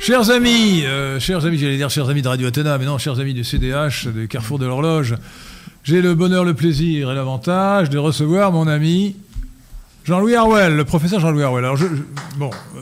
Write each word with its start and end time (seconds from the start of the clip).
Chers 0.00 0.30
amis, 0.30 0.84
euh, 0.86 1.20
chers 1.20 1.44
amis, 1.44 1.58
j'allais 1.58 1.76
dire 1.76 1.90
chers 1.90 2.08
amis 2.08 2.22
de 2.22 2.28
Radio 2.28 2.46
Athéna, 2.48 2.78
mais 2.78 2.86
non, 2.86 2.96
chers 2.98 3.20
amis 3.20 3.34
du 3.34 3.44
CDH, 3.44 4.08
du 4.08 4.28
Carrefour 4.28 4.58
de 4.58 4.64
l'Horloge, 4.66 5.14
j'ai 5.84 6.00
le 6.00 6.14
bonheur, 6.14 6.44
le 6.44 6.54
plaisir 6.54 7.10
et 7.10 7.14
l'avantage 7.14 7.90
de 7.90 7.98
recevoir 7.98 8.50
mon 8.52 8.66
ami 8.66 9.16
Jean-Louis 10.04 10.34
Harwell, 10.34 10.74
le 10.74 10.84
professeur 10.84 11.20
Jean-Louis 11.20 11.42
Harwell. 11.42 11.64
Alors, 11.64 11.76
je, 11.76 11.86
je- 11.86 12.38
bon, 12.38 12.50
euh, 12.76 12.80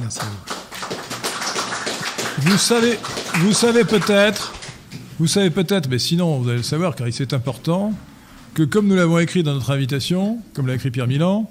Merci 0.00 0.20
à 0.20 0.24
vous. 2.40 2.50
vous 2.50 2.58
savez, 2.58 2.98
vous 3.40 3.52
savez 3.52 3.84
peut-être, 3.84 4.52
vous 5.18 5.26
savez 5.26 5.50
peut-être, 5.50 5.88
mais 5.90 5.98
sinon 5.98 6.38
vous 6.38 6.48
allez 6.48 6.58
le 6.58 6.62
savoir 6.64 6.94
car 6.94 7.08
c'est 7.10 7.32
important, 7.32 7.92
que 8.54 8.62
comme 8.62 8.86
nous 8.86 8.94
l'avons 8.96 9.18
écrit 9.18 9.42
dans 9.42 9.54
notre 9.54 9.72
invitation, 9.72 10.38
comme 10.54 10.68
l'a 10.68 10.74
écrit 10.74 10.90
Pierre 10.92 11.08
Milan, 11.08 11.50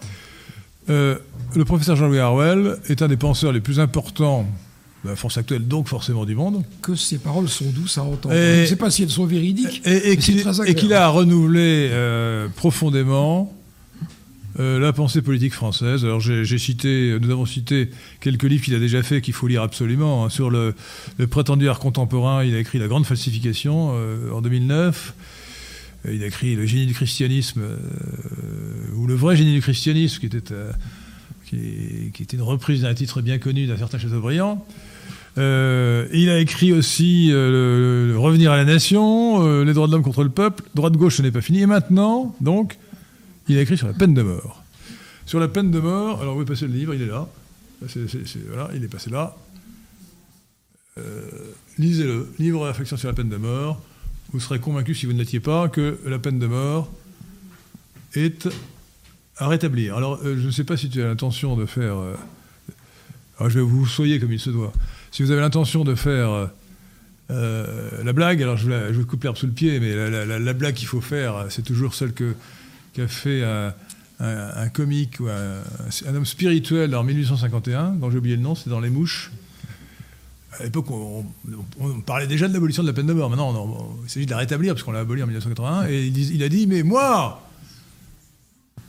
euh, 0.89 1.17
le 1.57 1.65
professeur 1.65 1.95
Jean-Louis 1.95 2.19
Harwell 2.19 2.77
est 2.87 3.01
un 3.01 3.07
des 3.07 3.17
penseurs 3.17 3.51
les 3.51 3.61
plus 3.61 3.79
importants 3.79 4.45
de 5.03 5.09
la 5.09 5.15
France 5.15 5.37
actuelle, 5.37 5.67
donc 5.67 5.87
forcément 5.87 6.25
du 6.25 6.35
monde, 6.35 6.63
Que 6.81 6.95
ces 6.95 7.17
paroles 7.19 7.47
sont 7.49 7.69
douces 7.69 7.97
à 7.97 8.03
entendre. 8.03 8.33
Et- 8.35 8.55
Je 8.57 8.61
ne 8.61 8.65
sais 8.65 8.75
pas 8.75 8.89
si 8.89 9.03
elles 9.03 9.09
sont 9.09 9.25
véridiques. 9.25 9.81
et, 9.85 10.17
qu'il 10.17 10.93
a 10.93 11.07
renouvelé 11.09 11.89
euh, 11.91 12.47
profondément 12.55 13.53
euh, 14.59 14.79
la 14.79 14.91
pensée 14.93 15.21
politique 15.21 15.53
française. 15.53 16.03
Alors 16.03 16.19
j'ai 16.19 16.57
cité, 16.57 17.15
nous 17.21 17.29
avons 17.29 17.45
cité 17.45 17.91
quelques 18.21 18.43
livres 18.43 18.63
qu'il 18.65 18.73
a 18.73 18.79
déjà 18.79 19.03
fait 19.03 19.21
qu'il 19.21 19.35
faut 19.35 19.45
lire 19.47 19.61
absolument. 19.61 20.25
hein. 20.25 20.29
Sur 20.29 20.49
le, 20.49 20.73
le 21.19 21.27
prétendu 21.27 21.69
art 21.69 21.77
contemporain, 21.79 22.43
il 22.43 22.55
a 22.55 22.59
écrit 22.59 22.79
La 22.79 22.87
Grande 22.87 23.05
Falsification 23.05 23.91
euh, 23.93 24.31
en 24.31 24.41
2009. 24.41 25.13
Euh, 26.07 26.13
Il 26.15 26.23
a 26.23 26.25
écrit 26.27 26.55
Le 26.55 26.65
génie 26.65 26.87
du 26.87 26.95
christianisme, 26.95 27.61
ou 28.95 29.05
Le 29.05 29.13
vrai 29.13 29.35
génie 29.35 29.53
du 29.53 29.61
christianisme, 29.61 30.19
qui 30.19 30.25
était, 30.25 30.53
qui, 31.47 32.23
était 32.23 32.35
une 32.35 32.43
reprise 32.43 32.81
d'un 32.81 32.93
titre 32.93 33.21
bien 33.21 33.37
connu 33.39 33.67
d'un 33.67 33.77
certain 33.77 33.97
Chateaubriand. 33.97 34.65
Euh, 35.37 36.07
il 36.13 36.29
a 36.29 36.39
écrit 36.39 36.73
aussi 36.73 37.29
euh, 37.31 38.11
le, 38.11 38.17
Revenir 38.17 38.51
à 38.51 38.57
la 38.57 38.65
nation, 38.65 39.45
euh, 39.45 39.63
Les 39.63 39.73
droits 39.73 39.87
de 39.87 39.91
l'homme 39.91 40.03
contre 40.03 40.23
le 40.23 40.29
peuple, 40.29 40.63
Droite-gauche, 40.73 41.17
ce 41.17 41.21
n'est 41.21 41.31
pas 41.31 41.41
fini. 41.41 41.61
Et 41.61 41.65
maintenant, 41.65 42.35
donc, 42.41 42.77
il 43.47 43.57
a 43.57 43.61
écrit 43.61 43.77
sur 43.77 43.87
la 43.87 43.93
peine 43.93 44.13
de 44.13 44.21
mort. 44.21 44.63
Sur 45.25 45.39
la 45.39 45.47
peine 45.47 45.71
de 45.71 45.79
mort, 45.79 46.21
alors 46.21 46.37
où 46.37 46.41
est 46.41 46.45
passé 46.45 46.67
le 46.67 46.73
livre 46.73 46.93
Il 46.93 47.01
est 47.01 47.07
là. 47.07 47.27
Voilà, 48.47 48.69
il 48.75 48.83
est 48.83 48.87
passé 48.87 49.09
là. 49.09 49.35
Euh, 50.97 51.21
Lisez-le, 51.77 52.27
livre 52.39 52.61
de 52.61 52.67
réflexion 52.67 52.97
sur 52.97 53.07
la 53.07 53.13
peine 53.13 53.29
de 53.29 53.37
mort. 53.37 53.79
Vous 54.33 54.39
serez 54.39 54.59
convaincu, 54.59 54.95
si 54.95 55.05
vous 55.05 55.13
ne 55.13 55.19
l'étiez 55.19 55.39
pas, 55.39 55.69
que 55.69 55.99
la 56.05 56.17
peine 56.17 56.39
de 56.39 56.47
mort 56.47 56.91
est 58.15 58.49
à 59.39 59.47
rétablir. 59.47 59.95
Alors, 59.95 60.19
euh, 60.23 60.35
je 60.39 60.45
ne 60.47 60.51
sais 60.51 60.63
pas 60.63 60.77
si 60.77 60.89
tu 60.89 61.01
as 61.01 61.05
l'intention 61.07 61.55
de 61.55 61.65
faire. 61.65 61.97
euh, 61.97 62.15
alors, 63.39 63.49
je 63.49 63.59
vais 63.59 63.65
vous 63.65 63.85
soyez 63.85 64.19
comme 64.19 64.31
il 64.33 64.39
se 64.39 64.49
doit. 64.49 64.73
Si 65.11 65.21
vous 65.23 65.31
avez 65.31 65.41
l'intention 65.41 65.83
de 65.83 65.95
faire 65.95 66.49
euh, 67.29 68.03
la 68.03 68.13
blague, 68.13 68.41
alors 68.41 68.57
je, 68.57 68.69
la- 68.69 68.91
je 68.93 69.01
coupe 69.01 69.23
l'herbe 69.23 69.37
sous 69.37 69.45
le 69.47 69.51
pied, 69.51 69.79
mais 69.79 69.95
la, 69.95 70.09
la- 70.09 70.25
la- 70.25 70.39
la 70.39 70.53
blague 70.53 70.73
qu'il 70.75 70.87
faut 70.87 71.01
faire, 71.01 71.45
c'est 71.49 71.61
toujours 71.63 71.93
celle 71.93 72.13
qu'a 72.13 73.07
fait 73.07 73.43
un, 73.43 74.69
comique 74.69 75.19
ou 75.19 75.27
un, 75.27 76.15
homme 76.15 76.25
spirituel 76.25 76.95
en 76.95 77.03
1851, 77.03 77.91
dont 77.91 78.09
j'ai 78.09 78.17
oublié 78.17 78.35
le 78.37 78.41
nom, 78.41 78.55
c'est 78.55 78.69
dans 78.69 78.79
Les 78.79 78.89
Mouches. 78.89 79.31
À 80.59 80.63
l'époque, 80.63 80.89
on, 80.89 81.23
parlait 82.05 82.25
déjà 82.25 82.47
de 82.47 82.53
l'abolition 82.53 82.81
de 82.81 82.87
la 82.87 82.93
peine 82.93 83.05
de 83.05 83.13
mort. 83.13 83.29
Maintenant, 83.29 83.95
il 84.03 84.09
s'agit 84.09 84.25
de 84.25 84.31
la 84.31 84.37
rétablir, 84.37 84.73
parce 84.73 84.83
qu'on 84.83 84.91
l'a 84.91 85.01
abolie 85.01 85.21
en 85.21 85.27
1981. 85.27 85.87
Et 85.89 86.07
il, 86.07 86.35
il 86.35 86.41
a 86.41 86.49
dit, 86.49 86.65
mais 86.65 86.81
moi, 86.81 87.46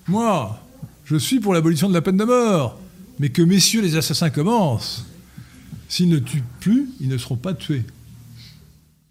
moi, 0.09 0.61
je 1.05 1.17
suis 1.17 1.41
pour 1.41 1.55
l'abolition 1.55 1.89
de 1.89 1.95
la 1.95 2.03
peine 2.03 2.17
de 2.17 2.25
mort. 2.25 2.79
Mais 3.21 3.31
que 3.31 3.43
messieurs 3.43 3.83
les 3.83 3.97
assassins 3.97 4.31
commencent. 4.31 5.05
S'ils 5.89 6.09
ne 6.09 6.19
tuent 6.19 6.45
plus, 6.61 6.89
ils 7.01 7.09
ne 7.09 7.19
seront 7.19 7.37
pas 7.37 7.55
tués. 7.55 7.83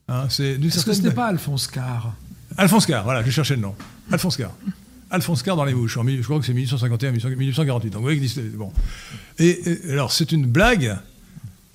Hein, 0.08 0.28
c'est 0.30 0.52
Est-ce 0.64 0.86
que 0.86 0.94
ce 0.94 1.02
n'est 1.02 1.12
pas 1.12 1.28
Alphonse 1.28 1.68
Carr 1.68 2.14
Alphonse 2.56 2.86
Carr, 2.86 3.04
voilà, 3.04 3.24
je 3.24 3.30
cherchais 3.32 3.56
le 3.56 3.62
nom. 3.62 3.76
Alphonse 4.12 4.38
Carr. 4.38 4.52
Alphonse 5.10 5.44
Carr 5.44 5.56
dans 5.58 5.66
les 5.66 5.74
mouches, 5.74 5.98
en 5.98 6.08
je 6.08 6.22
crois 6.22 6.40
que 6.40 6.46
c'est 6.46 6.54
1851, 6.54 7.12
1848. 7.12 7.90
Donc 7.90 8.00
vous 8.00 8.04
voyez 8.04 8.22
bon. 8.56 8.72
Et, 9.40 9.60
et 9.90 9.92
alors 9.92 10.12
c'est 10.12 10.32
une 10.32 10.46
blague, 10.46 10.98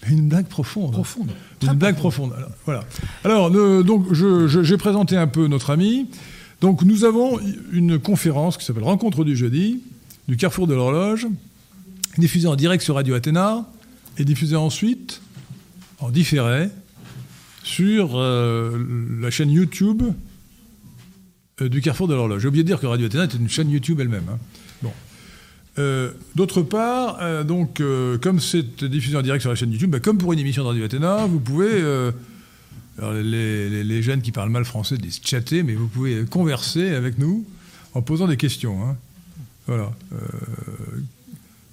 une 0.09 0.29
blague 0.29 0.47
profonde. 0.47 0.93
Profonde. 0.93 1.31
Une 1.63 1.75
blague 1.75 1.97
profonde. 1.97 2.33
Alors, 2.37 2.51
voilà. 2.65 2.85
Alors 3.25 3.51
le- 3.51 3.83
donc 3.85 4.13
j'ai 4.15 4.77
présenté 4.79 5.17
un 5.17 5.27
peu 5.27 5.47
notre 5.47 5.71
ami. 5.71 6.09
Donc 6.63 6.83
nous 6.83 7.05
avons 7.05 7.41
une 7.73 7.99
conférence 7.99 8.57
qui 8.57 8.65
s'appelle 8.65 8.85
Rencontre 8.85 9.25
du 9.25 9.37
jeudi 9.37 9.81
du 10.29 10.37
Carrefour 10.37 10.69
de 10.69 10.75
l'horloge, 10.75 11.27
diffusée 12.19 12.47
en 12.47 12.55
direct 12.55 12.85
sur 12.85 12.95
Radio 12.95 13.15
Athéna 13.17 13.69
et 14.17 14.25
diffusée 14.25 14.55
ensuite 14.55 15.21
en 15.99 16.11
différé 16.11 16.69
sur 17.65 18.13
euh, 18.15 18.79
la 19.21 19.31
chaîne 19.33 19.51
YouTube 19.51 20.05
euh, 21.61 21.69
du 21.69 21.81
Carrefour 21.81 22.07
de 22.07 22.15
l'horloge. 22.15 22.43
J'ai 22.43 22.49
oublié 22.49 22.63
de 22.63 22.69
dire 22.69 22.79
que 22.79 22.87
Radio 22.87 23.07
Athéna 23.07 23.25
était 23.25 23.39
une 23.39 23.49
chaîne 23.49 23.69
YouTube 23.69 23.99
elle-même. 23.99 24.29
hein. 24.33 24.39
Bon. 24.83 24.93
Euh, 25.81 26.13
D'autre 26.37 26.63
part, 26.63 27.45
donc, 27.45 27.83
comme 28.21 28.39
c'est 28.39 28.85
diffusé 28.85 29.17
en 29.17 29.23
direct 29.23 29.41
sur 29.41 29.51
la 29.51 29.57
chaîne 29.57 29.73
YouTube, 29.73 29.91
bah, 29.91 29.99
comme 30.01 30.19
pour 30.19 30.33
une 30.33 30.39
émission 30.39 30.63
de 30.63 30.69
Radio 30.69 30.85
Athéna, 30.85 31.27
vous 31.27 31.41
pouvez, 31.41 31.83
les, 32.99 34.03
jeunes 34.03 34.23
qui 34.23 34.33
parlent 34.33 34.51
mal 34.51 34.65
français 34.65 34.99
disent 34.99 35.21
chatter, 35.25 35.63
mais 35.63 35.75
vous 35.75 35.87
pouvez 35.89 36.25
converser 36.25 36.91
avec 36.91 37.19
nous 37.19 37.45
en 37.95 38.03
posant 38.03 38.27
des 38.27 38.37
questions. 38.37 38.83
hein. 38.87 38.97
Voilà. 39.67 39.93
Euh, 40.13 40.19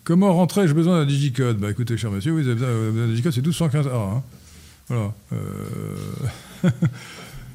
comment 0.03 0.34
rentrer 0.34 0.68
J'ai 0.68 0.74
besoin 0.74 1.00
d'un 1.00 1.06
digicode. 1.06 1.57
Bah 1.57 1.72
écoutez, 1.72 1.97
cher 1.97 2.12
monsieur, 2.12 2.31
vous 2.31 2.40
avez 2.40 2.53
besoin 2.53 2.69
vous 2.69 2.75
avez 2.75 2.91
besoin 2.91 3.06
d'un 3.06 3.12
digicode, 3.12 3.34
c'est 3.34 3.46
1215A. 3.46 3.96
hein. 3.96 4.24
Voilà. 4.88 5.13
Euh, 5.34 5.96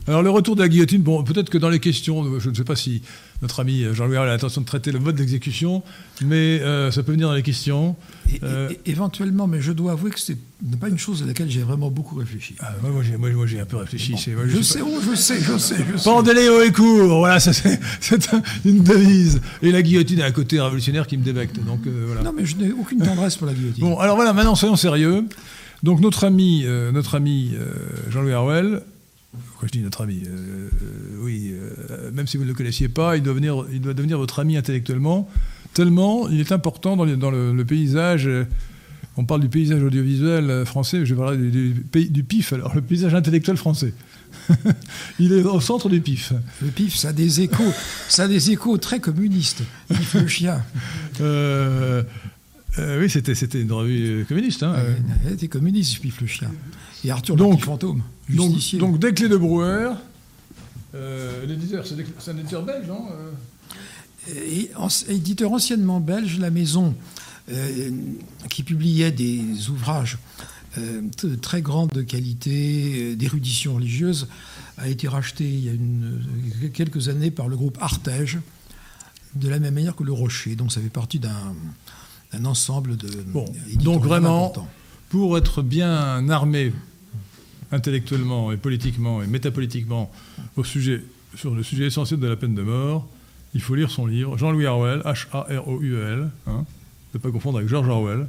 Alors 0.07 0.23
le 0.23 0.29
retour 0.31 0.55
de 0.55 0.61
la 0.63 0.69
guillotine, 0.69 1.01
bon, 1.03 1.23
peut-être 1.25 1.49
que 1.49 1.57
dans 1.59 1.71
les 1.71 1.81
questions, 1.81 2.39
je 2.39 2.51
ne 2.51 2.55
sais 2.55 2.65
pas 2.65 2.77
si 2.77 3.01
notre 3.41 3.61
ami 3.61 3.85
Jean-Louis 3.93 4.17
a 4.19 4.27
l'intention 4.27 4.61
de 4.61 4.67
traiter 4.67 4.93
le 4.93 4.99
mode 4.99 5.17
d'exécution, 5.17 5.83
mais 6.23 6.61
euh, 6.61 6.91
ça 6.91 7.03
peut 7.03 7.13
venir 7.13 7.29
dans 7.29 7.35
les 7.35 7.43
questions. 7.43 7.97
Euh, 8.43 8.69
éventuellement, 8.85 9.47
mais 9.47 9.61
je 9.63 9.73
dois 9.73 9.93
avouer 9.93 10.11
que 10.11 10.21
ce 10.21 10.33
n'est 10.33 10.77
pas 10.77 10.89
une 10.89 10.99
chose 10.99 11.23
à 11.23 11.27
laquelle 11.27 11.51
j'ai 11.51 11.63
vraiment 11.63 11.91
beaucoup 11.91 12.17
réfléchi. 12.17 12.55
Ah, 12.61 12.73
moi, 12.83 12.91
moi, 12.91 13.03
j'ai, 13.03 13.17
moi, 13.17 13.31
moi, 13.31 13.47
j'ai 13.47 13.61
un 13.61 13.65
peu 13.65 13.79
réfléchi. 13.79 14.15
c'est- 14.19 14.33
moi, 14.35 14.45
je 14.47 14.61
sais, 14.61 14.81
pas- 14.81 14.85
oh, 14.87 14.99
je 15.11 15.15
sais, 15.15 15.41
je 15.41 15.57
sais, 15.57 15.77
je 15.93 15.97
sais. 15.97 16.11
Haut 16.11 16.61
et 16.63 16.73
court, 16.73 17.19
voilà, 17.19 17.41
ça, 17.41 17.53
c'est, 17.55 17.81
c'est 18.01 18.35
un- 18.35 18.43
une 18.67 18.83
devise. 18.83 19.41
Et 19.63 19.73
la 19.73 19.81
guillotine 19.83 20.21
a 20.21 20.27
un 20.27 20.33
côté 20.33 20.61
révolutionnaire 20.61 21.07
qui 21.07 21.17
me 21.17 21.25
débecte. 21.25 21.57
Donc 21.65 21.87
euh, 21.87 22.05
voilà. 22.07 22.23
Non, 22.23 22.33
mais 22.37 22.45
je 22.45 22.57
n'ai 22.57 22.73
aucune 22.73 22.99
tendresse 23.01 23.37
pour 23.37 23.47
la 23.47 23.55
guillotine. 23.55 23.83
Bon, 23.85 23.99
alors 23.99 24.17
voilà, 24.17 24.33
maintenant 24.35 24.55
soyons 24.55 24.77
sérieux. 24.77 25.25
Donc 25.83 26.01
notre 26.01 26.25
ami, 26.25 26.65
notre 26.95 27.15
ami 27.15 27.53
Jean-Louis 28.11 28.33
Harwell, 28.33 28.83
pourquoi 29.49 29.69
je 29.69 29.73
dis 29.73 29.81
notre 29.83 30.03
ami 30.03 30.23
Euh, 30.27 30.69
euh, 30.83 31.19
Oui, 31.23 31.53
euh, 31.53 32.11
même 32.13 32.27
si 32.27 32.37
vous 32.37 32.45
ne 32.45 32.49
le 32.49 32.55
connaissiez 32.55 32.89
pas, 32.89 33.17
il 33.17 33.23
doit, 33.23 33.35
venir, 33.35 33.65
il 33.73 33.81
doit 33.81 33.95
devenir 33.95 34.19
votre 34.19 34.39
ami 34.41 34.57
intellectuellement, 34.57 35.29
tellement 35.73 36.29
il 36.29 36.41
est 36.41 36.53
important 36.53 36.97
dans, 36.97 37.05
le- 37.05 37.17
dans 37.17 37.31
le, 37.31 37.53
le 37.53 37.65
paysage. 37.65 38.29
on 39.17 39.25
parle 39.25 39.41
du 39.43 39.49
paysage 39.49 39.83
audiovisuel 39.83 40.65
français, 40.67 41.05
je 41.07 41.15
vais 41.15 41.21
parler 41.21 41.51
du, 41.51 41.75
du 42.11 42.23
PIF, 42.25 42.53
alors 42.53 42.75
le 42.75 42.81
paysage 42.83 43.15
intellectuel 43.15 43.57
français. 43.57 43.93
il 45.21 45.33
est 45.33 45.43
au 45.45 45.61
centre 45.61 45.89
du 45.89 46.01
PIF. 46.01 46.33
Le 46.61 46.69
pif, 46.69 46.97
ça 46.97 47.09
a 47.09 47.13
des 47.13 47.41
échos, 47.41 47.73
ça 48.09 48.25
a 48.25 48.29
des 48.29 48.51
échos 48.51 48.77
très 48.79 48.99
communistes. 49.01 49.63
Pif 49.89 50.15
le 50.15 50.27
chien. 50.27 50.61
Euh, 51.21 52.03
oui, 53.01 53.09
c'était, 53.09 53.33
une 53.61 53.71
revue 53.73 54.25
communiste. 54.29 54.65
hein. 54.65 54.75
Était 55.31 55.47
communiste, 55.49 56.01
Pif 56.01 56.21
le 56.21 56.27
chien. 56.27 56.51
Et 57.05 57.11
Arthur 57.11 57.37
Donc- 57.37 57.61
le 57.61 57.65
fantôme, 57.67 58.03
Donc, 58.31 58.57
donc 58.79 58.99
des 58.99 59.13
clés 59.13 59.29
de 59.29 59.37
Brouwer. 59.37 59.91
Euh, 60.95 61.45
l'éditeur, 61.47 61.85
c'est, 61.87 62.31
un 62.31 62.39
éditeur 62.39 62.63
belge, 62.65 62.87
non 62.87 63.07
Euh, 63.13 63.31
Et 64.51 64.71
en- 64.77 64.89
éditeur 65.09 65.53
anciennement 65.53 66.01
belge, 66.01 66.39
la 66.39 66.51
maison 66.51 66.95
euh, 67.53 67.91
qui 68.49 68.63
publiait 68.63 69.11
des 69.13 69.69
ouvrages 69.69 70.17
euh, 70.79 71.03
de 71.23 71.35
très 71.35 71.61
grande 71.61 72.07
qualité, 72.07 73.15
d'érudition 73.17 73.75
religieuse, 73.75 74.29
a 74.79 74.89
été 74.89 75.09
rachetée 75.09 75.45
il 75.49 75.65
y 75.65 75.69
a 75.69 75.73
une- 75.73 76.23
quelques 76.73 77.09
années 77.11 77.31
par 77.31 77.49
le 77.49 77.57
groupe 77.57 77.77
Artege, 77.83 78.39
de 79.35 79.49
la 79.51 79.59
même 79.59 79.75
manière 79.75 79.95
que 79.95 80.05
le 80.05 80.13
Rocher. 80.13 80.55
Donc 80.57 80.73
ça 80.73 80.81
fait 80.81 80.89
partie 80.89 81.19
d'un 81.19 82.45
ensemble 82.45 82.97
de. 82.97 83.09
Bon, 83.27 83.45
donc 83.81 84.03
vraiment, 84.05 84.47
important. 84.47 84.69
pour 85.11 85.37
être 85.37 85.61
bien 85.63 86.29
armé 86.31 86.73
intellectuellement 87.75 88.53
et 88.53 88.57
politiquement 88.57 89.23
et 89.23 89.27
métapolitiquement 89.27 90.11
au 90.57 90.65
sujet, 90.65 91.03
sur 91.35 91.55
le 91.55 91.63
sujet 91.63 91.87
essentiel 91.87 92.21
de 92.21 92.27
la 92.27 92.37
peine 92.37 92.55
de 92.55 92.63
mort, 92.63 93.07
il 93.55 93.61
faut 93.61 93.75
lire 93.75 93.91
son 93.91 94.07
livre, 94.07 94.37
Jean-Louis 94.39 94.67
Harwell, 94.67 95.01
H-A-R-O-U-L, 95.05 96.31
hein, 96.47 96.65
ne 97.15 97.19
pas 97.19 97.31
confondre 97.31 97.59
avec 97.59 97.69
George 97.69 97.89
Orwell. 97.89 98.27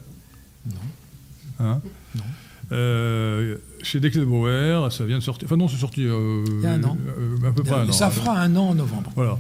Hein 1.60 1.82
Non. 2.16 2.24
Euh, 2.72 3.58
chez 3.84 4.00
ça 4.02 5.06
vient 5.06 5.18
de 5.20 5.24
sortir. 5.24 5.48
Enfin, 5.48 5.58
non, 5.58 5.68
c'est 5.68 5.78
sorti. 5.78 6.04
euh, 6.06 6.44
Il 6.48 6.62
y 6.64 6.66
a 6.66 6.72
un 6.74 6.84
an. 6.84 6.98
euh, 7.08 7.48
à 7.50 7.52
peu 7.52 7.64
près 7.64 7.76
un 7.76 7.88
an. 7.88 7.92
Ça 7.92 8.10
fera 8.10 8.40
un 8.40 8.56
an 8.56 8.70
en 8.70 8.76
novembre. 8.76 9.12
Voilà. 9.16 9.38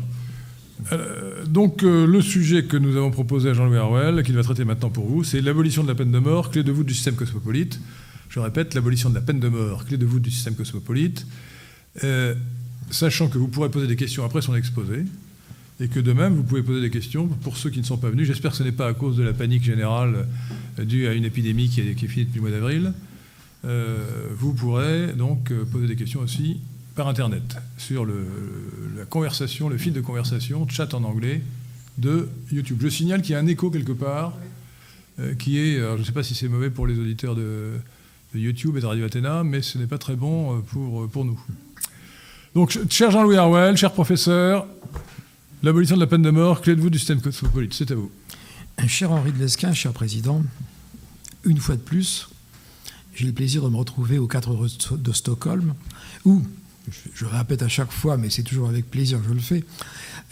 Euh, 0.91 1.45
donc 1.45 1.83
euh, 1.83 2.05
le 2.05 2.21
sujet 2.21 2.65
que 2.65 2.77
nous 2.77 2.95
avons 2.97 3.09
proposé 3.09 3.49
à 3.49 3.53
Jean-Louis 3.53 3.77
Harwell, 3.77 4.23
qu'il 4.23 4.35
va 4.35 4.43
traiter 4.43 4.65
maintenant 4.65 4.89
pour 4.89 5.07
vous, 5.07 5.23
c'est 5.23 5.41
l'abolition 5.41 5.83
de 5.83 5.87
la 5.87 5.95
peine 5.95 6.11
de 6.11 6.19
mort, 6.19 6.51
clé 6.51 6.63
de 6.63 6.71
voûte 6.71 6.85
du 6.85 6.93
système 6.93 7.15
cosmopolite. 7.15 7.79
Je 8.35 8.41
répète, 8.41 8.73
l'abolition 8.73 9.09
de 9.09 9.15
la 9.15 9.21
peine 9.21 9.39
de 9.39 9.47
mort, 9.47 9.85
clé 9.85 9.95
de 9.95 10.05
voûte 10.05 10.21
du 10.21 10.29
système 10.29 10.55
cosmopolite. 10.55 11.25
Euh, 12.03 12.35
sachant 12.91 13.29
que 13.29 13.37
vous 13.37 13.47
pourrez 13.47 13.71
poser 13.71 13.87
des 13.87 13.95
questions 13.95 14.25
après 14.25 14.41
son 14.41 14.53
exposé, 14.55 15.05
et 15.79 15.87
que 15.87 16.01
de 16.01 16.11
même, 16.11 16.35
vous 16.35 16.43
pouvez 16.43 16.61
poser 16.61 16.81
des 16.81 16.89
questions 16.89 17.27
pour 17.27 17.55
ceux 17.55 17.69
qui 17.69 17.79
ne 17.79 17.85
sont 17.85 17.95
pas 17.95 18.09
venus. 18.09 18.27
J'espère 18.27 18.51
que 18.51 18.57
ce 18.57 18.63
n'est 18.63 18.73
pas 18.73 18.89
à 18.89 18.93
cause 18.93 19.15
de 19.15 19.23
la 19.23 19.31
panique 19.31 19.63
générale 19.63 20.27
due 20.77 21.07
à 21.07 21.13
une 21.13 21.23
épidémie 21.23 21.69
qui 21.69 21.79
est, 21.79 22.07
finie 22.07 22.25
depuis 22.25 22.35
le 22.35 22.41
mois 22.41 22.51
d'avril. 22.51 22.91
vous 23.63 24.53
pourrez 24.53 25.13
donc 25.13 25.53
poser 25.71 25.87
des 25.87 25.95
questions 25.95 26.19
aussi 26.19 26.59
par 26.93 27.07
Internet, 27.07 27.55
sur 27.77 28.03
le, 28.03 28.25
la 28.97 29.05
conversation, 29.05 29.69
le 29.69 29.77
fil 29.77 29.93
de 29.93 30.01
conversation, 30.01 30.67
chat 30.67 30.93
en 30.93 31.05
anglais, 31.05 31.41
de 31.97 32.27
YouTube. 32.51 32.79
Je 32.81 32.89
signale 32.89 33.21
qu'il 33.21 33.31
y 33.31 33.35
a 33.35 33.39
un 33.39 33.47
écho 33.47 33.71
quelque 33.71 33.93
part, 33.93 34.33
euh, 35.21 35.35
qui 35.35 35.57
est, 35.57 35.79
je 35.79 35.99
ne 35.99 36.03
sais 36.03 36.11
pas 36.11 36.23
si 36.23 36.35
c'est 36.35 36.49
mauvais 36.49 36.69
pour 36.69 36.85
les 36.85 36.99
auditeurs 36.99 37.35
de, 37.35 37.75
YouTube 38.39 38.77
et 38.77 38.81
de 38.81 38.85
Radio 38.85 39.05
Athéna, 39.05 39.43
mais 39.43 39.61
ce 39.61 39.77
n'est 39.77 39.87
pas 39.87 39.97
très 39.97 40.15
bon 40.15 40.57
euh, 40.57 40.61
pour, 40.61 41.03
euh, 41.03 41.07
pour 41.07 41.25
nous. 41.25 41.39
Donc, 42.53 42.77
cher 42.89 43.11
Jean-Louis 43.11 43.35
Harwell, 43.35 43.75
cher 43.75 43.91
professeur, 43.91 44.65
l'abolition 45.63 45.95
de 45.95 46.01
la 46.01 46.07
peine 46.07 46.21
de 46.21 46.29
mort, 46.31 46.61
clé 46.61 46.75
de 46.75 46.81
voûte 46.81 46.93
du 46.93 46.99
système 46.99 47.21
cosmopolite, 47.21 47.73
c'est 47.73 47.91
à 47.91 47.95
vous. 47.95 48.11
Cher 48.87 49.11
Henri 49.11 49.31
de 49.31 49.39
Lesquin, 49.39 49.73
cher 49.73 49.93
président, 49.93 50.43
une 51.43 51.57
fois 51.57 51.75
de 51.75 51.81
plus, 51.81 52.29
j'ai 53.15 53.25
le 53.25 53.33
plaisir 53.33 53.63
de 53.63 53.69
me 53.69 53.77
retrouver 53.77 54.17
au 54.19 54.27
4 54.27 54.97
de 54.97 55.11
Stockholm, 55.11 55.73
où 56.25 56.41
je, 57.13 57.25
répète 57.25 57.61
à 57.61 57.67
chaque 57.67 57.91
fois, 57.91 58.17
mais 58.17 58.29
c'est 58.29 58.43
toujours 58.43 58.69
avec 58.69 58.89
plaisir 58.89 59.19
que 59.21 59.27
je 59.29 59.33
le 59.33 59.39
fais. 59.39 59.63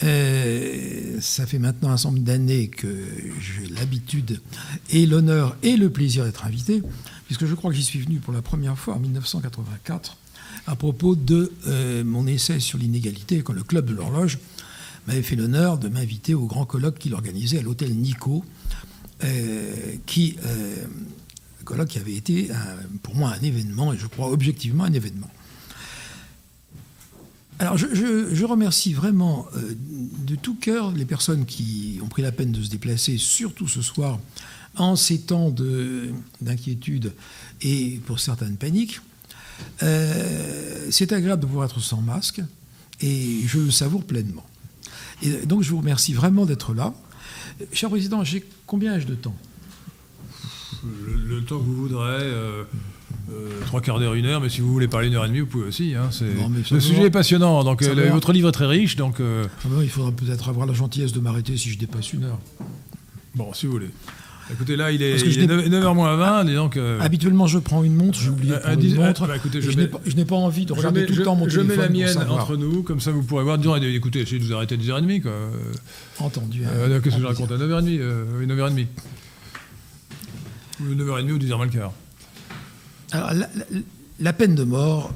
Euh, 0.04 1.18
ça 1.20 1.46
fait 1.46 1.60
maintenant 1.60 1.90
un 1.90 1.98
certain 1.98 2.16
nombre 2.16 2.26
d'années 2.26 2.68
que 2.68 2.88
j'ai 3.40 3.68
l'habitude 3.68 4.42
et 4.92 5.06
l'honneur 5.06 5.56
et 5.64 5.78
le 5.78 5.90
plaisir 5.90 6.26
d'être 6.26 6.46
invité, 6.46 6.82
puisque 7.36 7.50
je 7.50 7.56
crois 7.56 7.72
que 7.72 7.76
j'y 7.76 7.84
suis 7.84 8.00
venu 8.00 8.20
pour 8.20 8.32
la 8.32 8.44
première 8.44 8.78
fois 8.78 8.94
en 8.94 9.00
1984 9.00 10.18
à 10.68 10.76
propos 10.76 11.16
de 11.16 11.52
euh, 11.66 12.04
mon 12.04 12.28
essai 12.28 12.60
sur 12.60 12.78
l'inégalité, 12.78 13.42
quand 13.42 13.54
le 13.54 13.64
club 13.64 13.88
de 13.88 13.96
l'horloge 13.96 14.38
m'avait 15.08 15.24
fait 15.24 15.36
l'honneur 15.36 15.80
de 15.80 15.90
m'inviter 15.90 16.36
au 16.36 16.46
grand 16.46 16.66
colloque 16.66 17.00
qu'il 17.00 17.16
organisait 17.16 17.58
à 17.58 17.64
l'hôtel 17.64 17.96
Nico, 17.96 18.46
euh, 19.24 19.96
qui, 20.06 20.38
colloque 21.66 21.88
qui 21.88 21.98
avait 21.98 22.14
été 22.14 22.52
pour 23.02 23.16
moi 23.16 23.34
un 23.36 23.44
événement, 23.44 23.94
et 23.94 23.98
je 23.98 24.06
crois 24.06 24.30
objectivement 24.30 24.84
un 24.84 24.94
événement. 24.94 25.32
Alors, 27.60 27.78
je, 27.78 28.46
remercie 28.46 28.94
vraiment 28.94 29.48
euh, 29.56 29.76
de 30.28 30.36
tout 30.36 30.56
cœur 30.56 30.92
les 30.92 31.06
personnes 31.06 31.46
qui 31.46 32.00
ont 32.04 32.08
pris 32.08 32.22
la 32.22 32.32
peine 32.32 32.52
de 32.52 32.62
se 32.62 32.70
déplacer, 32.70 33.18
surtout 33.18 33.68
ce 33.68 33.82
soir, 33.82 34.20
en 34.76 34.96
ces 34.96 35.22
temps 35.22 35.54
d'inquiétude 36.42 37.14
et 37.62 38.00
pour 38.06 38.20
certaines 38.20 38.58
paniques. 38.58 39.02
Euh, 39.84 40.88
c'est 40.90 41.12
agréable 41.12 41.42
de 41.42 41.48
pouvoir 41.48 41.66
être 41.70 41.80
sans 41.80 42.02
masque 42.02 42.42
et 43.02 43.42
je 43.46 43.60
le 43.60 43.72
savoure 43.72 44.04
pleinement. 44.04 44.46
Et 45.22 45.46
donc, 45.46 45.62
je 45.62 45.70
vous 45.70 45.78
remercie 45.78 46.14
vraiment 46.14 46.46
d'être 46.46 46.74
là. 46.74 46.94
Cher 47.72 47.90
Président, 47.90 48.24
j'ai 48.24 48.44
combien 48.66 48.98
de 48.98 49.16
temps? 49.16 49.36
Le, 50.84 51.42
temps 51.46 51.60
que 51.60 51.64
vous 51.64 51.76
voudrez. 51.76 52.24
Euh, 52.24 52.64
euh, 53.32 53.62
trois 53.66 53.82
quarts 53.82 54.00
d'heure, 54.00 54.14
une 54.16 54.26
heure, 54.26 54.42
mais 54.42 54.50
si 54.50 54.62
vous 54.62 54.72
voulez 54.72 54.88
parler 54.88 55.08
une 55.08 55.16
heure 55.16 55.26
et 55.26 55.30
demie, 55.30 55.40
vous 55.40 55.46
pouvez 55.46 55.68
aussi. 55.68 55.96
Hein, 55.96 56.10
le 56.72 56.80
sujet 56.80 57.04
est 57.04 57.10
passionnant, 57.10 57.64
donc 57.64 57.82
euh, 57.82 58.10
votre 58.12 58.34
livre 58.34 58.50
est 58.50 58.54
très 58.54 58.66
riche. 58.66 58.96
Donc, 58.96 59.16
ah 59.20 59.48
ben, 59.66 59.82
il 59.82 59.90
faudra 59.90 60.12
peut-être 60.12 60.50
avoir 60.50 60.68
la 60.68 60.74
gentillesse 60.74 61.14
de 61.14 61.20
m'arrêter 61.20 61.58
si 61.58 61.70
je 61.70 61.78
dépasse 61.78 62.14
une 62.14 62.26
heure. 62.26 62.40
Bon, 63.36 63.54
si 63.54 63.66
vous 63.66 63.74
voulez. 63.74 63.90
Écoutez, 64.52 64.76
là, 64.76 64.92
il 64.92 65.02
est, 65.02 65.16
9h 65.16 65.96
moins 65.96 66.16
20. 66.18 66.46
Donc, 66.54 66.78
Habituellement, 67.00 67.48
je 67.48 67.60
prends 67.60 67.84
une 67.84 67.96
montre, 67.96 68.20
j'ai 68.20 68.30
oublié 68.30 68.54
de 68.54 68.86
une 68.86 68.96
montre. 68.96 69.26
Bah, 69.26 69.36
je 70.06 70.16
n'ai 70.16 70.26
pas, 70.26 70.36
envie 70.36 70.66
de 70.66 70.74
regarder 70.74 71.06
tout 71.06 71.16
le 71.16 71.24
temps 71.24 71.36
mon 71.36 71.48
téléphone. 71.48 71.68
Je 71.68 71.76
mets 71.76 71.82
la 71.82 71.90
mienne 71.90 72.18
entre 72.30 72.58
nous, 72.58 72.84
comme 72.84 73.00
ça 73.00 73.12
vous 73.12 73.24
pourrez 73.24 73.44
voir. 73.44 73.58
Écoutez, 73.84 74.22
essayez 74.22 74.40
de 74.40 74.46
vous 74.46 74.54
arrêter 74.54 74.76
à 74.76 74.78
10h30. 74.78 75.22
Quoi. 75.22 75.32
Entendu. 76.20 76.64
Hein. 76.66 77.00
Qu'est-ce 77.02 77.16
que 77.16 77.22
je 77.22 77.26
raconte 77.26 77.52
À 77.52 77.58
9h30 77.58 78.00
9h30. 78.46 78.86
9h30 80.82 81.32
ou 81.32 81.38
10h 81.38 81.56
moins 81.56 81.66
le 81.66 81.72
quart. 81.72 81.94
La, 84.20 84.34
peine 84.34 84.56
de 84.56 84.64
mort, 84.64 85.14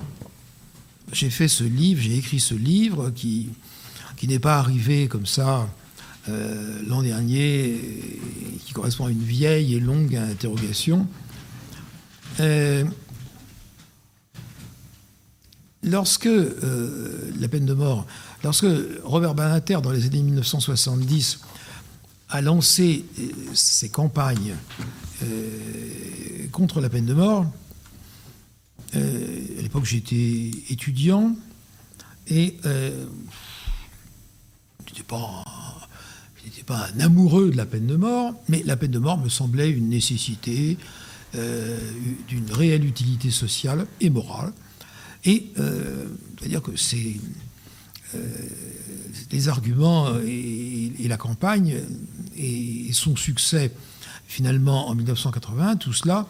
j'ai 1.12 1.32
fait 1.32 1.48
ce 1.48 1.64
livre, 1.64 2.02
j'ai 2.02 2.18
écrit 2.18 2.40
ce 2.40 2.54
livre 2.54 3.10
qui, 3.10 3.50
n'est 4.24 4.40
pas 4.40 4.60
arrivé 4.60 5.08
comme 5.08 5.26
ça 5.26 5.68
euh, 6.30 6.80
l'an 6.86 7.02
dernier, 7.02 7.76
qui 8.66 8.74
correspond 8.74 9.08
à 9.08 9.10
une 9.10 9.24
vieille 9.24 9.74
et 9.74 9.80
longue 9.80 10.16
interrogation. 10.16 11.08
Euh, 12.40 12.84
lorsque 15.82 16.28
euh, 16.28 17.32
la 17.40 17.48
peine 17.48 17.66
de 17.66 17.74
mort, 17.74 18.06
lorsque 18.44 18.68
Robert 19.04 19.34
Banater, 19.34 19.82
dans 19.82 19.92
les 19.92 20.06
années 20.06 20.22
1970, 20.22 21.40
a 22.30 22.42
lancé 22.42 23.06
ses 23.54 23.90
campagnes 23.90 24.54
contre 26.52 26.82
la 26.82 26.90
peine 26.90 27.06
de 27.06 27.14
mort, 27.14 27.46
euh, 28.96 29.60
à 29.60 29.62
l'époque, 29.62 29.86
j'étais 29.86 30.52
étudiant 30.70 31.36
et 32.28 32.58
euh, 32.66 33.06
je 34.86 34.94
n'étais 34.94 35.04
pas, 35.04 35.44
un 36.96 37.00
amoureux 37.00 37.52
de 37.52 37.58
la 37.58 37.66
peine 37.66 37.88
de 37.88 37.96
mort, 37.96 38.34
mais 38.50 38.64
la 38.66 38.78
peine 38.78 38.92
de 38.92 39.00
mort 39.00 39.18
me 39.18 39.30
semblait 39.30 39.70
une 39.70 39.90
nécessité 39.90 40.78
euh, 41.36 41.78
d'une 42.28 42.52
réelle 42.52 42.86
utilité 42.86 43.32
sociale 43.32 43.88
et 44.02 44.10
morale. 44.10 44.54
Et 45.26 45.52
c'est-à-dire 46.38 46.62
que 46.62 46.76
c'est 46.78 47.16
les 49.32 49.50
arguments 49.50 50.08
et, 50.26 50.94
la 51.08 51.18
campagne 51.18 51.82
et 52.38 52.90
son 52.94 53.16
succès 53.18 53.72
finalement 54.28 54.88
en 54.88 54.96
1980, 54.96 55.78
tout 55.78 55.92
cela 55.92 56.28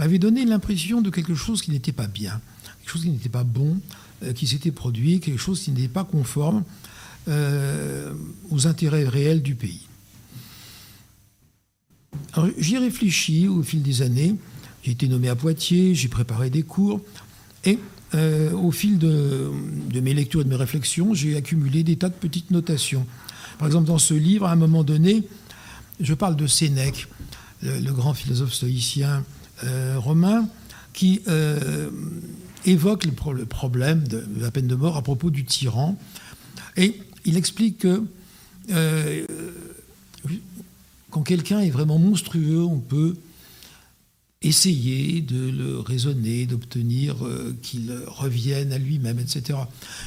m'avait 0.00 0.18
donné 0.18 0.46
l'impression 0.46 1.02
de 1.02 1.10
quelque 1.10 1.34
chose 1.34 1.60
qui 1.60 1.70
n'était 1.70 1.92
pas 1.92 2.06
bien, 2.06 2.40
quelque 2.80 2.90
chose 2.90 3.02
qui 3.02 3.10
n'était 3.10 3.28
pas 3.28 3.44
bon, 3.44 3.78
euh, 4.22 4.32
qui 4.32 4.46
s'était 4.46 4.70
produit, 4.70 5.20
quelque 5.20 5.38
chose 5.38 5.60
qui 5.60 5.72
n'était 5.72 5.88
pas 5.88 6.04
conforme 6.04 6.64
euh, 7.28 8.14
aux 8.50 8.66
intérêts 8.66 9.06
réels 9.06 9.42
du 9.42 9.54
pays. 9.54 9.86
J'y 12.56 12.78
réfléchi 12.78 13.46
au 13.46 13.62
fil 13.62 13.82
des 13.82 14.00
années. 14.00 14.36
J'ai 14.82 14.92
été 14.92 15.06
nommé 15.06 15.28
à 15.28 15.36
Poitiers, 15.36 15.94
j'ai 15.94 16.08
préparé 16.08 16.48
des 16.48 16.62
cours, 16.62 17.02
et 17.66 17.78
euh, 18.14 18.52
au 18.52 18.70
fil 18.70 18.98
de, 18.98 19.50
mes 19.92 20.14
lectures 20.14 20.40
et 20.40 20.44
de 20.44 20.48
mes 20.48 20.56
réflexions, 20.56 21.12
j'ai 21.12 21.36
accumulé 21.36 21.82
des 21.82 21.96
tas 21.96 22.08
de 22.08 22.14
petites 22.14 22.50
notations. 22.50 23.06
Par 23.58 23.66
exemple, 23.66 23.88
dans 23.88 23.98
ce 23.98 24.14
livre, 24.14 24.46
à 24.46 24.52
un 24.52 24.56
moment 24.56 24.82
donné, 24.82 25.24
je 26.00 26.14
parle 26.14 26.36
de 26.36 26.46
Sénèque, 26.46 27.06
le 27.62 27.90
grand 27.90 28.14
philosophe 28.14 28.54
stoïcien 28.54 29.22
euh, 29.64 29.98
romain 29.98 30.48
qui 30.92 31.20
euh, 31.28 31.90
évoque 32.64 33.04
le, 33.04 33.44
problème 33.44 34.06
de, 34.08 34.24
la 34.38 34.50
peine 34.50 34.66
de 34.66 34.74
mort 34.74 34.96
à 34.96 35.02
propos 35.02 35.30
du 35.30 35.44
tyran. 35.44 35.98
Et 36.76 36.98
il 37.24 37.36
explique 37.36 37.78
que 37.78 38.02
euh, 38.70 39.26
quand 41.10 41.22
quelqu'un 41.22 41.60
est 41.60 41.70
vraiment 41.70 41.98
monstrueux, 41.98 42.62
on 42.62 42.78
peut 42.78 43.16
essayer 44.40 45.20
de 45.20 45.50
le 45.50 45.78
raisonner, 45.78 46.46
d'obtenir 46.46 47.16
qu'il 47.60 47.92
revienne 48.06 48.72
à 48.72 48.78
lui-même, 48.78 49.18
etc. 49.18 49.58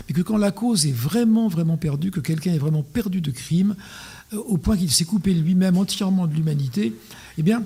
Mais 0.07 0.15
que 0.15 0.21
quand 0.21 0.37
la 0.37 0.49
cause 0.49 0.87
est 0.87 0.91
vraiment, 0.91 1.47
vraiment 1.47 1.77
perdue, 1.77 2.09
que 2.09 2.19
quelqu'un 2.19 2.53
est 2.53 2.57
vraiment 2.57 2.81
perdu 2.81 3.21
de 3.21 3.29
crime, 3.29 3.75
au 4.31 4.57
point 4.57 4.75
qu'il 4.75 4.89
s'est 4.89 5.05
coupé 5.05 5.35
lui-même 5.35 5.77
entièrement 5.77 6.25
de 6.25 6.33
l'humanité, 6.33 6.95
eh 7.37 7.43
bien, 7.43 7.63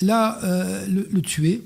là, 0.00 0.38
euh, 0.44 0.86
le, 0.86 1.22
tuer 1.22 1.62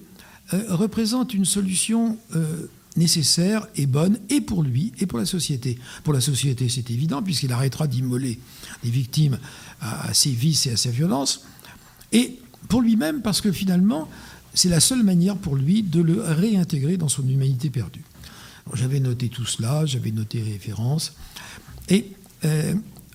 euh, 0.55 0.63
représente 0.69 1.35
une 1.35 1.45
solution 1.45 2.19
euh, 2.35 2.67
nécessaire 2.97 3.67
et 3.77 3.87
bonne, 3.87 4.19
et 4.29 4.41
pour 4.41 4.63
lui, 4.63 4.93
et 5.01 5.07
pour 5.07 5.19
la 5.19 5.27
société. 5.27 5.79
Pour 6.05 6.13
la 6.13 6.21
société, 6.21 6.69
c'est 6.69 6.91
évident, 6.91 7.23
puisqu'il 7.23 7.53
arrêtera 7.53 7.87
d'immoler 7.87 8.39
les 8.85 8.91
victimes 8.91 9.39
à, 9.81 10.13
ses 10.13 10.31
vices 10.31 10.67
et 10.67 10.73
à 10.73 10.77
sa 10.77 10.91
violence. 10.91 11.45
Et 12.13 12.39
pour 12.69 12.83
lui-même, 12.83 13.23
parce 13.23 13.41
que 13.41 13.53
finalement, 13.53 14.09
c'est 14.55 14.69
la 14.69 14.81
seule 14.81 15.03
manière 15.03 15.37
pour 15.37 15.57
lui 15.57 15.83
de 15.83 16.01
le 16.01 16.21
réintégrer 16.21 16.97
dans 16.97 17.09
son 17.09 17.27
humanité 17.29 17.71
perdue. 17.71 18.05
J'avais 18.75 19.01
noté 19.01 19.29
tout 19.29 19.47
cela, 19.47 19.87
j'avais 19.87 20.11
noté 20.11 20.43
références. 20.43 21.13
Et 21.89 22.13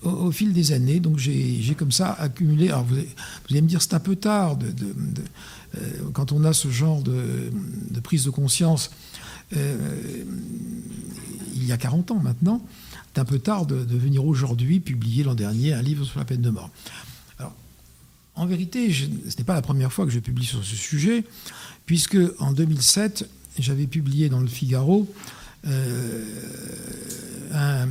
au, 0.06 0.32
fil 0.32 0.54
des 0.54 0.72
années, 0.72 1.00
donc 1.00 1.18
j'ai 1.18 1.76
comme 1.78 1.92
ça 1.92 2.14
accumulé. 2.14 2.70
Alors 2.70 2.86
vous, 2.86 2.96
allez 3.50 3.62
me 3.62 3.68
dire 3.68 3.82
c'est 3.82 3.94
un 3.94 4.00
peu 4.00 4.16
tard 4.16 4.58
euh, 4.62 5.92
quand 6.14 6.32
on 6.32 6.44
a 6.44 6.54
ce 6.54 6.70
genre 6.70 7.02
de, 7.02 7.52
prise 8.04 8.26
de 8.26 8.30
conscience. 8.30 8.92
Euh, 9.56 10.24
il 11.56 11.66
y 11.66 11.72
a 11.72 11.78
40 11.78 12.12
ans 12.12 12.20
maintenant. 12.20 12.66
C'est 13.14 13.22
un 13.22 13.26
peu 13.26 13.40
tard 13.40 13.66
de, 13.66 13.76
venir 13.76 14.26
aujourd'hui 14.26 14.80
publier 14.80 15.24
l'an 15.24 15.36
dernier 15.36 15.74
un 15.74 15.82
livre 15.82 16.06
sur 16.06 16.20
la 16.20 16.26
peine 16.26 16.42
de 16.42 16.50
mort. 16.50 16.70
Alors, 17.40 17.54
en 18.36 18.46
vérité, 18.46 18.92
ce 18.92 19.06
n'est 19.38 19.46
pas 19.46 19.54
la 19.54 19.62
première 19.62 19.94
fois 19.94 20.06
que 20.06 20.12
je 20.12 20.20
publie 20.20 20.46
sur 20.46 20.64
ce 20.64 20.76
sujet, 20.76 21.24
puisque 21.86 22.18
en 22.40 22.52
2007, 22.52 23.30
j'avais 23.60 23.88
publié 23.88 24.30
dans 24.30 24.42
le 24.42 24.48
Figaro 24.48 25.08
une 25.66 26.40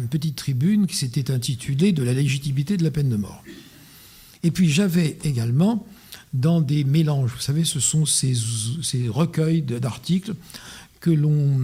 petite 0.08 0.36
tribune 0.36 0.86
qui 0.86 0.96
s'était 0.96 1.30
intitulée 1.30 1.92
De 1.92 2.02
la 2.02 2.12
légitimité 2.12 2.76
de 2.76 2.84
la 2.84 2.90
peine 2.90 3.08
de 3.08 3.16
mort. 3.16 3.42
Et 4.42 4.50
puis 4.50 4.68
j'avais 4.68 5.18
également 5.24 5.86
dans 6.32 6.60
des 6.60 6.84
mélanges, 6.84 7.30
vous 7.32 7.40
savez, 7.40 7.64
ce 7.64 7.80
sont 7.80 8.06
ces, 8.06 8.34
recueils 9.08 9.62
d'articles 9.62 10.34
que 11.00 11.10
l'on 11.10 11.60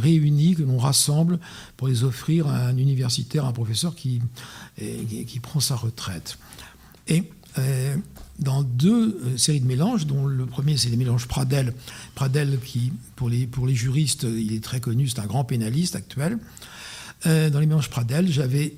réunit, 0.00 0.54
que 0.54 0.62
l'on 0.62 0.78
rassemble 0.78 1.38
pour 1.76 1.88
les 1.88 2.04
offrir 2.04 2.46
à 2.46 2.66
un 2.68 2.76
universitaire, 2.76 3.44
un 3.44 3.52
professeur 3.52 3.94
qui, 3.96 4.20
qui 4.76 5.40
prend 5.40 5.60
sa 5.60 5.76
retraite. 5.76 6.38
Et 7.08 7.24
euh, 7.58 7.96
dans 8.38 8.62
deux 8.62 9.18
euh, 9.24 9.36
séries 9.36 9.60
de 9.60 9.66
mélanges, 9.66 10.06
dont 10.06 10.26
le 10.26 10.46
premier 10.46 10.76
c'est 10.76 10.88
les 10.88 10.96
mélanges 10.96 11.26
Pradel. 11.26 11.72
Pradel 12.14 12.58
qui, 12.64 12.92
pour 13.16 13.28
les, 13.28 13.74
juristes, 13.74 14.24
il 14.24 14.52
est 14.52 14.62
très 14.62 14.80
connu, 14.80 15.08
c'est 15.08 15.20
un 15.20 15.26
grand 15.26 15.44
pénaliste 15.44 15.96
actuel. 15.96 16.38
Euh, 17.26 17.50
dans 17.50 17.60
les 17.60 17.66
mélanges 17.66 17.90
Pradel, 17.90 18.30
j'avais 18.30 18.74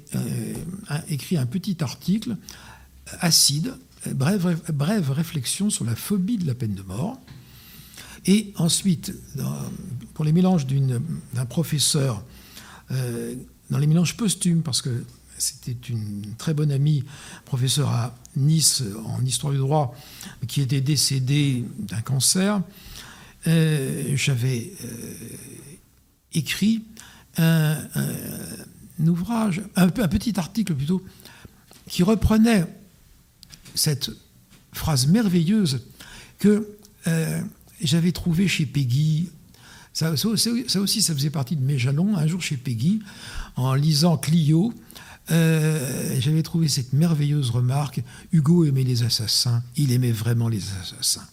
écrit 1.08 1.36
un 1.36 1.46
petit 1.46 1.82
article 1.82 2.36
acide, 3.20 3.74
brève 4.14 5.10
réflexion 5.10 5.70
sur 5.70 5.84
la 5.84 5.96
phobie 5.96 6.38
de 6.38 6.46
la 6.46 6.54
peine 6.54 6.74
de 6.74 6.82
mort. 6.82 7.20
Et 8.26 8.52
ensuite, 8.56 9.14
pour 10.14 10.24
les 10.24 10.32
mélanges 10.32 10.66
d'un 10.66 11.46
professeur, 11.46 12.24
dans 12.90 13.78
les 13.78 13.86
mélanges 13.86 14.16
posthumes, 14.16 14.62
parce 14.62 14.82
que 14.82 15.04
c'était 15.38 15.76
une 15.88 16.34
très 16.36 16.54
bonne 16.54 16.70
amie, 16.72 17.04
professeure 17.44 17.88
à 17.88 18.14
Nice 18.36 18.82
en 19.06 19.24
histoire 19.24 19.52
du 19.52 19.58
droit, 19.58 19.94
qui 20.46 20.60
était 20.60 20.80
décédée 20.80 21.64
d'un 21.78 22.00
cancer. 22.00 22.62
Euh, 23.46 24.16
j'avais 24.16 24.72
euh, 24.84 25.14
écrit 26.34 26.84
un, 27.36 27.78
ouvrage, 29.06 29.62
un, 29.76 29.88
petit 29.88 30.38
article 30.38 30.74
plutôt, 30.74 31.02
qui 31.88 32.02
reprenait 32.02 32.66
cette 33.74 34.10
phrase 34.72 35.06
merveilleuse 35.06 35.80
que 36.38 36.68
euh, 37.06 37.40
j'avais 37.80 38.12
trouvée 38.12 38.48
chez 38.48 38.66
Peggy. 38.66 39.30
Ça, 39.92 40.16
ça, 40.16 40.28
aussi, 40.28 41.02
ça 41.02 41.14
faisait 41.14 41.30
partie 41.30 41.56
de 41.56 41.62
mes 41.62 41.78
jalons. 41.78 42.16
Un 42.16 42.26
jour 42.26 42.42
chez 42.42 42.56
Peggy, 42.56 43.00
en 43.56 43.74
lisant 43.74 44.16
Clio, 44.16 44.72
euh, 45.30 46.16
j'avais 46.20 46.42
trouvé 46.42 46.68
cette 46.68 46.92
merveilleuse 46.92 47.50
remarque. 47.50 48.02
Hugo 48.32 48.64
aimait 48.64 48.84
les 48.84 49.02
assassins, 49.02 49.62
il 49.76 49.92
aimait 49.92 50.12
vraiment 50.12 50.48
les 50.48 50.62
assassins. 50.80 51.26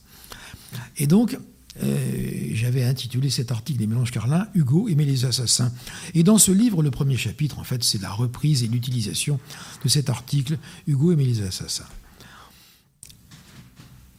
Et 0.98 1.08
donc, 1.08 1.38
euh, 1.84 2.50
j'avais 2.54 2.84
intitulé 2.84 3.30
cet 3.30 3.52
article 3.52 3.80
des 3.80 3.88
mélanges 3.88 4.12
Carlin, 4.12 4.48
Hugo 4.56 4.88
aimait 4.88 5.06
les 5.06 5.26
assassins. 5.26 5.72
Et 6.14 6.24
dans 6.24 6.38
ce 6.38 6.52
livre, 6.52 6.82
le 6.82 6.92
premier 6.92 7.18
chapitre, 7.18 7.60
en 7.60 7.64
fait, 7.64 7.84
c'est 7.84 8.02
la 8.02 8.12
reprise 8.12 8.64
et 8.64 8.68
l'utilisation 8.68 9.40
de 9.84 9.90
cet 9.90 10.10
article, 10.10 10.58
Hugo 10.88 11.12
aimait 11.12 11.26
les 11.26 11.42
assassins. 11.42 11.88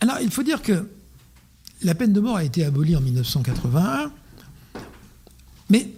Alors, 0.01 0.19
il 0.21 0.31
faut 0.31 0.43
dire 0.43 0.63
que 0.63 0.89
la 1.83 1.95
peine 1.95 2.13
de 2.13 2.21
mort 2.21 2.37
a 2.37 2.45
été 2.45 2.65
abolie 2.65 2.97
en 2.97 3.01
1981, 3.01 4.13
mais 5.71 5.91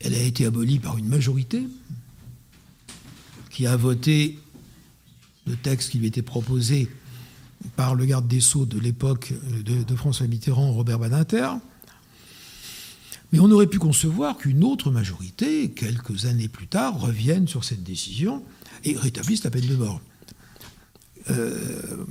elle 0.00 0.14
a 0.14 0.22
été 0.22 0.44
abolie 0.44 0.78
par 0.78 0.98
une 0.98 1.08
majorité, 1.08 1.66
qui 3.52 3.66
a 3.66 3.76
voté 3.76 4.38
le 5.46 5.56
texte 5.56 5.90
qui 5.90 5.98
lui 5.98 6.06
était 6.06 6.22
proposé 6.22 6.88
par 7.76 7.94
le 7.94 8.04
garde 8.04 8.26
des 8.26 8.40
Sceaux 8.40 8.66
de 8.66 8.78
l'époque 8.78 9.32
de, 9.64 9.94
François 9.94 10.26
Mitterrand, 10.26 10.72
Robert 10.72 10.98
Badinter. 10.98 11.50
Mais 13.32 13.38
on 13.38 13.50
aurait 13.50 13.66
pu 13.66 13.78
concevoir 13.78 14.36
qu'une 14.36 14.64
autre 14.64 14.90
majorité, 14.90 15.70
quelques 15.70 16.26
années 16.26 16.48
plus 16.48 16.66
tard, 16.66 17.00
revienne 17.00 17.46
sur 17.48 17.64
cette 17.64 17.82
décision 17.82 18.42
et 18.84 18.96
rétablisse 18.96 19.44
la 19.44 19.50
peine 19.50 19.66
de 19.66 19.76
mort. 19.76 20.00
Euh, 21.30 22.04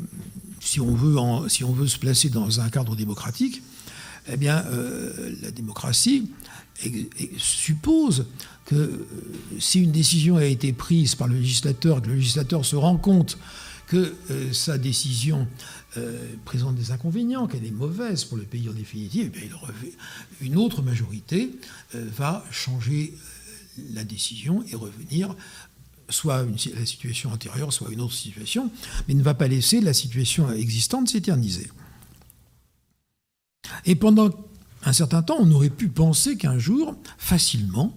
si, 0.62 0.80
on 0.80 0.96
veut 0.96 1.50
si 1.50 1.64
on 1.64 1.74
veut 1.74 1.88
se 1.88 2.00
placer 2.00 2.30
dans 2.30 2.62
un 2.62 2.70
cadre 2.70 2.96
démocratique, 2.96 3.62
eh 4.32 4.38
bien, 4.38 4.64
euh, 4.68 5.36
la 5.42 5.52
démocratie 5.52 6.30
suppose 7.38 8.26
que 8.66 8.76
euh, 8.76 9.08
si 9.60 9.82
une 9.82 9.92
décision 9.92 10.38
a 10.38 10.46
été 10.46 10.74
prise 10.74 11.16
par 11.16 11.28
le 11.28 11.36
législateur, 11.36 12.02
que 12.02 12.08
le 12.08 12.16
législateur 12.16 12.66
se 12.66 12.76
rend 12.76 12.98
compte 12.98 13.38
que 13.88 14.16
euh, 14.30 14.54
sa 14.54 14.78
décision 14.78 15.48
euh, 15.98 16.34
présente 16.46 16.76
des 16.76 16.92
inconvénients, 16.92 17.48
qu'elle 17.48 17.66
est 17.66 17.72
mauvaise 17.72 18.24
pour 18.24 18.38
le 18.38 18.44
pays 18.44 18.70
en 18.70 18.74
définitive, 18.74 19.32
eh 19.36 20.46
une 20.46 20.58
autre 20.58 20.82
majorité 20.82 21.52
va 21.94 22.46
changer 22.52 23.14
la 23.94 24.04
décision 24.04 24.64
et 24.72 24.76
revenir 24.76 25.36
soit 26.10 26.44
une, 26.44 26.56
la 26.78 26.86
situation 26.86 27.32
antérieure, 27.32 27.74
soit 27.74 27.92
une 27.92 28.02
autre 28.02 28.14
situation, 28.14 28.72
mais 29.08 29.14
ne 29.14 29.24
va 29.24 29.34
pas 29.34 29.48
laisser 29.48 29.82
la 29.82 29.94
situation 29.94 30.52
existante 30.52 31.10
s'éterniser. 31.10 31.70
Et 33.86 33.96
pendant 33.96 34.30
un 34.84 34.94
certain 34.94 35.22
temps, 35.22 35.38
on 35.40 35.52
aurait 35.52 35.70
pu 35.70 35.90
penser 35.90 36.38
qu'un 36.38 36.58
jour, 36.58 36.96
facilement, 37.18 37.96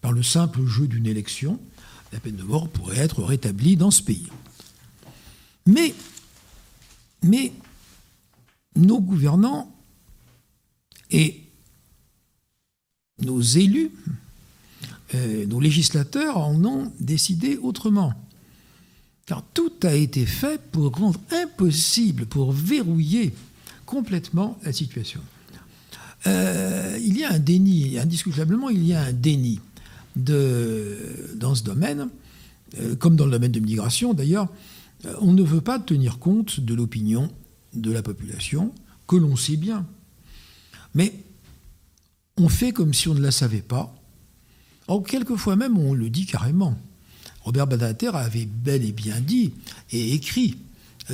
par 0.00 0.12
le 0.12 0.22
simple 0.22 0.64
jeu 0.66 0.86
d'une 0.86 1.06
élection, 1.06 1.58
la 2.12 2.20
peine 2.20 2.36
de 2.36 2.42
mort 2.42 2.68
pourrait 2.68 2.98
être 2.98 3.22
rétablie 3.22 3.76
dans 3.76 3.90
ce 3.90 4.02
pays. 4.02 4.28
Mais, 5.66 5.92
nos 8.76 9.00
gouvernants 9.00 9.72
et 11.10 11.44
nos 13.20 13.40
élus, 13.40 13.90
euh, 15.14 15.46
nos 15.46 15.60
législateurs 15.60 16.38
en 16.38 16.64
ont 16.64 16.92
décidé 17.00 17.56
autrement. 17.56 18.14
Car 19.26 19.44
tout 19.54 19.72
a 19.82 19.94
été 19.94 20.24
fait 20.26 20.60
pour 20.70 20.96
rendre 20.96 21.20
impossible, 21.30 22.26
pour 22.26 22.52
verrouiller 22.52 23.32
complètement 23.84 24.58
la 24.62 24.72
situation. 24.72 25.20
Euh, 26.26 26.98
il 27.00 27.18
y 27.18 27.24
a 27.24 27.32
un 27.32 27.38
déni, 27.38 27.98
indiscutablement, 27.98 28.68
il 28.68 28.84
y 28.84 28.94
a 28.94 29.02
un 29.02 29.12
déni 29.12 29.60
dans 30.16 31.54
ce 31.54 31.62
domaine, 31.62 32.08
euh, 32.78 32.94
comme 32.96 33.16
dans 33.16 33.24
le 33.24 33.32
domaine 33.32 33.52
de 33.52 33.58
l'immigration 33.58 34.12
d'ailleurs. 34.12 34.48
Euh, 35.06 35.14
on 35.20 35.32
ne 35.32 35.42
veut 35.42 35.60
pas 35.60 35.78
tenir 35.78 36.18
compte 36.18 36.60
de 36.60 36.74
l'opinion 36.74 37.30
de 37.74 37.92
la 37.92 38.02
population, 38.02 38.72
que 39.06 39.16
l'on 39.16 39.36
sait 39.36 39.56
bien. 39.56 39.86
Mais 40.94 41.14
on 42.36 42.48
fait 42.48 42.72
comme 42.72 42.92
si 42.92 43.08
on 43.08 43.14
ne 43.14 43.20
la 43.20 43.30
savait 43.30 43.62
pas. 43.62 43.94
Or, 44.88 45.04
quelquefois 45.04 45.56
même, 45.56 45.78
on 45.78 45.94
le 45.94 46.10
dit 46.10 46.26
carrément. 46.26 46.76
Robert 47.42 47.66
Badinter 47.66 48.10
avait 48.14 48.46
bel 48.46 48.84
et 48.84 48.92
bien 48.92 49.20
dit 49.20 49.52
et 49.92 50.14
écrit 50.14 50.56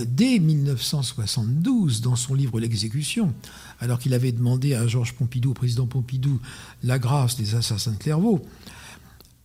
dès 0.05 0.39
1972 0.39 2.01
dans 2.01 2.17
son 2.17 2.35
livre 2.35 2.61
L'exécution, 2.61 3.33
alors 3.81 3.99
qu'il 3.99 4.15
avait 4.15 4.33
demandé 4.33 4.75
à 4.75 4.87
Georges 4.87 5.15
Pompidou, 5.15 5.51
au 5.51 5.55
président 5.55 5.87
Pompidou, 5.87 6.41
la 6.83 6.99
grâce 6.99 7.37
des 7.37 7.55
assassins 7.55 7.93
de 7.93 7.97
Clairvaux. 7.97 8.45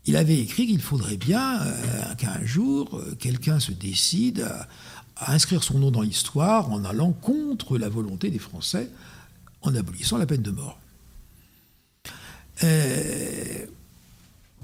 Il 0.05 0.15
avait 0.15 0.39
écrit 0.39 0.65
qu'il 0.67 0.81
faudrait 0.81 1.17
bien 1.17 1.62
euh, 1.62 2.15
qu'un 2.15 2.43
jour, 2.43 2.98
euh, 2.98 3.15
quelqu'un 3.20 3.60
se 3.60 3.72
décide 3.72 4.41
à, 5.17 5.34
inscrire 5.34 5.63
son 5.63 5.77
nom 5.77 5.91
dans 5.91 6.01
l'histoire 6.01 6.72
en 6.72 6.84
allant 6.84 7.12
contre 7.12 7.77
la 7.77 7.89
volonté 7.89 8.31
des 8.31 8.39
Français, 8.39 8.89
en 9.62 9.75
abolissant 9.75 10.17
la 10.17 10.25
peine 10.25 10.41
de 10.41 10.50
mort. 10.50 10.79
Euh, 12.63 13.65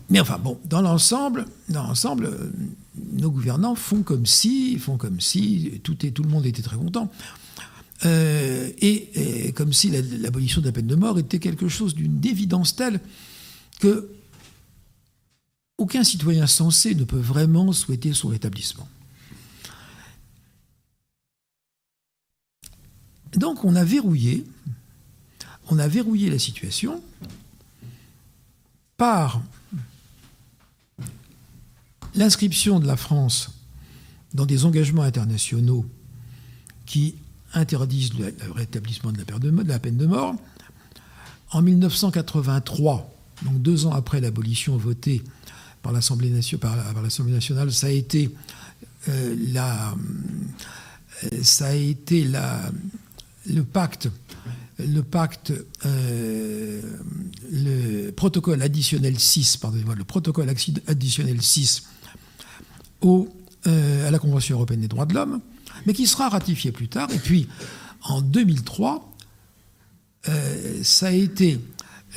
mais 0.10 0.20
enfin 0.20 0.40
bon, 0.40 0.58
dans 0.66 0.82
l'ensemble, 0.82 1.46
dans 1.70 1.84
l'ensemble, 1.84 2.32
nos 3.14 3.32
gouvernants 3.32 3.76
font 3.76 4.04
comme 4.04 4.26
si, 4.26 4.78
font 4.80 4.98
comme 4.98 5.20
si 5.22 5.80
tout, 5.84 5.96
tout 5.96 6.24
le 6.24 6.30
monde 6.30 6.46
était 6.46 6.62
très 6.62 6.78
content. 6.78 7.12
Euh, 8.06 8.72
et, 8.80 9.52
comme 9.56 9.74
si 9.74 9.90
l'abolition 9.90 10.62
de 10.62 10.68
la 10.68 10.72
peine 10.72 10.88
de 10.88 10.96
mort 10.96 11.18
était 11.18 11.40
quelque 11.40 11.68
chose 11.68 11.96
d'une 11.96 12.24
évidence 12.26 12.76
telle 12.76 13.00
que 13.80 14.12
aucun 15.78 16.04
citoyen 16.04 16.48
sensé 16.48 16.96
ne 16.96 17.04
peut 17.04 17.20
vraiment 17.20 17.72
souhaiter 17.72 18.14
son 18.14 18.30
rétablissement. 18.30 18.88
Donc 23.36 23.64
on 23.64 23.76
a 23.76 23.84
verrouillé, 23.84 24.46
on 25.70 25.78
a 25.78 25.88
verrouillé 25.88 26.30
la 26.30 26.40
situation 26.40 27.04
par 28.96 29.42
l'inscription 32.18 32.80
de 32.80 32.88
la 32.88 32.98
France 32.98 33.52
dans 34.34 34.46
des 34.46 34.66
engagements 34.66 35.04
internationaux 35.04 35.86
qui 36.86 37.16
interdisent 37.54 38.14
le 38.16 38.34
rétablissement 38.52 39.12
de 39.12 39.24
la, 39.68 39.80
peine 39.80 39.98
de 39.98 40.06
mort. 40.06 40.36
En 41.52 41.62
1983, 41.62 43.14
donc 43.46 43.62
deux 43.62 43.86
ans 43.86 43.94
après 43.94 44.20
l'abolition 44.20 44.76
votée 44.76 45.24
par 45.82 45.94
l'Assemblée 45.94 46.30
nationale, 46.30 47.72
ça 47.72 47.88
a 47.88 47.90
été 47.90 48.36
euh, 49.08 49.36
la, 49.54 49.96
le 53.46 53.62
pacte, 53.62 54.10
le 54.80 55.02
pacte, 55.02 55.54
euh, 55.86 56.82
le 57.52 58.12
protocole 58.12 58.62
additionnel 58.62 59.18
6, 59.18 59.58
pardonnez-moi, 59.58 59.96
le 59.96 60.04
protocole 60.04 60.50
additionnel 60.88 61.42
6 61.42 61.84
euh, 63.04 64.08
à 64.08 64.12
la 64.12 64.20
Convention 64.20 64.56
européenne 64.56 64.82
des 64.82 64.88
droits 64.88 65.06
de 65.06 65.14
l'homme, 65.14 65.40
mais 65.86 65.94
qui 65.94 66.08
sera 66.08 66.30
ratifié 66.30 66.72
plus 66.72 66.88
tard. 66.88 67.10
Et 67.12 67.20
puis, 67.20 67.48
en 68.04 68.22
2003, 68.22 69.14
ça 70.84 71.08
a 71.08 71.12
été 71.12 71.58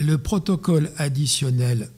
le 0.01 0.19
protocole 0.19 0.91
additionnel 0.97 1.89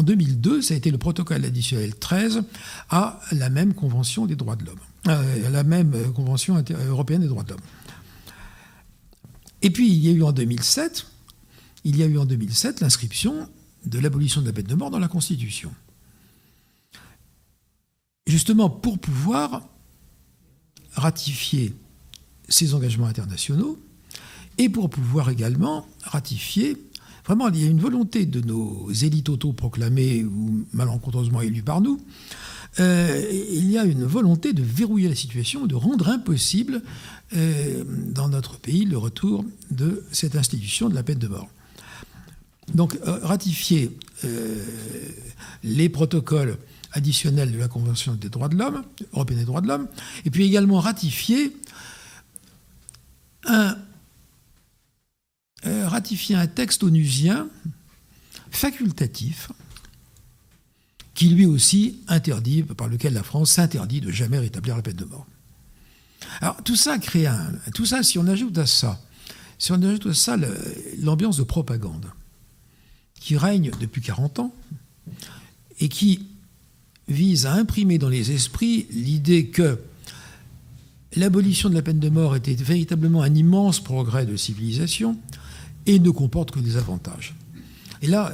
en 0.00 0.02
2002, 0.02 0.62
ça 0.62 0.74
a 0.74 0.76
été 0.76 0.90
le 0.90 0.98
protocole 0.98 1.44
additionnel 1.44 1.94
13 1.94 2.42
à 2.90 3.20
la 3.32 3.50
même 3.50 3.74
Convention 3.74 4.24
des 4.26 4.36
droits 4.36 4.56
de 4.56 4.64
l'homme, 4.64 4.78
euh, 5.08 5.50
la 5.50 5.64
même 5.64 5.92
euh, 5.94 6.10
Convention 6.10 6.62
européenne 6.88 7.20
des 7.20 7.28
droits 7.28 7.42
de 7.42 7.50
l'homme. 7.50 7.60
Et 9.62 9.70
puis 9.70 9.90
il 9.90 9.98
y 9.98 10.08
a 10.08 10.12
eu 10.12 10.22
en 10.22 10.32
2007, 10.32 11.06
il 11.84 11.96
y 11.96 12.02
a 12.02 12.06
eu 12.06 12.18
en 12.18 12.24
2007 12.24 12.80
l'inscription 12.80 13.48
de 13.84 13.98
l'abolition 13.98 14.40
de 14.40 14.46
la 14.46 14.52
peine 14.52 14.66
de 14.66 14.74
mort 14.74 14.90
dans 14.90 14.98
la 14.98 15.08
Constitution. 15.08 15.70
Justement 18.26 18.70
pour 18.70 18.98
pouvoir 18.98 19.62
ratifier 20.92 21.74
ces 22.48 22.74
engagements 22.74 23.06
internationaux 23.06 23.78
et 24.58 24.68
pour 24.68 24.90
pouvoir 24.90 25.30
également 25.30 25.86
ratifier 26.02 26.76
Vraiment, 27.26 27.48
il 27.48 27.62
y 27.62 27.66
a 27.66 27.70
une 27.70 27.80
volonté 27.80 28.26
de 28.26 28.40
nos 28.40 28.90
élites 28.90 29.28
autoproclamées 29.28 30.24
ou 30.24 30.66
malencontreusement 30.72 31.40
élues 31.40 31.62
par 31.62 31.80
nous. 31.80 32.00
Euh, 32.78 33.24
il 33.52 33.70
y 33.70 33.78
a 33.78 33.84
une 33.84 34.04
volonté 34.04 34.52
de 34.52 34.62
verrouiller 34.62 35.08
la 35.08 35.14
situation, 35.14 35.66
de 35.66 35.74
rendre 35.74 36.08
impossible 36.08 36.82
euh, 37.36 37.84
dans 37.86 38.28
notre 38.28 38.58
pays 38.58 38.84
le 38.84 38.96
retour 38.96 39.44
de 39.70 40.04
cette 40.12 40.34
institution 40.36 40.88
de 40.88 40.94
la 40.94 41.02
peine 41.02 41.18
de 41.18 41.28
mort. 41.28 41.48
Donc 42.74 42.98
euh, 43.06 43.18
ratifier 43.22 43.96
les 45.62 45.88
protocoles 45.88 46.58
additionnels 46.92 47.52
de 47.52 47.58
la 47.58 47.68
Convention 47.68 48.14
des 48.14 48.28
droits 48.28 48.48
de 48.48 48.56
l'homme, 48.56 48.84
européenne 49.12 49.40
des 49.40 49.44
droits 49.44 49.60
de 49.60 49.68
l'homme, 49.68 49.88
et 50.24 50.30
puis 50.30 50.44
également 50.44 50.80
ratifier 50.80 51.56
un 53.44 53.76
euh, 55.66 55.86
ratifier 55.86 56.36
un 56.36 56.46
texte 56.46 56.82
onusien 56.82 57.46
facultatif 58.50 59.50
qui 61.12 61.28
lui 61.28 61.44
aussi 61.44 62.00
interdit, 62.08 62.62
par 62.62 62.88
lequel 62.88 63.12
la 63.12 63.22
France 63.22 63.50
s'interdit 63.50 64.00
de 64.00 64.10
jamais 64.10 64.38
rétablir 64.38 64.74
la 64.74 64.80
peine 64.80 64.96
de 64.96 65.04
mort. 65.04 65.26
Alors 66.40 66.62
tout 66.62 66.76
ça 66.76 66.98
crée 66.98 67.26
un, 67.26 67.52
tout 67.74 67.84
ça, 67.84 68.02
si 68.02 68.18
on 68.18 68.26
ajoute 68.26 68.56
à 68.56 68.64
ça, 68.64 68.98
si 69.58 69.70
on 69.72 69.82
ajoute 69.82 70.06
à 70.06 70.14
ça 70.14 70.38
l'ambiance 70.98 71.36
de 71.36 71.42
propagande 71.42 72.06
qui 73.20 73.36
règne 73.36 73.70
depuis 73.80 74.00
40 74.00 74.38
ans 74.38 74.54
et 75.78 75.90
qui 75.90 76.26
vise 77.10 77.46
à 77.46 77.52
imprimer 77.52 77.98
dans 77.98 78.08
les 78.08 78.32
esprits 78.32 78.86
l'idée 78.90 79.46
que 79.48 79.78
l'abolition 81.16 81.68
de 81.68 81.74
la 81.74 81.82
peine 81.82 81.98
de 81.98 82.08
mort 82.08 82.36
était 82.36 82.54
véritablement 82.54 83.22
un 83.22 83.34
immense 83.34 83.80
progrès 83.80 84.26
de 84.26 84.36
civilisation, 84.36 85.18
et 85.86 85.98
ne 85.98 86.10
comporte 86.10 86.50
que 86.50 86.60
des 86.60 86.76
avantages. 86.76 87.34
Et 88.02 88.06
là, 88.06 88.32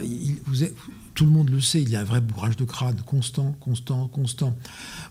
tout 1.14 1.24
le 1.24 1.30
monde 1.30 1.50
le 1.50 1.60
sait, 1.60 1.82
il 1.82 1.90
y 1.90 1.96
a 1.96 2.00
un 2.00 2.04
vrai 2.04 2.20
bourrage 2.20 2.56
de 2.56 2.64
crâne 2.64 3.00
constant, 3.04 3.52
constant, 3.60 4.08
constant, 4.08 4.56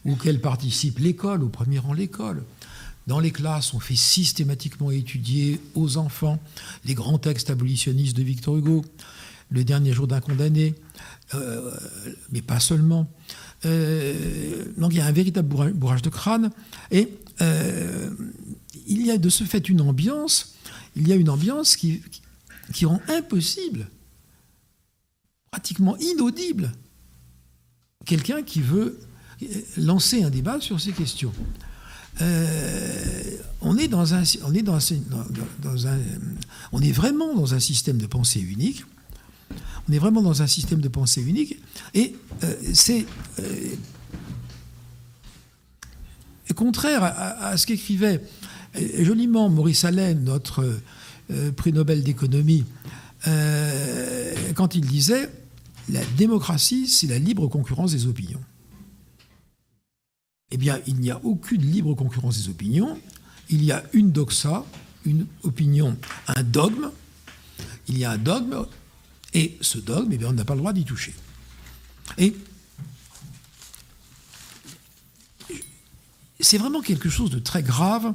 auquel 0.06 0.40
participe 0.40 1.00
l'école, 1.00 1.44
au 1.44 1.50
premier 1.50 1.80
rang 1.80 1.94
l'école. 1.94 2.44
Dans 3.08 3.20
les 3.20 3.32
classes, 3.32 3.74
on 3.74 3.80
fait 3.80 3.96
systématiquement 3.96 4.92
étudier 4.92 5.62
aux 5.76 5.98
enfants 5.98 6.40
les 6.86 6.94
grands 6.94 7.20
textes 7.20 7.50
abolitionnistes 7.50 8.18
de 8.18 8.24
Victor 8.24 8.58
Hugo, 8.58 8.84
Le 9.52 9.64
dernier 9.64 9.94
jour 9.94 10.08
d'un 10.08 10.22
condamné, 10.22 10.74
euh, 11.36 11.72
mais 12.32 12.42
pas 12.42 12.60
seulement. 12.60 13.08
Euh, 13.64 14.66
donc 14.78 14.94
il 14.94 14.98
y 14.98 15.02
a 15.02 15.06
un 15.06 15.12
véritable 15.12 15.72
bourrage 15.74 16.02
de 16.02 16.10
crâne, 16.10 16.52
et 16.92 17.10
euh, 17.42 18.10
il 18.88 19.06
y 19.06 19.12
a 19.12 19.18
de 19.18 19.30
ce 19.30 19.44
fait 19.44 19.70
une 19.70 19.82
ambiance, 19.82 20.56
il 20.96 21.08
y 21.08 21.14
a 21.14 21.16
une 21.16 21.30
ambiance 21.30 21.76
qui, 21.76 22.02
rend 22.84 23.02
impossible, 23.08 23.88
pratiquement 25.52 25.98
inaudible, 25.98 26.72
quelqu'un 28.06 28.44
qui 28.44 28.62
veut 28.62 29.00
lancer 29.78 30.24
un 30.24 30.30
débat 30.30 30.60
sur 30.62 30.80
ces 30.80 30.92
questions. 30.92 31.34
Euh, 32.22 33.38
on 33.62 33.78
est 33.78 33.88
dans 33.88 34.14
un, 34.14 34.24
on 34.44 34.54
est 34.54 34.62
dans, 34.62 34.78
un, 35.88 36.00
on 36.72 36.82
est 36.82 36.92
vraiment 36.92 37.36
dans 37.36 37.54
un 37.54 37.60
système 37.60 37.98
de 37.98 38.08
pensée 38.08 38.40
unique. 38.40 38.86
On 39.88 39.94
est 39.94 40.00
vraiment 40.00 40.22
dans 40.22 40.42
un 40.42 40.48
système 40.48 40.82
de 40.82 40.88
pensée 40.88 41.22
unique, 41.22 41.60
et 41.94 42.16
euh, 42.44 42.56
c'est 42.74 43.06
euh, 43.40 43.76
contraire 46.56 47.04
à, 47.04 47.56
ce 47.58 47.68
qu'écrivait 47.68 48.22
joliment 49.00 49.50
Maurice 49.50 49.86
Allen, 49.86 50.24
notre 50.24 50.80
euh, 51.32 51.52
prix 51.52 51.74
Nobel 51.74 52.04
d'économie, 52.04 52.66
euh, 53.28 54.34
quand 54.56 54.76
il 54.76 54.86
disait 54.86 55.30
la 55.90 56.04
démocratie, 56.18 56.88
c'est 56.88 57.08
la 57.08 57.20
libre 57.20 57.48
concurrence 57.48 57.92
des 57.92 58.08
opinions. 58.08 58.42
Eh 60.52 60.58
bien, 60.58 60.80
il 60.88 60.96
n'y 60.96 61.12
a 61.12 61.20
aucune 61.24 61.62
libre 61.62 61.94
concurrence 61.96 62.38
des 62.38 62.50
opinions. 62.50 62.98
Il 63.50 63.64
y 63.64 63.72
a 63.72 63.84
une 63.94 64.12
doxa, 64.12 64.64
une 65.06 65.26
opinion, 65.44 65.98
un 66.28 66.44
dogme. 66.44 66.92
Il 67.88 67.98
y 67.98 68.06
a 68.06 68.12
un 68.12 68.18
dogme, 68.18 68.66
et 69.36 69.56
ce 69.62 69.78
dogme, 69.78 70.12
eh 70.12 70.18
bien, 70.18 70.30
on 70.30 70.34
n'a 70.34 70.46
pas 70.46 70.56
le 70.56 70.60
droit 70.60 70.74
d'y 70.74 70.86
toucher. 70.86 71.14
Et 72.18 72.36
c'est 76.40 76.58
vraiment 76.58 76.82
quelque 76.82 77.10
chose 77.10 77.30
de 77.30 77.40
très 77.40 77.62
grave 77.62 78.14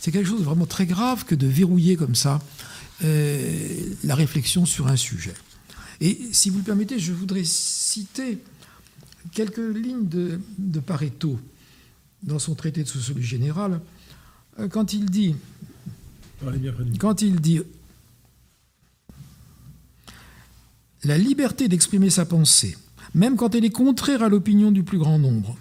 c'est 0.00 0.12
quelque 0.12 0.28
chose 0.28 0.40
de 0.40 0.44
vraiment 0.44 0.66
très 0.66 0.86
grave 0.86 1.24
que 1.24 1.34
de 1.34 1.46
verrouiller 1.46 1.96
comme 1.96 2.14
ça 2.14 2.40
euh, 3.04 3.94
la 4.04 4.14
réflexion 4.14 4.64
sur 4.64 4.86
un 4.86 4.96
sujet. 4.96 5.34
Et 6.00 6.18
si 6.32 6.50
vous 6.50 6.58
le 6.58 6.64
permettez, 6.64 6.98
je 6.98 7.12
voudrais 7.12 7.44
citer 7.44 8.38
quelques 9.32 9.58
lignes 9.58 10.08
de, 10.08 10.40
Pareto 10.80 11.38
dans 12.22 12.38
son 12.38 12.54
traité 12.54 12.82
de 12.82 12.88
sociologie 12.88 13.26
générale, 13.26 13.80
euh, 14.58 14.68
quand 14.68 14.92
il 14.92 15.06
dit, 15.06 15.34
quand 16.98 17.22
il 17.22 17.40
dit 17.40 17.60
la 21.04 21.18
liberté 21.18 21.68
d'exprimer 21.68 22.10
sa 22.10 22.24
pensée, 22.24 22.76
même 23.14 23.36
quand 23.36 23.54
elle 23.54 23.64
est 23.64 23.70
contraire 23.70 24.22
à 24.22 24.28
l'opinion 24.28 24.70
du 24.70 24.82
plus 24.82 24.98
grand 24.98 25.18
nombre, 25.18 25.56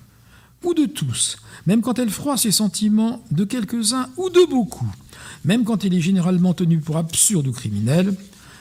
ou 0.63 0.73
de 0.73 0.85
tous, 0.85 1.37
même 1.65 1.81
quand 1.81 1.99
elle 1.99 2.09
froisse 2.09 2.41
ses 2.41 2.51
sentiments 2.51 3.23
de 3.31 3.43
quelques-uns 3.43 4.09
ou 4.17 4.29
de 4.29 4.49
beaucoup, 4.49 4.91
même 5.45 5.63
quand 5.63 5.85
elle 5.85 5.93
est 5.93 6.01
généralement 6.01 6.53
tenue 6.53 6.79
pour 6.79 6.97
absurde 6.97 7.47
ou 7.47 7.51
criminelle, 7.51 8.15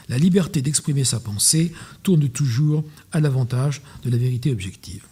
la 0.09 0.19
liberté 0.19 0.63
d'exprimer 0.63 1.05
sa 1.05 1.19
pensée 1.19 1.73
tourne 2.03 2.29
toujours 2.29 2.85
à 3.13 3.21
l'avantage 3.21 3.83
de 4.05 4.11
la 4.11 4.17
vérité 4.17 4.53
objective. 4.53 5.05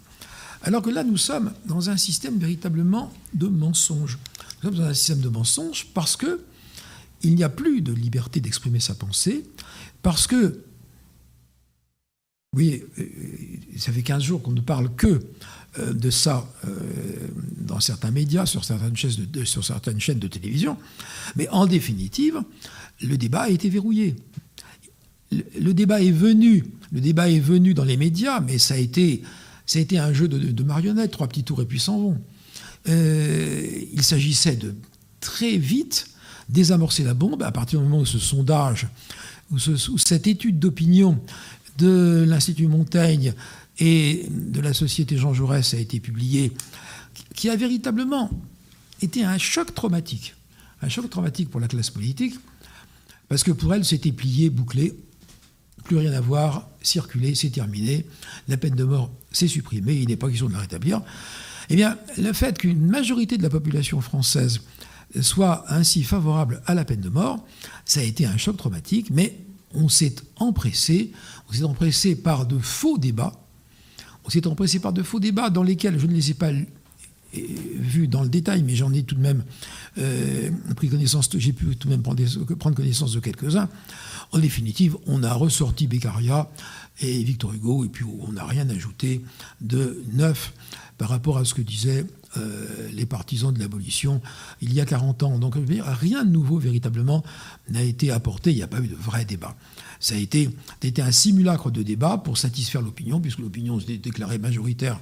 Alors 0.63 0.83
que 0.83 0.91
là, 0.91 1.03
nous 1.03 1.17
sommes 1.17 1.53
dans 1.67 1.91
un 1.91 1.97
système 1.97 2.39
véritablement 2.39 3.13
de 3.35 3.49
mensonge. 3.49 4.19
Nous 4.63 4.71
sommes 4.71 4.79
dans 4.79 4.87
un 4.87 4.95
système 4.95 5.21
de 5.21 5.29
mensonge 5.29 5.87
parce 5.95 6.17
que 6.17 6.41
il 7.23 7.35
n'y 7.35 7.43
a 7.43 7.49
plus 7.49 7.81
de 7.81 7.93
liberté 7.93 8.41
d'exprimer 8.41 8.81
sa 8.81 8.95
pensée, 8.95 9.45
parce 10.03 10.27
que, 10.27 10.61
oui, 12.55 12.83
euh, 12.99 13.05
ça 13.77 13.93
fait 13.93 14.03
15 14.03 14.23
jours 14.23 14.43
qu'on 14.43 14.53
ne 14.53 14.61
parle 14.61 14.95
que 14.95 15.21
euh, 15.79 15.93
de 15.93 16.11
ça 16.11 16.47
euh, 16.67 16.71
dans 17.59 17.81
certains 17.81 18.11
médias, 18.11 18.47
sur 18.47 18.65
certaines, 18.65 18.97
chaînes 18.97 20.19
de, 20.19 20.29
télévision. 20.29 20.77
Mais 21.37 21.49
en 21.49 21.67
définitive, 21.67 22.41
le 23.03 23.17
débat 23.17 23.43
a 23.43 23.49
été 23.49 23.69
verrouillé. 23.69 24.15
Le, 25.33 25.73
débat 25.73 26.01
est 26.01 26.13
venu, 26.13 26.65
le 26.93 27.01
débat 27.01 27.29
est 27.29 27.41
venu 27.41 27.75
dans 27.75 27.85
les 27.85 27.97
médias, 27.97 28.41
mais 28.41 28.59
ça 28.59 28.75
a 28.75 28.77
été, 28.77 29.23
ça 29.67 29.81
a 29.81 29.83
été 29.83 29.99
un 29.99 30.13
jeu 30.13 30.29
de, 30.29 30.63
marionnettes, 30.63 31.11
trois 31.11 31.27
petits 31.27 31.43
tours 31.43 31.61
et 31.61 31.67
puis 31.67 31.81
s'en 31.81 31.99
vont. 31.99 32.19
Il 32.87 34.03
s'agissait 34.03 34.55
de 34.55 34.75
très 35.19 35.57
vite 35.57 36.07
désamorcer 36.49 37.03
la 37.03 37.15
bombe 37.15 37.43
à 37.43 37.51
partir 37.51 37.81
du 37.81 37.87
moment 37.87 38.03
où 38.03 38.07
ce 38.07 38.21
sondage, 38.21 38.87
où 39.51 39.59
cette 39.99 40.29
étude 40.29 40.61
d'opinion 40.61 41.19
de 41.79 42.25
l'Institut 42.27 42.69
Montaigne 42.69 43.35
et 43.79 44.27
de 44.31 44.61
la 44.61 44.73
Société 44.73 45.17
Jean 45.17 45.35
Jaurès 45.35 45.75
a 45.75 45.79
été 45.79 46.01
publié, 46.01 46.53
qui 47.35 47.51
a 47.51 47.57
véritablement 47.57 48.31
été 49.03 49.25
un 49.25 49.39
choc 49.39 49.75
traumatique. 49.75 50.35
Un 50.83 50.89
choc 50.89 51.09
traumatique 51.11 51.51
pour 51.51 51.61
la 51.61 51.69
classe 51.69 51.91
politique, 51.91 52.35
parce 53.29 53.43
que 53.43 53.53
pour 53.53 53.75
elle, 53.75 53.85
c'était 53.85 54.13
plié, 54.13 54.51
bouclé. 54.51 54.95
plus 55.85 55.97
rien 55.97 56.13
à 56.13 56.21
voir, 56.21 56.69
circuler, 56.83 57.35
c'est 57.35 57.51
terminé, 57.51 58.07
la 58.49 58.57
peine 58.57 58.75
de 58.75 58.85
mort, 58.85 59.11
c'est 59.33 59.49
supprimé, 59.49 59.95
il 59.95 60.09
n'est 60.09 60.17
pas 60.17 60.29
question 60.29 60.49
de 60.49 60.53
la 60.53 60.61
rétablir. 60.61 61.03
Eh 61.71 61.77
bien, 61.77 61.97
le 62.19 62.33
fait 62.33 62.59
qu'une 62.59 62.87
majorité 62.87 63.37
de 63.39 63.43
la 63.43 63.51
population 63.51 64.01
française 64.01 64.61
soit 65.21 65.65
ainsi 65.69 66.03
favorable 66.03 66.63
à 66.67 66.75
la 66.75 66.85
peine 66.85 67.01
de 67.01 67.09
mort, 67.09 67.47
ça 67.85 68.01
a 68.01 68.03
été 68.03 68.27
un 68.27 68.37
choc 68.37 68.57
traumatique, 68.57 69.11
mais 69.11 69.39
on 69.75 69.89
s'est 69.89 70.15
empressé, 70.37 71.13
on 71.49 71.53
s'est 71.53 71.65
empressé 71.65 72.17
par 72.17 72.47
de 72.47 72.59
faux 72.59 72.99
débats, 72.99 73.33
on 74.25 74.31
s'est 74.31 74.47
empressé 74.47 74.81
par 74.81 74.93
de 74.93 75.03
faux 75.03 75.21
débats 75.21 75.51
dans 75.51 75.63
lesquels 75.63 75.99
je 75.99 76.07
ne 76.07 76.13
les 76.13 76.31
ai 76.31 76.35
pas 76.35 76.51
vus 77.35 78.09
dans 78.09 78.23
le 78.23 78.29
détail, 78.29 78.63
mais 78.63 78.75
j'en 78.75 78.93
ai 78.93 79.03
tout 79.03 79.15
de 79.15 79.21
même 79.21 79.45
euh, 79.99 80.51
pris 80.77 80.89
connaissance, 80.89 81.29
j'ai 81.37 81.53
pu 81.53 81.77
tout 81.77 81.89
de 81.89 81.93
même 81.93 82.03
prendre, 82.03 82.75
connaissance 82.75 83.13
de 83.13 83.21
quelques-uns. 83.21 83.69
En 84.33 84.39
définitive, 84.39 84.97
on 85.07 85.23
a 85.23 85.33
ressorti 85.33 85.87
Beccaria 85.87 86.51
et 87.01 87.23
Victor 87.23 87.53
Hugo, 87.53 87.85
et 87.85 87.89
puis 87.89 88.05
on 88.05 88.33
n'a 88.33 88.45
rien 88.45 88.69
ajouté 88.69 89.21
de 89.61 90.03
neuf 90.13 90.53
par 90.99 91.09
rapport 91.09 91.39
à 91.39 91.45
ce 91.45 91.55
que 91.55 91.63
disaient 91.63 92.05
euh, 92.37 92.89
les 92.93 93.07
partisans 93.07 93.53
de 93.53 93.59
l'abolition 93.59 94.21
il 94.61 94.73
y 94.73 94.81
a 94.81 94.85
40 94.85 95.23
ans. 95.25 95.39
Donc 95.39 95.55
rien 95.57 96.25
de 96.25 96.31
nouveau 96.31 96.59
véritablement 96.59 97.25
n'a 97.69 97.83
été 97.83 98.11
apporté, 98.11 98.51
il 98.51 98.57
n'y 98.57 98.63
a 98.63 98.69
pas 98.69 98.81
eu 98.81 98.89
de 98.89 98.97
vrai 98.97 99.25
débat. 99.25 99.57
Ça 100.05 100.17
a 100.17 100.19
été, 100.19 100.51
un 100.99 101.13
simulacre 101.13 101.71
de 101.71 101.83
débat 101.83 102.19
pour 102.19 102.37
satisfaire 102.37 102.83
l'opinion, 102.83 103.21
puisque 103.21 103.39
l'opinion 103.39 103.81
s'est 103.81 103.97
déclarée 103.97 104.37
majoritaire 104.37 105.01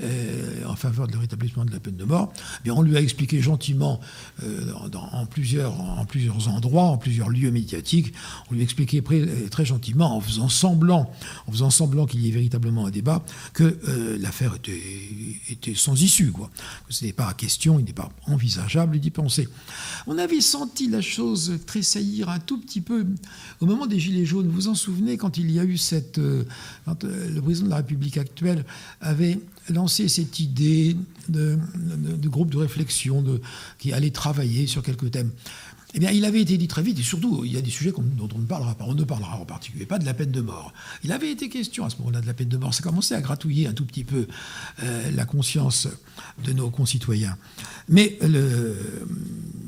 euh, 0.00 0.64
en 0.64 0.76
faveur 0.76 1.08
de 1.08 1.16
rétablissement 1.16 1.64
de 1.64 1.72
la 1.72 1.80
peine 1.80 1.96
de 1.96 2.04
mort. 2.04 2.32
Bien, 2.62 2.74
on 2.74 2.82
lui 2.82 2.96
a 2.96 3.00
expliqué 3.00 3.40
gentiment 3.40 3.98
euh, 4.44 4.72
en, 4.94 5.26
plusieurs, 5.26 5.80
en 5.80 6.04
plusieurs 6.04 6.46
endroits, 6.46 6.84
en 6.84 6.98
plusieurs 6.98 7.30
lieux 7.30 7.50
médiatiques, 7.50 8.14
on 8.48 8.54
lui 8.54 8.60
a 8.60 8.62
expliqué 8.62 9.02
très, 9.50 9.64
gentiment, 9.64 10.16
en 10.16 10.20
faisant 10.20 10.48
semblant, 10.48 11.10
semblant 11.70 12.06
qu'il 12.06 12.24
y 12.24 12.28
ait 12.28 12.32
véritablement 12.32 12.86
un 12.86 12.90
débat, 12.92 13.24
que 13.54 13.80
euh, 13.88 14.16
l'affaire 14.20 14.54
était, 14.54 14.80
était, 15.50 15.74
sans 15.74 16.00
issue, 16.00 16.30
quoi. 16.30 16.48
Que 16.86 16.94
ce 16.94 17.04
n'est 17.04 17.12
pas 17.12 17.34
question, 17.34 17.80
il 17.80 17.86
n'est 17.86 17.92
pas 17.92 18.12
envisageable 18.28 19.00
d'y 19.00 19.10
penser. 19.10 19.48
On 20.06 20.16
avait 20.16 20.40
senti 20.40 20.88
la 20.88 21.00
chose 21.00 21.58
tressaillir 21.66 22.28
un 22.28 22.38
tout 22.38 22.60
petit 22.60 22.80
peu 22.80 23.04
au 23.58 23.66
moment 23.66 23.86
des 23.86 23.98
Gilets 23.98 24.24
jaunes 24.24 24.43
vous 24.44 24.52
vous 24.52 24.68
en 24.68 24.74
souvenez 24.74 25.16
quand 25.16 25.38
il 25.38 25.50
y 25.50 25.58
a 25.58 25.64
eu 25.64 25.76
cette. 25.76 26.18
Euh, 26.18 26.44
quand 26.84 27.04
euh, 27.04 27.30
le 27.30 27.40
président 27.42 27.66
de 27.66 27.70
la 27.70 27.76
République 27.76 28.18
actuelle 28.18 28.64
avait 29.00 29.38
lancé 29.70 30.08
cette 30.08 30.40
idée 30.40 30.96
de, 31.28 31.58
groupe 32.24 32.50
de 32.50 32.58
réflexion 32.58 33.22
de, 33.22 33.40
qui 33.78 33.92
allait 33.92 34.10
travailler 34.10 34.66
sur 34.66 34.82
quelques 34.82 35.10
thèmes. 35.10 35.30
Eh 35.96 36.00
bien, 36.00 36.10
il 36.10 36.24
avait 36.24 36.40
été 36.40 36.58
dit 36.58 36.66
très 36.66 36.82
vite, 36.82 36.98
et 36.98 37.04
surtout, 37.04 37.44
il 37.44 37.52
y 37.52 37.56
a 37.56 37.60
des 37.60 37.70
sujets 37.70 37.92
dont 37.96 38.28
on 38.34 38.38
ne 38.38 38.46
parlera 38.46 38.74
pas. 38.74 38.84
On 38.84 38.94
ne 38.94 39.04
parlera 39.04 39.38
en 39.38 39.44
particulier 39.44 39.86
pas 39.86 40.00
de 40.00 40.04
la 40.04 40.12
peine 40.12 40.32
de 40.32 40.40
mort. 40.40 40.72
Il 41.04 41.12
avait 41.12 41.30
été 41.30 41.48
question 41.48 41.84
à 41.84 41.90
ce 41.90 41.98
moment-là 41.98 42.20
de 42.20 42.26
la 42.26 42.34
peine 42.34 42.48
de 42.48 42.56
mort. 42.56 42.74
Ça 42.74 42.82
commençait 42.82 43.14
à 43.14 43.20
gratouiller 43.20 43.68
un 43.68 43.72
tout 43.72 43.84
petit 43.84 44.02
peu 44.02 44.26
euh, 44.82 45.10
la 45.12 45.24
conscience 45.24 45.86
de 46.44 46.52
nos 46.52 46.68
concitoyens. 46.68 47.38
Mais 47.88 48.18
le, 48.22 48.76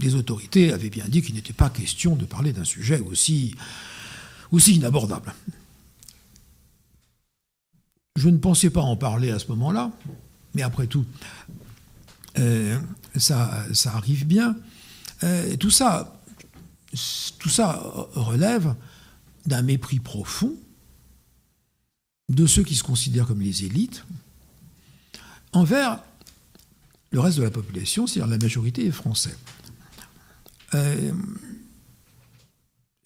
les 0.01 0.17
autorités 0.17 0.73
avaient 0.73 0.91
bien 0.91 1.05
dit 1.07 1.23
qu'il 1.23 1.37
n'était 1.37 1.53
pas 1.53 1.71
question 1.71 2.17
de 2.17 2.25
parler 2.25 2.53
d'un 2.53 2.65
sujet 2.65 3.01
aussi 3.09 3.55
aussi 4.51 4.75
inabordable. 4.77 5.35
Je 8.17 8.29
ne 8.29 8.39
pensais 8.39 8.71
pas 8.71 8.81
en 8.81 8.97
parler 8.97 9.31
à 9.31 9.39
ce 9.39 9.49
moment-là, 9.49 9.91
mais 10.55 10.63
après 10.63 10.87
tout, 10.87 11.05
euh, 12.39 12.79
ça, 13.17 13.65
ça, 13.73 13.95
arrive 13.95 14.27
bien. 14.27 14.57
Euh, 15.23 15.57
tout, 15.57 15.71
ça, 15.71 16.21
tout 17.39 17.49
ça 17.49 17.73
relève 18.15 18.75
d'un 19.47 19.63
mépris 19.63 20.01
profond 20.01 20.55
de 22.29 22.47
ceux 22.47 22.63
qui 22.63 22.75
se 22.75 22.83
considèrent 22.83 23.27
comme 23.27 23.41
les 23.41 23.65
élites 23.65 24.05
envers 25.53 26.01
le 27.13 27.21
reste 27.21 27.39
de 27.39 27.45
la 27.45 27.51
population, 27.51 28.07
c'est-à-dire 28.07 28.31
la 28.31 28.39
majorité 28.39 28.83
des 28.83 28.93
Français. 28.93 29.37
Euh, 30.75 31.13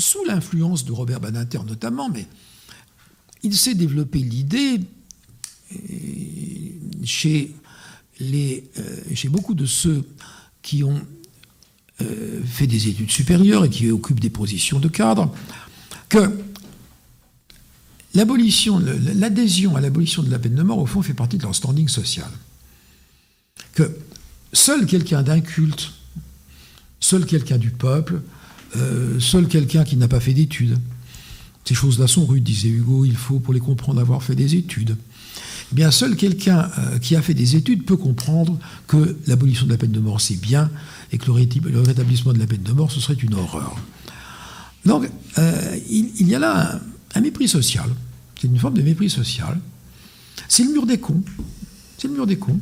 sous 0.00 0.24
l'influence 0.24 0.84
de 0.84 0.92
Robert 0.92 1.20
Badinter 1.20 1.60
notamment, 1.66 2.08
mais 2.08 2.26
il 3.42 3.54
s'est 3.54 3.74
développé 3.74 4.18
l'idée 4.18 4.80
euh, 5.72 7.04
chez, 7.04 7.54
beaucoup 9.28 9.54
de 9.54 9.66
ceux 9.66 10.04
qui 10.62 10.84
ont 10.84 11.00
euh, 12.00 12.40
fait 12.44 12.66
des 12.66 12.88
études 12.88 13.10
supérieures 13.10 13.64
et 13.64 13.70
qui 13.70 13.90
occupent 13.90 14.20
des 14.20 14.30
positions 14.30 14.78
de 14.78 14.88
cadre, 14.88 15.34
que 16.08 16.38
l'adhésion 18.14 19.76
à 19.76 19.80
l'abolition 19.80 20.22
de 20.22 20.30
la 20.30 20.38
peine 20.38 20.54
de 20.54 20.62
mort, 20.62 20.78
au 20.78 20.86
fond, 20.86 21.02
fait 21.02 21.14
partie 21.14 21.38
de 21.38 21.42
leur 21.42 21.54
standing 21.54 21.88
social. 21.88 22.30
Que 23.74 23.96
seul 24.52 24.86
quelqu'un 24.86 25.22
d'un 25.22 25.40
culte, 25.40 25.92
seul 26.98 27.24
quelqu'un 27.24 27.58
du 27.58 27.70
peuple, 27.70 28.20
euh, 28.76 29.18
seul 29.18 29.48
quelqu'un 29.48 29.84
qui 29.84 29.96
n'a 29.96 30.08
pas 30.08 30.20
fait 30.20 30.32
d'études. 30.32 30.78
Ces 31.64 31.74
choses-là 31.74 32.06
sont 32.06 32.24
rudes, 32.26 32.42
disait 32.42 32.68
Hugo, 32.68 33.04
il 33.04 33.16
faut 33.16 33.38
pour 33.38 33.52
les 33.52 33.60
comprendre 33.60 34.00
avoir 34.00 34.22
fait 34.22 34.34
des 34.34 34.54
études. 34.54 34.96
Eh 35.72 35.74
bien, 35.74 35.90
seul 35.90 36.16
quelqu'un 36.16 36.70
euh, 36.78 36.98
qui 36.98 37.16
a 37.16 37.22
fait 37.22 37.34
des 37.34 37.56
études 37.56 37.84
peut 37.84 37.96
comprendre 37.96 38.58
que 38.86 39.16
l'abolition 39.26 39.66
de 39.66 39.70
la 39.70 39.76
peine 39.76 39.92
de 39.92 40.00
mort, 40.00 40.20
c'est 40.20 40.40
bien, 40.40 40.70
et 41.12 41.18
que 41.18 41.26
le, 41.26 41.80
rétablissement 41.80 42.32
de 42.32 42.38
la 42.38 42.46
peine 42.46 42.62
de 42.62 42.72
mort, 42.72 42.90
ce 42.90 43.00
serait 43.00 43.14
une 43.14 43.34
horreur. 43.34 43.76
Donc, 44.84 45.08
euh, 45.38 45.76
il, 45.88 46.26
y 46.26 46.34
a 46.34 46.38
là 46.38 46.80
un, 47.14 47.20
mépris 47.20 47.48
social. 47.48 47.88
C'est 48.40 48.48
une 48.48 48.58
forme 48.58 48.74
de 48.74 48.82
mépris 48.82 49.10
social. 49.10 49.60
C'est 50.48 50.64
le 50.64 50.72
mur 50.72 50.86
des 50.86 50.98
cons. 50.98 51.22
C'est 51.98 52.08
le 52.08 52.14
mur 52.14 52.26
des 52.26 52.38
cons. 52.38 52.58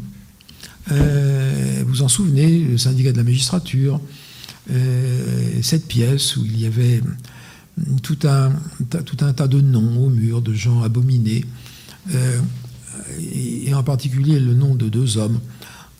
vous 1.86 2.02
en 2.02 2.08
souvenez, 2.08 2.58
le 2.58 2.76
syndicat 2.76 3.12
de 3.12 3.18
la 3.18 3.24
magistrature, 3.24 4.00
cette 5.62 5.86
pièce 5.86 6.36
où 6.36 6.44
il 6.44 6.60
y 6.60 6.66
avait 6.66 7.00
tout 8.02 8.18
un, 8.24 8.52
tout 9.04 9.24
un 9.24 9.32
tas 9.32 9.48
de 9.48 9.60
noms 9.60 10.04
au 10.04 10.08
mur, 10.08 10.42
de 10.42 10.52
gens 10.52 10.82
abominés, 10.82 11.44
euh, 12.14 12.40
et, 13.20 13.72
en 13.74 13.82
particulier 13.82 14.38
le 14.40 14.54
nom 14.54 14.74
de 14.74 14.88
deux 14.88 15.18
hommes 15.18 15.40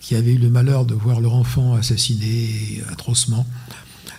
qui 0.01 0.15
avaient 0.15 0.33
eu 0.33 0.37
le 0.37 0.49
malheur 0.49 0.85
de 0.85 0.93
voir 0.93 1.21
leur 1.21 1.35
enfant 1.35 1.73
assassiné 1.73 2.81
atrocement, 2.89 3.45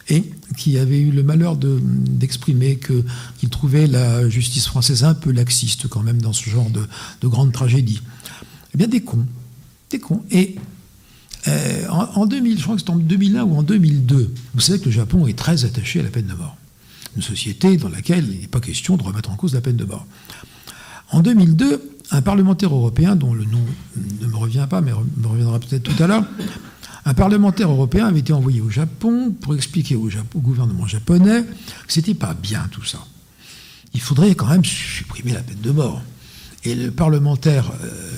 et 0.08 0.24
qui 0.56 0.78
avaient 0.78 1.00
eu 1.00 1.10
le 1.10 1.22
malheur 1.22 1.56
d'exprimer 1.56 2.78
qu'ils 2.78 3.48
trouvaient 3.48 3.86
la 3.86 4.28
justice 4.28 4.66
française 4.66 5.04
un 5.04 5.14
peu 5.14 5.30
laxiste 5.30 5.86
quand 5.88 6.02
même 6.02 6.20
dans 6.20 6.32
ce 6.32 6.50
genre 6.50 6.70
de, 6.70 6.82
de 7.20 7.28
grande 7.28 7.52
tragédie. 7.52 8.02
Eh 8.74 8.78
bien, 8.78 8.88
des 8.88 9.02
cons. 9.02 9.26
Des 9.90 10.00
cons. 10.00 10.22
Et 10.30 10.56
euh, 11.48 11.88
en, 11.88 12.26
2000, 12.26 12.58
je 12.58 12.62
crois 12.62 12.76
que 12.76 12.82
c'est 12.82 12.90
en 12.90 12.96
2001 12.96 13.44
ou 13.44 13.56
en 13.56 13.62
2002, 13.62 14.34
vous 14.54 14.60
savez 14.60 14.78
que 14.78 14.86
le 14.86 14.90
Japon 14.90 15.26
est 15.26 15.38
très 15.38 15.64
attaché 15.64 16.00
à 16.00 16.02
la 16.02 16.10
peine 16.10 16.26
de 16.26 16.34
mort. 16.34 16.56
Une 17.16 17.22
société 17.22 17.76
dans 17.76 17.88
laquelle 17.88 18.26
il 18.30 18.40
n'est 18.40 18.46
pas 18.46 18.60
question 18.60 18.96
de 18.96 19.02
remettre 19.02 19.30
en 19.30 19.36
cause 19.36 19.54
la 19.54 19.60
peine 19.60 19.76
de 19.76 19.84
mort. 19.84 20.06
En 21.10 21.20
2002, 21.20 21.98
un 22.12 22.22
parlementaire 22.22 22.74
européen, 22.74 23.16
dont 23.16 23.34
le 23.34 23.44
nom 23.44 23.64
ne 24.20 24.26
me 24.26 24.36
revient 24.36 24.66
pas, 24.68 24.80
mais 24.80 24.92
me 25.16 25.26
reviendra 25.26 25.58
peut-être 25.58 25.82
tout 25.82 26.02
à 26.02 26.06
l'heure, 26.06 26.24
un 27.04 27.14
parlementaire 27.14 27.70
européen 27.70 28.06
avait 28.06 28.20
été 28.20 28.32
envoyé 28.32 28.60
au 28.60 28.70
Japon 28.70 29.34
pour 29.40 29.54
expliquer 29.54 29.96
au, 29.96 30.08
gouvernement 30.36 30.86
japonais 30.86 31.44
que 31.86 31.92
c'était 31.92 32.14
pas 32.14 32.34
bien 32.34 32.68
tout 32.70 32.84
ça. 32.84 32.98
Il 33.94 34.00
faudrait 34.00 34.34
quand 34.34 34.46
même 34.46 34.64
supprimer 34.64 35.32
la 35.32 35.40
peine 35.40 35.60
de 35.60 35.70
mort. 35.70 36.02
Et 36.64 36.74
le 36.74 36.90
parlementaire 36.90 37.72
euh, 37.82 38.10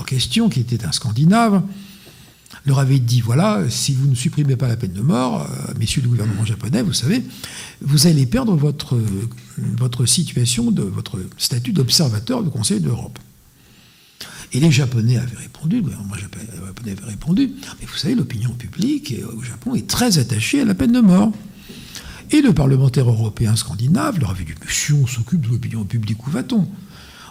en 0.00 0.04
question, 0.04 0.48
qui 0.48 0.60
était 0.60 0.84
un 0.84 0.92
Scandinave, 0.92 1.62
leur 2.64 2.78
avait 2.78 2.98
dit 2.98 3.20
voilà, 3.20 3.62
si 3.68 3.94
vous 3.94 4.06
ne 4.06 4.14
supprimez 4.14 4.56
pas 4.56 4.68
la 4.68 4.76
peine 4.76 4.92
de 4.92 5.00
mort, 5.00 5.42
euh, 5.42 5.72
messieurs 5.78 6.02
du 6.02 6.08
gouvernement 6.08 6.44
japonais, 6.44 6.82
vous 6.82 6.92
savez, 6.92 7.22
vous 7.80 8.06
allez 8.06 8.26
perdre 8.26 8.54
votre, 8.54 8.96
situation, 10.06 10.72
votre 10.72 11.18
statut 11.38 11.72
d'observateur 11.72 12.42
du 12.42 12.50
Conseil 12.50 12.80
d'Europe. 12.80 13.18
Et 14.54 14.60
les 14.60 14.70
Japonais 14.70 15.16
avaient 15.16 15.36
répondu, 15.36 15.76
le 15.76 15.82
gouvernement 15.82 16.14
japonais 16.14 16.92
avait 16.92 17.10
répondu, 17.10 17.52
mais 17.80 17.86
vous 17.86 17.96
savez, 17.96 18.14
l'opinion 18.14 18.50
publique 18.50 19.14
au 19.34 19.42
Japon 19.42 19.74
est 19.74 19.88
très 19.88 20.18
attachée 20.18 20.60
à 20.60 20.64
la 20.64 20.74
peine 20.74 20.92
de 20.92 21.00
mort. 21.00 21.32
Et 22.30 22.42
le 22.42 22.52
parlementaire 22.52 23.08
européen 23.08 23.56
scandinave 23.56 24.18
leur 24.18 24.30
avait 24.30 24.44
dit, 24.44 24.52
monsieur, 24.62 24.94
on 24.94 25.06
s'occupe 25.06 25.40
de 25.40 25.48
l'opinion 25.48 25.84
publique, 25.84 26.26
où 26.26 26.30
va-t-on? 26.30 26.68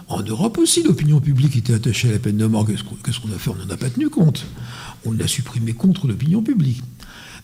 En 0.08 0.22
Europe 0.22 0.58
aussi, 0.58 0.82
l'opinion 0.82 1.20
publique 1.20 1.56
était 1.56 1.74
attachée 1.74 2.08
à 2.08 2.12
la 2.12 2.18
peine 2.18 2.36
de 2.36 2.46
mort. 2.46 2.66
Qu'est-ce 2.66 2.82
qu'on 3.20 3.32
a 3.32 3.38
fait? 3.38 3.50
On 3.50 3.54
n'en 3.54 3.70
a 3.70 3.76
pas 3.76 3.88
tenu 3.88 4.10
compte 4.10 4.46
on 5.04 5.12
l'a 5.12 5.26
supprimé 5.26 5.72
contre 5.72 6.06
l'opinion 6.06 6.42
publique. 6.42 6.82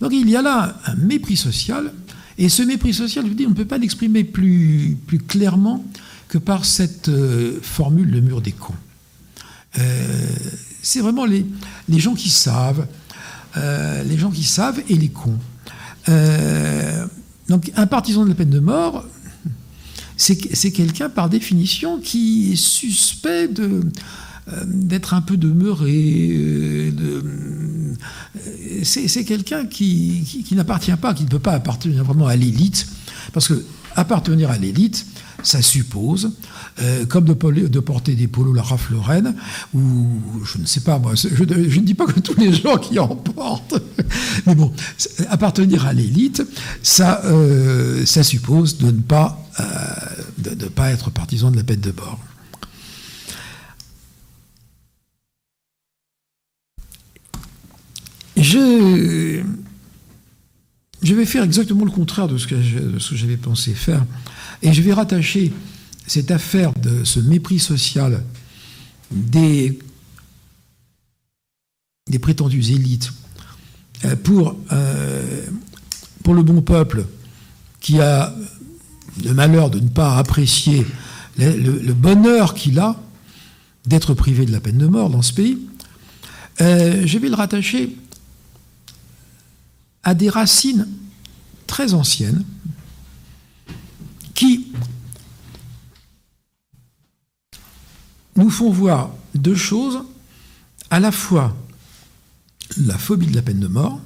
Donc 0.01 0.13
il 0.13 0.29
y 0.29 0.37
a 0.37 0.43
là 0.43 0.79
un 0.87 0.95
mépris 0.97 1.37
social, 1.37 1.93
et 2.39 2.49
ce 2.49 2.63
mépris 2.63 2.95
social, 2.95 3.25
je 3.25 3.31
vous 3.31 3.35
dis, 3.35 3.47
on 3.47 3.51
ne 3.51 3.55
peut 3.55 3.65
pas 3.65 3.79
l'exprimer 3.79 4.23
plus, 4.23 4.97
clairement 5.27 5.85
que 6.29 6.39
par 6.39 6.65
cette 6.65 7.09
euh, 7.09 7.59
formule 7.63 8.11
le 8.11 8.21
mur 8.21 8.41
des 8.41 8.53
cons. 8.53 8.75
Euh, 9.79 10.27
c'est 10.81 11.01
vraiment 11.01 11.25
les, 11.25 11.45
les, 11.89 11.99
gens 11.99 12.15
qui 12.15 12.31
savent, 12.31 12.87
euh, 13.57 14.05
les 14.05 14.17
gens 14.17 14.31
qui 14.31 14.45
savent 14.45 14.81
et 14.89 14.95
les 14.95 15.09
cons. 15.09 15.39
donc 17.49 17.73
un 17.77 17.87
partisan 17.87 18.25
de 18.25 18.29
la 18.29 18.35
peine 18.35 18.51
de 18.51 18.61
mort, 18.61 19.05
c'est 20.17 20.37
quelqu'un 20.73 21.09
par 21.09 21.29
définition 21.29 21.99
qui 21.99 22.53
est 22.53 22.57
suspect 22.57 23.49
de 23.49 23.81
d'être 24.67 25.15
un 25.15 25.21
peu 25.21 25.37
demeuré. 25.37 26.93
De, 26.97 27.25
c'est 28.83 29.25
quelqu'un 29.25 29.67
qui, 29.67 30.45
qui 30.47 30.55
n'appartient 30.55 30.93
pas, 30.93 31.15
qui 31.15 31.25
ne 31.25 31.29
peut 31.29 31.39
pas 31.39 31.53
appartenir 31.53 32.05
vraiment 32.05 32.27
à 32.27 32.37
l'élite, 32.37 32.87
parce 33.33 33.49
que 33.49 33.65
appartenir 33.97 34.51
à 34.51 34.59
l'élite, 34.59 35.07
ça 35.43 35.63
suppose, 35.63 36.33
euh, 36.81 37.07
comme 37.07 37.25
de, 37.25 37.81
porter 37.81 38.15
des 38.15 38.27
polos 38.27 38.55
la 38.55 38.63
Ralph 38.63 38.91
Lauren, 38.91 39.35
ou 39.75 40.07
je 40.45 40.59
ne 40.59 40.67
sais 40.67 40.81
pas, 40.81 40.99
moi, 40.99 41.15
je, 41.15 41.29
ne 41.29 41.85
dis 41.85 41.95
pas 41.95 42.07
que 42.07 42.21
tous 42.21 42.39
les 42.39 42.53
gens 42.53 42.77
qui 42.77 42.99
en 42.99 43.09
portent, 43.09 43.81
mais 44.47 44.55
bon, 44.55 44.73
appartenir 45.31 45.87
à 45.87 45.93
l'élite, 45.93 46.43
ça, 46.83 47.23
euh, 47.25 48.05
ça 48.05 48.23
suppose 48.23 48.79
de 48.79 48.87
ne 48.87 49.01
pas, 49.01 49.41
euh, 49.61 49.65
de, 50.39 50.67
pas 50.67 50.91
être 50.91 51.11
partisan 51.11 51.51
de 51.51 51.57
la 51.57 51.65
peine 51.65 51.81
de 51.81 51.93
bord. 51.93 52.19
Je, 58.41 59.43
vais 61.03 61.27
faire 61.27 61.43
exactement 61.43 61.85
le 61.85 61.91
contraire 61.91 62.29
de 62.29 62.39
ce 62.39 62.47
que 62.47 62.57
j'avais 63.17 63.37
pensé 63.37 63.75
faire. 63.75 64.05
Et 64.63 64.73
je 64.73 64.83
vais 64.83 64.93
rattacher 64.93 65.53
cette 66.07 66.31
affaire 66.31 66.73
de 66.75 67.05
ce 67.05 67.21
mépris 67.21 67.59
social 67.59 68.23
des, 69.11 69.79
des 72.09 72.19
prétendues 72.19 72.73
élites 72.73 73.13
euh, 74.05 74.17
pour, 74.17 74.57
euh, 74.73 75.43
pour 76.23 76.35
le 76.35 76.43
bon 76.43 76.63
peuple 76.63 77.05
qui 77.81 78.01
a 78.01 78.35
le 79.25 79.35
malheur 79.35 79.71
de 79.71 79.81
ne 79.81 79.89
pas 79.89 80.17
apprécier 80.17 80.87
le, 81.39 81.93
bonheur 81.93 82.55
qu'il 82.55 82.79
a 82.79 82.97
d'être 83.87 84.15
privé 84.15 84.45
de 84.45 84.53
la 84.53 84.61
peine 84.61 84.79
de 84.79 84.87
mort 84.87 85.09
dans 85.11 85.23
ce 85.23 85.33
pays, 85.33 85.59
euh, 86.61 87.07
je 87.07 87.19
vais 87.19 87.29
le 87.29 87.35
rattacher 87.35 87.97
à 90.09 90.15
des 90.15 90.31
racines 90.31 90.89
très 91.67 91.93
anciennes 91.93 92.43
qui 94.35 94.73
nous 98.35 98.49
font 98.49 98.71
voir 98.71 99.11
deux 99.35 99.55
choses, 99.55 100.03
à 100.89 100.99
la 100.99 101.13
fois 101.13 101.55
la 102.79 102.97
phobie 102.97 103.27
de 103.27 103.35
la 103.35 103.43
peine 103.43 103.61
de 103.61 103.67
mort, 103.67 104.01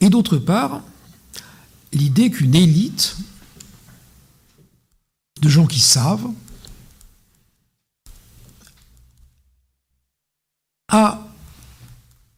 et 0.00 0.10
d'autre 0.10 0.36
part, 0.36 0.82
l'idée 1.94 2.30
qu'une 2.30 2.54
élite 2.54 3.16
de 5.40 5.48
gens 5.48 5.66
qui 5.66 5.80
savent 5.80 6.28
a 10.88 11.26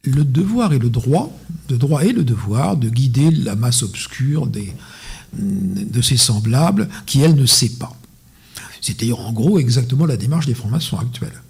le 0.03 0.23
devoir 0.23 0.71
et 0.71 0.79
le 0.79 0.89
droit, 0.89 1.29
le 1.69 1.77
droit 1.77 2.03
et 2.03 2.11
le 2.11 2.23
devoir 2.23 2.77
de 2.77 2.89
guider 2.89 3.31
la 3.31 3.55
masse 3.55 3.83
obscure 3.83 4.47
de 5.33 6.01
ses 6.01 6.17
semblables 6.17 6.89
qui, 7.05 7.21
elle, 7.21 7.35
ne 7.35 7.45
sait 7.45 7.69
pas. 7.69 7.95
C'est 8.81 8.99
d'ailleurs 8.99 9.21
en 9.21 9.33
gros 9.33 9.59
exactement 9.59 10.05
la 10.05 10.17
démarche 10.17 10.45
des 10.45 10.53
francs-maçons 10.53 10.97
actuels. 10.97 11.41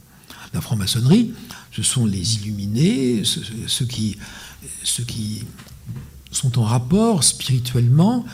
La 0.53 0.61
franc-maçonnerie, 0.61 1.33
ce 1.71 1.83
sont 1.83 2.05
les 2.05 2.35
illuminés, 2.37 3.23
ceux, 3.67 3.85
qui, 3.85 4.17
ceux 4.83 5.03
qui 5.03 5.43
sont 6.31 6.57
en 6.57 6.63
rapport 6.63 7.23
spirituellement 7.23 8.25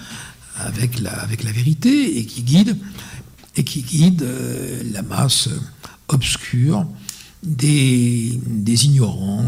avec 0.55 0.99
la, 0.99 1.11
avec 1.11 1.43
la 1.43 1.51
vérité 1.51 2.17
et 2.19 2.25
qui 2.25 2.43
guident, 2.43 2.77
et 3.55 3.63
qui 3.63 3.81
guident 3.81 4.21
euh, 4.21 4.83
la 4.91 5.01
masse 5.01 5.49
obscure 6.07 6.85
des, 7.41 8.39
des 8.45 8.85
ignorants 8.85 9.43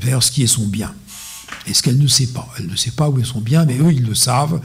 vers 0.00 0.22
ce 0.22 0.30
qui 0.30 0.42
est 0.42 0.48
son 0.48 0.66
bien 0.66 0.92
et 1.68 1.74
ce 1.74 1.82
qu'elle 1.82 1.98
ne 1.98 2.06
sait 2.06 2.28
pas? 2.28 2.48
Elle 2.58 2.66
ne 2.66 2.76
sait 2.76 2.90
pas 2.90 3.08
où 3.08 3.18
est 3.18 3.24
son 3.24 3.40
bien, 3.40 3.64
mais 3.64 3.78
eux, 3.78 3.92
ils 3.92 4.04
le 4.04 4.14
savent 4.14 4.60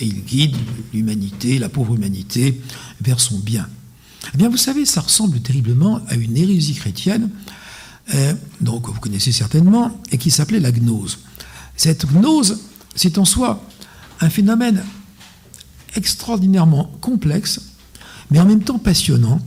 et 0.00 0.06
il 0.06 0.24
guide 0.24 0.56
l'humanité, 0.92 1.58
la 1.58 1.68
pauvre 1.68 1.94
humanité, 1.94 2.60
vers 3.00 3.20
son 3.20 3.38
bien. 3.38 3.68
Eh 4.32 4.38
bien, 4.38 4.48
vous 4.48 4.56
savez, 4.56 4.86
ça 4.86 5.00
ressemble 5.00 5.40
terriblement 5.40 6.00
à 6.08 6.14
une 6.14 6.36
hérésie 6.36 6.74
chrétienne, 6.74 7.30
euh, 8.14 8.34
donc 8.60 8.88
vous 8.88 9.00
connaissez 9.00 9.32
certainement, 9.32 10.00
et 10.12 10.18
qui 10.18 10.30
s'appelait 10.30 10.60
la 10.60 10.72
gnose. 10.72 11.18
Cette 11.76 12.06
gnose, 12.06 12.60
c'est 12.94 13.18
en 13.18 13.24
soi 13.24 13.62
un 14.20 14.30
phénomène 14.30 14.82
extraordinairement 15.96 16.84
complexe, 17.00 17.60
mais 18.30 18.40
en 18.40 18.46
même 18.46 18.62
temps 18.62 18.78
passionnant, 18.78 19.40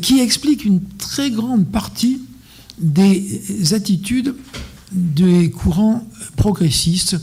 qui 0.00 0.20
explique 0.20 0.64
une 0.64 0.82
très 0.98 1.30
grande 1.30 1.66
partie 1.66 2.22
des 2.78 3.74
attitudes 3.74 4.34
des 4.92 5.50
courants 5.50 6.06
progressistes 6.36 7.16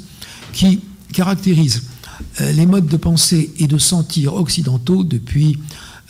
qui 0.53 0.82
caractérisent 1.13 1.84
euh, 2.41 2.51
les 2.51 2.65
modes 2.65 2.88
de 2.88 2.97
pensée 2.97 3.51
et 3.58 3.67
de 3.67 3.77
sentir 3.77 4.34
occidentaux 4.36 5.03
depuis 5.03 5.58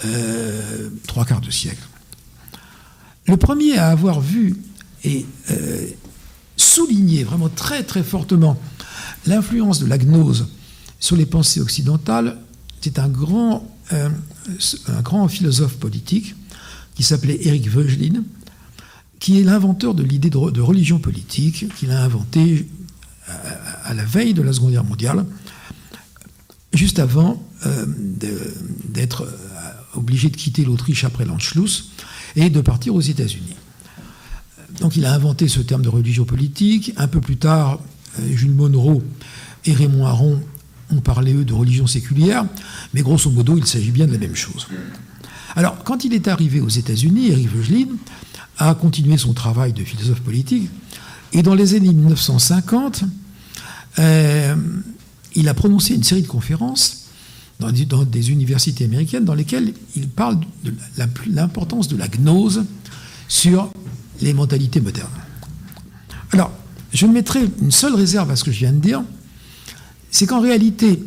euh, 0.06 0.90
trois 1.08 1.26
quarts 1.26 1.42
de 1.42 1.52
siècle. 1.52 1.82
Le 3.28 3.38
premier 3.38 3.78
à 3.78 3.90
avoir 3.90 4.22
vu 4.22 4.56
et 5.04 5.26
euh, 5.52 5.88
souligné 6.58 7.24
vraiment 7.24 7.50
très 7.50 7.84
très 7.84 8.04
fortement 8.04 8.60
l'influence 9.28 9.80
de 9.80 9.86
la 9.86 9.98
gnose 9.98 10.48
sur 11.00 11.16
les 11.16 11.26
pensées 11.26 11.62
occidentales, 11.62 12.38
c'est 12.82 13.00
un 13.00 13.08
grand, 13.08 13.68
philosophe 15.30 15.78
politique 15.78 16.36
qui 16.96 17.04
s'appelait 17.04 17.38
Éric 17.46 17.70
Veugelin, 17.70 18.24
qui 19.20 19.40
est 19.40 19.44
l'inventeur 19.44 19.94
de 19.94 20.04
l'idée 20.04 20.30
de, 20.30 20.62
religion 20.62 21.00
politique, 21.00 21.74
qu'il 21.76 21.92
a 21.92 22.04
inventé 22.04 22.68
à, 23.84 23.94
la 23.94 24.06
veille 24.06 24.34
de 24.34 24.42
la 24.42 24.54
Seconde 24.54 24.72
Guerre 24.72 24.84
mondiale, 24.84 25.26
juste 26.74 27.00
avant 27.00 27.44
euh, 27.66 27.86
d'être 28.86 29.24
euh, 29.24 29.98
obligé 29.98 30.30
de 30.30 30.38
quitter 30.38 30.64
l'Autriche 30.64 31.04
après 31.04 31.26
l'Anschluss 31.26 31.92
et 32.36 32.50
de 32.50 32.62
partir 32.62 32.96
aux 32.96 33.02
États-Unis. 33.02 33.56
Donc 34.80 34.96
il 34.96 35.06
a 35.06 35.14
inventé 35.14 35.48
ce 35.48 35.60
terme 35.60 35.82
de 35.82 35.90
religion 35.90 36.26
politique. 36.26 36.94
Un 36.98 37.08
peu 37.08 37.22
plus 37.22 37.38
tard, 37.38 37.80
euh, 38.20 38.36
Jules 38.36 38.54
Monroe 38.54 39.02
et 39.66 39.74
Raymond 39.74 40.06
Aron 40.06 40.42
ont 40.92 41.02
parlé, 41.02 41.34
eux, 41.34 41.46
de 41.46 41.54
religion 41.54 41.86
séculière, 41.86 42.46
mais 42.94 43.02
grosso 43.02 43.30
modo, 43.30 43.58
il 43.58 43.66
s'agit 43.66 43.92
bien 43.92 44.08
de 44.08 44.14
la 44.14 44.18
même 44.18 44.36
chose. 44.36 44.68
Alors, 45.56 45.84
quand 45.84 46.04
il 46.04 46.14
est 46.14 46.28
arrivé 46.28 46.62
aux 46.62 46.70
États-Unis, 46.70 47.32
Eric 47.32 47.50
Vogelin 47.50 47.88
a 48.60 48.76
continué 48.76 49.18
son 49.18 49.34
travail 49.34 49.74
de 49.74 49.84
philosophe 49.84 50.22
politique, 50.22 50.70
et 51.34 51.42
dans 51.44 51.56
les 51.56 51.74
années 51.74 51.94
1950, 51.94 53.04
il 53.98 55.48
a 55.48 55.54
prononcé 55.54 55.96
une 55.96 56.04
série 56.04 56.22
de 56.22 56.28
conférences 56.28 57.08
dans 57.60 57.72
des, 57.72 58.32
universités 58.32 58.86
américaines 58.86 59.26
dans 59.26 59.34
lesquelles 59.34 59.74
il 59.96 60.08
parle 60.08 60.40
de 60.64 60.74
l'importance 61.28 61.88
de 61.90 61.98
la 61.98 62.08
gnose 62.08 62.64
sur 63.28 63.72
les 64.22 64.34
mentalités 64.34 64.80
modernes. 64.80 65.10
Alors, 66.32 66.52
je 66.94 67.06
mettrai 67.06 67.50
une 67.62 67.72
seule 67.72 67.96
réserve 67.96 68.32
à 68.32 68.36
ce 68.36 68.44
que 68.44 68.52
je 68.52 68.60
viens 68.60 68.72
de 68.72 68.80
dire, 68.80 69.04
c'est 70.10 70.26
qu'en 70.26 70.40
réalité, 70.40 71.04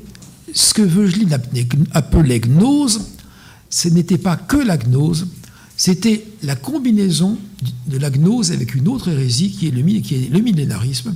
ce 0.54 0.74
que 0.74 0.82
Veugelin 0.82 1.38
appelait 1.92 2.40
gnose, 2.40 3.00
ce 3.70 3.88
n'était 3.88 4.18
pas 4.18 4.36
que 4.36 4.58
la 4.58 4.76
gnose, 4.76 5.26
c'était 5.82 6.24
la 6.44 6.54
combinaison 6.54 7.36
de 7.88 7.98
la 7.98 8.08
gnose 8.08 8.52
avec 8.52 8.76
une 8.76 8.86
autre 8.86 9.08
hérésie 9.08 9.50
qui 9.50 9.66
est 9.66 9.72
le, 9.72 9.82
millénarisme. 9.82 11.12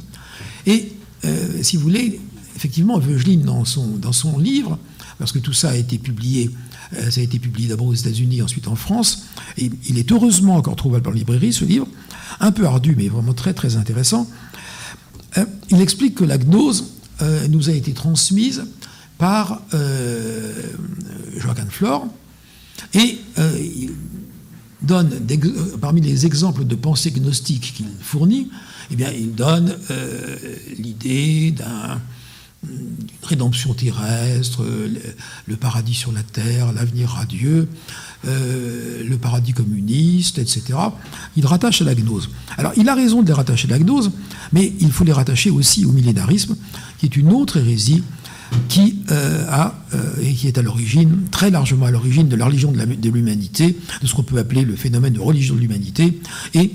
Et, 0.66 0.90
euh, 1.24 1.62
si 1.62 1.76
vous 1.76 1.84
voulez, 1.84 2.20
effectivement, 2.56 2.98
Veugelin, 2.98 3.44
dans 3.44 3.64
son, 3.64 3.86
dans 3.86 4.10
son 4.10 4.40
livre, 4.40 4.76
parce 5.20 5.30
que 5.30 5.38
tout 5.38 5.52
ça 5.52 5.70
a 5.70 5.76
été 5.76 5.98
publié, 5.98 6.50
euh, 6.94 7.12
ça 7.12 7.20
a 7.20 7.22
été 7.22 7.38
publié 7.38 7.68
d'abord 7.68 7.86
aux 7.86 7.94
États-Unis, 7.94 8.42
ensuite 8.42 8.66
en 8.66 8.74
France, 8.74 9.26
et 9.56 9.70
il 9.88 10.00
est 10.00 10.10
heureusement 10.10 10.56
encore 10.56 10.74
trouvable 10.74 11.10
en 11.10 11.12
librairie, 11.12 11.52
ce 11.52 11.64
livre, 11.64 11.86
un 12.40 12.50
peu 12.50 12.66
ardu, 12.66 12.96
mais 12.96 13.06
vraiment 13.06 13.34
très 13.34 13.54
très 13.54 13.76
intéressant. 13.76 14.28
Euh, 15.38 15.44
il 15.70 15.80
explique 15.80 16.16
que 16.16 16.24
la 16.24 16.38
gnose 16.38 16.86
nous 17.48 17.70
a 17.70 17.72
été 17.72 17.92
transmise 17.92 18.64
par 19.16 19.62
Joachim 21.36 21.70
Flore, 21.70 22.08
et 22.94 23.20
donne, 24.82 25.10
parmi 25.80 26.00
les 26.00 26.26
exemples 26.26 26.64
de 26.64 26.74
pensée 26.74 27.10
gnostique 27.10 27.72
qu'il 27.74 27.86
fournit, 28.00 28.50
eh 28.90 28.96
bien, 28.96 29.10
il 29.10 29.34
donne 29.34 29.76
l'idée 30.78 31.50
d'un 31.50 32.00
rédemption 33.22 33.74
terrestre, 33.74 34.64
le, 35.46 35.56
paradis 35.56 35.94
sur 35.94 36.12
la 36.12 36.22
terre, 36.22 36.72
l'avenir 36.72 37.10
radieux, 37.10 37.68
euh, 38.26 39.04
le 39.04 39.18
paradis 39.18 39.52
communiste, 39.52 40.38
etc. 40.38 40.78
Il 41.36 41.46
rattache 41.46 41.82
à 41.82 41.84
la 41.84 41.94
gnose. 41.94 42.30
Alors, 42.56 42.72
il 42.76 42.88
a 42.88 42.94
raison 42.94 43.22
de 43.22 43.26
les 43.26 43.32
rattacher 43.32 43.68
à 43.68 43.72
la 43.72 43.78
gnose, 43.78 44.10
mais 44.52 44.72
il 44.80 44.92
faut 44.92 45.04
les 45.04 45.12
rattacher 45.12 45.50
aussi 45.50 45.84
au 45.84 45.92
millénarisme, 45.92 46.56
qui 46.98 47.06
est 47.06 47.16
une 47.16 47.32
autre 47.32 47.58
hérésie 47.58 48.02
qui 48.68 49.00
a 49.48 49.74
et 50.22 50.32
qui 50.32 50.46
est 50.48 50.58
à 50.58 50.62
l'origine, 50.62 51.28
très 51.30 51.50
largement 51.50 51.86
à 51.86 51.90
l'origine 51.90 52.28
de 52.28 52.36
la 52.36 52.46
religion 52.46 52.72
de 52.72 53.10
l'humanité, 53.10 53.76
de 54.02 54.06
ce 54.06 54.14
qu'on 54.14 54.22
peut 54.22 54.38
appeler 54.38 54.62
le 54.62 54.76
phénomène 54.76 55.14
de 55.14 55.20
religion 55.20 55.54
de 55.54 55.60
l'humanité, 55.60 56.20
et 56.54 56.72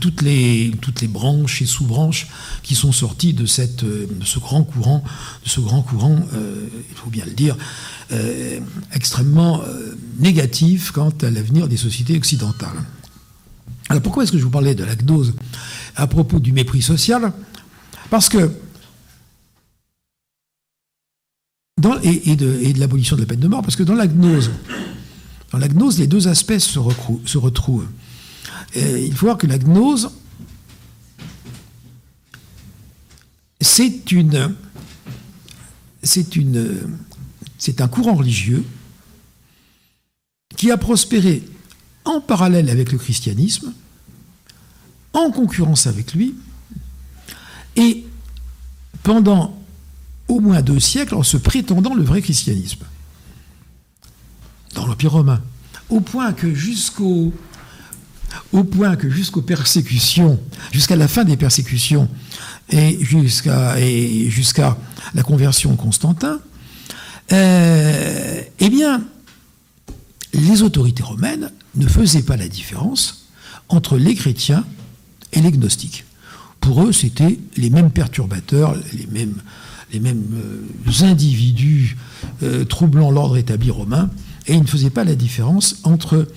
toutes 0.00 0.22
les, 0.22 0.72
toutes 0.80 1.00
les 1.00 1.08
branches 1.08 1.62
et 1.62 1.66
sous-branches 1.66 2.26
qui 2.62 2.74
sont 2.74 2.92
sorties 2.92 3.32
de, 3.32 3.46
cette, 3.46 3.84
de 3.84 4.24
ce 4.24 4.38
grand 4.38 4.64
courant, 4.64 5.04
de 5.44 5.48
ce 5.48 5.60
grand 5.60 5.82
courant, 5.82 6.20
il 6.34 6.96
faut 6.96 7.10
bien 7.10 7.24
le 7.24 7.32
dire, 7.32 7.56
extrêmement 8.92 9.62
négatif 10.18 10.90
quant 10.90 11.12
à 11.22 11.30
l'avenir 11.30 11.68
des 11.68 11.76
sociétés 11.76 12.16
occidentales. 12.16 12.82
Alors 13.88 14.02
pourquoi 14.02 14.24
est-ce 14.24 14.32
que 14.32 14.38
je 14.38 14.44
vous 14.44 14.50
parlais 14.50 14.74
de 14.74 14.84
la 14.84 14.96
gnose 14.96 15.34
à 15.94 16.06
propos 16.06 16.40
du 16.40 16.52
mépris 16.52 16.82
social? 16.82 17.32
Parce 18.10 18.28
que 18.28 18.50
et, 22.02 22.36
de, 22.36 22.78
l'abolition 22.78 23.16
de 23.16 23.20
la 23.20 23.26
peine 23.26 23.40
de 23.40 23.48
mort, 23.48 23.60
parce 23.62 23.76
que 23.76 23.82
dans 23.82 23.94
la 23.94 24.06
gnose, 24.06 24.50
dans 25.52 25.58
les 25.58 26.06
deux 26.06 26.28
aspects 26.28 26.58
se, 26.58 26.78
retrouvent. 26.78 27.86
il 28.74 29.14
faut 29.14 29.26
voir 29.26 29.36
que 29.36 29.46
la 29.46 29.58
gnose, 29.58 30.10
c'est 33.60 34.10
un 37.80 37.88
courant 37.88 38.14
religieux 38.14 38.64
qui 40.56 40.70
a 40.70 40.78
prospéré 40.78 41.42
en 42.06 42.22
parallèle 42.22 42.70
avec 42.70 42.92
le 42.92 42.98
christianisme, 42.98 43.74
en 45.12 45.30
concurrence 45.30 45.86
avec 45.86 46.14
lui, 46.14 46.34
et 47.76 48.06
pendant 49.02 49.55
au 50.28 50.40
moins 50.40 50.62
deux 50.62 50.80
siècles 50.80 51.14
en 51.14 51.22
se 51.22 51.36
prétendant 51.36 51.94
le 51.94 52.02
vrai 52.02 52.22
christianisme 52.22 52.84
dans 54.74 54.86
l'Empire 54.86 55.12
romain, 55.12 55.40
au 55.88 56.00
point 56.00 56.32
que 56.32 56.54
jusqu'au 56.54 57.32
au 58.52 58.64
point 58.64 58.96
que 58.96 59.08
jusqu'aux 59.08 59.42
persécutions, 59.42 60.38
jusqu'à 60.72 60.96
la 60.96 61.08
fin 61.08 61.24
des 61.24 61.36
persécutions 61.36 62.08
et 62.70 62.98
jusqu'à 63.02 63.76
jusqu'à 64.28 64.76
la 65.14 65.22
conversion 65.22 65.72
de 65.72 65.76
Constantin, 65.76 66.40
euh, 67.32 68.42
eh 68.58 68.68
bien, 68.68 69.02
les 70.32 70.62
autorités 70.62 71.02
romaines 71.02 71.50
ne 71.74 71.86
faisaient 71.86 72.22
pas 72.22 72.36
la 72.36 72.48
différence 72.48 73.26
entre 73.68 73.96
les 73.96 74.14
chrétiens 74.14 74.64
et 75.32 75.40
les 75.40 75.50
gnostiques. 75.50 76.04
Pour 76.60 76.82
eux, 76.84 76.92
c'était 76.92 77.38
les 77.56 77.70
mêmes 77.70 77.90
perturbateurs, 77.90 78.76
les 78.92 79.06
mêmes, 79.06 79.36
les 79.92 80.00
mêmes 80.00 80.24
euh, 80.34 81.04
individus 81.04 81.96
euh, 82.42 82.64
troublant 82.64 83.10
l'ordre 83.10 83.36
établi 83.36 83.70
romain, 83.70 84.10
et 84.46 84.54
ils 84.54 84.62
ne 84.62 84.66
faisaient 84.66 84.90
pas 84.90 85.04
la 85.04 85.14
différence 85.14 85.76
entre 85.82 86.28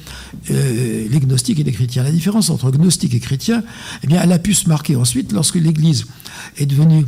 euh, 0.50 1.08
les 1.10 1.20
gnostiques 1.20 1.60
et 1.60 1.64
les 1.64 1.72
chrétiens. 1.72 2.04
La 2.04 2.12
différence 2.12 2.50
entre 2.50 2.72
gnostiques 2.72 3.14
et 3.14 3.20
chrétiens, 3.20 3.64
eh 4.04 4.08
bien, 4.08 4.22
elle 4.22 4.32
a 4.32 4.40
pu 4.40 4.54
se 4.54 4.68
marquer 4.68 4.96
ensuite 4.96 5.32
lorsque 5.32 5.56
l'Église 5.56 6.06
est 6.58 6.66
devenue 6.66 7.06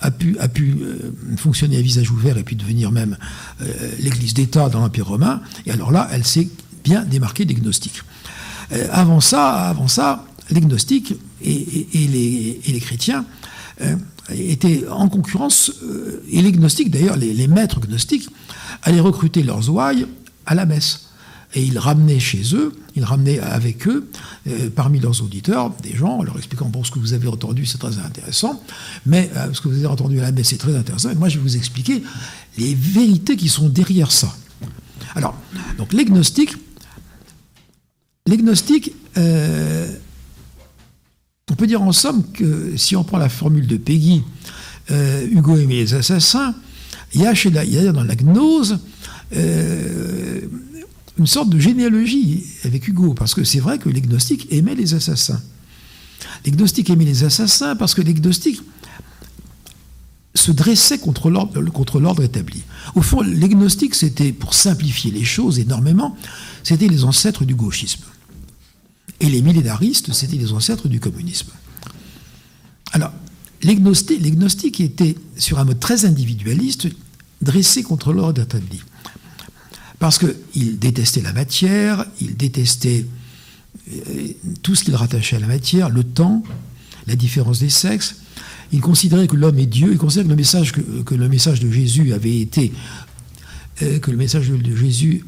a 0.00 0.12
pu, 0.12 0.38
a 0.38 0.46
pu 0.46 0.76
fonctionner 1.38 1.76
à 1.76 1.80
visage 1.80 2.08
ouvert 2.08 2.38
et 2.38 2.44
puis 2.44 2.54
devenir 2.54 2.92
même 2.92 3.16
l'Église 3.98 4.32
d'État 4.32 4.68
dans 4.68 4.78
l'Empire 4.78 5.08
romain. 5.08 5.40
Et 5.66 5.72
alors 5.72 5.90
là, 5.90 6.08
elle 6.12 6.24
s'est 6.24 6.48
bien 6.84 7.02
démarqué 7.02 7.44
des 7.44 7.54
gnostiques. 7.54 8.02
Avant 8.92 9.20
ça, 9.20 9.68
avant 9.68 9.88
ça, 9.88 10.24
les 10.50 10.60
gnostiques 10.60 11.14
et, 11.42 11.86
les, 11.92 12.80
chrétiens 12.80 13.20
euh, 13.20 13.43
étaient 14.30 14.84
en 14.88 15.08
concurrence, 15.08 15.72
euh, 15.82 16.22
et 16.30 16.42
les 16.42 16.52
gnostiques 16.52 16.90
d'ailleurs, 16.90 17.16
les, 17.16 17.48
maîtres 17.48 17.80
gnostiques, 17.80 18.28
allaient 18.82 19.00
recruter 19.00 19.42
leurs 19.42 19.70
ouailles 19.70 20.06
à 20.46 20.54
la 20.54 20.66
messe. 20.66 21.08
Et 21.56 21.62
ils 21.62 21.78
ramenaient 21.78 22.18
chez 22.18 22.42
eux, 22.54 22.72
ils 22.96 23.04
ramenaient 23.04 23.38
avec 23.38 23.86
eux, 23.86 24.08
parmi 24.74 24.98
leurs 24.98 25.22
auditeurs, 25.22 25.70
des 25.84 25.94
gens, 25.94 26.20
leur 26.24 26.36
expliquant, 26.36 26.68
bon, 26.68 26.82
ce 26.82 26.90
que 26.90 26.98
vous 26.98 27.12
avez 27.12 27.28
entendu, 27.28 27.64
c'est 27.64 27.78
très 27.78 27.96
intéressant, 27.98 28.60
mais 29.06 29.30
ce 29.52 29.60
que 29.60 29.68
vous 29.68 29.76
avez 29.76 29.86
entendu 29.86 30.18
à 30.18 30.22
la 30.22 30.32
messe, 30.32 30.48
c'est 30.48 30.58
très 30.58 30.74
intéressant, 30.74 31.10
et 31.10 31.14
moi, 31.14 31.28
je 31.28 31.36
vais 31.36 31.42
vous 31.42 31.56
expliquer 31.56 32.02
les 32.58 32.74
vérités 32.74 33.36
qui 33.36 33.48
sont 33.48 33.68
derrière 33.68 34.10
ça. 34.10 34.34
Alors, 35.14 35.36
donc 35.78 35.92
les 35.92 36.04
gnostiques, 36.04 36.56
les 38.26 38.36
gnostiques, 38.36 38.92
euh, 39.16 39.92
on 41.54 41.56
peut 41.56 41.68
dire 41.68 41.82
en 41.82 41.92
somme 41.92 42.24
que 42.32 42.76
si 42.76 42.96
on 42.96 43.04
prend 43.04 43.16
la 43.16 43.28
formule 43.28 43.68
de 43.68 43.76
Peggy, 43.76 44.24
euh, 44.90 45.24
Hugo 45.30 45.56
aimait 45.56 45.76
les 45.76 45.94
assassins, 45.94 46.52
il 47.14 47.20
y 47.20 47.26
a, 47.28 47.92
dans 47.92 48.02
la 48.02 48.16
gnose 48.16 48.80
euh, 49.36 50.40
une 51.16 51.28
sorte 51.28 51.50
de 51.50 51.60
généalogie 51.60 52.42
avec 52.64 52.88
Hugo, 52.88 53.14
parce 53.14 53.34
que 53.34 53.44
c'est 53.44 53.60
vrai 53.60 53.78
que 53.78 53.88
les 53.88 54.00
gnostiques 54.00 54.48
aimaient 54.52 54.74
les 54.74 54.94
assassins. 54.94 55.40
Les 56.44 56.50
gnostiques 56.50 56.90
aimaient 56.90 57.04
les 57.04 57.22
assassins 57.22 57.76
parce 57.76 57.94
que 57.94 58.02
les 58.02 58.14
gnostiques 58.14 58.60
se 60.34 60.50
dressaient 60.50 60.98
contre 60.98 61.30
l'ordre 61.30 62.24
établi. 62.24 62.64
Au 62.96 63.02
fond, 63.02 63.20
les 63.20 63.48
gnostiques, 63.48 63.94
c'était, 63.94 64.32
pour 64.32 64.54
simplifier 64.54 65.12
les 65.12 65.24
choses 65.24 65.60
énormément, 65.60 66.16
c'était 66.64 66.88
les 66.88 67.04
ancêtres 67.04 67.44
du 67.44 67.54
gauchisme. 67.54 68.02
Et 69.20 69.26
les 69.26 69.42
millénaristes, 69.42 70.12
c'était 70.12 70.36
les 70.36 70.52
ancêtres 70.52 70.88
du 70.88 71.00
communisme. 71.00 71.50
Alors, 72.92 73.12
les 73.62 73.76
gnostiques, 73.76 74.82
sur 75.36 75.58
un 75.58 75.64
mode 75.64 75.80
très 75.80 76.04
individualiste, 76.04 76.88
dressés 77.40 77.82
contre 77.82 78.12
l'ordre 78.12 78.42
établi. 78.42 78.80
Parce 79.98 80.18
qu'ils 80.18 80.78
détestaient 80.78 81.22
la 81.22 81.32
matière, 81.32 82.04
ils 82.20 82.36
détestaient 82.36 83.06
euh, 83.90 84.28
tout 84.62 84.74
ce 84.74 84.84
qu'ils 84.84 84.96
rattachaient 84.96 85.36
à 85.36 85.40
la 85.40 85.46
matière, 85.46 85.88
le 85.88 86.04
temps, 86.04 86.42
la 87.06 87.16
différence 87.16 87.60
des 87.60 87.70
sexes. 87.70 88.16
Ils 88.72 88.80
considéraient 88.80 89.26
que 89.26 89.36
l'homme 89.36 89.58
est 89.58 89.66
Dieu, 89.66 89.92
ils 89.92 89.98
considéraient 89.98 90.26
que 90.26 90.30
le 90.30 90.36
message, 90.36 90.72
que, 90.72 91.14
le 91.14 91.28
message 91.28 91.60
de 91.60 91.70
Jésus 91.70 92.12
avait 92.12 92.40
été 92.40 92.72
euh, 93.82 93.98
que 93.98 94.10
le 94.10 94.16
message 94.16 94.48
de 94.48 94.76
Jésus 94.76 95.24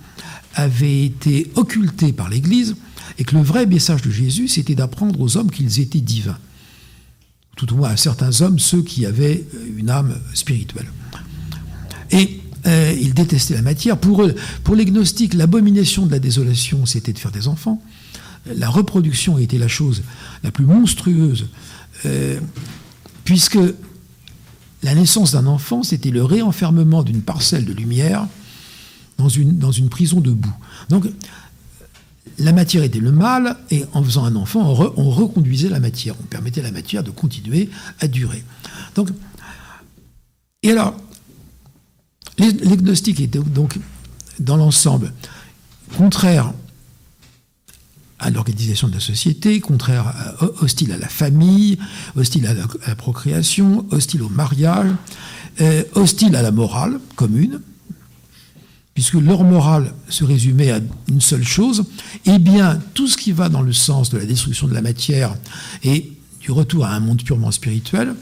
avait 0.55 1.05
été 1.05 1.51
occulté 1.55 2.12
par 2.12 2.29
l'Église 2.29 2.77
et 3.18 3.24
que 3.24 3.35
le 3.35 3.42
vrai 3.42 3.66
message 3.66 4.02
de 4.02 4.11
Jésus, 4.11 4.48
c'était 4.48 4.74
d'apprendre 4.74 5.20
aux 5.20 5.37
hommes 5.37 5.50
qu'ils 5.50 5.81
étaient 5.81 6.00
divins. 6.00 6.38
Tout 7.57 7.72
au 7.72 7.76
moins 7.76 7.90
à 7.90 7.96
certains 7.96 8.42
hommes, 8.42 8.59
ceux 8.59 8.83
qui 8.83 9.07
avaient 9.07 9.44
une 9.76 9.88
âme 9.88 10.18
spirituelle. 10.35 10.87
Et 12.11 12.40
euh, 12.66 12.94
ils 13.00 13.14
détestaient 13.14 13.55
la 13.55 13.62
matière. 13.62 13.96
Pour 13.98 14.22
eux, 14.22 14.35
pour 14.64 14.74
les 14.74 14.85
gnostiques, 14.85 15.35
l'abomination 15.35 16.07
de 16.07 16.11
la 16.11 16.18
désolation, 16.18 16.85
c'était 16.85 17.12
de 17.12 17.18
faire 17.18 17.31
des 17.31 17.48
enfants. 17.48 17.81
La 18.55 18.68
reproduction 18.68 19.38
était 19.38 19.59
la 19.59 19.68
chose 19.68 20.02
la 20.42 20.50
plus 20.50 20.64
monstrueuse, 20.64 21.48
euh, 22.05 22.38
puisque 23.24 23.59
la 24.83 24.94
naissance 24.94 25.33
d'un 25.33 25.46
enfant, 25.46 25.83
c'était 25.83 26.11
le 26.11 26.24
réenfermement 26.24 27.02
d'une 27.02 27.22
parcelle 27.22 27.64
de 27.64 27.72
lumière 27.72 28.26
dans 29.18 29.29
une, 29.29 29.59
dans 29.59 29.72
une 29.72 29.88
prison 29.88 30.20
de 30.20 30.31
boue. 30.31 30.55
Donc, 30.90 31.07
la 32.39 32.53
matière 32.53 32.83
était 32.83 33.01
le 33.01 33.12
mal, 33.12 33.57
et 33.71 33.85
en 33.93 34.03
faisant 34.03 34.25
un 34.25 34.37
enfant, 34.37 34.61
on, 34.97 35.11
reconduisait 35.11 35.69
la 35.69 35.81
matière, 35.81 36.15
on 36.21 36.25
permettait 36.25 36.61
à 36.61 36.65
la 36.65 36.71
matière 36.71 37.03
de 37.03 37.11
continuer 37.11 37.71
à 38.01 38.09
durer. 38.09 38.45
Donc, 38.95 39.11
et 40.62 40.73
alors, 40.73 40.97
les, 42.38 42.48
étaient 42.50 43.27
donc, 43.27 43.79
dans 44.38 44.57
l'ensemble, 44.57 45.13
contraires 45.96 46.53
à 48.19 48.31
l'organisation 48.31 48.88
de 48.88 48.94
la 48.94 49.00
société, 49.00 49.61
contraires, 49.61 50.13
hostiles 50.61 50.92
à 50.92 50.98
la 50.98 51.09
famille, 51.09 51.79
hostiles 52.17 52.46
à 52.46 52.55
la, 52.55 52.94
procréation, 52.94 53.87
hostiles 53.90 54.23
au 54.23 54.29
mariage, 54.29 54.90
euh, 55.61 55.85
hostiles 55.94 56.35
à 56.35 56.42
la 56.42 56.50
morale 56.50 56.98
commune, 57.15 57.61
puisque 58.97 59.15
leur 59.15 59.44
morale 59.44 59.92
se 60.09 60.25
résumait 60.25 60.71
à 60.71 60.81
une 61.07 61.21
seule 61.21 61.44
chose, 61.44 61.85
eh 62.25 62.38
bien, 62.38 62.81
tout 62.94 63.07
ce 63.07 63.19
qui 63.19 63.31
va 63.31 63.51
dans 63.51 63.61
le 63.61 63.75
sens 63.75 64.09
de 64.09 64.17
la 64.17 64.25
destruction 64.25 64.67
de 64.69 64.73
la 64.73 64.81
matière 64.81 65.37
et 65.85 66.13
du 66.40 66.51
retour 66.51 66.87
à 66.87 66.94
un 66.94 67.01
monde 67.01 67.23
purement 67.23 67.51
spirituel, 67.51 68.15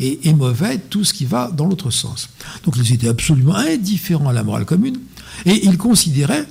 est, 0.00 0.32
mauvais, 0.36 0.78
tout 0.78 1.04
ce 1.04 1.14
qui 1.14 1.24
va 1.24 1.52
dans 1.52 1.66
l'autre 1.66 1.92
sens. 1.92 2.30
Donc 2.64 2.74
ils 2.76 2.92
étaient 2.92 3.06
absolument 3.06 3.54
indifférents 3.54 4.28
à 4.28 4.32
la 4.32 4.42
morale 4.42 4.64
commune, 4.64 4.98
et 5.46 5.64
ils 5.64 5.78
considéraient, 5.78 6.46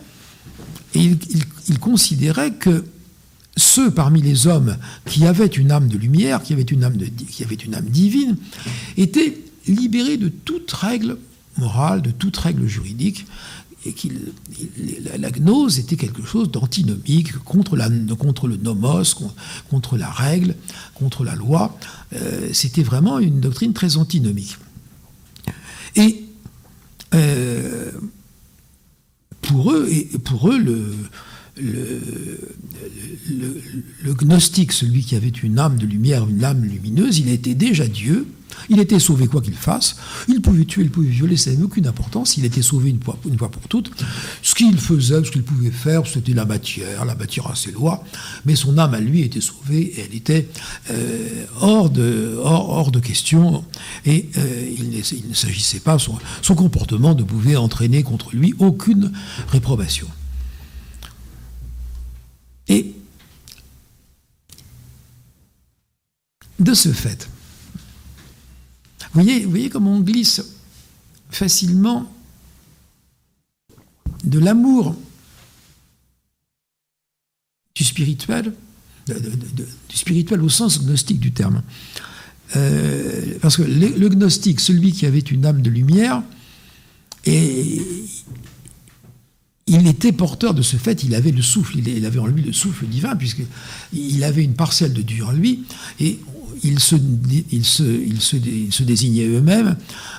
que 2.57 2.85
ceux 3.57 3.91
parmi 3.91 4.21
les 4.21 4.47
hommes 4.47 4.77
qui 5.05 5.25
avaient 5.25 5.45
une 5.45 5.71
âme 5.71 5.89
de 5.89 5.97
lumière, 5.97 6.41
qui 6.41 6.53
avaient 6.53 6.63
une 6.63 6.85
âme 6.85 7.89
divine, 7.89 8.37
étaient 8.95 9.37
libérés 9.67 10.15
de 10.15 10.29
toute 10.29 10.71
règle 10.71 11.17
morale, 11.57 12.01
de 12.01 12.11
toute 12.11 12.37
règle 12.37 12.67
juridique, 12.67 13.25
et 13.87 15.17
la, 15.17 15.31
gnose 15.31 15.79
était 15.79 15.95
quelque 15.95 16.23
chose 16.23 16.51
d'antinomique 16.51 17.37
contre, 17.39 17.75
le 17.75 18.57
nomos, 18.57 19.03
contre, 19.69 19.97
la 19.97 20.09
règle, 20.09 20.55
contre 20.95 21.23
la 21.23 21.35
loi. 21.35 21.77
Euh, 22.13 22.49
c'était 22.53 22.83
vraiment 22.83 23.19
une 23.19 23.39
doctrine 23.39 23.73
très 23.73 23.97
antinomique. 23.97 24.57
Et 25.95 26.23
pour 29.41 29.71
eux, 29.71 29.87
et 29.89 30.05
pour 30.23 30.49
eux 30.49 30.59
le, 30.59 30.93
le, 34.03 34.13
gnostique, 34.13 34.71
celui 34.71 35.03
qui 35.03 35.15
avait 35.15 35.29
une 35.29 35.59
âme 35.59 35.77
de 35.77 35.85
lumière, 35.85 36.27
une 36.27 36.43
âme 36.43 36.63
lumineuse, 36.63 37.19
il 37.19 37.29
était 37.29 37.53
déjà 37.55 37.87
Dieu, 37.87 38.27
il 38.69 38.79
était 38.79 38.99
sauvé 38.99 39.27
quoi 39.27 39.41
qu'il 39.41 39.53
fasse, 39.53 39.95
il 40.27 40.41
pouvait 40.41 40.65
tuer, 40.65 40.83
il 40.83 40.89
pouvait 40.89 41.09
violer, 41.09 41.37
ça 41.37 41.51
n'avait 41.51 41.63
aucune 41.63 41.87
importance, 41.87 42.37
il 42.37 42.45
était 42.45 42.61
sauvé 42.61 42.89
une 42.89 43.01
fois, 43.01 43.51
pour 43.51 43.67
toutes. 43.67 43.91
Ce 44.41 44.55
qu'il 44.55 44.77
faisait, 44.77 45.23
ce 45.23 45.31
qu'il 45.31 45.43
pouvait 45.43 45.71
faire, 45.71 46.05
c'était 46.05 46.33
la 46.33 46.45
matière, 46.45 47.05
la 47.05 47.15
matière 47.15 47.47
à 47.47 47.55
ses 47.55 47.71
lois, 47.71 48.03
mais 48.45 48.55
son 48.55 48.77
âme 48.77 48.93
à 48.93 48.99
lui 48.99 49.21
était 49.21 49.41
sauvée 49.41 49.81
et 49.81 50.01
elle 50.01 50.15
était 50.15 50.47
euh, 50.91 51.45
hors, 51.59 51.89
de, 51.89 52.99
question, 52.99 53.63
et 54.05 54.29
euh, 54.37 54.75
il, 54.77 54.89
ne, 55.29 55.33
s'agissait 55.33 55.79
pas, 55.79 55.97
son 55.99 56.55
comportement 56.55 57.15
ne 57.15 57.23
pouvait 57.23 57.55
entraîner 57.55 58.03
contre 58.03 58.35
lui 58.35 58.53
aucune 58.59 59.11
réprobation. 59.49 60.07
Et 62.67 62.93
de 66.59 66.73
ce 66.73 66.89
fait, 66.89 67.29
vous 69.13 69.21
voyez, 69.21 69.43
vous 69.43 69.49
voyez 69.49 69.69
comment 69.69 69.93
on 69.93 70.01
glisse 70.01 70.41
facilement 71.29 72.11
de 74.23 74.39
l'amour 74.39 74.95
du 77.75 77.83
spirituel, 77.83 78.53
du 79.07 79.97
spirituel 79.97 80.41
au 80.41 80.49
sens 80.49 80.83
gnostique 80.83 81.19
du 81.19 81.31
terme. 81.31 81.61
Euh, 82.55 83.37
parce 83.41 83.57
que 83.57 83.63
le, 83.63 84.09
gnostique, 84.09 84.59
celui 84.59 84.93
qui 84.93 85.05
avait 85.05 85.19
une 85.19 85.45
âme 85.45 85.61
de 85.61 85.69
lumière, 85.69 86.23
il 89.67 89.87
était 89.87 90.13
porteur 90.13 90.53
de 90.53 90.61
ce 90.61 90.77
fait, 90.77 91.03
il 91.03 91.13
avait 91.13 91.31
le 91.31 91.41
souffle, 91.41 91.77
il 91.77 92.05
avait 92.05 92.19
en 92.19 92.27
lui 92.27 92.41
le 92.41 92.53
souffle 92.53 92.85
divin, 92.85 93.15
puisqu'il 93.15 94.23
avait 94.23 94.43
une 94.43 94.53
parcelle 94.53 94.93
de 94.93 95.01
Dieu 95.01 95.25
en 95.25 95.31
lui, 95.31 95.65
ils 96.63 96.79
se, 96.79 96.95
se, 98.19 98.83
désignaient 98.83 99.27
eux-mêmes 99.27 99.77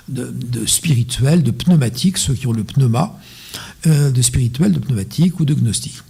de, 0.08 0.66
spirituels, 0.66 1.42
de 1.42 1.50
pneumatiques, 1.50 2.18
ceux 2.18 2.34
qui 2.34 2.46
ont 2.46 2.52
le 2.52 2.64
pneuma, 2.64 3.18
euh, 3.86 4.10
de 4.10 4.22
spirituels, 4.22 4.72
de 4.72 4.78
pneumatiques 4.78 5.40
ou 5.40 5.44
de 5.44 5.54
gnostiques. 5.54 6.02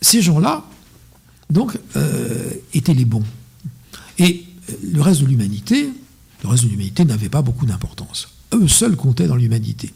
ces 0.00 0.20
gens-là, 0.20 0.64
donc, 1.50 1.78
euh, 1.96 2.50
étaient 2.72 2.94
les 2.94 3.04
bons. 3.04 3.22
Et 4.18 4.44
le 4.82 5.00
reste 5.00 5.22
de 5.22 5.26
l'humanité, 5.26 5.88
le 6.42 6.48
reste 6.48 6.64
de 6.64 6.68
l'humanité 6.68 7.04
n'avait 7.04 7.28
pas 7.28 7.42
beaucoup 7.42 7.66
d'importance. 7.66 8.28
Eux 8.52 8.68
seuls 8.68 8.96
comptaient 8.96 9.26
dans 9.26 9.36
l'humanité. 9.36 9.92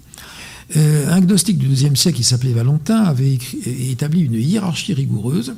Euh, 0.77 1.11
un 1.11 1.21
gnostique 1.21 1.59
du 1.59 1.67
IIe 1.67 1.97
siècle 1.97 2.19
qui 2.19 2.25
s'appelait 2.25 2.53
Valentin 2.53 3.03
avait 3.03 3.39
établi 3.67 4.21
une 4.21 4.35
hiérarchie 4.35 4.93
rigoureuse. 4.93 5.55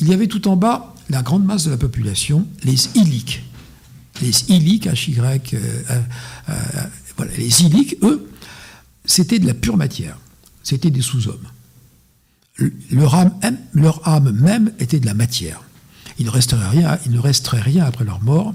Il 0.00 0.08
y 0.08 0.14
avait 0.14 0.26
tout 0.26 0.48
en 0.48 0.56
bas 0.56 0.94
la 1.08 1.22
grande 1.22 1.44
masse 1.44 1.64
de 1.64 1.70
la 1.70 1.76
population, 1.76 2.46
les 2.64 2.88
illiques. 2.94 3.42
Les 4.20 4.50
illiques, 4.50 4.86
H-Y, 4.86 5.54
euh, 5.54 5.82
euh, 5.90 6.54
voilà, 7.16 7.32
les 7.36 7.62
illiques, 7.62 7.96
eux, 8.02 8.28
c'était 9.04 9.38
de 9.38 9.46
la 9.46 9.54
pure 9.54 9.76
matière. 9.76 10.18
C'était 10.62 10.90
des 10.90 11.02
sous-hommes. 11.02 11.46
Leur 12.90 13.14
âme, 13.14 13.32
leur 13.72 14.06
âme 14.06 14.32
même 14.32 14.72
était 14.80 15.00
de 15.00 15.06
la 15.06 15.14
matière. 15.14 15.62
Il 16.18 16.26
ne, 16.26 16.30
resterait 16.30 16.68
rien, 16.68 16.98
il 17.06 17.12
ne 17.12 17.20
resterait 17.20 17.60
rien 17.60 17.84
après 17.84 18.04
leur 18.04 18.22
mort. 18.22 18.54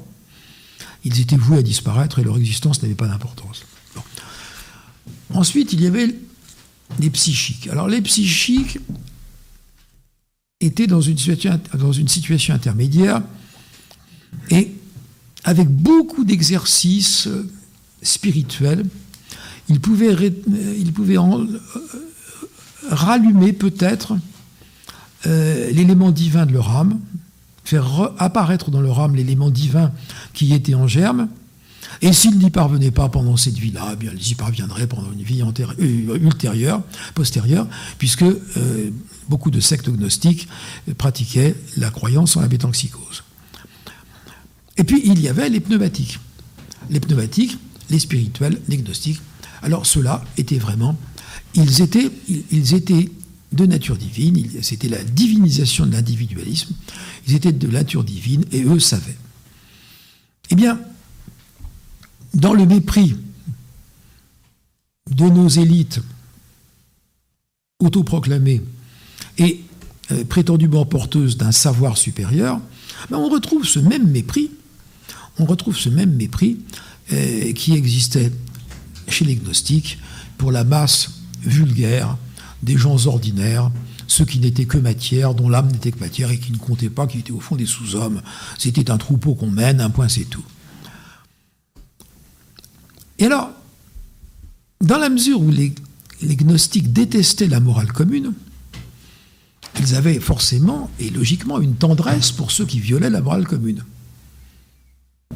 Ils 1.05 1.21
étaient 1.21 1.37
voués 1.37 1.59
à 1.59 1.61
disparaître 1.61 2.19
et 2.19 2.23
leur 2.23 2.37
existence 2.37 2.81
n'avait 2.81 2.95
pas 2.95 3.07
d'importance. 3.07 3.63
Ensuite, 5.33 5.73
il 5.73 5.81
y 5.81 5.87
avait 5.87 6.13
les 6.99 7.09
psychiques. 7.09 7.67
Alors 7.69 7.87
les 7.87 8.01
psychiques 8.01 8.79
étaient 10.65 10.87
dans 10.87 11.01
une 11.01 11.17
situation, 11.17 11.59
dans 11.77 11.91
une 11.91 12.07
situation 12.07 12.53
intermédiaire 12.53 13.21
et 14.49 14.71
avec 15.43 15.69
beaucoup 15.69 16.23
d'exercices 16.23 17.27
spirituels, 18.01 18.85
ils 19.69 19.79
pouvaient, 19.79 20.15
ils 20.77 20.93
pouvaient 20.93 21.17
euh, 21.17 21.59
rallumer 22.89 23.53
peut-être 23.53 24.17
euh, 25.25 25.71
l'élément 25.71 26.11
divin 26.11 26.45
de 26.45 26.53
leur 26.53 26.69
âme, 26.69 26.99
faire 27.63 28.11
apparaître 28.17 28.71
dans 28.71 28.81
leur 28.81 28.99
âme 28.99 29.15
l'élément 29.15 29.49
divin 29.49 29.91
qui 30.33 30.53
était 30.53 30.75
en 30.75 30.87
germe, 30.87 31.29
et 32.01 32.11
s'ils 32.11 32.37
n'y 32.37 32.49
parvenaient 32.49 32.91
pas 32.91 33.07
pendant 33.09 33.37
cette 33.37 33.57
vie-là, 33.57 33.91
eh 33.93 33.95
bien, 33.95 34.11
ils 34.13 34.31
y 34.31 34.35
parviendraient 34.35 34.87
pendant 34.87 35.11
une 35.11 35.21
vie 35.21 35.41
euh, 35.41 36.17
ultérieure, 36.17 36.81
postérieure, 37.15 37.67
puisque 37.97 38.23
euh, 38.23 38.89
beaucoup 39.29 39.51
de 39.51 39.59
sectes 39.59 39.89
gnostiques 39.89 40.47
pratiquaient 40.97 41.55
la 41.77 41.89
croyance 41.89 42.37
en 42.37 42.41
la 42.41 42.47
métempsychose. 42.47 43.23
Et 44.77 44.83
puis, 44.83 45.01
il 45.05 45.19
y 45.21 45.27
avait 45.27 45.49
les 45.49 45.59
pneumatiques. 45.59 46.19
Les 46.89 46.99
pneumatiques, 46.99 47.57
les 47.89 47.99
spirituels, 47.99 48.59
les 48.67 48.77
gnostiques. 48.77 49.21
Alors, 49.61 49.85
ceux-là 49.85 50.23
étaient 50.37 50.57
vraiment... 50.57 50.97
Ils 51.55 51.81
étaient, 51.81 52.09
ils 52.51 52.73
étaient 52.73 53.09
de 53.53 53.65
nature 53.65 53.95
divine, 53.95 54.49
c'était 54.61 54.89
la 54.89 55.03
divinisation 55.03 55.85
de 55.85 55.91
l'individualisme, 55.91 56.73
ils 57.27 57.35
étaient 57.35 57.51
de 57.51 57.67
nature 57.67 58.03
divine 58.03 58.43
et 58.51 58.63
eux 58.63 58.79
savaient. 58.79 59.17
Eh 60.49 60.55
bien, 60.55 60.79
dans 62.33 62.53
le 62.53 62.65
mépris 62.65 63.15
de 65.11 65.25
nos 65.25 65.47
élites 65.47 65.99
autoproclamées 67.79 68.61
et 69.37 69.61
euh, 70.11 70.23
prétendument 70.23 70.85
porteuses 70.85 71.37
d'un 71.37 71.51
savoir 71.51 71.97
supérieur, 71.97 72.59
ben, 73.09 73.17
on 73.17 73.29
retrouve 73.29 73.65
ce 73.65 73.79
même 73.79 74.07
mépris, 74.07 74.51
on 75.39 75.45
retrouve 75.45 75.77
ce 75.77 75.89
même 75.89 76.13
mépris 76.13 76.59
euh, 77.11 77.51
qui 77.53 77.73
existait 77.73 78.31
chez 79.07 79.25
les 79.25 79.35
gnostiques 79.35 79.99
pour 80.37 80.51
la 80.51 80.63
masse 80.63 81.11
vulgaire 81.41 82.17
des 82.61 82.77
gens 82.77 83.07
ordinaires, 83.07 83.71
ceux 84.07 84.25
qui 84.25 84.39
n'étaient 84.39 84.65
que 84.65 84.77
matière, 84.77 85.33
dont 85.33 85.49
l'âme 85.49 85.71
n'était 85.71 85.91
que 85.91 85.99
matière 85.99 86.31
et 86.31 86.37
qui 86.37 86.51
ne 86.51 86.57
comptaient 86.57 86.89
pas, 86.89 87.07
qui 87.07 87.19
étaient 87.19 87.31
au 87.31 87.39
fond 87.39 87.55
des 87.55 87.65
sous-hommes. 87.65 88.21
C'était 88.57 88.89
un 88.89 88.97
troupeau 88.97 89.35
qu'on 89.35 89.49
mène, 89.49 89.81
un 89.81 89.89
point 89.89 90.07
c'est 90.07 90.25
tout. 90.25 90.43
Et 93.19 93.25
alors, 93.25 93.51
dans 94.81 94.97
la 94.97 95.09
mesure 95.09 95.41
où 95.41 95.49
les, 95.49 95.73
gnostiques 96.21 96.91
détestaient 96.91 97.47
la 97.47 97.59
morale 97.59 97.91
commune, 97.91 98.33
ils 99.79 99.95
avaient 99.95 100.19
forcément 100.19 100.89
et 100.99 101.09
logiquement 101.09 101.59
une 101.59 101.75
tendresse 101.75 102.31
pour 102.31 102.51
ceux 102.51 102.65
qui 102.65 102.79
violaient 102.79 103.09
la 103.09 103.21
morale 103.21 103.47
commune. 103.47 103.83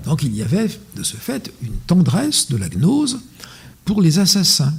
Donc 0.05 0.23
il 0.23 0.35
y 0.35 0.41
avait 0.41 0.69
de 0.95 1.03
ce 1.03 1.17
fait 1.17 1.51
une 1.61 1.75
tendresse 1.87 2.49
de 2.49 2.57
la 2.57 2.69
gnose 2.69 3.19
pour 3.83 4.01
les 4.01 4.19
assassins. 4.19 4.73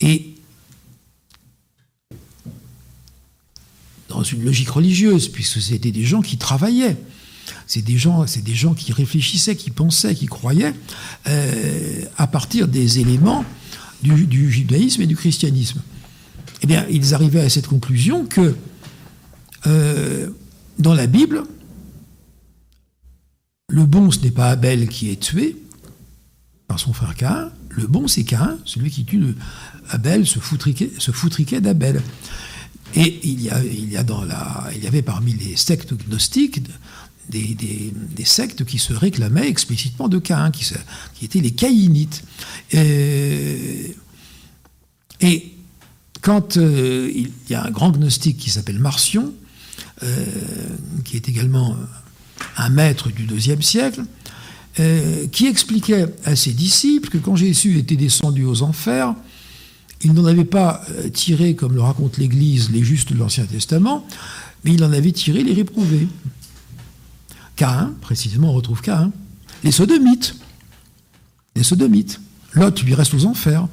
Et 0.00 0.34
dans 4.08 4.22
une 4.22 4.44
logique 4.44 4.70
religieuse, 4.70 5.28
puisque 5.28 5.60
c'était 5.60 5.90
des 5.90 6.04
gens 6.04 6.22
qui 6.22 6.38
travaillaient, 6.38 6.96
c'est 7.66 7.82
des 7.82 7.96
gens, 7.96 8.24
qui 8.74 8.92
réfléchissaient, 8.92 9.56
qui 9.56 9.70
pensaient, 9.70 10.14
qui 10.14 10.26
croyaient 10.26 10.74
euh, 11.26 12.04
à 12.16 12.26
partir 12.26 12.68
des 12.68 13.00
éléments 13.00 13.44
du, 14.02 14.50
judaïsme 14.50 15.02
et 15.02 15.06
du 15.06 15.16
christianisme. 15.16 15.80
Eh 16.68 16.76
ils 16.90 17.14
arrivaient 17.14 17.40
à 17.40 17.48
cette 17.48 17.66
conclusion 17.66 18.26
que 18.26 18.54
euh, 19.66 20.28
dans 20.78 20.94
la 20.94 21.06
Bible, 21.06 21.44
le 23.68 23.84
bon, 23.84 24.10
ce 24.10 24.20
n'est 24.20 24.30
pas 24.30 24.50
Abel 24.50 24.88
qui 24.88 25.10
est 25.10 25.20
tué 25.20 25.56
par 26.68 26.78
son 26.78 26.92
frère 26.92 27.14
Cain. 27.14 27.50
Le 27.70 27.86
bon, 27.86 28.08
c'est 28.08 28.24
Cain, 28.24 28.58
celui 28.64 28.90
qui 28.90 29.04
tue 29.04 29.34
Abel, 29.90 30.26
se 30.26 30.38
foutriquait, 30.38 31.60
d'Abel. 31.60 32.02
Et 32.94 33.20
il 33.24 33.42
y, 33.42 33.50
a, 33.50 33.62
il, 33.62 33.90
y 33.90 33.96
a 33.96 34.04
dans 34.04 34.24
la, 34.24 34.70
il 34.74 34.82
y 34.82 34.86
avait 34.86 35.02
parmi 35.02 35.34
les 35.34 35.56
sectes 35.56 35.92
gnostiques 36.08 36.62
des, 37.28 38.24
sectes 38.24 38.64
qui 38.64 38.78
se 38.78 38.92
réclamaient 38.92 39.48
explicitement 39.48 40.08
de 40.08 40.18
Caïn, 40.18 40.50
qui, 40.50 40.64
qui 41.14 41.24
étaient 41.24 41.40
les 41.40 41.52
caïnites. 41.52 42.22
Et, 42.72 43.94
quand 46.26 46.56
euh, 46.56 47.08
il 47.14 47.30
y 47.48 47.54
a 47.54 47.64
un 47.64 47.70
grand 47.70 47.92
gnostique 47.92 48.36
qui 48.36 48.50
s'appelle 48.50 48.80
Marcion, 48.80 49.32
euh, 50.02 50.24
qui 51.04 51.14
est 51.14 51.28
également 51.28 51.76
un 52.56 52.68
maître 52.68 53.10
du 53.10 53.28
IIe 53.32 53.62
siècle, 53.62 54.02
qui 55.32 55.46
expliquait 55.46 56.04
à 56.26 56.36
ses 56.36 56.52
disciples 56.52 57.08
que 57.08 57.16
quand 57.16 57.34
Jésus 57.34 57.78
était 57.78 57.96
descendu 57.96 58.44
aux 58.44 58.60
enfers, 58.60 59.14
il 60.02 60.12
n'en 60.12 60.26
avait 60.26 60.44
pas 60.44 60.82
tiré, 61.14 61.54
comme 61.54 61.74
le 61.74 61.80
raconte 61.80 62.18
l'Église, 62.18 62.70
les 62.70 62.84
justes 62.84 63.14
de 63.14 63.18
l'Ancien 63.18 63.46
Testament, 63.46 64.06
mais 64.64 64.74
il 64.74 64.84
en 64.84 64.92
avait 64.92 65.12
tiré 65.12 65.42
les 65.42 65.54
réprouvés. 65.54 66.08
Cain, 67.54 67.94
précisément, 68.02 68.50
on 68.50 68.52
retrouve 68.52 68.82
Cain. 68.82 69.12
les 69.64 69.72
sodomites. 69.72 70.36
Les 71.54 71.62
sodomites. 71.62 72.20
Lot 72.52 72.82
lui 72.82 72.92
reste 72.94 73.14
aux 73.14 73.24
enfers. 73.24 73.66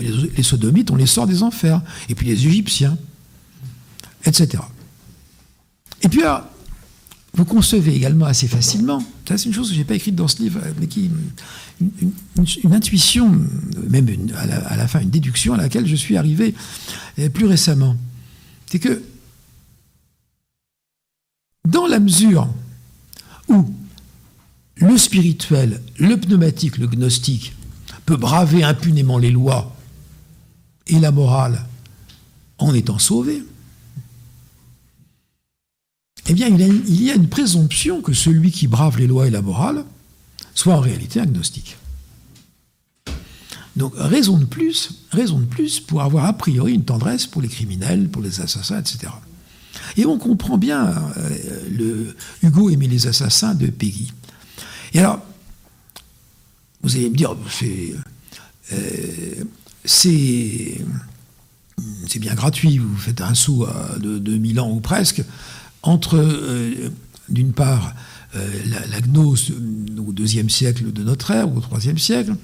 Les, 0.00 0.42
sodomites, 0.42 0.90
on 0.90 0.96
les 0.96 1.06
sort 1.06 1.26
des 1.26 1.42
enfers. 1.42 1.82
Et 2.08 2.14
puis 2.14 2.26
les 2.26 2.46
Égyptiens, 2.46 2.96
etc. 4.24 4.62
Et 6.02 6.08
puis 6.08 6.22
vous 7.34 7.44
concevez 7.44 7.94
également 7.94 8.26
assez 8.26 8.48
facilement, 8.48 9.02
ça 9.28 9.38
c'est 9.38 9.46
une 9.46 9.54
chose 9.54 9.68
que 9.68 9.74
je 9.74 9.78
n'ai 9.78 9.84
pas 9.84 9.94
écrite 9.94 10.16
dans 10.16 10.26
ce 10.26 10.42
livre, 10.42 10.60
mais 10.80 10.88
qui 10.88 11.10
une, 11.80 12.74
intuition, 12.74 13.30
même 13.88 14.08
à, 14.36 14.76
la, 14.76 14.88
fin 14.88 15.00
une 15.00 15.10
déduction 15.10 15.54
à 15.54 15.56
laquelle 15.56 15.86
je 15.86 15.94
suis 15.94 16.16
arrivé 16.16 16.54
plus 17.32 17.46
récemment. 17.46 17.96
C'est 18.66 18.80
que 18.80 19.02
dans 21.68 21.86
la 21.86 22.00
mesure 22.00 22.48
où 23.48 23.72
le 24.76 24.98
spirituel, 24.98 25.80
le 25.98 26.16
pneumatique, 26.16 26.78
le 26.78 26.86
gnostique 26.86 27.54
peut 28.06 28.16
braver 28.16 28.64
impunément 28.64 29.18
les 29.18 29.30
lois 29.30 29.76
et 30.90 30.98
la 30.98 31.10
morale 31.10 31.64
en 32.58 32.74
étant 32.74 32.98
sauvé, 32.98 33.42
eh 36.28 36.32
bien, 36.32 36.48
il 36.48 37.02
y 37.02 37.10
a 37.10 37.14
une 37.14 37.28
présomption 37.28 38.02
que 38.02 38.12
celui 38.12 38.50
qui 38.50 38.68
brave 38.68 38.98
les 38.98 39.06
lois 39.06 39.26
et 39.26 39.30
la 39.30 39.42
morale 39.42 39.84
soit 40.54 40.74
en 40.74 40.80
réalité 40.80 41.18
agnostique. 41.18 41.76
Donc, 43.76 43.94
raison 43.96 44.36
de 44.36 44.44
plus, 44.44 45.06
raison 45.10 45.38
de 45.38 45.46
plus 45.46 45.80
pour 45.80 46.02
avoir 46.02 46.26
a 46.26 46.32
priori 46.32 46.74
une 46.74 46.84
tendresse 46.84 47.26
pour 47.26 47.40
les 47.40 47.48
criminels, 47.48 48.08
pour 48.08 48.22
les 48.22 48.40
assassins, 48.40 48.78
etc. 48.78 49.12
Et 49.96 50.04
on 50.04 50.18
comprend 50.18 50.58
bien 50.58 50.86
euh, 51.16 51.68
le 51.70 52.16
Hugo 52.42 52.70
aimait 52.70 52.88
les 52.88 53.06
assassins 53.06 53.54
de 53.54 53.66
Peggy. 53.68 54.12
Et 54.92 54.98
alors, 54.98 55.20
vous 56.82 56.96
allez 56.96 57.10
me 57.10 57.16
dire, 57.16 57.36
c'est 57.48 57.94
euh, 58.72 59.44
c'est 59.84 60.84
bien 62.18 62.34
gratuit, 62.34 62.78
vous 62.78 62.96
faites 62.96 63.20
un 63.20 63.34
sou 63.34 63.66
de, 63.98 64.18
de 64.18 64.36
1000 64.36 64.60
ans 64.60 64.70
ou 64.70 64.80
presque, 64.80 65.22
entre, 65.82 66.16
euh, 66.18 66.90
d'une 67.28 67.52
part, 67.52 67.94
la, 68.34 69.00
gnose 69.00 69.52
au 69.98 70.12
deuxième 70.12 70.50
siècle 70.50 70.92
de 70.92 71.02
notre 71.02 71.30
ère, 71.32 71.48
ou 71.48 71.58
au 71.58 71.60
troisième 71.60 71.98
siècle, 71.98 72.36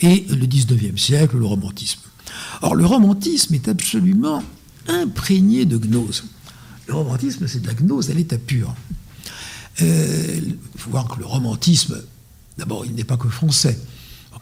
et 0.00 0.26
le 0.28 0.46
19e 0.46 0.96
siècle, 0.96 1.38
le 1.38 1.46
romantisme. 1.46 2.00
Or, 2.62 2.74
le 2.74 2.86
romantisme 2.86 3.54
est 3.54 3.68
absolument 3.68 4.42
imprégné 4.88 5.64
de 5.64 5.78
gnose. 5.78 6.24
Le 6.86 6.94
romantisme, 6.94 7.48
c'est 7.48 7.60
de 7.60 7.66
la 7.66 7.74
gnose 7.74 8.10
à 8.10 8.14
l'état 8.14 8.38
pur. 8.38 8.74
Euh, 9.82 10.40
il 10.44 10.56
faut 10.76 10.90
voir 10.90 11.08
que 11.08 11.18
le 11.18 11.26
romantisme, 11.26 12.00
d'abord, 12.58 12.86
il 12.86 12.94
n'est 12.94 13.04
pas 13.04 13.16
que 13.16 13.28
français. 13.28 13.78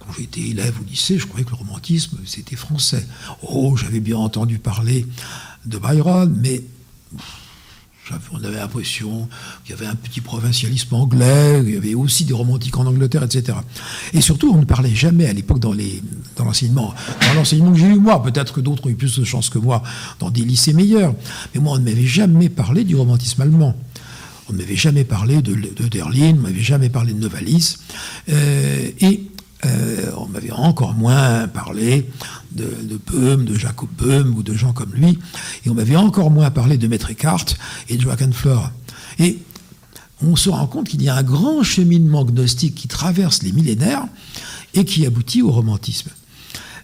Quand 0.05 0.13
j'étais 0.19 0.41
élève 0.41 0.75
au 0.81 0.85
lycée, 0.85 1.19
je 1.19 1.27
croyais 1.27 1.45
que 1.45 1.51
le 1.51 1.57
romantisme, 1.57 2.19
c'était 2.27 2.57
français. 2.57 3.07
Oh, 3.43 3.77
j'avais 3.77 4.01
bien 4.01 4.17
entendu 4.17 4.59
parler 4.59 5.07
de 5.65 5.79
Byron, 5.79 6.35
mais 6.43 6.63
on 8.33 8.45
avait 8.45 8.57
l'impression 8.57 9.29
qu'il 9.65 9.75
y 9.75 9.79
avait 9.79 9.87
un 9.87 9.95
petit 9.95 10.21
provincialisme 10.21 10.95
anglais, 10.95 11.63
il 11.65 11.75
y 11.75 11.77
avait 11.77 11.95
aussi 11.95 12.25
des 12.25 12.35
romantiques 12.35 12.77
en 12.77 12.87
Angleterre, 12.87 13.23
etc. 13.23 13.59
Et 14.13 14.21
surtout, 14.21 14.53
on 14.53 14.59
ne 14.59 14.65
parlait 14.65 14.95
jamais 14.95 15.27
à 15.27 15.33
l'époque 15.33 15.61
dans, 15.61 15.75
l'enseignement, 16.39 16.95
dans 17.21 17.35
l'enseignement 17.35 17.73
que 17.73 17.79
j'ai 17.79 17.87
eu 17.87 17.99
moi, 17.99 18.23
peut-être 18.23 18.53
que 18.53 18.61
d'autres 18.61 18.87
ont 18.87 18.91
eu 18.91 18.95
plus 18.95 19.19
de 19.19 19.25
chance 19.25 19.49
que 19.49 19.59
moi 19.59 19.83
dans 20.19 20.31
des 20.31 20.43
lycées 20.43 20.73
meilleurs, 20.73 21.15
mais 21.55 21.61
moi, 21.61 21.75
on 21.75 21.79
ne 21.79 21.85
m'avait 21.85 22.07
jamais 22.07 22.49
parlé 22.49 22.85
du 22.85 22.97
romantisme 22.97 23.43
allemand. 23.43 23.77
On 24.49 24.53
ne 24.53 24.59
m'avait 24.59 24.77
jamais 24.77 25.05
parlé 25.05 25.41
de, 25.41 25.55
de 25.55 25.89
Derlin, 25.89 26.33
on 26.33 26.37
ne 26.37 26.41
m'avait 26.41 26.61
jamais 26.61 26.89
parlé 26.89 27.15
de 27.15 27.21
Novalis. 27.21 27.77
Euh, 28.29 28.91
et 29.01 29.23
euh, 29.65 30.11
on 30.17 30.27
m'avait 30.27 30.51
encore 30.51 30.95
moins 30.95 31.47
parlé 31.49 32.11
de, 32.53 32.65
de 32.65 33.37
de 33.37 33.55
Jacob 33.55 33.89
Böhm 33.97 34.35
ou 34.35 34.43
de 34.43 34.55
gens 34.55 34.73
comme 34.73 34.93
lui, 34.93 35.19
et 35.65 35.71
on 35.71 35.75
m'avait 35.75 35.97
encore 35.97 36.31
moins 36.31 36.51
parlé 36.51 36.79
de 36.79 36.89
Maître 36.89 37.11
Eckhart 37.11 37.47
et 37.89 37.97
de 37.97 38.03
Joachim 38.03 38.33
Fleur. 38.33 38.73
Et 39.19 39.39
on 40.23 40.37
se 40.37 40.51
rend 40.51 40.67
compte 40.67 40.89
qu'il 40.89 41.03
y 41.03 41.09
a 41.09 41.17
un 41.17 41.23
grand 41.23 41.63
cheminement 41.63 42.25
gnostique 42.25 42.75
qui 42.75 42.89
traverse 42.89 43.43
les 43.43 43.53
millénaires 43.53 44.07
et 44.75 44.85
qui 44.85 45.07
aboutit 45.07 45.43
au 45.43 45.51
romantisme. 45.51 46.11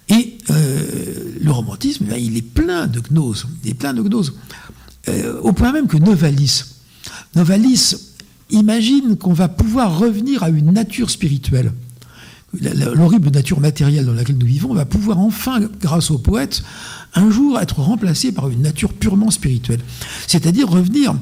Et 0.09 0.39
euh, 0.51 1.35
le 1.41 1.51
romantisme, 1.51 2.07
eh 2.15 2.21
il 2.21 2.37
est 2.37 2.43
plein 2.43 2.87
de 2.87 3.01
gnoses, 3.01 3.47
il 3.65 3.71
est 3.71 3.75
plein 3.75 3.93
de 3.93 4.03
gnoses, 4.03 4.35
euh, 5.09 5.41
au 5.41 5.53
point 5.53 5.73
même 5.73 5.87
que 5.87 5.97
Novalis, 5.97 6.65
Novalis 7.35 7.95
imagine 8.51 9.17
qu'on 9.17 9.33
va 9.33 9.49
pouvoir 9.49 9.99
revenir 9.99 10.43
à 10.43 10.49
une 10.49 10.73
nature 10.73 11.11
spirituelle 11.11 11.73
l'horrible 12.55 13.31
nature 13.31 13.61
matérielle 13.61 14.07
dans 14.07 14.15
laquelle 14.15 14.39
nous 14.39 14.47
vivons 14.47 14.73
va 14.73 14.85
pouvoir 14.85 15.19
enfin, 15.19 15.61
grâce 15.81 16.11
au 16.11 16.19
poète, 16.19 16.63
un 17.15 17.31
jour 17.31 17.59
être 17.61 17.81
remplacé 17.81 18.33
par 18.33 18.49
une 18.49 18.63
nature 18.63 18.93
purement 18.93 19.31
spirituelle. 19.31 19.81
C'est-à-dire 20.27 20.69
revenir, 20.69 21.15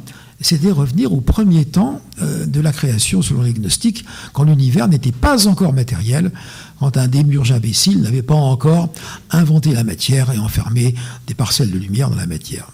au 1.12 1.20
premier 1.20 1.64
temps 1.64 2.00
euh, 2.22 2.46
de 2.46 2.60
la 2.60 2.72
création 2.72 3.22
selon 3.22 3.42
les 3.42 3.52
gnostiques, 3.52 4.04
quand 4.32 4.44
l'univers 4.44 4.88
n'était 4.88 5.12
pas 5.12 5.48
encore 5.48 5.72
matériel, 5.72 6.30
quand 6.78 6.96
un 6.96 7.08
démurge 7.08 7.52
imbécile 7.52 8.02
n'avait 8.02 8.22
pas 8.22 8.34
encore 8.34 8.92
inventé 9.30 9.72
la 9.72 9.84
matière 9.84 10.30
et 10.30 10.38
enfermé 10.38 10.94
des 11.26 11.34
parcelles 11.34 11.70
de 11.70 11.78
lumière 11.78 12.10
dans 12.10 12.16
la 12.16 12.26
matière. 12.26 12.70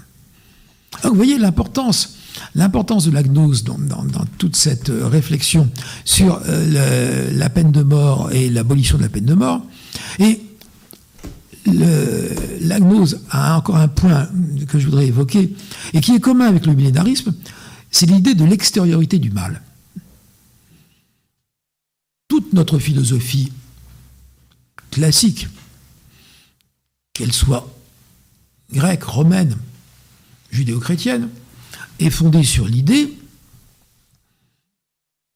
Vous 1.04 1.14
voyez 1.14 1.38
l'importance 1.38 2.16
l'importance 2.54 3.04
de 3.06 3.10
la 3.10 3.22
gnose 3.22 3.64
dans, 3.64 3.78
toute 4.38 4.56
cette 4.56 4.90
euh, 4.90 5.06
réflexion 5.06 5.70
sur 6.04 6.40
euh, 6.48 7.30
la 7.32 7.50
peine 7.50 7.72
de 7.72 7.82
mort 7.82 8.30
et 8.32 8.50
l'abolition 8.50 8.98
de 8.98 9.02
la 9.02 9.08
peine 9.08 9.24
de 9.24 9.34
mort. 9.34 9.62
Et 10.18 10.40
la 11.66 12.80
gnose 12.80 13.20
a 13.30 13.56
encore 13.56 13.76
un 13.76 13.88
point 13.88 14.28
que 14.68 14.78
je 14.78 14.86
voudrais 14.86 15.06
évoquer, 15.06 15.54
et 15.92 16.00
qui 16.00 16.12
est 16.12 16.20
commun 16.20 16.46
avec 16.46 16.66
le 16.66 16.74
millénarisme, 16.74 17.32
c'est 17.90 18.06
l'idée 18.06 18.34
de 18.34 18.44
l'extériorité 18.44 19.18
du 19.18 19.30
mal. 19.30 19.62
Toute 22.26 22.52
notre 22.52 22.78
philosophie 22.78 23.52
classique, 24.90 25.48
qu'elle 27.12 27.32
soit 27.32 27.68
grecque, 28.72 29.04
romaine, 29.04 29.56
judéo-chrétienne, 30.50 31.28
est 31.98 32.10
fondée 32.10 32.44
sur 32.44 32.66
l'idée 32.66 33.12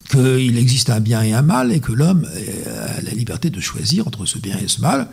qu'il 0.09 0.57
existe 0.57 0.91
un 0.91 1.01
bien 1.01 1.23
et 1.23 1.33
un 1.33 1.43
mal 1.43 1.73
et 1.73 1.81
que 1.81 1.93
l'homme 1.93 2.27
a 2.67 3.01
la 3.01 3.11
liberté 3.11 3.51
de 3.51 3.61
choisir 3.61 4.07
entre 4.07 4.25
ce 4.25 4.39
bien 4.39 4.57
et 4.59 4.69
ce 4.69 4.81
mal 4.81 5.09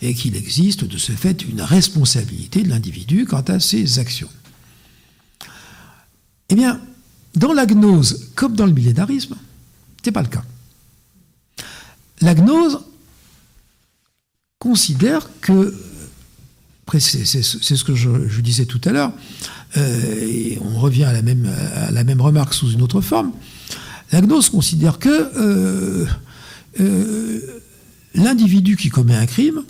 et 0.00 0.14
qu'il 0.14 0.36
existe 0.36 0.84
de 0.84 0.98
ce 0.98 1.12
fait 1.12 1.42
une 1.42 1.62
responsabilité 1.62 2.62
de 2.62 2.68
l'individu 2.68 3.24
quant 3.24 3.42
à 3.42 3.60
ses 3.60 3.98
actions. 3.98 4.30
Eh 6.48 6.54
bien, 6.54 6.80
dans 7.34 7.52
la 7.52 7.66
gnose 7.66 8.30
comme 8.34 8.56
dans 8.56 8.66
le 8.66 8.72
millénarisme, 8.72 9.36
ce 10.02 10.08
n'est 10.08 10.12
pas 10.12 10.22
le 10.22 10.28
cas. 10.28 10.44
La 12.20 12.34
gnose 12.34 12.80
considère 14.58 15.28
que, 15.40 15.74
c'est 16.98 17.24
ce 17.24 17.84
que 17.84 17.94
je 17.94 18.40
disais 18.40 18.66
tout 18.66 18.80
à 18.84 18.90
l'heure, 18.90 19.12
et 19.76 20.58
on 20.62 20.78
revient 20.78 21.04
à 21.04 21.12
la, 21.12 21.22
même, 21.22 21.48
à 21.74 21.90
la 21.90 22.04
même 22.04 22.20
remarque 22.20 22.54
sous 22.54 22.70
une 22.72 22.82
autre 22.82 23.00
forme, 23.00 23.32
la 24.12 24.20
gnose 24.20 24.50
considère 24.50 24.98
que 24.98 25.08
euh, 25.08 26.06
euh, 26.80 27.40
l'individu 28.14 28.76
qui 28.76 28.90
commet 28.90 29.14
un 29.14 29.26
crime, 29.26 29.64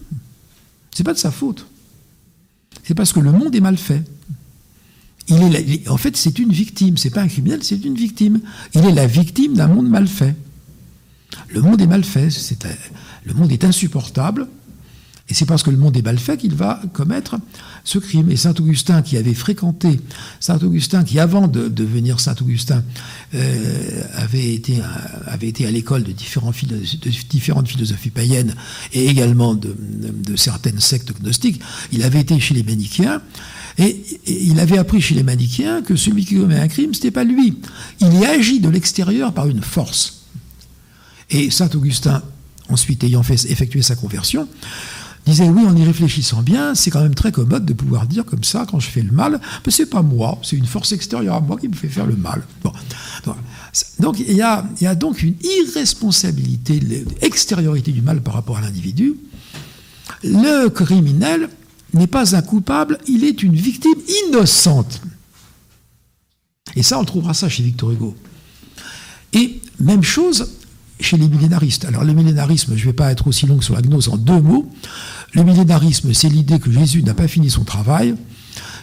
c'est 0.92 1.04
pas 1.04 1.14
de 1.14 1.18
sa 1.18 1.30
faute. 1.30 1.66
C'est 2.82 2.94
parce 2.94 3.12
que 3.12 3.20
le 3.20 3.30
monde 3.30 3.54
est 3.54 3.60
mal 3.60 3.76
fait. 3.76 4.02
Il 5.28 5.54
est 5.54 5.88
en 5.88 5.96
fait, 5.96 6.16
c'est 6.16 6.40
une 6.40 6.52
victime. 6.52 6.96
C'est 6.96 7.10
pas 7.10 7.22
un 7.22 7.28
criminel, 7.28 7.62
c'est 7.62 7.84
une 7.84 7.94
victime. 7.94 8.40
Il 8.74 8.84
est 8.84 8.92
la 8.92 9.06
victime 9.06 9.54
d'un 9.54 9.68
monde 9.68 9.88
mal 9.88 10.08
fait. 10.08 10.34
Le 11.48 11.62
monde 11.62 11.80
est 11.80 11.86
mal 11.86 12.02
fait. 12.02 12.28
le 13.24 13.34
monde 13.34 13.52
est 13.52 13.64
insupportable. 13.64 14.48
Et 15.32 15.34
c'est 15.34 15.46
parce 15.46 15.62
que 15.62 15.70
le 15.70 15.78
monde 15.78 15.96
est 15.96 16.02
mal 16.02 16.18
fait 16.18 16.36
qu'il 16.36 16.54
va 16.54 16.82
commettre 16.92 17.36
ce 17.84 17.98
crime. 17.98 18.30
Et 18.30 18.36
Saint 18.36 18.52
Augustin, 18.58 19.00
qui 19.00 19.16
avait 19.16 19.32
fréquenté, 19.32 19.98
Saint 20.40 20.58
Augustin, 20.58 21.04
qui 21.04 21.18
avant 21.18 21.48
de 21.48 21.68
devenir 21.68 22.20
Saint 22.20 22.34
Augustin, 22.42 22.84
euh, 23.34 24.02
avait, 24.12 24.52
été, 24.52 24.82
avait 25.24 25.48
été 25.48 25.64
à 25.64 25.70
l'école 25.70 26.02
de, 26.02 26.12
différentes 26.12 27.66
philosophies 27.66 28.10
païennes 28.10 28.54
et 28.92 29.06
également 29.06 29.54
de, 29.54 29.74
certaines 30.36 30.80
sectes 30.80 31.18
gnostiques, 31.18 31.62
il 31.92 32.02
avait 32.02 32.20
été 32.20 32.38
chez 32.38 32.52
les 32.52 32.62
manichéens. 32.62 33.22
Et, 33.78 34.04
il 34.26 34.60
avait 34.60 34.76
appris 34.76 35.00
chez 35.00 35.14
les 35.14 35.22
manichéens 35.22 35.80
que 35.80 35.96
celui 35.96 36.26
qui 36.26 36.36
commet 36.36 36.60
un 36.60 36.68
crime, 36.68 36.92
ce 36.92 36.98
n'était 36.98 37.10
pas 37.10 37.24
lui. 37.24 37.56
Il 38.00 38.20
y 38.20 38.26
agit 38.26 38.60
de 38.60 38.68
l'extérieur 38.68 39.32
par 39.32 39.48
une 39.48 39.62
force. 39.62 40.26
Et 41.30 41.50
Saint 41.50 41.70
Augustin, 41.74 42.22
ensuite 42.68 43.02
ayant 43.02 43.22
fait 43.22 43.42
effectuer 43.50 43.80
sa 43.80 43.96
conversion, 43.96 44.46
disait 45.26 45.48
oui, 45.48 45.64
en 45.64 45.76
y 45.76 45.84
réfléchissant 45.84 46.42
bien, 46.42 46.74
c'est 46.74 46.90
quand 46.90 47.02
même 47.02 47.14
très 47.14 47.32
commode 47.32 47.64
de 47.64 47.72
pouvoir 47.72 48.06
dire 48.06 48.24
comme 48.24 48.44
ça, 48.44 48.66
quand 48.68 48.80
je 48.80 48.88
fais 48.88 49.02
le 49.02 49.12
mal, 49.12 49.40
mais 49.64 49.72
c'est 49.72 49.86
pas 49.86 50.02
moi, 50.02 50.38
c'est 50.42 50.56
une 50.56 50.66
force 50.66 50.92
extérieure 50.92 51.36
à 51.36 51.40
moi 51.40 51.56
qui 51.58 51.68
me 51.68 51.74
fait 51.74 51.88
faire 51.88 52.06
le 52.06 52.16
mal. 52.16 52.42
Donc 54.00 54.18
il 54.18 54.32
y, 54.32 54.42
a, 54.42 54.66
il 54.80 54.84
y 54.84 54.86
a 54.86 54.94
donc 54.94 55.22
une 55.22 55.36
irresponsabilité, 55.42 56.80
l'extériorité 57.20 57.92
du 57.92 58.02
mal 58.02 58.20
par 58.20 58.34
rapport 58.34 58.58
à 58.58 58.60
l'individu. 58.60 59.14
Le 60.24 60.68
criminel 60.68 61.48
n'est 61.94 62.06
pas 62.06 62.36
un 62.36 62.42
coupable, 62.42 62.98
il 63.06 63.24
est 63.24 63.42
une 63.42 63.54
victime 63.54 63.98
innocente. 64.26 65.00
Et 66.74 66.82
ça, 66.82 66.98
on 66.98 67.04
trouvera 67.04 67.34
ça 67.34 67.48
chez 67.48 67.62
Victor 67.62 67.90
Hugo. 67.90 68.16
Et 69.32 69.60
même 69.78 70.02
chose 70.02 70.48
chez 71.02 71.16
les 71.16 71.28
millénaristes. 71.28 71.84
Alors 71.84 72.04
le 72.04 72.12
millénarisme, 72.12 72.74
je 72.76 72.82
ne 72.82 72.86
vais 72.86 72.92
pas 72.92 73.10
être 73.10 73.26
aussi 73.26 73.46
long 73.46 73.60
sur 73.60 73.74
la 73.74 73.82
gnose 73.82 74.08
en 74.08 74.16
deux 74.16 74.40
mots. 74.40 74.70
Le 75.34 75.42
millénarisme, 75.44 76.12
c'est 76.12 76.28
l'idée 76.28 76.58
que 76.58 76.70
Jésus 76.70 77.02
n'a 77.02 77.14
pas 77.14 77.28
fini 77.28 77.50
son 77.50 77.64
travail, 77.64 78.14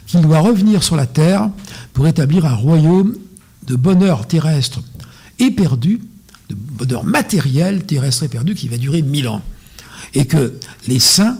qu'il 0.07 0.21
doit 0.21 0.39
revenir 0.39 0.83
sur 0.83 0.95
la 0.95 1.05
terre 1.05 1.49
pour 1.93 2.07
établir 2.07 2.45
un 2.45 2.55
royaume 2.55 3.15
de 3.67 3.75
bonheur 3.75 4.27
terrestre 4.27 4.81
éperdu, 5.37 6.01
de 6.49 6.55
bonheur 6.55 7.03
matériel 7.03 7.85
terrestre 7.85 8.23
éperdu 8.23 8.55
qui 8.55 8.67
va 8.67 8.77
durer 8.77 9.01
mille 9.01 9.27
ans. 9.27 9.41
Et 10.15 10.25
que 10.25 10.55
les 10.87 10.99
saints, 10.99 11.37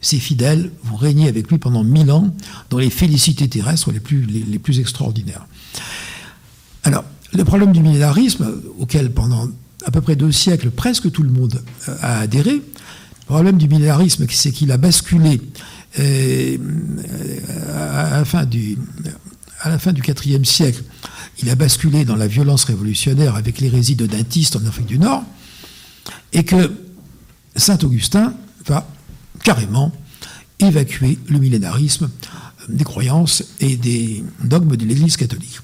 ses 0.00 0.18
fidèles, 0.18 0.70
vont 0.84 0.96
régner 0.96 1.28
avec 1.28 1.50
lui 1.50 1.58
pendant 1.58 1.84
mille 1.84 2.10
ans 2.10 2.34
dans 2.70 2.78
les 2.78 2.88
félicités 2.90 3.48
terrestres 3.48 3.92
les 3.92 4.00
plus, 4.00 4.24
les, 4.24 4.58
plus 4.58 4.80
extraordinaires. 4.80 5.46
Alors, 6.82 7.04
le 7.38 7.44
problème 7.44 7.72
du 7.72 7.80
millénarisme, 7.80 8.60
auquel 8.78 9.10
pendant 9.10 9.48
à 9.84 9.90
peu 9.90 10.00
près 10.00 10.16
deux 10.16 10.32
siècles, 10.32 10.70
presque 10.70 11.10
tout 11.10 11.22
le 11.22 11.30
monde 11.30 11.62
a 12.00 12.20
adhéré, 12.20 12.54
le 12.54 13.26
problème 13.26 13.56
du 13.56 13.68
millénarisme, 13.68 14.26
c'est 14.30 14.52
qu'il 14.52 14.70
a 14.72 14.76
basculé 14.76 15.40
euh, 15.98 16.58
à, 17.74 18.18
la 18.18 18.24
fin 18.24 18.44
du, 18.44 18.78
à 19.60 19.68
la 19.68 19.78
fin 19.78 19.92
du 19.92 20.02
IVe 20.02 20.44
siècle, 20.44 20.82
il 21.42 21.48
a 21.48 21.54
basculé 21.54 22.04
dans 22.04 22.16
la 22.16 22.26
violence 22.26 22.64
révolutionnaire 22.64 23.34
avec 23.36 23.60
l'hérésie 23.60 23.96
de 23.96 24.06
Dentiste 24.06 24.56
en 24.56 24.66
Afrique 24.66 24.86
du 24.86 24.98
Nord, 24.98 25.24
et 26.32 26.44
que 26.44 26.72
Saint 27.56 27.78
Augustin 27.82 28.34
va 28.66 28.86
carrément 29.42 29.92
évacuer 30.60 31.18
le 31.28 31.38
millénarisme 31.38 32.10
des 32.68 32.84
croyances 32.84 33.44
et 33.60 33.76
des 33.76 34.24
dogmes 34.42 34.76
de 34.76 34.84
l'Église 34.84 35.16
catholique. 35.16 35.60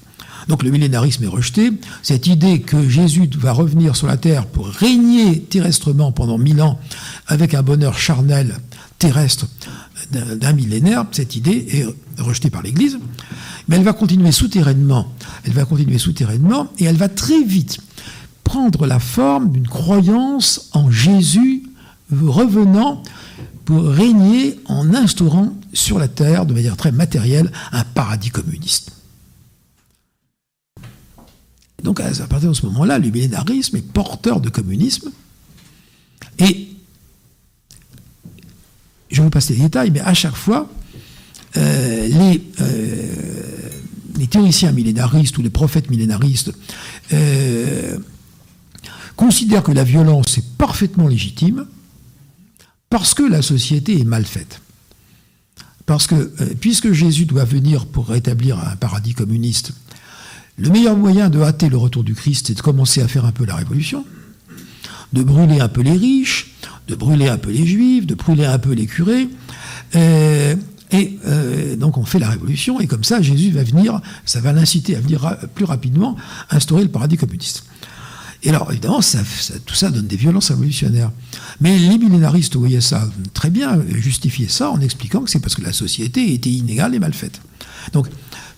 Donc 0.47 0.63
le 0.63 0.71
millénarisme 0.71 1.23
est 1.23 1.27
rejeté. 1.27 1.71
Cette 2.03 2.27
idée 2.27 2.61
que 2.61 2.89
Jésus 2.89 3.29
va 3.37 3.51
revenir 3.51 3.95
sur 3.95 4.07
la 4.07 4.17
terre 4.17 4.45
pour 4.45 4.67
régner 4.67 5.41
terrestrement 5.41 6.11
pendant 6.11 6.37
mille 6.37 6.61
ans 6.61 6.79
avec 7.27 7.53
un 7.53 7.61
bonheur 7.61 7.97
charnel 7.97 8.57
terrestre 8.99 9.47
d'un 10.11 10.53
millénaire, 10.53 11.05
cette 11.11 11.35
idée 11.35 11.65
est 11.71 12.21
rejetée 12.21 12.49
par 12.49 12.61
l'Église. 12.61 12.99
Mais 13.67 13.77
elle 13.77 13.83
va 13.83 13.93
continuer 13.93 14.31
souterrainement. 14.31 15.11
Elle 15.43 15.53
va 15.53 15.65
continuer 15.65 15.97
souterrainement 15.97 16.67
et 16.77 16.85
elle 16.85 16.97
va 16.97 17.09
très 17.09 17.43
vite 17.43 17.79
prendre 18.43 18.85
la 18.85 18.99
forme 18.99 19.51
d'une 19.51 19.67
croyance 19.67 20.69
en 20.73 20.91
Jésus 20.91 21.63
revenant 22.11 23.01
pour 23.65 23.85
régner 23.85 24.59
en 24.65 24.93
instaurant 24.93 25.53
sur 25.73 25.99
la 25.99 26.07
terre, 26.07 26.45
de 26.45 26.53
manière 26.53 26.75
très 26.75 26.91
matérielle, 26.91 27.51
un 27.71 27.83
paradis 27.83 28.29
communiste. 28.29 28.91
Donc 31.83 31.99
à 31.99 32.11
partir 32.27 32.49
de 32.49 32.53
ce 32.53 32.65
moment-là, 32.67 32.99
le 32.99 33.09
millénarisme 33.09 33.77
est 33.77 33.81
porteur 33.81 34.39
de 34.39 34.49
communisme. 34.49 35.11
Et 36.39 36.69
je 39.09 39.21
vous 39.21 39.29
passe 39.29 39.49
les 39.49 39.57
détails, 39.57 39.91
mais 39.91 39.99
à 40.01 40.13
chaque 40.13 40.35
fois, 40.35 40.69
euh, 41.57 42.07
les, 42.07 42.41
euh, 42.61 43.69
les, 44.17 44.27
théoriciens 44.27 44.71
millénaristes 44.71 45.37
ou 45.37 45.41
les 45.41 45.49
prophètes 45.49 45.89
millénaristes 45.89 46.51
euh, 47.11 47.97
considèrent 49.17 49.63
que 49.63 49.73
la 49.73 49.83
violence 49.83 50.37
est 50.37 50.57
parfaitement 50.57 51.07
légitime 51.07 51.65
parce 52.89 53.13
que 53.13 53.23
la 53.23 53.41
société 53.41 53.99
est 53.99 54.05
mal 54.05 54.25
faite. 54.25 54.61
Parce 55.85 56.07
que, 56.07 56.31
puisque 56.55 56.93
Jésus 56.93 57.25
doit 57.25 57.43
venir 57.43 57.85
pour 57.85 58.07
rétablir 58.07 58.59
un 58.59 58.75
paradis 58.77 59.13
communiste, 59.13 59.73
le 60.61 60.69
meilleur 60.69 60.95
moyen 60.95 61.29
de 61.29 61.41
hâter 61.41 61.69
le 61.69 61.77
retour 61.77 62.03
du 62.03 62.13
Christ, 62.13 62.47
c'est 62.47 62.53
de 62.53 62.61
commencer 62.61 63.01
à 63.01 63.07
faire 63.07 63.25
un 63.25 63.31
peu 63.31 63.45
la 63.45 63.55
révolution, 63.55 64.05
de 65.11 65.23
brûler 65.23 65.59
un 65.59 65.67
peu 65.67 65.81
les 65.81 65.93
riches, 65.93 66.53
de 66.87 66.93
brûler 66.93 67.27
un 67.29 67.39
peu 67.39 67.49
les 67.49 67.65
juifs, 67.65 68.05
de 68.05 68.13
brûler 68.13 68.45
un 68.45 68.59
peu 68.59 68.73
les 68.73 68.85
curés. 68.85 69.27
Euh, 69.95 70.55
et 70.91 71.17
euh, 71.25 71.75
donc 71.75 71.97
on 71.97 72.05
fait 72.05 72.19
la 72.19 72.29
révolution, 72.29 72.79
et 72.79 72.85
comme 72.85 73.03
ça, 73.03 73.23
Jésus 73.23 73.49
va 73.49 73.63
venir, 73.63 74.01
ça 74.25 74.39
va 74.39 74.53
l'inciter 74.53 74.95
à 74.95 74.99
venir 74.99 75.35
plus 75.55 75.65
rapidement 75.65 76.15
instaurer 76.51 76.83
le 76.83 76.89
paradis 76.89 77.17
communiste. 77.17 77.63
Et 78.43 78.49
alors, 78.49 78.71
évidemment, 78.71 79.01
tout 79.65 79.75
ça 79.75 79.89
donne 79.89 80.07
des 80.07 80.15
violences 80.15 80.49
révolutionnaires. 80.49 81.11
Mais 81.59 81.77
les 81.77 81.97
millénaristes 81.99 82.55
voyaient 82.55 82.81
ça 82.81 83.07
très 83.35 83.51
bien, 83.51 83.79
justifiaient 83.89 84.47
ça 84.47 84.71
en 84.71 84.81
expliquant 84.81 85.21
que 85.21 85.29
c'est 85.29 85.39
parce 85.39 85.53
que 85.53 85.61
la 85.61 85.73
société 85.73 86.33
était 86.33 86.49
inégale 86.49 86.95
et 86.95 86.99
mal 86.99 87.13
faite. 87.13 87.39
Donc, 87.93 88.07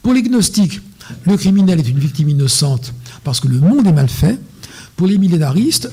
pour 0.01 0.14
les 0.14 0.24
gnostiques, 0.24 0.80
le 1.26 1.38
criminel 1.38 1.80
est 1.80 1.89
une 1.89 1.99
victime 1.99 2.30
innocente 2.30 2.93
parce 3.24 3.39
que 3.39 3.47
le 3.47 3.59
monde 3.59 3.88
est 3.88 3.93
mal 3.93 4.09
fait. 4.09 4.39
Pour 4.95 5.07
les 5.07 5.18
millénaristes, 5.18 5.89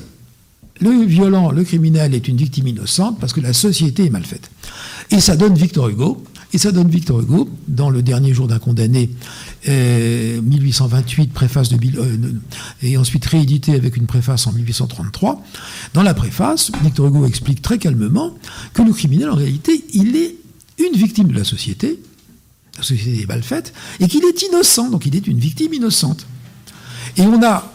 le 0.80 1.04
violent, 1.04 1.50
le 1.50 1.64
criminel 1.64 2.14
est 2.14 2.28
une 2.28 2.36
victime 2.36 2.68
innocente 2.68 3.18
parce 3.20 3.32
que 3.32 3.40
la 3.40 3.52
société 3.52 4.06
est 4.06 4.10
mal 4.10 4.24
faite. 4.24 4.50
Et 5.10 5.20
ça 5.20 5.36
donne 5.36 5.54
Victor 5.54 5.88
Hugo. 5.88 6.24
Et 6.52 6.58
ça 6.58 6.72
donne 6.72 6.88
Victor 6.88 7.20
Hugo, 7.20 7.48
dans 7.68 7.90
Le 7.90 8.02
dernier 8.02 8.34
jour 8.34 8.48
d'un 8.48 8.58
condamné, 8.58 9.08
1828, 9.68 11.22
euh, 11.22 11.32
préface 11.32 11.68
de 11.68 11.76
euh, 11.76 12.16
et 12.82 12.96
ensuite 12.96 13.24
réédité 13.24 13.74
avec 13.74 13.96
une 13.96 14.06
préface 14.06 14.48
en 14.48 14.52
1833. 14.52 15.44
Dans 15.94 16.02
la 16.02 16.12
préface, 16.12 16.72
Victor 16.82 17.06
Hugo 17.06 17.24
explique 17.24 17.62
très 17.62 17.78
calmement 17.78 18.34
que 18.74 18.82
le 18.82 18.92
criminel, 18.92 19.30
en 19.30 19.36
réalité, 19.36 19.84
il 19.94 20.16
est 20.16 20.34
une 20.78 20.98
victime 20.98 21.28
de 21.28 21.34
la 21.34 21.44
société, 21.44 22.00
la 22.80 22.86
société 22.86 23.22
est 23.22 23.26
mal 23.26 23.42
faite, 23.42 23.72
et 24.00 24.08
qu'il 24.08 24.24
est 24.24 24.42
innocent, 24.42 24.88
donc 24.90 25.06
il 25.06 25.14
est 25.14 25.26
une 25.26 25.38
victime 25.38 25.74
innocente. 25.74 26.26
Et 27.16 27.22
on 27.22 27.42
a 27.42 27.72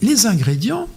les 0.00 0.26
ingrédients 0.26 0.88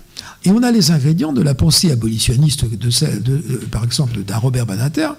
et 0.43 0.49
on 0.49 0.64
a 0.64 0.72
les 0.72 0.89
ingrédients 0.89 1.34
de 1.34 1.41
la 1.41 1.53
pensée 1.53 1.91
abolitionniste, 1.91 2.66
de, 2.66 2.76
de, 2.76 3.32
euh, 3.32 3.68
par 3.70 3.84
exemple, 3.84 4.24
d'un 4.24 4.38
Robert 4.38 4.66
Badinter, 4.66 5.09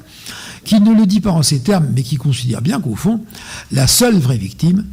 qui 0.65 0.81
ne 0.81 0.95
le 0.95 1.07
dit 1.07 1.21
pas 1.21 1.31
en 1.31 1.43
ces 1.43 1.61
termes, 1.61 1.89
mais 1.95 2.03
qui 2.03 2.17
considère 2.17 2.61
bien 2.61 2.81
qu'au 2.81 2.97
fond, 2.97 3.21
la 3.71 3.87
seule 3.87 4.19
vraie 4.19 4.39
victime, 4.39 4.85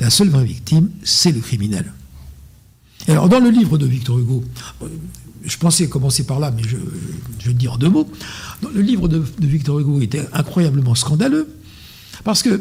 la 0.00 0.10
seule 0.10 0.30
vraie 0.30 0.44
victime, 0.44 0.90
c'est 1.04 1.30
le 1.30 1.40
criminel. 1.40 1.92
Et 3.06 3.12
alors, 3.12 3.28
dans 3.28 3.38
le 3.38 3.50
livre 3.50 3.78
de 3.78 3.86
Victor 3.86 4.18
Hugo, 4.18 4.44
euh, 4.82 4.88
je 5.44 5.56
pensais 5.56 5.88
commencer 5.88 6.24
par 6.24 6.40
là, 6.40 6.50
mais 6.50 6.62
je, 6.64 6.76
je 7.38 7.44
vais 7.46 7.52
le 7.52 7.58
dire 7.58 7.74
en 7.74 7.78
deux 7.78 7.88
mots. 7.88 8.08
Dans 8.62 8.70
le 8.70 8.80
livre 8.80 9.06
de, 9.06 9.22
Victor 9.40 9.78
Hugo 9.78 10.00
était 10.00 10.26
incroyablement 10.32 10.96
scandaleux, 10.96 11.48
parce 12.24 12.42
que 12.42 12.60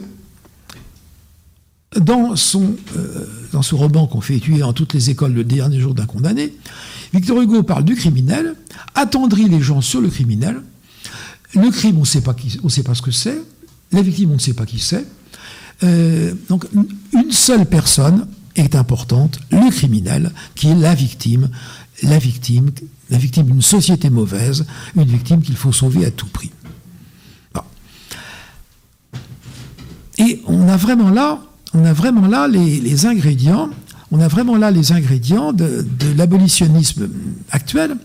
dans 1.95 2.35
son, 2.35 2.75
euh, 2.95 3.25
dans 3.53 3.61
ce 3.61 3.75
roman 3.75 4.07
qu'on 4.07 4.21
fait 4.21 4.35
étudier 4.35 4.59
dans 4.59 4.73
toutes 4.73 4.93
les 4.93 5.09
écoles 5.09 5.33
le 5.33 5.43
dernier 5.43 5.79
jour 5.79 5.93
d'un 5.93 6.05
condamné, 6.05 6.53
Victor 7.13 7.41
Hugo 7.41 7.63
parle 7.63 7.85
du 7.85 7.95
criminel, 7.95 8.55
attendrit 8.95 9.47
les 9.47 9.61
gens 9.61 9.81
sur 9.81 10.01
le 10.01 10.09
criminel. 10.09 10.61
Le 11.53 11.71
crime, 11.71 11.97
on 11.97 12.01
ne 12.01 12.05
sait 12.05 12.21
pas 12.83 12.93
ce 12.93 13.01
que 13.01 13.11
c'est. 13.11 13.41
La 13.91 14.01
victime, 14.01 14.31
on 14.31 14.35
ne 14.35 14.39
sait 14.39 14.53
pas 14.53 14.65
qui 14.65 14.79
c'est. 14.79 15.05
Euh, 15.83 16.33
donc, 16.49 16.65
une 17.13 17.31
seule 17.31 17.65
personne 17.65 18.27
est 18.55 18.75
importante, 18.75 19.39
le 19.51 19.69
criminel, 19.71 20.33
qui 20.55 20.69
est 20.69 20.75
la 20.75 20.93
victime, 20.93 21.49
la 22.03 22.17
victime, 22.17 22.71
la 23.09 23.17
victime 23.17 23.45
d'une 23.45 23.61
société 23.61 24.09
mauvaise, 24.09 24.65
une 24.95 25.05
victime 25.05 25.41
qu'il 25.41 25.55
faut 25.55 25.71
sauver 25.71 26.05
à 26.05 26.11
tout 26.11 26.27
prix. 26.27 26.51
Et 30.17 30.41
on 30.47 30.67
a 30.67 30.77
vraiment 30.77 31.09
là, 31.09 31.39
on 31.73 31.83
a 31.83 31.93
vraiment 31.93 32.27
là 32.27 32.47
les 32.47 33.05
ingrédients 33.05 33.69
de, 35.53 35.85
l'abolitionnisme 36.15 37.09
actuel, 37.51 37.95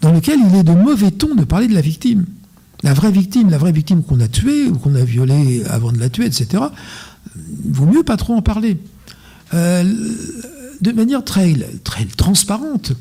dans 0.00 0.12
lequel 0.12 0.38
il 0.48 0.54
est 0.56 0.62
de 0.62 0.72
mauvais 0.72 1.10
ton 1.10 1.34
de 1.34 1.44
parler 1.44 1.68
de 1.68 1.74
la 1.74 1.80
victime. 1.80 2.26
La 2.82 2.92
vraie 2.92 3.10
victime, 3.10 3.50
la 3.50 3.58
vraie 3.58 3.72
victime 3.72 4.02
qu'on 4.02 4.20
a 4.20 4.28
tuée 4.28 4.66
ou 4.68 4.78
qu'on 4.78 4.94
a 4.94 5.02
violée 5.02 5.64
avant 5.68 5.92
de 5.92 5.98
la 5.98 6.10
tuer, 6.10 6.26
etc., 6.26 6.64
il 7.64 7.72
vaut 7.72 7.86
mieux 7.86 8.02
pas 8.02 8.16
trop 8.16 8.34
en 8.34 8.42
parler. 8.42 8.78
Euh, 9.54 9.82
de 10.80 10.92
manière 10.92 11.24
très, 11.24 11.54
très 11.84 12.04
transparente, 12.04 12.92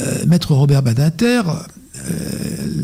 euh, 0.00 0.24
Maître 0.26 0.54
Robert 0.54 0.82
Badinter, 0.82 1.42
euh, 1.46 2.10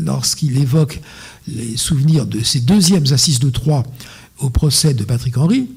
lorsqu'il 0.03 0.57
évoque 0.57 1.01
les 1.47 1.77
souvenirs 1.77 2.25
de 2.25 2.41
ses 2.43 2.59
deuxièmes 2.59 3.05
assises 3.11 3.39
de 3.39 3.49
Troyes 3.49 3.83
au 4.39 4.49
procès 4.49 4.93
de 4.93 5.03
Patrick 5.03 5.37
Henry, 5.37 5.69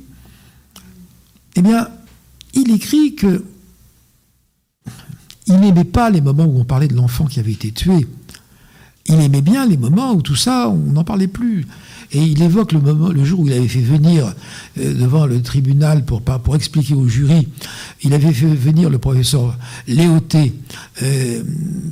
eh 1.56 1.62
bien, 1.62 1.88
il 2.54 2.70
écrit 2.70 3.14
que 3.14 3.44
il 5.46 5.56
n'aimait 5.56 5.84
pas 5.84 6.10
les 6.10 6.20
moments 6.20 6.44
où 6.44 6.58
on 6.58 6.64
parlait 6.64 6.88
de 6.88 6.94
l'enfant 6.94 7.26
qui 7.26 7.40
avait 7.40 7.52
été 7.52 7.72
tué. 7.72 8.06
il 9.06 9.20
aimait 9.20 9.42
bien 9.42 9.66
les 9.66 9.76
moments 9.76 10.12
où 10.12 10.22
tout 10.22 10.36
ça, 10.36 10.68
on 10.68 10.92
n'en 10.92 11.04
parlait 11.04 11.26
plus. 11.26 11.66
Et 12.12 12.22
il 12.22 12.42
évoque 12.42 12.72
le, 12.72 12.80
moment, 12.80 13.08
le 13.08 13.24
jour 13.24 13.40
où 13.40 13.46
il 13.48 13.54
avait 13.54 13.68
fait 13.68 13.80
venir 13.80 14.34
euh, 14.78 14.94
devant 14.94 15.26
le 15.26 15.40
tribunal 15.42 16.04
pour, 16.04 16.22
expliquer 16.54 16.94
au 16.94 17.08
jury, 17.08 17.48
il 18.02 18.12
avait 18.12 18.32
fait 18.32 18.46
venir 18.46 18.90
le 18.90 18.98
professeur 18.98 19.56
Léoté, 19.88 20.54
euh, 21.02 21.42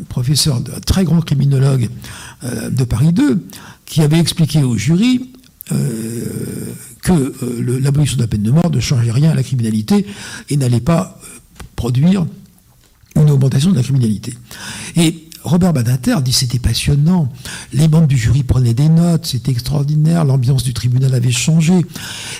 professeur, 0.08 0.62
très 0.86 1.04
grand 1.04 1.22
criminologue 1.22 1.88
euh, 2.44 2.70
de 2.70 2.84
Paris 2.84 3.12
2, 3.12 3.46
qui 3.86 4.02
avait 4.02 4.18
expliqué 4.18 4.62
au 4.62 4.76
jury 4.76 5.30
que 7.02 7.34
l'abolition 7.80 8.16
de 8.16 8.22
la 8.22 8.28
peine 8.28 8.42
de 8.42 8.50
mort 8.50 8.70
ne 8.70 8.80
changeait 8.80 9.12
rien 9.12 9.30
à 9.30 9.34
la 9.34 9.42
criminalité 9.42 10.06
et 10.48 10.56
n'allait 10.56 10.80
pas 10.80 11.18
produire 11.76 12.26
une 13.16 13.30
augmentation 13.30 13.70
de 13.70 13.76
la 13.76 13.82
criminalité. 13.82 14.34
Et 14.96 15.30
Robert 15.42 15.72
Badinter 15.72 16.16
dit 16.22 16.32
c'était 16.32 16.58
passionnant, 16.58 17.32
les 17.72 17.88
membres 17.88 18.06
du 18.06 18.16
jury 18.16 18.42
prenaient 18.42 18.74
des 18.74 18.88
notes, 18.88 19.26
c'était 19.26 19.52
extraordinaire, 19.52 20.24
l'ambiance 20.24 20.62
du 20.62 20.74
tribunal 20.74 21.14
avait 21.14 21.30
changé. 21.30 21.80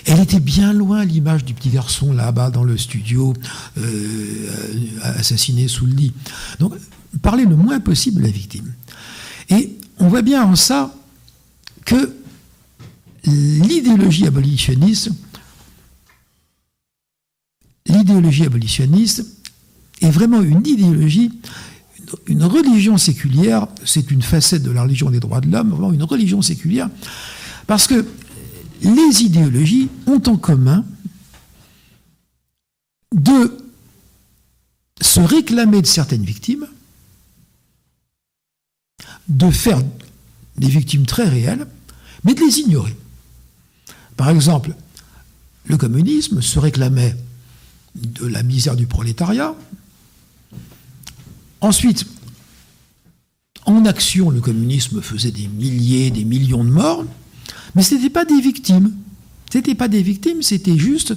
Elle 0.04 0.20
était 0.20 0.40
bien 0.40 0.72
loin 0.72 1.04
l'image 1.04 1.44
du 1.44 1.54
petit 1.54 1.70
garçon 1.70 2.12
là-bas 2.12 2.50
dans 2.50 2.64
le 2.64 2.76
studio, 2.76 3.32
euh, 3.78 4.48
assassiné 5.02 5.66
sous 5.66 5.86
le 5.86 5.94
lit. 5.94 6.12
Donc, 6.58 6.74
parler 7.22 7.46
le 7.46 7.56
moins 7.56 7.80
possible 7.80 8.20
de 8.20 8.26
la 8.26 8.32
victime. 8.32 8.72
Et 9.48 9.78
on 9.98 10.08
voit 10.08 10.22
bien 10.22 10.44
en 10.44 10.54
ça 10.54 10.94
que 11.86 12.14
l'idéologie 13.24 14.26
abolitionniste, 14.26 15.10
est 20.00 20.10
vraiment 20.10 20.42
une 20.42 20.66
idéologie 20.66 21.30
une 22.26 22.44
religion 22.44 22.98
séculière, 22.98 23.66
c'est 23.84 24.10
une 24.10 24.22
facette 24.22 24.62
de 24.62 24.70
la 24.70 24.82
religion 24.82 25.10
des 25.10 25.20
droits 25.20 25.40
de 25.40 25.50
l'homme, 25.50 25.70
vraiment 25.70 25.92
une 25.92 26.02
religion 26.02 26.42
séculière, 26.42 26.88
parce 27.66 27.86
que 27.86 28.06
les 28.82 29.22
idéologies 29.22 29.88
ont 30.06 30.22
en 30.26 30.36
commun 30.36 30.84
de 33.14 33.56
se 35.00 35.20
réclamer 35.20 35.82
de 35.82 35.86
certaines 35.86 36.24
victimes, 36.24 36.66
de 39.28 39.50
faire 39.50 39.80
des 40.56 40.68
victimes 40.68 41.06
très 41.06 41.28
réelles, 41.28 41.66
mais 42.24 42.34
de 42.34 42.40
les 42.40 42.58
ignorer. 42.60 42.96
Par 44.20 44.28
exemple, 44.28 44.74
le 45.64 45.78
communisme 45.78 46.42
se 46.42 46.58
réclamait 46.58 47.16
de 47.94 48.26
la 48.26 48.42
misère 48.42 48.76
du 48.76 48.86
prolétariat, 48.86 49.54
Ensuite, 51.62 52.04
en 53.64 53.86
action, 53.86 54.28
le 54.28 54.40
communisme 54.40 55.00
faisait 55.00 55.30
des 55.30 55.48
milliers, 55.48 56.10
des 56.10 56.24
millions 56.24 56.64
de 56.64 56.68
morts, 56.70 57.04
mais 57.74 57.82
ce 57.82 57.94
n'étaient 57.94 58.10
pas 58.10 58.26
des 58.26 58.42
victimes. 58.42 58.92
Ce 59.50 59.56
n'étaient 59.56 59.74
pas 59.74 59.88
des 59.88 60.02
victimes, 60.02 60.42
c'était 60.42 60.76
juste 60.76 61.14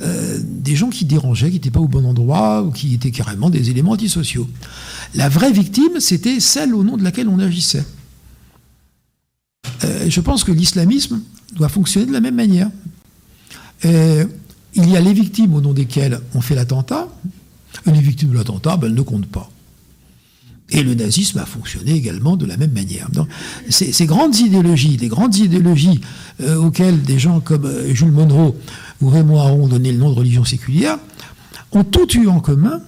euh, 0.00 0.38
des 0.42 0.74
gens 0.74 0.88
qui 0.88 1.04
dérangeaient, 1.04 1.48
qui 1.48 1.56
n'étaient 1.56 1.70
pas 1.70 1.80
au 1.80 1.88
bon 1.88 2.06
endroit, 2.06 2.62
ou 2.62 2.70
qui 2.70 2.94
étaient 2.94 3.10
carrément 3.10 3.50
des 3.50 3.68
éléments 3.68 3.92
antisociaux. 3.92 4.48
La 5.14 5.28
vraie 5.28 5.52
victime, 5.52 6.00
c'était 6.00 6.40
celle 6.40 6.74
au 6.74 6.82
nom 6.82 6.96
de 6.96 7.04
laquelle 7.04 7.28
on 7.28 7.38
agissait. 7.38 7.84
Euh, 9.84 10.06
je 10.08 10.20
pense 10.20 10.44
que 10.44 10.52
l'islamisme 10.52 11.20
doit 11.54 11.68
fonctionner 11.68 12.06
de 12.06 12.12
la 12.12 12.20
même 12.20 12.34
manière. 12.34 12.70
Euh, 13.84 14.24
il 14.74 14.88
y 14.90 14.96
a 14.96 15.00
les 15.00 15.12
victimes 15.12 15.54
au 15.54 15.60
nom 15.60 15.72
desquelles 15.72 16.20
on 16.34 16.40
fait 16.40 16.54
l'attentat, 16.54 17.08
et 17.86 17.90
les 17.90 18.00
victimes 18.00 18.30
de 18.30 18.36
l'attentat, 18.36 18.76
ben, 18.76 18.88
elles 18.88 18.94
ne 18.94 19.02
comptent 19.02 19.26
pas. 19.26 19.50
Et 20.70 20.82
le 20.82 20.94
nazisme 20.94 21.38
a 21.38 21.46
fonctionné 21.46 21.92
également 21.92 22.36
de 22.36 22.44
la 22.44 22.58
même 22.58 22.72
manière. 22.72 23.08
Ces, 23.70 24.06
grandes 24.06 24.36
idéologies, 24.36 24.98
les 24.98 25.08
grandes 25.08 25.34
idéologies 25.36 26.00
euh, 26.42 26.56
auxquelles 26.56 27.00
des 27.02 27.18
gens 27.18 27.40
comme 27.40 27.70
Jules 27.94 28.12
Monroe 28.12 28.54
ou 29.00 29.08
Raymond 29.08 29.38
Aron 29.38 29.64
ont 29.64 29.68
donné 29.68 29.92
le 29.92 29.98
nom 29.98 30.10
de 30.10 30.16
religion 30.16 30.44
séculière, 30.44 30.98
ont 31.72 31.84
tout 31.84 32.10
eu 32.18 32.28
en 32.28 32.40
commun 32.40 32.80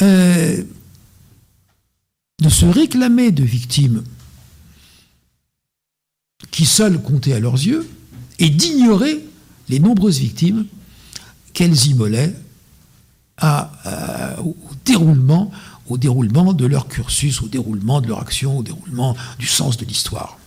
de 0.00 0.64
se 2.48 2.64
réclamer 2.66 3.30
de 3.30 3.44
victimes 3.44 4.02
qui 6.52 6.64
seules 6.64 7.02
comptaient 7.02 7.32
à 7.32 7.40
leurs 7.40 7.54
yeux 7.54 7.88
et 8.38 8.48
d'ignorer 8.48 9.20
les 9.68 9.80
nombreuses 9.80 10.20
victimes 10.20 10.66
qu'elles 11.52 11.86
immolaient 11.86 12.34
au 13.42 14.54
déroulement 14.84 15.50
au 15.88 15.98
déroulement 15.98 16.52
de 16.52 16.64
leur 16.64 16.88
cursus, 16.88 17.42
au 17.42 17.48
déroulement 17.48 18.00
de 18.00 18.08
leur 18.08 18.20
action, 18.20 18.58
au 18.58 18.62
déroulement 18.62 19.16
du 19.38 19.46
sens 19.46 19.76
de 19.76 19.84
l'histoire. 19.84 20.38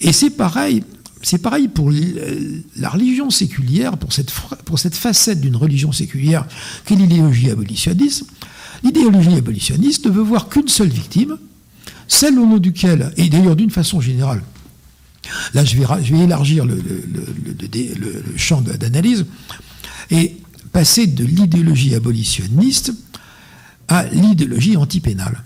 Et 0.00 0.12
c'est 0.12 0.30
pareil, 0.30 0.84
c'est 1.22 1.38
pareil 1.38 1.68
pour 1.68 1.90
la 1.90 2.88
religion 2.88 3.30
séculière, 3.30 3.96
pour 3.98 4.12
cette, 4.12 4.30
pour 4.64 4.78
cette 4.78 4.94
facette 4.94 5.40
d'une 5.40 5.56
religion 5.56 5.92
séculière 5.92 6.46
qu'est 6.84 6.94
l'idéologie 6.94 7.50
abolitionniste. 7.50 8.24
L'idéologie 8.82 9.34
abolitionniste 9.34 10.06
ne 10.06 10.10
veut 10.10 10.22
voir 10.22 10.48
qu'une 10.48 10.68
seule 10.68 10.88
victime, 10.88 11.36
celle 12.08 12.38
au 12.38 12.46
nom 12.46 12.58
duquel, 12.58 13.12
et 13.16 13.28
d'ailleurs 13.28 13.56
d'une 13.56 13.70
façon 13.70 14.00
générale, 14.00 14.42
là 15.54 15.64
je 15.64 15.76
vais, 15.76 16.18
élargir 16.18 16.64
le, 16.64 16.76
le 16.76 18.24
champ 18.36 18.60
d'analyse, 18.60 19.26
et 20.10 20.36
passer 20.72 21.06
de 21.06 21.24
l'idéologie 21.24 21.94
abolitionniste 21.94 22.92
à 23.88 24.04
l'idéologie 24.04 24.76
antipénale. 24.76 25.42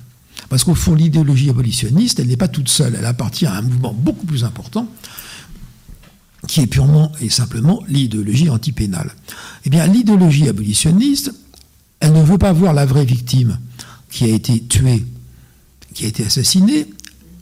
Parce 0.48 0.64
qu'au 0.64 0.74
fond, 0.74 0.94
l'idéologie 0.94 1.50
abolitionniste, 1.50 2.20
elle 2.20 2.28
n'est 2.28 2.36
pas 2.36 2.48
toute 2.48 2.68
seule, 2.68 2.94
elle 2.98 3.06
appartient 3.06 3.46
à 3.46 3.54
un 3.54 3.62
mouvement 3.62 3.92
beaucoup 3.92 4.26
plus 4.26 4.44
important, 4.44 4.88
qui 6.46 6.60
est 6.60 6.66
purement 6.66 7.10
et 7.20 7.30
simplement 7.30 7.82
l'idéologie 7.88 8.50
antipénale. 8.50 9.10
Eh 9.64 9.70
bien, 9.70 9.86
l'idéologie 9.86 10.48
abolitionniste, 10.48 11.32
elle 12.00 12.12
ne 12.12 12.22
veut 12.22 12.38
pas 12.38 12.52
voir 12.52 12.74
la 12.74 12.84
vraie 12.84 13.06
victime 13.06 13.58
qui 14.10 14.24
a 14.24 14.28
été 14.28 14.62
tuée, 14.62 15.04
qui 15.94 16.04
a 16.04 16.08
été 16.08 16.26
assassinée, 16.26 16.86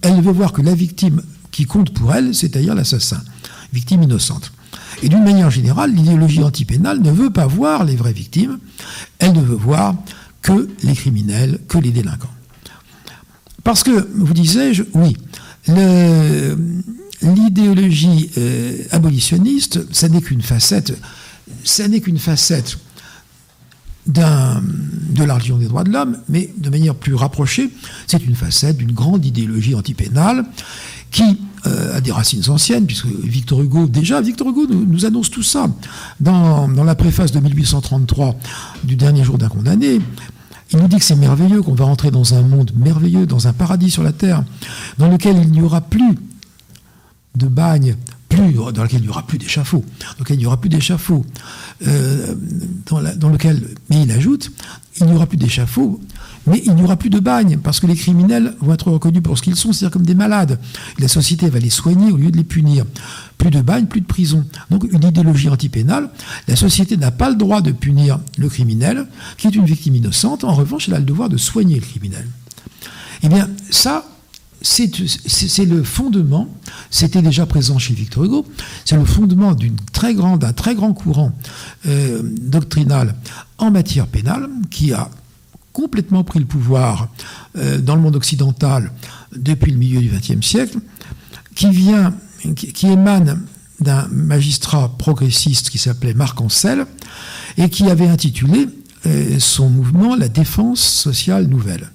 elle 0.02 0.20
veut 0.20 0.32
voir 0.32 0.52
que 0.52 0.62
la 0.62 0.74
victime 0.74 1.22
qui 1.52 1.66
compte 1.66 1.94
pour 1.94 2.12
elle, 2.12 2.34
c'est-à-dire 2.34 2.74
l'assassin, 2.74 3.22
victime 3.72 4.02
innocente. 4.02 4.52
Et 5.02 5.08
d'une 5.08 5.22
manière 5.22 5.50
générale, 5.50 5.94
l'idéologie 5.94 6.42
antipénale 6.42 7.00
ne 7.00 7.12
veut 7.12 7.30
pas 7.30 7.46
voir 7.46 7.84
les 7.84 7.94
vraies 7.94 8.12
victimes, 8.12 8.58
elle 9.18 9.32
ne 9.32 9.40
veut 9.42 9.54
voir 9.54 9.94
que 10.40 10.68
les 10.82 10.94
criminels, 10.94 11.60
que 11.68 11.78
les 11.78 11.92
délinquants. 11.92 12.34
Parce 13.62 13.84
que, 13.84 14.08
vous 14.14 14.34
disais-je, 14.34 14.82
oui, 14.94 15.16
l'idéologie 17.22 18.30
euh, 18.36 18.82
abolitionniste, 18.90 19.92
ça 19.94 20.08
n'est 20.08 20.20
qu'une 20.20 20.42
facette, 20.42 20.98
ça 21.62 21.86
n'est 21.86 22.00
qu'une 22.00 22.18
facette 22.18 22.78
de 24.06 25.24
la 25.24 25.34
religion 25.34 25.58
des 25.58 25.66
droits 25.66 25.84
de 25.84 25.92
l'homme, 25.92 26.18
mais 26.28 26.52
de 26.56 26.70
manière 26.70 26.96
plus 26.96 27.14
rapprochée, 27.14 27.70
c'est 28.08 28.24
une 28.24 28.34
facette 28.34 28.76
d'une 28.78 28.90
grande 28.90 29.24
idéologie 29.24 29.76
antipénale 29.76 30.44
qui 31.12 31.38
euh, 31.66 31.96
a 31.96 32.00
des 32.00 32.10
racines 32.10 32.42
anciennes, 32.48 32.86
puisque 32.86 33.06
Victor 33.06 33.62
Hugo, 33.62 33.86
déjà, 33.86 34.20
Victor 34.20 34.48
Hugo 34.48 34.66
nous, 34.66 35.04
annonce 35.04 35.30
tout 35.30 35.44
ça 35.44 35.68
dans, 36.18 36.66
la 36.66 36.94
préface 36.96 37.30
de 37.30 37.38
1833 37.38 38.34
du 38.82 38.96
dernier 38.96 39.22
jour 39.22 39.38
d'un 39.38 39.48
condamné. 39.48 40.00
Il 40.72 40.78
nous 40.78 40.88
dit 40.88 40.96
que 40.96 41.04
c'est 41.04 41.14
merveilleux, 41.14 41.62
qu'on 41.62 41.74
va 41.74 41.84
rentrer 41.84 42.10
dans 42.10 42.34
un 42.34 42.42
monde 42.42 42.72
merveilleux, 42.74 43.26
dans 43.26 43.46
un 43.46 43.52
paradis 43.52 43.90
sur 43.90 44.02
la 44.02 44.12
terre, 44.12 44.42
dans 44.98 45.08
lequel 45.08 45.36
il 45.36 45.52
n'y 45.52 45.60
aura 45.60 45.82
plus 45.82 46.18
de 47.36 47.46
bagne, 47.46 47.96
plus, 48.28 48.54
dans 48.54 48.82
lequel 48.82 49.00
il 49.00 49.02
n'y 49.02 49.08
aura 49.08 49.26
plus 49.26 49.38
d'échafaud, 49.38 49.84
dans 50.00 50.24
lequel 50.24 50.36
il 50.36 50.40
n'y 50.40 50.46
aura 50.46 50.60
plus 50.60 50.70
d'échafaud, 50.70 51.24
euh, 51.86 52.34
dans, 52.86 53.28
lequel, 53.28 53.62
mais 53.90 54.02
il 54.02 54.10
ajoute, 54.10 54.50
il 54.98 55.06
n'y 55.06 55.14
aura 55.14 55.26
plus 55.26 55.36
d'échafaud 55.36 56.00
mais 56.46 56.62
il 56.64 56.74
n'y 56.74 56.82
aura 56.82 56.96
plus 56.96 57.10
de 57.10 57.20
bagne, 57.20 57.58
parce 57.58 57.80
que 57.80 57.86
les 57.86 57.94
criminels 57.94 58.54
vont 58.60 58.74
être 58.74 58.90
reconnus 58.90 59.22
pour 59.22 59.38
ce 59.38 59.42
qu'ils 59.42 59.56
sont, 59.56 59.72
c'est-à-dire 59.72 59.92
comme 59.92 60.06
des 60.06 60.14
malades. 60.14 60.58
la 60.98 61.08
société 61.08 61.48
va 61.48 61.58
les 61.58 61.70
soigner 61.70 62.10
au 62.12 62.16
lieu 62.16 62.30
de 62.30 62.36
les 62.36 62.44
punir. 62.44 62.84
Plus 63.38 63.50
de 63.50 63.60
bagne, 63.60 63.86
plus 63.86 64.00
de 64.00 64.06
prison. 64.06 64.44
Donc 64.70 64.84
une 64.90 65.04
idéologie 65.04 65.48
antipénale. 65.48 66.10
La 66.48 66.56
société 66.56 66.96
n'a 66.96 67.10
pas 67.10 67.30
le 67.30 67.36
droit 67.36 67.60
de 67.60 67.72
punir 67.72 68.20
le 68.38 68.48
criminel, 68.48 69.06
qui 69.36 69.46
est 69.46 69.54
une 69.54 69.64
victime 69.64 69.96
innocente. 69.96 70.44
En 70.44 70.54
revanche, 70.54 70.88
elle 70.88 70.94
a 70.94 70.98
le 70.98 71.04
devoir 71.04 71.28
de 71.28 71.36
soigner 71.36 71.76
le 71.76 71.86
criminel. 71.86 72.26
Eh 73.22 73.28
bien, 73.28 73.48
ça, 73.70 74.04
c'est 74.62 75.64
le 75.64 75.82
fondement, 75.82 76.48
c'était 76.90 77.22
déjà 77.22 77.46
présent 77.46 77.78
chez 77.78 77.94
Victor 77.94 78.24
Hugo, 78.24 78.46
c'est 78.84 78.96
le 78.96 79.04
fondement 79.04 79.54
d'un 79.54 79.70
très 79.92 80.14
grand, 80.14 80.38
très 80.38 80.74
grand 80.74 80.92
courant 80.92 81.32
euh, 81.86 82.22
doctrinal 82.22 83.14
en 83.58 83.70
matière 83.70 84.06
pénale 84.06 84.48
qui 84.70 84.92
a 84.92 85.10
complètement 85.72 86.24
pris 86.24 86.38
le 86.38 86.44
pouvoir 86.44 87.08
euh, 87.56 87.78
dans 87.78 87.96
le 87.96 88.02
monde 88.02 88.16
occidental 88.16 88.92
depuis 89.34 89.72
le 89.72 89.78
milieu 89.78 90.00
du 90.00 90.08
XXe 90.08 90.46
siècle, 90.46 90.78
qui 91.54 91.70
vient, 91.70 92.14
qui, 92.54 92.86
émane 92.86 93.42
d'un 93.80 94.06
magistrat 94.10 94.96
progressiste 94.96 95.70
qui 95.70 95.78
s'appelait 95.78 96.14
Marc 96.14 96.40
Ancel 96.40 96.86
et 97.56 97.68
qui 97.68 97.90
avait 97.90 98.08
intitulé 98.08 98.68
euh, 99.06 99.38
son 99.38 99.68
mouvement 99.68 100.16
La 100.16 100.28
défense 100.28 100.80
sociale 100.80 101.46
nouvelle. 101.46 101.90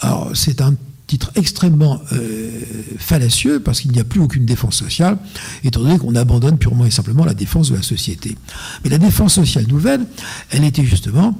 Alors, 0.00 0.30
c'est 0.34 0.60
un 0.60 0.74
titre 1.06 1.30
extrêmement 1.34 2.00
euh, 2.12 2.48
fallacieux, 2.98 3.60
parce 3.60 3.80
qu'il 3.80 3.92
n'y 3.92 4.00
a 4.00 4.04
plus 4.04 4.20
aucune 4.20 4.46
défense 4.46 4.76
sociale, 4.76 5.18
étant 5.62 5.80
donné 5.80 5.98
qu'on 5.98 6.14
abandonne 6.14 6.58
purement 6.58 6.86
et 6.86 6.90
simplement 6.90 7.24
la 7.24 7.34
défense 7.34 7.70
de 7.70 7.76
la 7.76 7.82
société. 7.82 8.36
Mais 8.82 8.90
la 8.90 8.98
défense 8.98 9.34
sociale 9.34 9.66
nouvelle, 9.66 10.06
elle 10.50 10.64
était 10.64 10.84
justement 10.84 11.38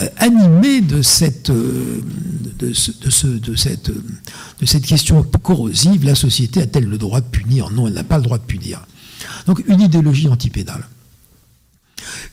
euh, 0.00 0.08
animée 0.16 0.80
de 0.80 1.02
cette, 1.02 1.50
euh, 1.50 2.02
de, 2.58 2.72
ce, 2.72 3.26
de, 3.26 3.54
cette, 3.54 3.90
de 3.90 4.66
cette 4.66 4.86
question 4.86 5.22
corrosive, 5.22 6.04
la 6.04 6.14
société 6.14 6.62
a-t-elle 6.62 6.86
le 6.86 6.98
droit 6.98 7.20
de 7.20 7.26
punir? 7.26 7.70
Non, 7.70 7.86
elle 7.86 7.94
n'a 7.94 8.04
pas 8.04 8.16
le 8.16 8.22
droit 8.22 8.38
de 8.38 8.44
punir. 8.44 8.86
Donc 9.46 9.62
une 9.68 9.80
idéologie 9.80 10.28
antipénale. 10.28 10.86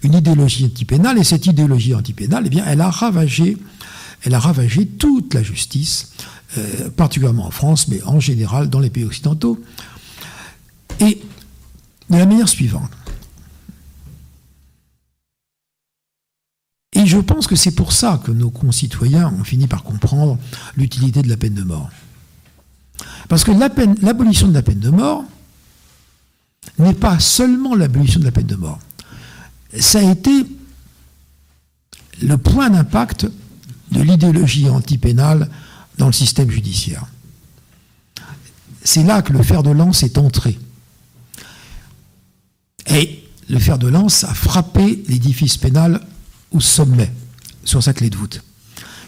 Une 0.04 0.14
idéologie 0.14 0.66
antipénale, 0.66 1.20
et 1.20 1.24
cette 1.24 1.46
idéologie 1.46 1.94
antipénale, 1.94 2.44
eh 2.46 2.50
bien, 2.50 2.64
elle 2.66 2.82
a 2.82 2.90
ravagé, 2.90 3.58
elle 4.24 4.34
a 4.34 4.40
ravagé 4.40 4.86
toute 4.86 5.34
la 5.34 5.44
justice, 5.44 6.14
euh, 6.58 6.90
particulièrement 6.90 7.48
en 7.48 7.52
France, 7.52 7.88
mais 7.90 8.02
en 8.04 8.20
général 8.20 8.70
dans 8.70 8.80
les 8.80 8.90
pays 8.90 9.04
occidentaux. 9.04 9.62
Et 11.00 11.22
de 12.10 12.18
la 12.18 12.26
manière 12.26 12.50
suivante. 12.50 12.90
Et 17.00 17.06
je 17.06 17.18
pense 17.18 17.48
que 17.48 17.56
c'est 17.56 17.72
pour 17.72 17.94
ça 17.94 18.20
que 18.26 18.32
nos 18.32 18.50
concitoyens 18.50 19.34
ont 19.40 19.46
fini 19.46 19.68
par 19.68 19.84
comprendre 19.84 20.38
l'utilité 20.76 21.22
de 21.22 21.30
la 21.30 21.38
peine 21.38 21.54
de 21.54 21.64
mort. 21.64 21.90
Parce 23.30 23.46
que 23.46 23.52
l'abolition 24.04 24.50
de 24.50 24.54
la 24.54 24.62
peine 24.62 24.80
de 24.80 24.90
mort 24.90 25.24
n'est 26.78 26.94
pas 26.94 27.18
seulement 27.20 27.74
l'abolition 27.74 28.20
de 28.20 28.26
la 28.26 28.34
peine 28.34 28.48
de 28.48 28.58
mort. 28.58 28.80
Ça 29.80 30.00
a 30.00 30.12
été 30.12 30.46
le 32.22 32.38
point 32.38 32.70
d'impact 32.70 33.28
de 33.92 34.02
l'idéologie 34.02 34.68
antipénale 34.68 35.50
dans 35.98 36.08
le 36.08 36.12
système 36.12 36.52
judiciaire. 36.52 37.06
C'est 38.84 39.04
là 39.04 39.22
que 39.22 39.32
le 39.32 39.42
fer 39.42 39.64
de 39.64 39.72
lance 39.72 40.04
est 40.04 40.18
entré. 40.18 40.60
Et 42.88 43.24
le 43.48 43.58
fer 43.58 43.78
de 43.78 43.88
lance 43.88 44.26
a 44.26 44.34
frappé 44.34 45.02
l'édifice 45.08 45.56
pénal 45.56 46.02
au 46.52 46.60
sommet, 46.60 47.12
sur 47.64 47.84
sa 47.84 47.94
clé 47.94 48.10
de 48.10 48.18
voûte. 48.18 48.44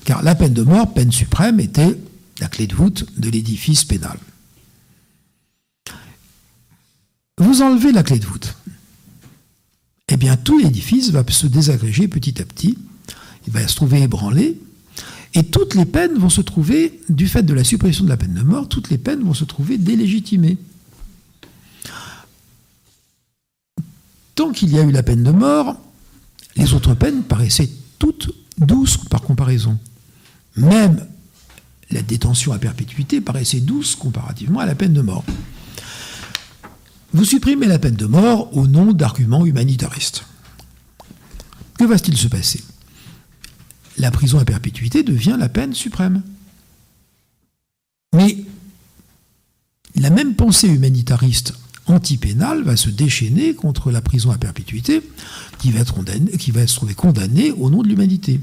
Car 0.03 0.23
la 0.23 0.35
peine 0.35 0.53
de 0.53 0.63
mort, 0.63 0.93
peine 0.93 1.11
suprême, 1.11 1.59
était 1.59 1.97
la 2.39 2.47
clé 2.47 2.67
de 2.67 2.75
voûte 2.75 3.05
de 3.17 3.29
l'édifice 3.29 3.83
pénal. 3.83 4.17
Vous 7.37 7.61
enlevez 7.61 7.91
la 7.91 8.03
clé 8.03 8.19
de 8.19 8.25
voûte. 8.25 8.55
Eh 10.09 10.17
bien, 10.17 10.35
tout 10.37 10.59
l'édifice 10.59 11.09
va 11.11 11.23
se 11.29 11.47
désagréger 11.47 12.07
petit 12.07 12.41
à 12.41 12.45
petit. 12.45 12.77
Il 13.47 13.53
va 13.53 13.67
se 13.67 13.75
trouver 13.75 14.01
ébranlé. 14.01 14.59
Et 15.33 15.43
toutes 15.43 15.75
les 15.75 15.85
peines 15.85 16.17
vont 16.17 16.29
se 16.29 16.41
trouver, 16.41 16.99
du 17.07 17.27
fait 17.27 17.43
de 17.43 17.53
la 17.53 17.63
suppression 17.63 18.03
de 18.03 18.09
la 18.09 18.17
peine 18.17 18.33
de 18.33 18.41
mort, 18.41 18.67
toutes 18.67 18.89
les 18.89 18.97
peines 18.97 19.23
vont 19.23 19.33
se 19.33 19.45
trouver 19.45 19.77
délégitimées. 19.77 20.57
Tant 24.35 24.51
qu'il 24.51 24.73
y 24.73 24.79
a 24.79 24.83
eu 24.83 24.91
la 24.91 25.03
peine 25.03 25.23
de 25.23 25.31
mort, 25.31 25.77
les 26.55 26.73
autres 26.73 26.93
peines 26.93 27.23
paraissaient 27.23 27.69
toutes 27.99 28.31
douces 28.57 28.97
par 28.97 29.21
comparaison. 29.21 29.77
Même 30.55 31.07
la 31.91 32.01
détention 32.01 32.53
à 32.53 32.59
perpétuité 32.59 33.21
paraissait 33.21 33.59
douce 33.59 33.95
comparativement 33.95 34.59
à 34.59 34.65
la 34.65 34.75
peine 34.75 34.93
de 34.93 35.01
mort. 35.01 35.23
Vous 37.13 37.25
supprimez 37.25 37.67
la 37.67 37.79
peine 37.79 37.95
de 37.95 38.05
mort 38.05 38.55
au 38.55 38.67
nom 38.67 38.93
d'arguments 38.93 39.45
humanitaristes. 39.45 40.25
Que 41.77 41.83
va-t-il 41.83 42.17
se 42.17 42.27
passer? 42.27 42.63
La 43.97 44.11
prison 44.11 44.39
à 44.39 44.45
perpétuité 44.45 45.03
devient 45.03 45.35
la 45.37 45.49
peine 45.49 45.73
suprême. 45.73 46.21
Mais 48.13 48.45
la 49.95 50.09
même 50.09 50.35
pensée 50.35 50.67
humanitariste 50.67 51.53
antipénale 51.91 52.63
va 52.63 52.75
se 52.75 52.89
déchaîner 52.89 53.53
contre 53.53 53.91
la 53.91 54.01
prison 54.01 54.31
à 54.31 54.37
perpétuité 54.37 55.01
qui 55.59 55.71
va, 55.71 55.81
être 55.81 55.95
qui 56.37 56.51
va 56.51 56.67
se 56.67 56.75
trouver 56.75 56.93
condamnée 56.93 57.51
au 57.51 57.69
nom 57.69 57.81
de 57.83 57.87
l'humanité. 57.87 58.39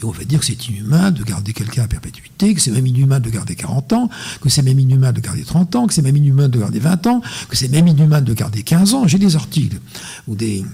Et 0.00 0.04
on 0.04 0.10
va 0.10 0.24
dire 0.24 0.40
que 0.40 0.46
c'est 0.46 0.68
inhumain 0.68 1.10
de 1.10 1.22
garder 1.22 1.52
quelqu'un 1.52 1.84
à 1.84 1.88
perpétuité, 1.88 2.54
que 2.54 2.60
c'est 2.60 2.70
même 2.70 2.86
inhumain 2.86 3.20
de 3.20 3.30
garder 3.30 3.54
40 3.54 3.92
ans, 3.92 4.10
que 4.40 4.48
c'est 4.48 4.62
même 4.62 4.78
inhumain 4.78 5.12
de 5.12 5.20
garder 5.20 5.44
30 5.44 5.76
ans, 5.76 5.86
que 5.86 5.94
c'est 5.94 6.02
même 6.02 6.16
inhumain 6.16 6.48
de 6.48 6.58
garder 6.58 6.78
20 6.78 7.06
ans, 7.06 7.22
que 7.48 7.56
c'est 7.56 7.68
même 7.68 7.86
inhumain 7.88 8.20
de 8.20 8.34
garder 8.34 8.62
15 8.62 8.94
ans. 8.94 9.06
J'ai 9.06 9.18
des 9.18 9.36
articles 9.36 9.78
où 10.26 10.34
des, 10.34 10.64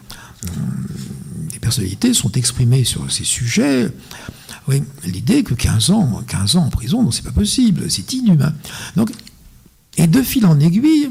euh, 0.44 0.48
des 1.52 1.58
personnalités 1.58 2.14
sont 2.14 2.32
exprimées 2.32 2.84
sur 2.84 3.10
ces 3.10 3.24
sujets. 3.24 3.90
Oui, 4.68 4.82
l'idée 5.04 5.42
que 5.42 5.54
15 5.54 5.90
ans, 5.90 6.22
15 6.26 6.56
ans 6.56 6.64
en 6.64 6.70
prison, 6.70 7.10
c'est 7.10 7.24
pas 7.24 7.32
possible, 7.32 7.90
c'est 7.90 8.12
inhumain. 8.12 8.54
Donc, 8.96 9.10
et 9.96 10.06
de 10.06 10.22
fil 10.22 10.46
en 10.46 10.58
aiguille, 10.58 11.10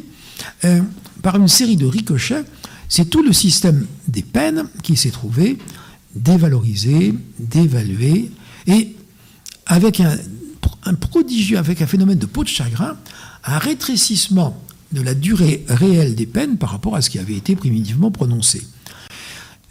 euh, 0.66 0.82
par 1.22 1.36
une 1.36 1.48
série 1.48 1.78
de 1.78 1.86
ricochets, 1.86 2.44
c'est 2.90 3.10
tout 3.10 3.24
le 3.24 3.34
système 3.34 3.86
des 4.08 4.24
peines 4.24 4.66
qui 4.84 4.96
s'est 4.96 5.12
trouvé 5.12 5.58
dévalorisé, 6.16 7.14
dévalué, 7.40 8.32
et 8.68 8.96
avec 9.66 10.02
un, 10.02 10.18
prodigieux, 10.96 11.58
avec 11.58 11.82
un 11.82 11.88
phénomène 11.88 12.18
de 12.18 12.26
peau 12.26 12.44
de 12.44 12.50
chagrin, 12.50 12.98
un 13.46 13.58
rétrécissement 13.58 14.62
de 14.92 15.02
la 15.02 15.14
durée 15.14 15.64
réelle 15.68 16.16
des 16.16 16.26
peines 16.26 16.58
par 16.58 16.72
rapport 16.72 16.96
à 16.96 17.02
ce 17.02 17.10
qui 17.10 17.18
avait 17.18 17.36
été 17.36 17.56
primitivement 17.56 18.12
prononcé. 18.12 18.62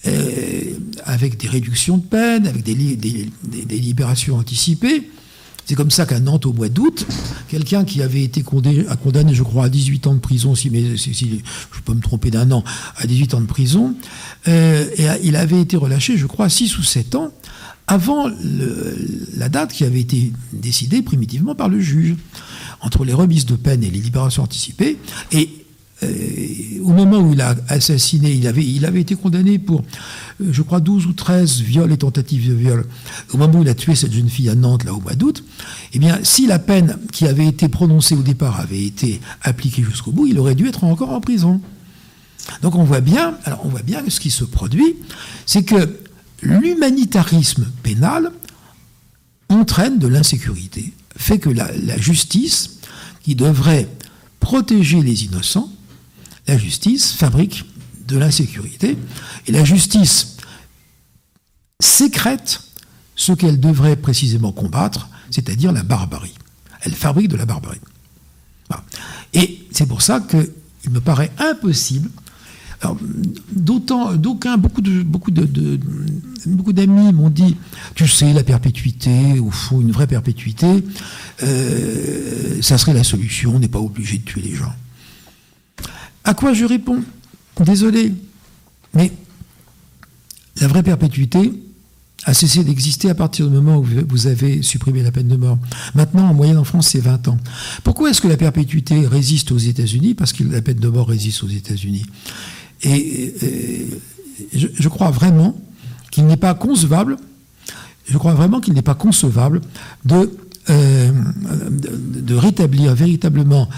Euh, 0.07 0.79
avec 1.05 1.37
des 1.37 1.47
réductions 1.47 1.99
de 1.99 2.07
peine, 2.07 2.47
avec 2.47 2.62
des, 2.62 2.75
libérations 3.68 4.37
anticipées. 4.37 5.11
C'est 5.71 5.77
comme 5.77 5.93
ça 5.93 6.05
qu'à 6.05 6.18
Nantes, 6.18 6.47
au 6.47 6.53
mois 6.53 6.68
d'août, 6.68 7.07
quelqu'un 7.47 7.85
qui 7.85 8.03
avait 8.03 8.25
été 8.25 8.43
condamné, 8.43 8.85
je 9.33 9.43
crois, 9.45 9.66
à 9.66 9.68
18 9.68 10.09
ans 10.09 10.14
de 10.14 10.18
prison, 10.18 10.57
si, 10.57 10.68
mais, 10.68 10.97
si, 10.97 11.14
je 11.14 11.81
peux 11.85 11.95
me 11.95 12.01
tromper 12.01 12.33
d'un 12.33 12.51
an, 12.51 12.64
à 12.97 13.07
18 13.07 13.35
ans 13.35 13.41
de 13.41 13.47
prison, 13.47 13.95
euh, 14.49 14.85
il 15.23 15.37
avait 15.37 15.61
été 15.61 15.77
relâché, 15.77 16.16
je 16.16 16.27
crois, 16.27 16.49
6 16.49 16.77
ou 16.77 16.83
7 16.83 17.14
ans 17.14 17.31
avant 17.87 18.29
la 19.37 19.49
date 19.49 19.73
qui 19.73 19.85
avait 19.85 20.01
été 20.01 20.33
décidée 20.53 21.03
primitivement 21.03 21.55
par 21.55 21.68
le 21.68 21.79
juge. 21.79 22.16
Entre 22.81 23.05
les 23.05 23.12
remises 23.12 23.47
de 23.47 23.55
peine 23.55 23.85
et 23.85 23.91
les 23.91 24.01
libérations 24.01 24.43
anticipées, 24.43 24.99
et 25.31 25.60
au 26.03 26.93
moment 26.93 27.19
où 27.19 27.33
il 27.33 27.41
a 27.41 27.55
assassiné, 27.69 28.33
il 28.33 28.47
avait, 28.47 28.65
il 28.65 28.85
avait 28.87 29.01
été 29.01 29.15
condamné 29.15 29.59
pour, 29.59 29.81
euh, 30.41 30.49
je 30.51 30.63
crois, 30.63 30.81
12 30.81 31.07
ou 31.07 31.13
13 31.13 31.61
viols 31.61 31.93
et 31.93 31.99
tentatives 31.99 32.49
de 32.49 32.55
viol. 32.55 32.87
Au 33.33 33.37
moment 33.37 33.59
où 33.59 33.63
il 33.63 33.69
a 33.69 33.75
tué 33.75 33.95
cette 33.95 34.13
jeune 34.13 34.29
fille 34.29 34.49
à 34.49 34.55
Nantes, 34.55 34.85
là, 34.85 34.95
au 34.95 35.01
mois 35.01 35.15
d'août, 35.15 35.45
eh 35.93 35.99
bien, 35.99 36.19
si 36.23 36.47
la 36.47 36.59
peine 36.59 36.99
qui 37.13 37.27
avait 37.27 37.47
été 37.47 37.69
prononcée 37.69 38.15
au 38.15 38.23
départ 38.23 38.61
avait 38.61 38.83
été 38.83 39.21
appliquée 39.43 39.83
jusqu'au 39.83 40.13
bout, 40.13 40.27
il 40.27 40.39
aurait 40.39 40.55
dû 40.55 40.69
être 40.69 40.85
encore 40.85 41.11
en 41.11 41.21
prison. 41.21 41.61
Donc 42.63 42.75
on 42.75 42.85
voit 42.85 43.01
bien, 43.01 43.35
alors 43.45 43.61
on 43.65 43.69
voit 43.69 43.83
bien 43.83 44.03
que 44.03 44.11
ce 44.11 44.19
qui 44.19 44.31
se 44.31 44.45
produit, 44.45 44.97
c'est 45.45 45.63
que 45.63 45.99
l'humanitarisme 46.43 47.67
pénal 47.83 48.33
entraîne 49.51 49.99
de 49.99 50.07
l'insécurité, 50.09 50.93
fait 51.17 51.39
que 51.39 51.51
la 51.51 51.99
justice, 51.99 52.79
qui 53.23 53.35
devrait 53.35 53.89
protéger 54.41 55.03
les 55.03 55.25
innocents, 55.27 55.71
la 56.51 56.59
justice 56.59 57.13
fabrique 57.13 57.65
de 58.09 58.19
l'insécurité. 58.19 58.99
Et 59.47 59.53
la 59.53 59.65
justice 59.65 60.37
sécrète 61.79 62.61
ce 63.15 63.33
qu'elle 63.33 63.61
devrait 63.61 63.97
précisément 63.97 64.51
combattre, 64.51 65.09
c'est-à-dire 65.31 65.71
la 65.73 65.85
barbarie. 65.85 66.35
Elle 66.83 66.95
fabrique 66.95 67.29
de 67.29 67.37
la 67.37 67.47
barbarie. 67.47 67.81
Et 69.33 69.61
c'est 69.71 69.87
pour 69.87 70.03
ça 70.03 70.21
qu'il 70.21 70.91
me 70.91 71.01
paraît 71.01 71.31
impossible. 71.39 72.11
D'autant, 73.53 74.15
d'aucuns, 74.15 74.57
beaucoup 74.57 74.81
de, 74.81 75.03
beaucoup 75.03 76.73
d'amis 76.73 77.13
m'ont 77.13 77.31
dit, 77.31 77.57
tu 77.95 78.09
sais, 78.09 78.33
la 78.33 78.43
perpétuité, 78.43 79.39
au 79.39 79.51
fond, 79.51 79.81
une 79.81 79.93
vraie 79.93 80.07
perpétuité, 80.07 80.83
euh, 81.43 82.63
ça 82.63 82.79
serait 82.79 82.95
la 82.95 83.05
solution. 83.05 83.55
On 83.55 83.59
n'est 83.61 83.69
pas 83.69 83.79
obligé 83.79 84.19
de 84.19 84.25
tuer 84.25 84.41
les 84.41 84.55
gens. 84.55 84.75
À 86.25 86.35
quoi 86.35 86.53
je 86.53 86.64
réponds 86.64 87.03
Désolé, 87.61 88.14
mais 88.95 89.12
la 90.61 90.66
vraie 90.66 90.83
perpétuité 90.83 91.53
a 92.25 92.35
cessé 92.35 92.64
d'exister 92.64 93.09
à 93.09 93.14
partir 93.14 93.49
du 93.49 93.55
moment 93.55 93.79
où 93.79 93.87
vous 94.09 94.27
avez 94.27 94.62
supprimé 94.62 95.03
la 95.03 95.11
peine 95.11 95.29
de 95.29 95.37
mort. 95.37 95.59
Maintenant, 95.95 96.29
en 96.29 96.35
moyenne 96.35 96.59
en 96.59 96.64
France, 96.64 96.89
c'est 96.89 97.01
20 97.01 97.29
ans. 97.29 97.39
Pourquoi 97.83 98.11
est-ce 98.11 98.21
que 98.21 98.29
la 98.29 98.37
perpétuité 98.37 99.07
résiste 99.07 99.53
aux 99.53 99.59
États-Unis? 99.59 100.14
Parce 100.14 100.33
que 100.33 100.45
la 100.45 100.61
peine 100.61 100.79
de 100.79 100.89
mort 100.89 101.09
résiste 101.09 101.43
aux 101.43 101.49
États-Unis. 101.49 102.05
Et, 102.83 103.35
je, 104.55 104.89
crois 104.89 105.11
vraiment 105.11 105.59
qu'il 106.11 106.27
n'est 106.27 106.37
pas 106.37 106.55
concevable, 106.55 107.16
je 108.07 108.16
crois 108.18 108.35
vraiment 108.35 108.61
qu'il 108.61 108.75
n'est 108.75 108.83
pas 108.83 108.95
concevable 108.95 109.61
de, 110.05 110.31
euh, 110.71 111.12
de 111.51 112.35
rétablir 112.35 112.95
véritablement 112.95 113.68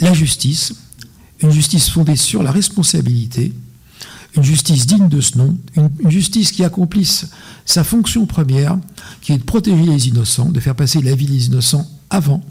la 0.00 0.12
justice 0.12 0.74
une 1.40 1.50
justice 1.50 1.90
fondée 1.90 2.16
sur 2.16 2.42
la 2.42 2.50
responsabilité, 2.50 3.52
une 4.36 4.42
justice 4.42 4.86
digne 4.86 5.08
de 5.08 5.20
ce 5.20 5.38
nom, 5.38 5.56
une, 5.76 6.10
justice 6.10 6.52
qui 6.52 6.64
accomplisse 6.64 7.28
sa 7.64 7.84
fonction 7.84 8.26
première, 8.26 8.78
qui 9.20 9.32
est 9.32 9.38
de 9.38 9.42
protéger 9.42 9.84
les 9.84 10.08
innocents, 10.08 10.50
de 10.50 10.60
faire 10.60 10.74
passer 10.74 11.00
la 11.02 11.14
vie 11.14 11.26
des 11.26 11.46
innocents 11.46 11.88
avant, 12.10 12.42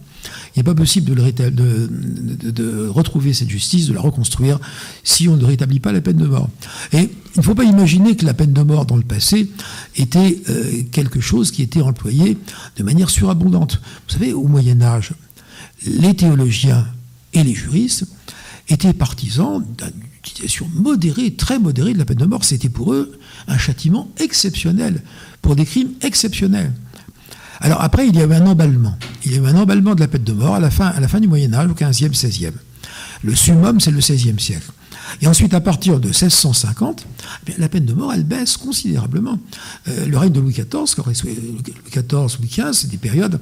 il 0.56 0.60
n'est 0.60 0.64
pas 0.64 0.76
possible 0.76 1.14
de, 1.14 2.88
retrouver 2.88 3.34
cette 3.34 3.50
justice, 3.50 3.88
de 3.88 3.94
la 3.94 4.02
reconstruire, 4.02 4.60
si 5.04 5.28
on 5.28 5.36
ne 5.36 5.44
rétablit 5.44 5.80
pas 5.80 5.92
la 5.92 6.02
peine 6.02 6.18
de 6.18 6.28
mort. 6.28 6.50
Et 6.94 7.10
il 7.36 7.40
ne 7.40 7.42
faut 7.42 7.56
pas 7.56 7.66
imaginer 7.66 8.16
que 8.16 8.26
la 8.26 8.34
peine 8.34 8.54
de 8.54 8.62
mort 8.62 8.86
dans 8.86 8.96
le 8.96 9.04
passé 9.04 9.50
était 9.98 10.40
euh, 10.50 10.84
quelque 10.92 11.20
chose 11.20 11.52
qui 11.52 11.62
était 11.62 11.82
employé 11.82 12.38
de 12.78 12.84
manière 12.84 13.10
surabondante. 13.10 13.82
Vous 14.08 14.14
savez, 14.14 14.34
au 14.34 14.48
Moyen 14.48 14.82
Âge, 14.82 15.12
les 15.86 16.16
théologiens 16.16 16.88
et 17.34 17.44
les 17.44 17.54
juristes 17.54 18.06
étaient 18.68 18.94
partisans 18.94 19.64
d'une 19.78 20.04
utilisation 20.18 20.70
modérée, 20.74 21.34
très 21.34 21.60
modérée 21.60 21.94
de 21.94 21.98
la 21.98 22.06
peine 22.06 22.18
de 22.18 22.26
mort. 22.26 22.44
C'était 22.44 22.70
pour 22.70 22.94
eux 22.94 23.20
un 23.48 23.58
châtiment 23.58 24.10
exceptionnel, 24.18 25.02
pour 25.42 25.56
des 25.56 25.66
crimes 25.66 25.92
exceptionnels. 26.02 26.72
Alors 27.62 27.82
après, 27.82 28.08
il 28.08 28.16
y 28.16 28.22
a 28.22 28.26
eu 28.26 28.34
un 28.34 28.46
emballement. 28.46 28.98
Il 29.24 29.32
y 29.32 29.36
a 29.36 29.38
eu 29.38 29.46
un 29.46 29.56
emballement 29.56 29.96
de 29.96 30.02
la 30.02 30.08
peine 30.08 30.24
de 30.24 30.34
mort 30.34 30.56
à 30.56 30.60
la 30.60 30.72
fin, 30.72 30.88
à 30.88 31.00
la 31.00 31.08
fin 31.08 31.20
du 31.20 31.28
Moyen 31.28 31.54
Âge, 31.54 31.70
au 31.70 31.74
15e, 31.74 32.14
16e. 32.14 32.52
Le 33.24 33.36
summum, 33.36 33.80
c'est 33.80 33.92
le 33.92 34.00
16e 34.00 34.40
siècle. 34.40 34.72
Et 35.22 35.28
ensuite, 35.28 35.54
à 35.54 35.62
partir 35.62 36.00
de 36.00 36.08
1650, 36.08 37.06
eh 37.48 37.54
la 37.58 37.70
peine 37.70 37.86
de 37.86 37.94
mort, 37.94 38.14
elle 38.14 38.24
baisse 38.24 38.58
considérablement. 38.58 39.40
Euh, 39.88 40.06
le 40.06 40.18
règne 40.18 40.32
de 40.32 40.40
Louis 40.40 40.54
XIV, 40.54 40.96
Louis 41.06 41.14
XIV, 41.14 42.38
Louis 42.40 42.50
XV, 42.50 42.74
c'est 42.74 42.90
des 42.90 42.98
périodes 42.98 43.40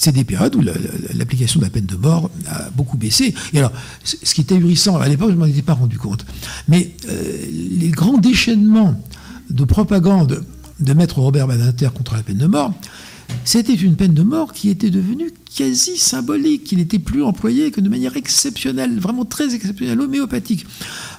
c'est 0.00 0.12
des 0.12 0.24
périodes 0.24 0.56
où 0.56 0.62
l'application 0.62 1.60
de 1.60 1.66
la 1.66 1.70
peine 1.70 1.84
de 1.84 1.94
mort 1.94 2.30
a 2.48 2.70
beaucoup 2.70 2.96
baissé. 2.96 3.34
Et 3.52 3.58
alors, 3.58 3.70
ce 4.02 4.34
qui 4.34 4.40
est 4.40 4.50
ahurissant, 4.50 4.96
à 4.96 5.06
l'époque, 5.06 5.28
je 5.28 5.34
ne 5.34 5.40
m'en 5.40 5.44
étais 5.44 5.60
pas 5.60 5.74
rendu 5.74 5.98
compte, 5.98 6.24
mais 6.68 6.94
euh, 7.06 7.46
les 7.52 7.90
grands 7.90 8.16
déchaînements 8.16 8.98
de 9.50 9.64
propagande 9.64 10.42
de 10.80 10.92
maître 10.94 11.18
Robert 11.18 11.46
Badinter 11.46 11.90
contre 11.94 12.14
la 12.14 12.22
peine 12.22 12.38
de 12.38 12.46
mort, 12.46 12.72
c'était 13.44 13.74
une 13.74 13.94
peine 13.94 14.14
de 14.14 14.22
mort 14.22 14.54
qui 14.54 14.70
était 14.70 14.88
devenue 14.88 15.32
quasi 15.54 15.98
symbolique, 15.98 16.64
qui 16.64 16.76
n'était 16.76 16.98
plus 16.98 17.22
employée 17.22 17.70
que 17.70 17.82
de 17.82 17.90
manière 17.90 18.16
exceptionnelle, 18.16 18.98
vraiment 18.98 19.26
très 19.26 19.54
exceptionnelle, 19.54 20.00
homéopathique. 20.00 20.64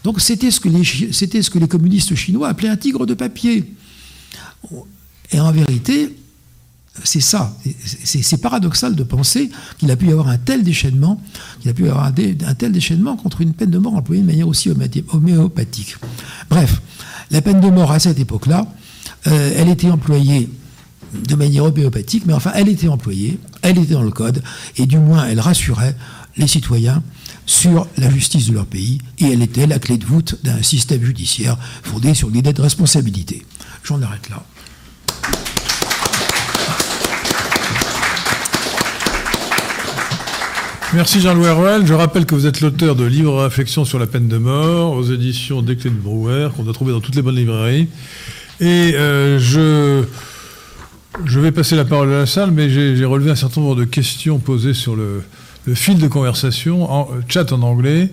Donc 0.03 0.21
c'était 0.21 0.49
ce, 0.49 0.59
ce 0.59 1.49
que 1.51 1.59
les 1.59 1.67
communistes 1.67 2.15
chinois 2.15 2.47
appelaient 2.47 2.69
un 2.69 2.77
tigre 2.77 3.05
de 3.05 3.13
papier. 3.13 3.75
Et 5.32 5.39
en 5.39 5.51
vérité, 5.51 6.15
c'est 7.03 7.21
ça. 7.21 7.55
C'est 8.03 8.41
paradoxal 8.41 8.95
de 8.95 9.03
penser 9.03 9.49
qu'il 9.79 9.89
a 9.91 9.95
pu 9.95 10.07
y 10.07 10.11
avoir 10.11 10.27
un 10.27 10.37
tel 10.37 10.63
déchaînement, 10.63 11.21
qu'il 11.61 11.71
a 11.71 11.73
pu 11.73 11.85
y 11.85 11.89
avoir 11.89 12.05
un, 12.05 12.11
tel 12.11 12.71
déchaînement 12.71 13.15
contre 13.15 13.41
une 13.41 13.53
peine 13.53 13.71
de 13.71 13.77
mort 13.77 13.95
employée 13.95 14.21
de 14.21 14.27
manière 14.27 14.47
aussi 14.47 14.69
homéopathique. 15.09 15.95
Bref, 16.49 16.81
la 17.31 17.41
peine 17.41 17.61
de 17.61 17.69
mort 17.69 17.91
à 17.91 17.99
cette 17.99 18.19
époque-là, 18.19 18.67
euh, 19.27 19.53
elle 19.55 19.69
était 19.69 19.89
employée 19.89 20.49
de 21.27 21.35
manière 21.35 21.63
homéopathique, 21.65 22.25
mais 22.25 22.33
enfin, 22.33 22.51
elle 22.55 22.69
était 22.69 22.87
employée, 22.87 23.39
elle 23.61 23.77
était 23.77 23.93
dans 23.93 24.03
le 24.03 24.11
code, 24.11 24.43
et 24.77 24.85
du 24.85 24.97
moins, 24.97 25.25
elle 25.27 25.39
rassurait 25.39 25.95
les 26.37 26.47
citoyens 26.47 27.03
sur 27.45 27.87
la 27.97 28.09
justice 28.09 28.47
de 28.47 28.53
leur 28.53 28.65
pays, 28.65 28.99
et 29.17 29.31
elle 29.31 29.41
était 29.41 29.67
la 29.67 29.79
clé 29.79 29.97
de 29.97 30.05
voûte 30.05 30.37
d'un 30.43 30.61
système 30.61 31.03
judiciaire 31.03 31.57
fondé 31.83 32.13
sur 32.13 32.29
l'idée 32.29 32.53
de 32.53 32.61
responsabilité. 32.61 33.45
J'en 33.83 34.01
arrête 34.01 34.29
là. 34.29 34.43
Merci 40.93 41.21
Jean-Louis 41.21 41.49
Ruel. 41.49 41.87
Je 41.87 41.93
rappelle 41.93 42.25
que 42.25 42.35
vous 42.35 42.45
êtes 42.45 42.59
l'auteur 42.59 42.97
de 42.97 43.05
Livres 43.05 43.43
réflexion 43.43 43.85
sur 43.85 43.97
la 43.97 44.07
peine 44.07 44.27
de 44.27 44.37
mort 44.37 44.91
aux 44.91 45.03
éditions 45.03 45.61
Desclés 45.61 45.89
de 45.89 45.95
Brouwer, 45.95 46.49
qu'on 46.53 46.63
doit 46.63 46.73
trouver 46.73 46.91
dans 46.91 46.99
toutes 46.99 47.15
les 47.15 47.21
bonnes 47.21 47.37
librairies. 47.37 47.87
Et 48.59 48.93
euh, 48.95 49.39
je, 49.39 50.03
je 51.23 51.39
vais 51.39 51.53
passer 51.53 51.77
la 51.77 51.85
parole 51.85 52.09
à 52.09 52.19
la 52.19 52.25
salle, 52.25 52.51
mais 52.51 52.69
j'ai 52.69 53.05
relevé 53.05 53.31
un 53.31 53.35
certain 53.35 53.61
nombre 53.61 53.77
de 53.77 53.85
questions 53.85 54.39
posées 54.39 54.73
sur 54.73 54.97
le, 54.97 55.23
fil 55.75 55.97
de 55.97 56.09
conversation, 56.09 57.07
chat 57.29 57.53
en 57.53 57.61
anglais, 57.61 58.09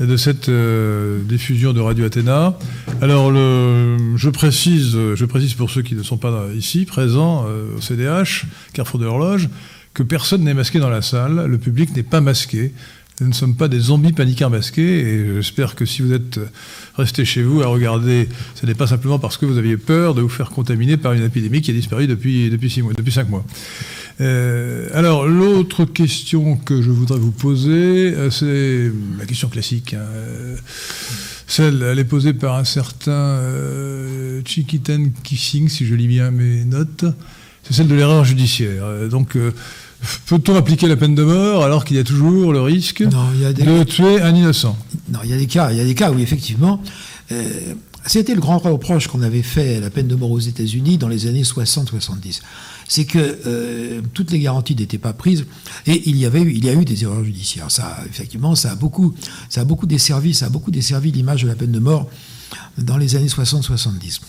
de 0.00 0.16
cette 0.16 0.48
euh, 0.48 1.20
diffusion 1.24 1.74
de 1.74 1.80
Radio 1.80 2.06
Athéna. 2.06 2.56
Alors, 3.02 3.34
je, 3.34 4.30
précise, 4.30 4.96
je 5.14 5.24
précise 5.26 5.52
pour 5.52 5.68
ceux 5.68 5.82
qui 5.82 5.94
ne 5.94 6.02
sont 6.02 6.16
pas 6.16 6.46
ici, 6.56 6.86
présents 6.86 7.44
euh, 7.48 7.76
au 7.76 7.82
CDH, 7.82 8.46
Carrefour 8.72 8.98
de 8.98 9.04
l'Horloge, 9.04 9.50
que 9.98 10.04
personne 10.04 10.44
n'est 10.44 10.54
masqué 10.54 10.78
dans 10.78 10.90
la 10.90 11.02
salle, 11.02 11.46
le 11.46 11.58
public 11.58 11.96
n'est 11.96 12.04
pas 12.04 12.20
masqué. 12.20 12.72
Nous 13.20 13.26
ne 13.26 13.32
sommes 13.32 13.56
pas 13.56 13.66
des 13.66 13.80
zombies 13.80 14.12
paniqueurs 14.12 14.48
masqués 14.48 15.00
et 15.00 15.34
j'espère 15.34 15.74
que 15.74 15.84
si 15.84 16.02
vous 16.02 16.12
êtes 16.12 16.38
resté 16.94 17.24
chez 17.24 17.42
vous 17.42 17.62
à 17.62 17.66
regarder, 17.66 18.28
ce 18.54 18.64
n'est 18.64 18.76
pas 18.76 18.86
simplement 18.86 19.18
parce 19.18 19.36
que 19.36 19.44
vous 19.44 19.58
aviez 19.58 19.76
peur 19.76 20.14
de 20.14 20.22
vous 20.22 20.28
faire 20.28 20.50
contaminer 20.50 20.96
par 20.98 21.14
une 21.14 21.24
épidémie 21.24 21.62
qui 21.62 21.72
a 21.72 21.74
disparu 21.74 22.06
depuis, 22.06 22.48
depuis, 22.48 22.80
mois, 22.80 22.92
cinq 23.10 23.28
mois. 23.28 23.44
Euh, 24.20 24.88
alors, 24.94 25.26
l'autre 25.26 25.84
question 25.84 26.54
que 26.54 26.80
je 26.80 26.90
voudrais 26.90 27.18
vous 27.18 27.32
poser, 27.32 28.14
euh, 28.14 28.30
c'est 28.30 28.92
la 29.18 29.26
question 29.26 29.48
classique. 29.48 29.94
Hein. 29.94 30.06
Celle, 31.48 31.82
elle 31.82 31.98
est 31.98 32.04
posée 32.04 32.34
par 32.34 32.54
un 32.54 32.64
certain 32.64 33.10
euh, 33.10 34.42
Chikitan 34.44 35.06
Kissing, 35.24 35.68
si 35.68 35.86
je 35.86 35.96
lis 35.96 36.06
bien 36.06 36.30
mes 36.30 36.64
notes. 36.64 37.04
C'est 37.64 37.74
celle 37.74 37.88
de 37.88 37.96
l'erreur 37.96 38.24
judiciaire. 38.24 39.08
Donc, 39.10 39.36
Peut-on 40.26 40.54
appliquer 40.56 40.86
la 40.86 40.96
peine 40.96 41.14
de 41.14 41.24
mort 41.24 41.64
alors 41.64 41.84
qu'il 41.84 41.96
y 41.96 42.00
a 42.00 42.04
toujours 42.04 42.52
le 42.52 42.60
risque 42.60 43.02
de 43.02 43.82
tuer 43.84 44.20
un 44.20 44.34
innocent 44.34 44.76
Non, 45.10 45.20
il 45.24 45.30
y 45.30 45.32
a 45.32 45.36
des 45.36 45.46
cas, 45.46 45.70
il 45.72 45.78
y 45.78 45.80
a 45.80 45.84
des 45.84 45.94
cas 45.94 46.12
où 46.12 46.18
effectivement, 46.18 46.80
euh, 47.32 47.74
c'était 48.06 48.34
le 48.34 48.40
grand 48.40 48.58
reproche 48.58 49.08
qu'on 49.08 49.22
avait 49.22 49.42
fait 49.42 49.76
à 49.76 49.80
la 49.80 49.90
peine 49.90 50.06
de 50.06 50.14
mort 50.14 50.30
aux 50.30 50.38
États-Unis 50.38 50.98
dans 50.98 51.08
les 51.08 51.26
années 51.26 51.42
60-70. 51.42 52.40
C'est 52.86 53.04
que 53.04 53.18
euh, 53.46 54.00
toutes 54.14 54.30
les 54.30 54.38
garanties 54.38 54.74
n'étaient 54.74 54.98
pas 54.98 55.12
prises 55.12 55.44
et 55.86 56.08
il 56.08 56.16
y 56.16 56.24
avait 56.24 56.40
eu, 56.40 56.52
il 56.52 56.64
y 56.64 56.68
a 56.70 56.74
eu 56.74 56.84
des 56.84 57.02
erreurs 57.02 57.24
judiciaires. 57.24 57.70
Ça, 57.70 57.98
effectivement, 58.08 58.54
ça 58.54 58.72
a 58.72 58.74
beaucoup, 58.76 59.14
ça 59.48 59.62
a 59.62 59.64
beaucoup 59.64 59.86
desservi, 59.86 60.32
ça 60.32 60.46
a 60.46 60.48
beaucoup 60.48 60.70
desservi 60.70 61.10
l'image 61.10 61.42
de 61.42 61.48
la 61.48 61.54
peine 61.54 61.72
de 61.72 61.80
mort 61.80 62.08
dans 62.78 62.96
les 62.96 63.16
années 63.16 63.26
60-70. 63.26 64.20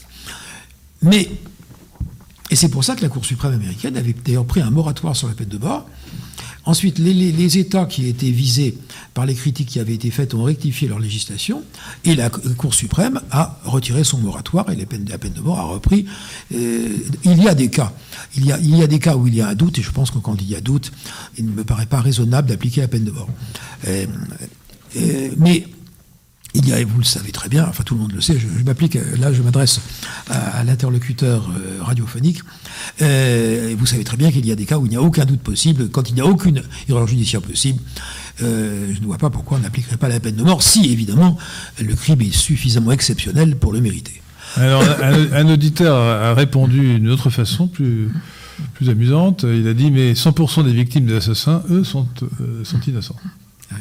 Mais 1.04 1.30
et 2.50 2.56
c'est 2.56 2.70
pour 2.70 2.84
ça 2.84 2.96
que 2.96 3.02
la 3.02 3.10
Cour 3.10 3.26
suprême 3.26 3.54
américaine 3.54 3.98
avait 3.98 4.14
d'ailleurs 4.26 4.46
pris 4.46 4.62
un 4.62 4.72
moratoire 4.72 5.16
sur 5.16 5.28
la 5.28 5.34
peine 5.34 5.50
de 5.50 5.58
mort. 5.58 5.88
Ensuite, 6.66 7.00
les, 7.00 7.58
États 7.58 7.86
qui 7.86 8.08
étaient 8.08 8.30
visés 8.30 8.78
par 9.14 9.26
les 9.26 9.34
critiques 9.34 9.70
qui 9.70 9.80
avaient 9.80 9.94
été 9.94 10.12
faites 10.12 10.34
ont 10.34 10.44
rectifié 10.44 10.88
leur 10.88 11.00
législation 11.00 11.64
et 12.04 12.16
la 12.16 12.30
Cour 12.30 12.74
suprême 12.74 13.22
a 13.32 13.60
retiré 13.64 14.04
son 14.04 14.20
moratoire 14.20 14.70
et 14.70 14.76
la 14.76 14.86
peine, 14.86 15.04
de 15.04 15.42
mort 15.42 15.60
a 15.60 15.64
repris. 15.64 16.06
Euh, 16.54 16.90
il 17.24 17.42
y 17.42 17.48
a 17.48 17.56
des 17.56 17.70
cas. 17.70 17.94
Il 18.36 18.46
y 18.46 18.52
a, 18.52 18.60
il 18.60 18.76
y 18.76 18.84
a 18.84 18.88
des 18.88 19.00
cas 19.00 19.16
où 19.16 19.26
il 19.26 19.36
y 19.36 19.42
a 19.42 19.48
un 19.48 19.56
doute 19.56 19.80
et 19.80 19.82
je 19.82 19.92
pense 19.92 20.12
que 20.12 20.20
quand 20.20 20.40
il 20.40 20.50
y 20.50 20.56
a 20.56 20.62
doute, 20.62 20.92
il 21.38 21.46
ne 21.46 21.52
me 21.52 21.64
paraît 21.64 21.86
pas 21.88 22.02
raisonnable 22.02 22.50
d'appliquer 22.50 22.82
la 22.82 22.88
peine 22.88 23.06
de 23.06 23.12
mort. 23.12 23.30
Euh, 23.88 24.06
euh, 24.98 25.30
mais 25.38 25.66
il 26.56 26.68
y 26.68 26.74
a, 26.74 26.80
et 26.80 26.84
vous 26.84 26.98
le 26.98 27.04
savez 27.04 27.32
très 27.32 27.48
bien, 27.48 27.66
enfin 27.68 27.84
tout 27.84 27.94
le 27.94 28.02
monde 28.02 28.12
le 28.12 28.22
sait, 28.22 28.38
je, 28.40 28.48
m'applique, 28.64 28.98
là 29.20 29.32
je 29.32 29.42
m'adresse 29.42 29.82
à, 30.30 30.64
l'interlocuteur 30.64 31.50
euh, 31.50 31.84
radiophonique, 31.84 32.40
euh, 33.02 33.76
vous 33.78 33.86
savez 33.86 34.04
très 34.04 34.18
bien 34.18 34.32
qu'il 34.32 34.46
y 34.46 34.52
a 34.52 34.56
des 34.56 34.66
cas 34.66 34.78
où 34.78 34.86
il 34.86 34.90
n'y 34.90 34.96
a 34.96 35.02
aucun 35.02 35.26
doute 35.26 35.42
possible, 35.42 35.90
quand 35.90 36.10
il 36.10 36.16
n'y 36.16 36.22
a 36.22 36.26
aucune 36.26 36.64
erreur 36.88 37.08
judiciaire 37.08 37.42
possible, 37.42 37.80
euh, 38.42 38.92
je 38.94 39.00
ne 39.00 39.06
vois 39.06 39.18
pas 39.18 39.30
pourquoi 39.30 39.58
on 39.58 39.62
n'appliquerait 39.62 39.98
pas 39.98 40.10
la 40.10 40.20
peine 40.20 40.36
de 40.36 40.44
mort, 40.44 40.64
si 40.64 40.92
évidemment 40.92 41.38
le 41.80 41.94
crime 41.96 42.22
est 42.22 42.34
suffisamment 42.34 42.92
exceptionnel 42.92 43.56
pour 43.56 43.72
le 43.72 43.82
mériter. 43.82 44.22
Alors 44.56 44.84
un, 45.04 45.48
auditeur 45.48 45.96
a 45.96 46.34
répondu 46.34 46.96
d'une 46.96 47.10
autre 47.10 47.30
façon, 47.30 47.68
plus, 47.68 48.10
plus 48.74 48.90
amusante, 48.90 49.44
il 49.44 49.68
a 49.68 49.76
dit 49.76 49.92
mais 49.92 50.14
100% 50.14 50.66
des 50.66 50.74
victimes 50.74 51.06
des 51.06 51.18
assassins, 51.18 51.62
eux, 51.70 51.84
sont, 51.84 52.08
sont 52.64 52.80
innocents. 52.88 53.18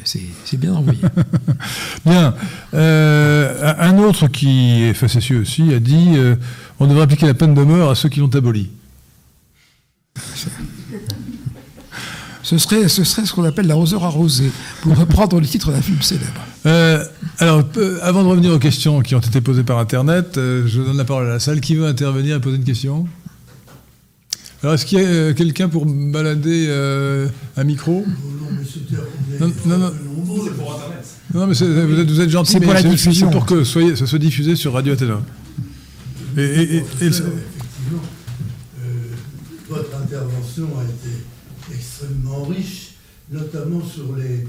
C'est 0.05 0.57
bien 0.57 0.75
envoyé. 0.75 1.01
bien. 2.07 2.35
Euh, 2.75 3.75
un 3.79 3.99
autre 3.99 4.29
qui 4.29 4.83
est 4.83 4.95
facétieux 4.95 5.41
aussi 5.41 5.73
a 5.75 5.81
dit 5.81 6.15
euh, 6.17 6.37
on 6.79 6.87
devrait 6.87 7.03
appliquer 7.03 7.27
la 7.27 7.35
peine 7.35 7.55
de 7.55 7.63
mort 7.63 7.91
à 7.91 7.95
ceux 7.95 8.09
qui 8.09 8.21
l'ont 8.21 8.35
aboli. 8.35 8.71
Ce 12.43 12.57
serait, 12.57 12.89
ce 12.89 13.05
serait 13.05 13.27
ce 13.27 13.35
qu'on 13.35 13.45
appelle 13.45 13.67
l'arroseur 13.67 14.05
arrosé, 14.05 14.51
pour 14.81 14.97
reprendre 14.97 15.39
le 15.39 15.47
titre 15.47 15.71
d'un 15.71 15.83
film 15.83 16.01
célèbre. 16.01 16.41
Euh, 16.65 17.05
alors, 17.39 17.63
avant 18.03 18.23
de 18.23 18.29
revenir 18.29 18.53
aux 18.53 18.59
questions 18.59 19.01
qui 19.01 19.15
ont 19.15 19.21
été 19.21 19.43
posées 19.43 19.65
par 19.65 19.79
Internet, 19.79 20.33
je 20.37 20.81
donne 20.81 20.97
la 20.97 21.05
parole 21.05 21.27
à 21.27 21.31
la 21.35 21.41
salle. 21.41 21.61
Qui 21.61 21.75
veut 21.75 21.87
intervenir 21.87 22.37
et 22.37 22.41
poser 22.41 22.57
une 22.57 22.65
question? 22.65 23.07
Alors, 24.63 24.75
est-ce 24.75 24.87
qu'il 24.87 24.99
y 25.01 25.05
a 25.05 25.07
euh, 25.07 25.35
quelqu'un 25.35 25.69
pour 25.69 25.87
balader 25.87 26.67
euh, 26.69 27.29
un 27.57 27.65
micro? 27.65 28.05
Non, 29.41 29.53
non, 29.67 29.79
non. 29.79 29.93
Non, 31.35 31.47
mais 31.47 31.55
vous 31.55 31.63
êtes, 32.01 32.11
vous 32.11 32.21
êtes 32.21 32.31
gentil, 32.31 32.53
c'est 32.53 32.61
pour 32.61 32.73
la 32.73 32.83
diffusion. 32.83 33.31
pour 33.31 33.47
que 33.47 33.63
soyez, 33.63 33.95
ça 33.95 34.07
soit 34.07 34.19
diffusé 34.19 34.57
sur 34.57 34.73
Radio 34.73 34.95
Athéna. 34.95 35.21
Et, 36.37 36.41
et, 36.43 36.77
et, 36.77 36.77
effectivement, 36.79 38.03
euh, 38.83 39.15
votre 39.69 39.97
intervention 39.97 40.69
a 40.79 40.85
été 40.85 41.15
extrêmement 41.73 42.45
riche, 42.45 42.95
notamment 43.31 43.85
sur 43.85 44.17
les, 44.17 44.45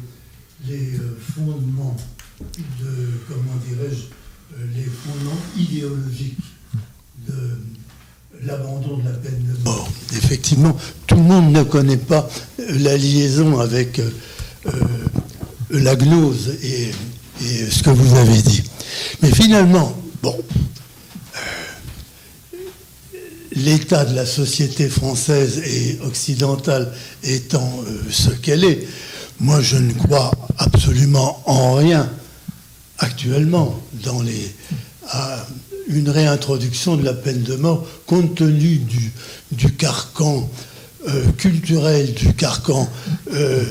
les 0.68 0.94
fondements 1.36 1.98
de, 2.40 2.96
comment 3.28 3.60
dirais-je, 3.68 4.06
les 4.76 4.86
fondements 4.86 5.40
idéologiques 5.58 6.38
de 7.28 7.58
l'abandon 8.46 8.98
de 8.98 9.04
la 9.04 9.16
peine 9.18 9.44
de 9.44 9.64
mort. 9.64 9.90
Effectivement, 10.18 10.76
tout 11.08 11.16
le 11.16 11.24
monde 11.24 11.52
ne 11.52 11.64
connaît 11.64 11.98
pas 11.98 12.30
la 12.58 12.98
liaison 12.98 13.60
avec 13.60 14.02
la 15.70 15.96
gnose 15.96 16.56
et, 16.64 16.92
ce 17.70 17.84
que 17.84 17.90
vous 17.90 18.16
avez 18.18 18.42
dit. 18.42 18.64
Mais 19.22 19.32
finalement, 19.32 19.96
bon, 20.22 20.36
l'état 23.54 24.06
de 24.06 24.16
la 24.16 24.26
société 24.26 24.90
française 24.90 25.60
et 25.66 26.00
occidentale 26.04 26.92
étant 27.24 27.84
ce 28.10 28.30
qu'elle 28.30 28.64
est, 28.64 28.86
moi 29.40 29.62
je 29.62 29.78
ne 29.78 29.94
crois 29.94 30.32
absolument 30.58 31.42
en 31.46 31.76
rien 31.76 32.10
actuellement 32.98 33.80
dans 34.04 34.22
les, 34.22 34.54
une 35.90 36.10
réintroduction 36.10 36.96
de 36.96 37.04
la 37.04 37.14
peine 37.14 37.42
de 37.42 37.56
mort 37.56 37.86
compte 38.06 38.36
tenu 38.36 38.80
du, 39.52 39.72
carcan 39.74 40.50
euh, 41.08 41.26
culturel, 41.38 42.14
du 42.14 42.34
carcan, 42.34 42.88
euh, 43.34 43.64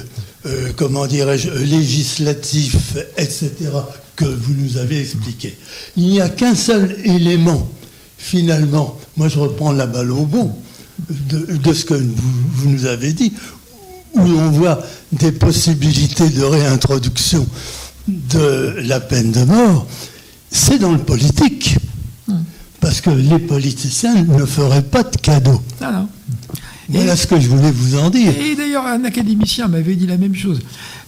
euh, 0.47 0.71
comment 0.77 1.07
dirais-je, 1.07 1.51
législatif, 1.51 2.97
etc., 3.17 3.51
que 4.17 4.25
vous 4.25 4.55
nous 4.55 4.77
avez 4.79 5.01
expliqué. 5.01 5.57
Il 5.97 6.09
n'y 6.09 6.21
a 6.21 6.29
qu'un 6.29 6.57
seul 6.57 6.97
élément, 7.05 7.71
finalement, 8.19 8.99
moi 9.17 9.29
je 9.29 9.39
reprends 9.39 9.73
la 9.73 9.87
balle 9.87 10.11
au 10.11 10.25
bon, 10.25 10.53
de, 11.09 11.73
ce 11.73 11.85
que 11.85 11.95
vous, 11.95 12.13
vous 12.53 12.69
nous 12.69 12.87
avez 12.87 13.13
dit, 13.13 13.33
où 14.15 14.21
on 14.23 14.51
voit 14.51 14.83
des 15.13 15.31
possibilités 15.31 16.29
de 16.29 16.43
réintroduction 16.43 17.47
de 18.09 18.75
la 18.83 18.99
peine 18.99 19.31
de 19.31 19.45
mort, 19.45 19.87
c'est 20.51 20.79
dans 20.79 20.93
le 20.93 20.99
politique. 20.99 21.77
Parce 22.89 23.03
que 23.03 23.11
les 23.11 23.39
politiciens 23.39 24.25
ne 24.25 24.47
feraient 24.47 24.81
pas 24.81 25.03
de 25.03 25.15
cadeaux. 25.19 25.61
Ah 25.83 26.07
voilà 26.89 27.17
ce 27.17 27.27
que 27.27 27.39
je 27.39 27.47
voulais 27.47 27.71
vous 27.71 27.99
en 27.99 28.09
dire. 28.09 28.33
Et 28.35 28.57
d'ailleurs, 28.57 28.87
un 28.87 29.05
académicien 29.05 29.69
m'avait 29.69 29.95
dit 29.95 30.07
la 30.07 30.17
même 30.17 30.35
chose. 30.35 30.61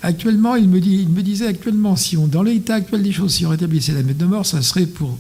Actuellement, 0.03 0.57
il 0.57 0.69
me, 0.69 0.79
dit, 0.79 0.99
il 1.01 1.09
me 1.09 1.23
disait 1.23 1.47
actuellement, 1.47 1.97
si 1.97 2.19
on, 2.19 2.27
dans 2.27 2.43
l'état 2.43 2.75
actuel 2.75 3.03
des 3.03 3.13
choses, 3.13 3.33
si 3.33 3.47
on 3.47 3.49
rétablissait 3.49 3.93
la 3.93 4.03
peine 4.03 4.15
de 4.15 4.27
mort, 4.27 4.45
ça 4.45 4.61
serait 4.61 4.85
pour 4.85 5.17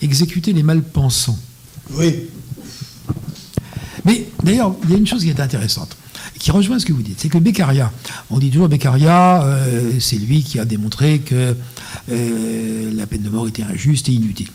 exécuter 0.00 0.52
les 0.52 0.62
malpensants. 0.62 1.40
Oui. 1.94 2.14
Mais 4.04 4.28
d'ailleurs, 4.44 4.76
il 4.84 4.90
y 4.92 4.94
a 4.94 4.98
une 4.98 5.08
chose 5.08 5.24
qui 5.24 5.30
est 5.30 5.40
intéressante 5.40 5.96
qui 6.38 6.50
rejoint 6.52 6.78
ce 6.78 6.84
que 6.86 6.92
vous 6.92 7.02
dites, 7.02 7.18
c'est 7.18 7.30
que 7.30 7.38
Beccaria, 7.38 7.90
on 8.30 8.38
dit 8.38 8.50
toujours 8.50 8.68
Beccaria, 8.68 9.42
euh, 9.42 9.92
c'est 9.98 10.18
lui 10.18 10.44
qui 10.44 10.60
a 10.60 10.66
démontré 10.66 11.18
que 11.18 11.56
euh, 12.12 12.90
la 12.94 13.06
peine 13.06 13.22
de 13.22 13.30
mort 13.30 13.48
était 13.48 13.64
injuste 13.64 14.08
et 14.10 14.12
inutile. 14.12 14.50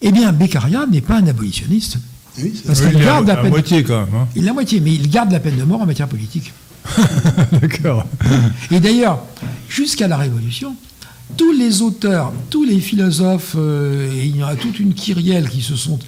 Eh 0.00 0.12
bien, 0.12 0.32
Beccaria 0.32 0.86
n'est 0.90 1.00
pas 1.00 1.16
un 1.16 1.26
abolitionniste. 1.26 1.98
Oui, 2.38 2.52
parce 2.66 2.80
qu'il 2.80 2.98
garde 2.98 3.28
la, 3.28 3.36
peine 3.36 3.50
moitié 3.50 3.84
quand 3.84 4.06
même. 4.06 4.14
Hein. 4.14 4.28
Il 4.34 4.44
la 4.44 4.52
moitié, 4.52 4.80
mais 4.80 4.92
il 4.92 5.08
garde 5.08 5.30
la 5.30 5.40
peine 5.40 5.56
de 5.56 5.62
mort 5.62 5.82
en 5.82 5.86
matière 5.86 6.08
politique. 6.08 6.52
D'accord. 7.52 8.06
Et 8.70 8.80
d'ailleurs, 8.80 9.22
jusqu'à 9.68 10.08
la 10.08 10.16
Révolution, 10.16 10.74
tous 11.36 11.52
les 11.52 11.82
auteurs, 11.82 12.32
tous 12.50 12.64
les 12.64 12.80
philosophes, 12.80 13.54
euh, 13.56 14.10
il 14.14 14.36
y 14.36 14.42
a 14.42 14.54
toute 14.56 14.78
une 14.78 14.94
kyrielle 14.94 15.48
qui 15.48 15.62
se 15.62 15.76
sont, 15.76 15.98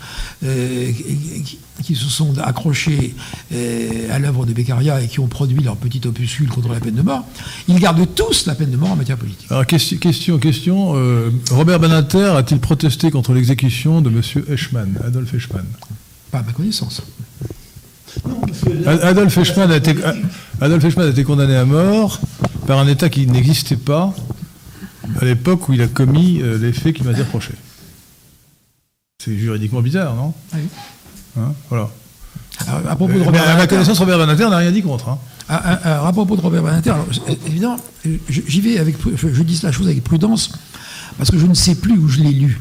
euh, 0.44 0.92
qui, 0.92 1.58
se 1.82 2.08
sont 2.08 2.38
accrochés 2.38 3.14
euh, 3.52 4.14
à 4.14 4.18
l'œuvre 4.18 4.46
de 4.46 4.52
Beccaria 4.52 5.00
et 5.02 5.08
qui 5.08 5.20
ont 5.20 5.26
produit 5.26 5.62
leur 5.62 5.76
petit 5.76 6.00
opuscule 6.06 6.48
contre 6.48 6.72
la 6.72 6.80
peine 6.80 6.94
de 6.94 7.02
mort, 7.02 7.24
ils 7.68 7.78
gardent 7.78 8.06
tous 8.14 8.46
la 8.46 8.54
peine 8.54 8.70
de 8.70 8.76
mort 8.76 8.92
en 8.92 8.96
matière 8.96 9.18
politique. 9.18 9.46
Alors, 9.50 9.66
question, 9.66 10.38
question. 10.38 10.92
Robert 11.50 11.80
Benater 11.80 12.36
a-t-il 12.36 12.60
protesté 12.60 13.10
contre 13.10 13.32
l'exécution 13.34 14.00
de 14.00 14.10
M. 14.10 14.22
Eichmann, 14.48 14.98
Adolphe 15.04 15.34
Eichmann? 15.34 15.66
Pas 16.30 16.38
à 16.38 16.42
ma 16.42 16.52
connaissance. 16.52 17.02
Adolphe 18.86 19.36
Eichmann, 19.38 19.70
a 19.70 19.76
été, 19.76 19.94
Adolphe 20.60 20.84
Eichmann 20.84 21.06
a 21.06 21.10
été 21.10 21.24
condamné 21.24 21.56
à 21.56 21.64
mort 21.64 22.20
par 22.66 22.78
un 22.78 22.88
État 22.88 23.08
qui 23.08 23.26
n'existait 23.26 23.76
pas 23.76 24.14
à 25.20 25.24
l'époque 25.24 25.68
où 25.68 25.72
il 25.72 25.82
a 25.82 25.86
commis 25.86 26.40
euh, 26.42 26.58
les 26.58 26.72
faits 26.72 26.96
qui 26.96 27.04
m'a 27.04 27.12
été 27.12 27.22
reprochés. 27.22 27.54
C'est 29.22 29.36
juridiquement 29.36 29.80
bizarre, 29.82 30.14
non? 30.14 30.34
Oui. 30.54 30.60
Hein, 31.38 31.52
voilà. 31.68 31.90
à 32.68 32.96
propos 32.96 33.14
de 33.14 33.22
Robert 33.22 33.48
à 33.48 33.56
ma 33.56 33.66
connaissance, 33.66 33.98
Robert 33.98 34.18
Banater 34.18 34.48
n'a 34.48 34.58
rien 34.58 34.72
dit 34.72 34.82
contre. 34.82 35.08
Hein. 35.08 35.18
À, 35.48 36.10
propos 36.12 36.36
de 36.36 36.40
Robert 36.40 36.62
Banater, 36.62 36.94
évidemment, 37.46 37.76
j'y 38.28 38.60
vais 38.60 38.78
avec, 38.78 38.96
je, 39.16 39.42
dis 39.42 39.60
la 39.62 39.72
chose 39.72 39.86
avec 39.86 40.02
prudence, 40.02 40.52
parce 41.18 41.30
que 41.30 41.38
je 41.38 41.46
ne 41.46 41.54
sais 41.54 41.76
plus 41.76 41.96
où 41.98 42.08
je 42.08 42.20
l'ai 42.20 42.32
lu. 42.32 42.60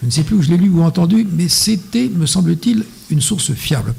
Je 0.00 0.06
ne 0.06 0.10
sais 0.10 0.22
plus 0.22 0.36
où 0.36 0.42
je 0.42 0.50
l'ai 0.50 0.56
lu 0.56 0.68
ou 0.68 0.82
entendu, 0.82 1.26
mais 1.30 1.48
c'était, 1.48 2.08
me 2.08 2.26
semble-t-il, 2.26 2.84
une 3.10 3.20
source 3.20 3.52
fiable. 3.52 3.94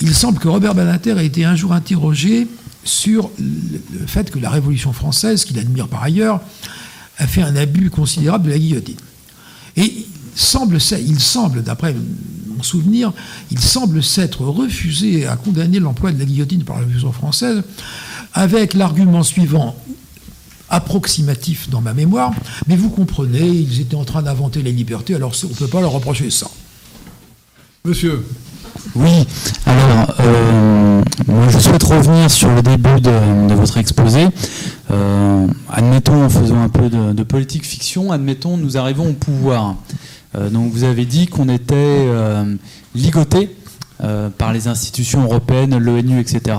Il 0.00 0.14
semble 0.14 0.38
que 0.38 0.48
Robert 0.48 0.74
Banater 0.74 1.12
a 1.12 1.22
été 1.22 1.44
un 1.44 1.54
jour 1.54 1.72
interrogé 1.72 2.48
sur 2.82 3.30
le 3.38 4.06
fait 4.06 4.30
que 4.30 4.38
la 4.38 4.50
Révolution 4.50 4.92
française, 4.92 5.44
qu'il 5.44 5.58
admire 5.58 5.88
par 5.88 6.02
ailleurs, 6.02 6.40
a 7.18 7.26
fait 7.26 7.42
un 7.42 7.56
abus 7.56 7.90
considérable 7.90 8.44
de 8.46 8.50
la 8.50 8.58
guillotine. 8.58 8.96
Et 9.76 9.84
il 9.84 10.06
semble, 10.34 10.76
il 10.76 11.20
semble 11.20 11.62
d'après 11.62 11.94
souvenir, 12.64 13.12
il 13.50 13.58
semble 13.58 14.02
s'être 14.02 14.42
refusé 14.42 15.26
à 15.26 15.36
condamner 15.36 15.80
l'emploi 15.80 16.12
de 16.12 16.18
la 16.18 16.24
guillotine 16.24 16.64
par 16.64 16.76
la 16.76 16.82
Révolution 16.82 17.12
française 17.12 17.62
avec 18.32 18.74
l'argument 18.74 19.22
suivant, 19.22 19.76
approximatif 20.70 21.70
dans 21.70 21.80
ma 21.80 21.94
mémoire, 21.94 22.32
mais 22.66 22.76
vous 22.76 22.90
comprenez, 22.90 23.46
ils 23.46 23.80
étaient 23.80 23.94
en 23.94 24.04
train 24.04 24.22
d'inventer 24.22 24.62
la 24.62 24.70
liberté, 24.70 25.14
alors 25.14 25.32
on 25.44 25.48
ne 25.48 25.54
peut 25.54 25.68
pas 25.68 25.80
leur 25.80 25.92
reprocher 25.92 26.30
ça. 26.30 26.48
Monsieur. 27.84 28.24
Oui, 28.94 29.26
alors 29.66 30.14
euh, 30.20 31.02
moi 31.28 31.48
je 31.48 31.58
souhaite 31.58 31.82
revenir 31.82 32.30
sur 32.30 32.50
le 32.50 32.62
début 32.62 33.00
de, 33.00 33.54
votre 33.54 33.78
exposé. 33.78 34.26
Euh, 34.90 35.46
admettons, 35.70 36.24
en 36.24 36.28
faisant 36.28 36.60
un 36.60 36.68
peu 36.68 36.88
de, 36.88 37.22
politique 37.22 37.64
fiction, 37.64 38.10
admettons, 38.12 38.56
nous 38.56 38.76
arrivons 38.76 39.10
au 39.10 39.12
pouvoir. 39.12 39.76
Euh, 40.36 40.50
donc 40.50 40.72
vous 40.72 40.84
avez 40.84 41.04
dit 41.04 41.26
qu'on 41.26 41.48
était 41.48 42.08
ligoté 42.94 43.50
par 44.36 44.52
les 44.52 44.68
institutions 44.68 45.24
européennes, 45.24 45.78
l'ONU, 45.78 46.20
etc. 46.20 46.56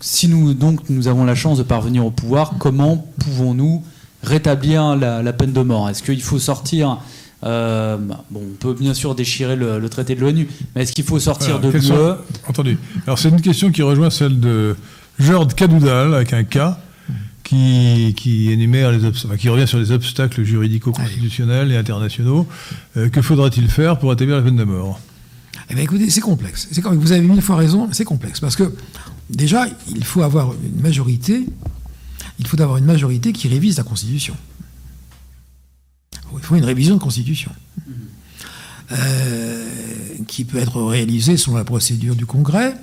Si 0.00 0.26
nous 0.26 0.54
donc 0.54 0.88
nous 0.90 1.06
avons 1.06 1.24
la 1.24 1.34
chance 1.34 1.58
de 1.58 1.62
parvenir 1.62 2.04
au 2.04 2.10
pouvoir, 2.10 2.54
comment 2.58 3.06
pouvons-nous 3.20 3.82
rétablir 4.22 4.96
la, 4.96 5.22
la 5.22 5.32
peine 5.32 5.52
de 5.52 5.60
mort? 5.60 5.88
Est-ce 5.88 6.02
qu'il 6.02 6.22
faut 6.22 6.38
sortir 6.38 6.98
euh, 7.44 7.98
bon, 7.98 8.40
on 8.42 8.56
peut 8.58 8.74
bien 8.74 8.94
sûr 8.94 9.14
déchirer 9.14 9.56
le, 9.56 9.86
traité 9.88 10.14
de 10.14 10.20
l'ONU, 10.20 10.48
mais 10.74 10.82
est-ce 10.82 10.92
qu'il 10.92 11.04
faut 11.04 11.18
sortir 11.18 11.60
de 11.60 11.68
l'UE 11.68 11.92
Entendu. 12.48 12.78
Alors 13.06 13.18
c'est 13.18 13.28
une 13.28 13.40
question 13.40 13.70
qui 13.70 13.82
rejoint 13.82 14.10
celle 14.10 14.40
de 14.40 14.76
Jord 15.18 15.48
Cadoudal 15.54 16.14
avec 16.14 16.32
un 16.32 16.44
K. 16.44 16.58
Qui, 17.44 18.50
énumère 18.50 18.90
les 18.90 19.12
qui 19.38 19.48
revient 19.48 19.68
sur 19.68 19.78
les 19.78 19.92
obstacles 19.92 20.42
juridico-constitutionnels 20.42 21.70
et 21.70 21.76
internationaux. 21.76 22.48
Euh, 22.96 23.08
que 23.08 23.22
faudra-t-il 23.22 23.68
faire 23.68 23.98
pour 23.98 24.12
établir 24.12 24.36
la 24.36 24.42
peine 24.42 24.56
de 24.56 24.64
mort? 24.64 24.98
Eh 25.70 25.74
bien, 25.74 25.84
écoutez, 25.84 26.10
c'est 26.10 26.20
complexe. 26.20 26.68
Vous 26.72 27.12
avez 27.12 27.20
mille 27.20 27.42
fois 27.42 27.56
raison, 27.56 27.88
c'est 27.92 28.04
complexe. 28.04 28.40
Parce 28.40 28.56
que, 28.56 28.74
déjà, 29.30 29.66
il 29.94 30.04
faut 30.04 30.22
avoir 30.22 30.52
une 30.52 30.80
majorité, 30.80 31.46
il 32.38 32.46
faut 32.46 32.60
avoir 32.60 32.78
une 32.78 32.86
majorité 32.86 33.32
qui 33.32 33.46
révise 33.48 33.76
la 33.76 33.84
Constitution 33.84 34.34
il 36.38 36.44
faut 36.44 36.56
une 36.56 36.64
révision 36.64 36.94
de 36.96 37.00
constitution. 37.00 37.50
Euh, 38.92 39.66
qui 40.28 40.44
peut 40.44 40.58
être 40.58 40.82
réalisée 40.82 41.36
selon 41.36 41.56
la 41.56 41.64
procédure 41.64 42.14
du 42.14 42.26
Congrès, 42.26 42.74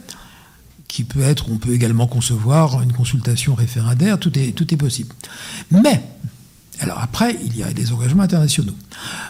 qui 0.91 1.05
peut 1.05 1.21
être, 1.21 1.49
on 1.49 1.55
peut 1.55 1.73
également 1.73 2.05
concevoir 2.05 2.81
une 2.81 2.91
consultation 2.91 3.55
référendaire, 3.55 4.19
tout 4.19 4.37
est, 4.37 4.75
possible. 4.75 5.15
Mais, 5.71 6.03
alors 6.81 6.99
après, 6.99 7.37
il 7.45 7.55
y 7.55 7.63
a 7.63 7.71
des 7.71 7.93
engagements 7.93 8.23
internationaux. 8.23 8.75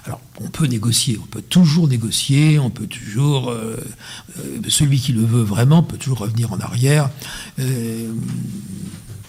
Alors, 0.06 0.20
on 0.44 0.48
peut 0.48 0.66
négocier, 0.66 1.20
on 1.22 1.28
peut 1.28 1.44
toujours 1.44 1.88
négocier, 1.88 2.58
on 2.58 2.72
peut 2.72 2.88
toujours, 2.88 3.52
euh, 3.52 3.78
euh, 4.40 4.60
celui 4.70 5.00
qui 5.00 5.14
le 5.14 5.24
veut 5.24 5.44
vraiment 5.44 5.84
peut 5.84 5.98
toujours 5.98 6.18
revenir 6.18 6.52
en 6.52 6.60
arrière 6.60 7.12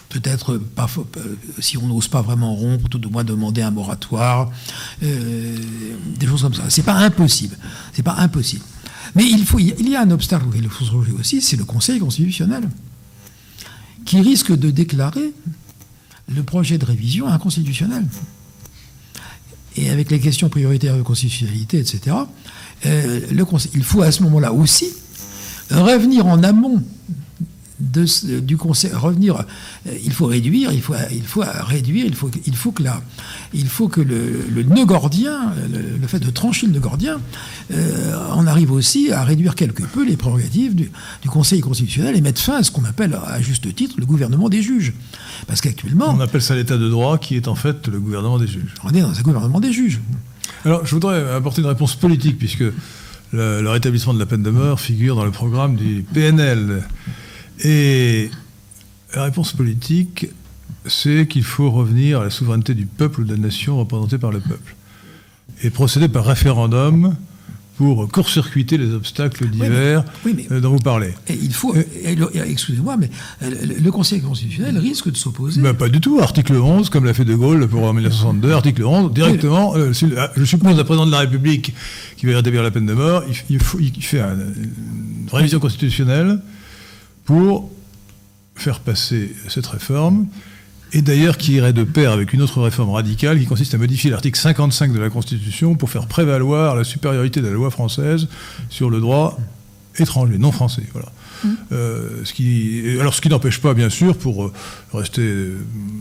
peut-être 0.09 0.53
euh, 0.53 1.37
si 1.59 1.77
on 1.77 1.87
n'ose 1.87 2.07
pas 2.07 2.21
vraiment 2.21 2.53
rompre, 2.55 2.87
tout 2.87 3.03
au 3.05 3.09
moins 3.09 3.23
demander 3.23 3.63
un 3.63 3.71
moratoire, 3.71 4.51
des 5.01 6.27
choses 6.27 6.43
comme 6.43 6.53
ça. 6.53 6.63
C'est 6.69 6.83
pas 6.83 6.93
impossible. 6.93 7.57
C'est 7.93 8.03
pas 8.03 8.15
impossible. 8.17 8.63
Mais 9.15 9.25
il, 9.25 9.45
faut, 9.45 9.59
il 9.59 9.89
y 9.89 9.95
a 9.95 10.01
un 10.01 10.11
obstacle 10.11 10.47
auquel 10.47 10.63
il 10.63 10.69
faut 10.69 10.85
se 10.85 10.91
relever 10.91 11.11
aussi, 11.19 11.41
c'est 11.41 11.57
le 11.57 11.65
Conseil 11.65 11.99
constitutionnel, 11.99 12.67
qui 14.05 14.19
risque 14.21 14.55
de 14.55 14.71
déclarer 14.71 15.33
le 16.33 16.43
projet 16.43 16.77
de 16.77 16.85
révision 16.85 17.27
inconstitutionnel. 17.27 18.05
Et 19.75 19.89
avec 19.89 20.11
les 20.11 20.19
questions 20.19 20.49
prioritaires 20.49 20.97
de 20.97 21.01
constitutionnalité, 21.01 21.79
etc., 21.79 22.15
euh, 22.85 23.21
il 23.73 23.83
faut 23.83 24.01
à 24.01 24.11
ce 24.11 24.23
moment-là 24.23 24.51
aussi 24.53 24.87
revenir 25.69 26.25
en 26.25 26.43
amont 26.43 26.83
de, 27.93 28.39
du 28.39 28.57
conseil, 28.57 28.91
revenir, 28.93 29.45
euh, 29.87 29.91
il 30.03 30.11
faut 30.11 30.25
réduire, 30.25 30.71
il 30.71 30.81
faut, 30.81 30.95
il 31.11 31.23
faut 31.23 31.43
réduire, 31.65 32.05
il 32.05 32.15
faut, 32.15 32.29
il 32.45 32.55
faut 32.55 32.71
que, 32.71 32.83
la, 32.83 33.01
il 33.53 33.67
faut 33.67 33.87
que 33.87 34.01
le, 34.01 34.45
le 34.53 34.63
nœud 34.63 34.85
gordien, 34.85 35.53
le, 35.71 36.07
fait 36.07 36.19
de 36.19 36.29
trancher 36.29 36.67
le 36.67 36.73
nœud 36.73 36.79
gordien, 36.79 37.19
euh, 37.71 38.17
on 38.35 38.47
arrive 38.47 38.71
aussi 38.71 39.11
à 39.11 39.23
réduire 39.23 39.55
quelque 39.55 39.83
peu 39.83 40.05
les 40.05 40.17
prérogatives 40.17 40.75
du, 40.75 40.91
du, 41.21 41.29
Conseil 41.29 41.61
constitutionnel 41.61 42.15
et 42.15 42.21
mettre 42.21 42.41
fin 42.41 42.57
à 42.57 42.63
ce 42.63 42.69
qu'on 42.71 42.85
appelle 42.85 43.17
à 43.25 43.41
juste 43.41 43.73
titre 43.73 43.95
le 43.97 44.05
gouvernement 44.05 44.49
des 44.49 44.61
juges. 44.61 44.93
Parce 45.47 45.61
qu'actuellement... 45.61 46.13
On 46.15 46.19
appelle 46.19 46.41
ça 46.41 46.55
l'état 46.55 46.77
de 46.77 46.89
droit 46.89 47.17
qui 47.17 47.35
est 47.35 47.47
en 47.47 47.55
fait 47.55 47.87
le 47.87 47.99
gouvernement 47.99 48.37
des 48.37 48.47
juges. 48.47 48.73
On 48.83 48.89
est 48.89 49.01
dans 49.01 49.17
un 49.17 49.21
gouvernement 49.21 49.59
des 49.59 49.71
juges. 49.71 49.99
Alors 50.65 50.85
je 50.85 50.93
voudrais 50.93 51.31
apporter 51.33 51.61
une 51.61 51.67
réponse 51.67 51.95
politique 51.95 52.37
puisque 52.37 52.63
le, 53.33 53.69
rétablissement 53.69 54.13
de 54.13 54.19
la 54.19 54.25
peine 54.25 54.43
de 54.43 54.49
mort 54.49 54.79
figure 54.79 55.15
dans 55.15 55.25
le 55.25 55.31
programme 55.31 55.75
du 55.75 56.05
PNL. 56.13 56.83
Et 57.61 58.29
la 59.15 59.23
réponse 59.23 59.53
politique, 59.53 60.27
c'est 60.85 61.27
qu'il 61.27 61.43
faut 61.43 61.71
revenir 61.71 62.21
à 62.21 62.23
la 62.25 62.29
souveraineté 62.29 62.73
du 62.73 62.85
peuple 62.85 63.21
ou 63.21 63.23
de 63.23 63.31
la 63.31 63.39
nation 63.39 63.77
représentée 63.77 64.17
par 64.17 64.31
le 64.31 64.39
peuple. 64.39 64.75
Et 65.63 65.69
procéder 65.69 66.07
par 66.07 66.25
référendum 66.25 67.15
pour 67.77 68.07
court-circuiter 68.09 68.77
les 68.77 68.93
obstacles 68.93 69.47
divers 69.49 70.03
euh, 70.51 70.59
dont 70.59 70.71
vous 70.71 70.79
parlez. 70.79 71.13
Et 71.27 71.33
il 71.41 71.53
faut, 71.53 71.73
excusez-moi, 71.75 72.97
mais 72.97 73.09
le 73.41 73.89
Conseil 73.89 74.21
constitutionnel 74.21 74.77
risque 74.77 75.11
de 75.11 75.17
s'opposer. 75.17 75.61
Ben, 75.61 75.73
pas 75.73 75.89
du 75.89 75.99
tout. 75.99 76.19
Article 76.19 76.53
11, 76.53 76.89
comme 76.89 77.05
l'a 77.05 77.13
fait 77.13 77.25
De 77.25 77.33
Gaulle 77.33 77.67
pour 77.67 77.81
1962, 77.81 78.51
article 78.51 78.83
11, 78.83 79.11
directement, 79.11 79.75
euh, 79.75 79.91
ah, 80.17 80.31
je 80.35 80.43
suppose, 80.43 80.77
le 80.77 80.83
président 80.83 81.07
de 81.07 81.11
la 81.11 81.19
République 81.19 81.73
qui 82.17 82.27
va 82.27 82.35
rétablir 82.35 82.61
la 82.61 82.71
peine 82.71 82.85
de 82.85 82.93
mort, 82.93 83.23
il, 83.49 83.59
il 83.79 84.03
fait 84.03 84.19
une 84.19 85.27
révision 85.31 85.59
constitutionnelle 85.59 86.39
pour 87.25 87.69
faire 88.55 88.79
passer 88.79 89.33
cette 89.49 89.67
réforme 89.67 90.27
et 90.93 91.01
d'ailleurs 91.01 91.37
qui 91.37 91.53
irait 91.53 91.73
de 91.73 91.83
pair 91.83 92.11
avec 92.11 92.33
une 92.33 92.41
autre 92.41 92.61
réforme 92.61 92.91
radicale 92.91 93.39
qui 93.39 93.45
consiste 93.45 93.73
à 93.73 93.77
modifier 93.77 94.11
l'article 94.11 94.39
55 94.39 94.93
de 94.93 94.99
la 94.99 95.09
Constitution 95.09 95.75
pour 95.75 95.89
faire 95.89 96.07
prévaloir 96.07 96.75
la 96.75 96.83
supériorité 96.83 97.41
de 97.41 97.47
la 97.47 97.53
loi 97.53 97.71
française 97.71 98.27
sur 98.69 98.89
le 98.89 98.99
droit 98.99 99.39
étranger, 99.99 100.37
non 100.37 100.51
français. 100.51 100.83
Voilà. 100.91 101.11
Mmh. 101.43 101.49
Euh, 101.71 102.09
ce 102.23 102.33
qui, 102.33 102.97
alors 102.99 103.13
ce 103.13 103.21
qui 103.21 103.29
n'empêche 103.29 103.59
pas, 103.59 103.73
bien 103.73 103.89
sûr, 103.89 104.17
pour 104.17 104.45
euh, 104.45 104.53
rester 104.93 105.21
euh, 105.21 105.57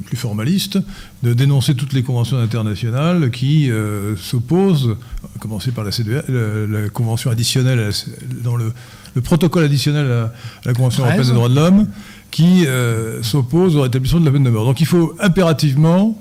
plus 0.06 0.16
formaliste, 0.16 0.78
de 1.22 1.34
dénoncer 1.34 1.74
toutes 1.74 1.92
les 1.92 2.02
conventions 2.02 2.38
internationales 2.38 3.30
qui 3.30 3.70
s'opposent, 4.16 4.96
à 5.34 5.38
commencer 5.38 5.72
par 5.72 5.84
la 5.84 5.92
CDA, 5.92 6.22
la, 6.28 6.88
convention 6.88 7.30
additionnelle, 7.30 7.90
dans 8.42 8.56
le, 8.56 8.72
protocole 9.20 9.64
additionnel 9.64 10.10
à, 10.10 10.32
la 10.64 10.72
Convention 10.74 11.04
européenne 11.04 11.26
des 11.26 11.32
droits 11.32 11.48
de 11.48 11.54
l'homme, 11.54 11.86
qui 12.30 12.66
euh, 12.66 13.22
s'oppose 13.22 13.76
au 13.76 13.82
rétablissement 13.82 14.20
de 14.20 14.24
la 14.24 14.32
peine 14.32 14.44
de 14.44 14.50
mort. 14.50 14.64
Donc 14.64 14.80
il 14.80 14.86
faut 14.86 15.14
impérativement, 15.20 16.18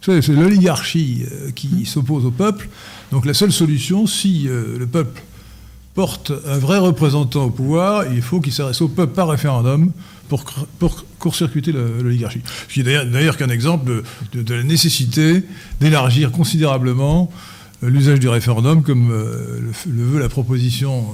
c'est 0.00 0.28
l'oligarchie 0.28 1.24
euh, 1.30 1.50
qui 1.50 1.68
mmh. 1.68 1.84
s'oppose 1.86 2.24
au 2.24 2.30
peuple, 2.30 2.68
donc 3.10 3.26
la 3.26 3.34
seule 3.34 3.52
solution, 3.52 4.06
si 4.06 4.48
euh, 4.48 4.78
le 4.78 4.86
peuple 4.86 5.22
porte 5.94 6.32
un 6.46 6.58
vrai 6.58 6.78
représentant 6.78 7.44
au 7.44 7.50
pouvoir, 7.50 8.04
il 8.12 8.22
faut 8.22 8.40
qu'il 8.40 8.52
s'adresse 8.52 8.80
au 8.80 8.88
peuple 8.88 9.12
par 9.12 9.28
référendum 9.28 9.92
pour, 10.28 10.44
pour 10.78 11.04
court-circuiter 11.18 11.72
l'oligarchie. 11.72 12.40
Ce 12.68 12.72
qui 12.72 12.80
est 12.80 13.04
d'ailleurs 13.04 13.36
qu'un 13.36 13.50
exemple 13.50 14.02
de, 14.32 14.54
la 14.54 14.62
nécessité 14.62 15.44
d'élargir 15.80 16.32
considérablement 16.32 17.30
l'usage 17.82 18.20
du 18.20 18.28
référendum, 18.28 18.82
comme 18.82 19.10
le, 19.10 20.04
veut 20.04 20.20
la 20.20 20.28
proposition 20.28 21.06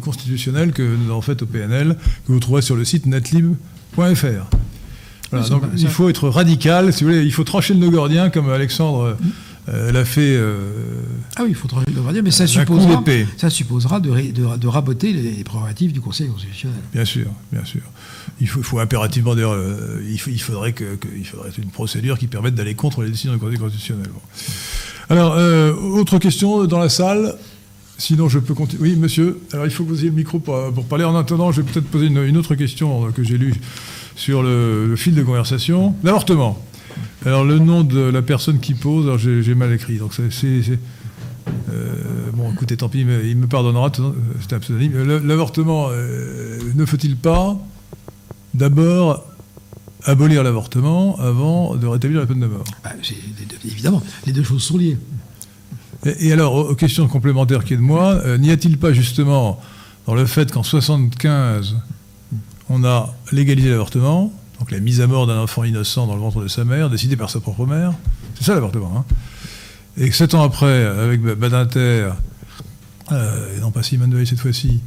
constitutionnelle 0.00 0.72
que 0.72 0.82
nous 0.82 1.10
avons 1.10 1.20
faite 1.20 1.42
au 1.42 1.46
PNL, 1.46 1.96
que 2.26 2.32
vous 2.32 2.40
trouverez 2.40 2.62
sur 2.62 2.76
le 2.76 2.84
site 2.84 3.06
netlib.fr. 3.06 4.00
donc 5.50 5.62
il 5.76 5.88
faut 5.88 6.08
être 6.08 6.28
radical, 6.28 6.92
si 6.92 7.04
vous 7.04 7.10
voulez, 7.10 7.24
il 7.24 7.32
faut 7.32 7.44
trancher 7.44 7.74
le 7.74 7.80
nœud 7.80 7.90
gordien 7.90 8.30
comme 8.30 8.50
Alexandre 8.50 9.16
euh, 9.68 9.92
l'a 9.92 10.04
fait. 10.04 10.36
Euh, 10.36 11.02
ah 11.36 11.42
oui, 11.42 11.50
il 11.50 11.54
faut 11.54 11.68
trancher 11.68 11.86
le 11.88 11.94
nœud 11.94 12.02
gordien, 12.02 12.22
mais 12.22 12.30
ça 12.30 12.46
supposera, 12.46 13.02
ça 13.38 13.48
supposera 13.48 13.98
de, 14.00 14.56
de, 14.56 14.66
raboter 14.66 15.12
les 15.12 15.42
prérogatives 15.42 15.92
du 15.92 16.00
Conseil 16.02 16.28
constitutionnel. 16.28 16.80
Bien 16.92 17.04
sûr, 17.04 17.26
bien 17.50 17.64
sûr. 17.64 17.80
Il 18.40 18.48
faut, 18.48 18.78
impérativement 18.78 19.34
dire, 19.34 19.50
euh, 19.50 20.02
il, 20.06 20.20
il, 20.32 20.40
faudrait 20.40 20.72
que, 20.72 20.98
il 21.16 21.26
faudrait 21.26 21.50
une 21.56 21.70
procédure 21.70 22.18
qui 22.18 22.26
permette 22.26 22.54
d'aller 22.54 22.74
contre 22.74 23.02
les 23.02 23.10
décisions 23.10 23.32
du 23.32 23.38
Conseil 23.38 23.58
constitutionnel. 23.58 24.08
Alors, 25.10 25.36
autre 25.96 26.18
question 26.18 26.64
dans 26.64 26.78
la 26.78 26.88
salle? 26.88 27.34
Sinon, 27.96 28.28
je 28.28 28.38
peux 28.38 28.54
continuer. 28.54 28.82
Oui, 28.82 28.96
monsieur. 28.96 29.40
Alors, 29.52 29.66
il 29.66 29.70
faut 29.70 29.84
que 29.84 29.90
vous 29.90 30.00
ayez 30.00 30.10
le 30.10 30.16
micro 30.16 30.38
pour, 30.38 30.84
parler. 30.88 31.04
En 31.04 31.16
attendant, 31.16 31.52
je 31.52 31.60
vais 31.60 31.70
peut-être 31.70 31.86
poser 31.86 32.06
une, 32.06 32.36
autre 32.36 32.54
question 32.54 33.12
que 33.12 33.22
j'ai 33.22 33.38
lue 33.38 33.54
sur 34.16 34.42
le, 34.42 34.94
fil 34.96 35.14
de 35.14 35.22
conversation. 35.22 35.94
L'avortement. 36.02 36.58
Alors, 37.24 37.44
le 37.44 37.58
nom 37.58 37.84
de 37.84 38.00
la 38.00 38.22
personne 38.22 38.58
qui 38.58 38.74
pose, 38.74 39.16
j'ai 39.18 39.54
mal 39.54 39.72
écrit. 39.72 39.98
Donc, 39.98 40.12
c'est. 40.30 40.78
Euh, 41.72 42.30
bon, 42.32 42.52
écoutez, 42.52 42.76
tant 42.76 42.88
pis, 42.88 43.00
il 43.00 43.36
me 43.36 43.46
pardonnera, 43.46 43.90
c'est 44.40 44.54
un 44.54 44.58
pseudonyme. 44.58 45.20
L'avortement, 45.24 45.88
euh, 45.90 46.58
ne 46.74 46.84
faut-il 46.84 47.16
pas 47.16 47.56
d'abord 48.54 49.24
abolir 50.04 50.42
l'avortement 50.42 51.18
avant 51.18 51.76
de 51.76 51.86
rétablir 51.86 52.20
la 52.20 52.26
peine 52.26 52.40
de 52.40 52.46
mort 52.46 52.64
bah, 52.82 52.90
Évidemment, 53.64 54.02
les 54.26 54.32
deux 54.32 54.42
choses 54.42 54.62
sont 54.62 54.76
liées. 54.76 54.98
Et, 56.04 56.32
alors, 56.32 56.54
aux 56.54 56.74
questions 56.74 57.08
complémentaires 57.08 57.64
qui 57.64 57.74
est 57.74 57.78
de 57.78 57.82
moi, 57.82 58.20
euh, 58.24 58.36
n'y 58.36 58.50
a-t-il 58.50 58.78
pas 58.78 58.92
justement 58.92 59.60
dans 60.06 60.14
le 60.14 60.26
fait 60.26 60.52
qu'en 60.52 60.62
75, 60.62 61.76
on 62.68 62.84
a 62.84 63.14
légalisé 63.32 63.70
l'avortement, 63.70 64.32
donc 64.58 64.70
la 64.70 64.80
mise 64.80 65.00
à 65.00 65.06
mort 65.06 65.26
d'un 65.26 65.38
enfant 65.38 65.64
innocent 65.64 66.06
dans 66.06 66.14
le 66.14 66.20
ventre 66.20 66.42
de 66.42 66.48
sa 66.48 66.64
mère, 66.64 66.90
décidée 66.90 67.16
par 67.16 67.30
sa 67.30 67.40
propre 67.40 67.64
mère, 67.64 67.94
c'est 68.34 68.44
ça 68.44 68.54
l'avortement, 68.54 68.92
hein 68.98 69.04
et 69.96 70.10
que 70.10 70.14
sept 70.14 70.34
ans 70.34 70.42
après, 70.42 70.84
avec 70.84 71.22
Badinter, 71.22 72.10
euh, 73.12 73.56
et 73.56 73.60
non 73.60 73.70
pas 73.70 73.82
Simone 73.82 74.14
Veil 74.14 74.26
cette 74.26 74.40
fois-ci, 74.40 74.80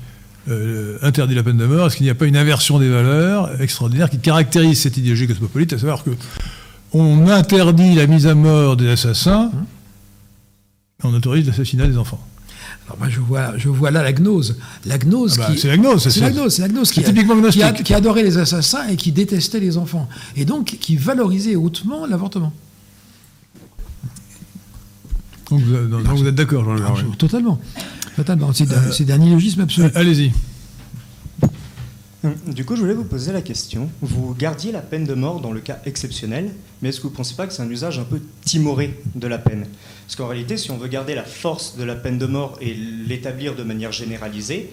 euh, 0.49 0.98
interdit 1.02 1.36
la 1.36 1.44
peine 1.44 1.57
de 1.57 1.65
mort, 1.65 1.88
est-ce 1.88 1.98
qu'il 1.98 2.06
n'y 2.06 2.10
a 2.10 2.15
pas 2.15 2.26
une 2.26 2.38
inversion 2.38 2.80
des 2.80 2.90
valeurs 2.90 3.61
extraordinaire 3.61 4.10
qui 4.10 4.19
caractérise 4.19 4.80
cette 4.80 4.98
idéologie 4.98 5.28
cosmopolite, 5.28 5.74
à 5.74 5.78
savoir 5.78 6.03
que 6.03 6.11
on 6.94 7.28
interdit 7.28 7.95
la 7.95 8.07
mise 8.07 8.28
à 8.28 8.36
mort 8.36 8.78
des 8.78 8.90
assassins, 8.90 9.52
on 11.03 11.14
autorise 11.14 11.45
l'assassinat 11.45 11.88
des 11.88 11.98
enfants. 11.98 12.26
Alors 12.88 12.98
moi 12.99 13.10
je 13.10 13.19
vois, 13.19 13.57
je 13.57 13.68
vois 13.68 13.91
là 13.91 14.02
la 14.02 14.14
gnose. 14.14 14.57
La 14.86 14.98
gnose 14.98 15.38
ah 15.41 15.49
bah, 15.49 15.56
C'est 15.57 15.68
la 15.68 15.78
gnose, 15.78 16.07
c'est 16.07 16.22
la 16.22 16.32
gnose, 16.32 16.53
c'est 16.53 16.61
la 16.61 16.69
gnose 16.69 16.91
qui, 16.91 17.03
qui, 17.84 17.94
adorait 17.94 18.24
les 18.24 18.38
assassins 18.38 18.88
et 18.88 18.95
qui 18.95 19.11
détestait 19.11 19.60
les 19.60 19.78
enfants. 19.78 20.07
Et 20.38 20.45
donc 20.45 20.78
qui 20.80 20.95
valorisait 20.95 21.57
hautement 21.57 22.06
l'avortement. 22.06 22.53
Donc, 25.49 25.61
vous, 25.61 26.28
êtes 26.28 26.36
d'accord, 26.36 26.65
Jean-Luc 26.65 27.18
Totalement. 27.18 27.60
Totalement. 28.18 28.52
C'est 28.52 28.72
euh, 28.72 29.14
un 29.14 29.22
illogisme 29.22 29.61
absolu. 29.61 29.91
Allez-y. 29.94 30.31
Hum, 32.23 32.34
du 32.48 32.65
coup, 32.65 32.76
je 32.76 32.81
voulais 32.81 32.95
vous 32.95 33.03
poser 33.03 33.31
la 33.31 33.44
question. 33.44 33.91
Vous 34.02 34.34
gardiez 34.34 34.72
la 34.72 34.81
peine 34.81 35.06
de 35.06 35.14
mort 35.14 35.39
dans 35.39 35.52
le 35.52 35.60
cas 35.60 35.77
exceptionnel, 35.85 36.49
mais 36.81 36.89
est-ce 36.89 36.98
que 36.98 37.03
vous 37.03 37.11
ne 37.11 37.15
pensez 37.15 37.35
pas 37.35 37.45
que 37.45 37.53
c'est 37.53 37.61
un 37.61 37.69
usage 37.69 37.99
un 37.99 38.03
peu 38.06 38.19
timoré 38.44 38.99
de 39.14 39.27
la 39.27 39.38
peine? 39.38 39.68
Parce 40.07 40.15
qu'en 40.15 40.27
réalité, 40.27 40.57
si 40.57 40.72
on 40.72 40.77
veut 40.80 40.88
garder 40.88 41.14
la 41.14 41.26
force 41.26 41.77
de 41.77 41.84
la 41.84 41.95
peine 41.95 42.18
de 42.18 42.26
mort 42.26 42.57
et 42.60 42.73
l'établir 42.73 43.56
de 43.56 43.61
manière 43.61 43.91
généralisée, 43.91 44.72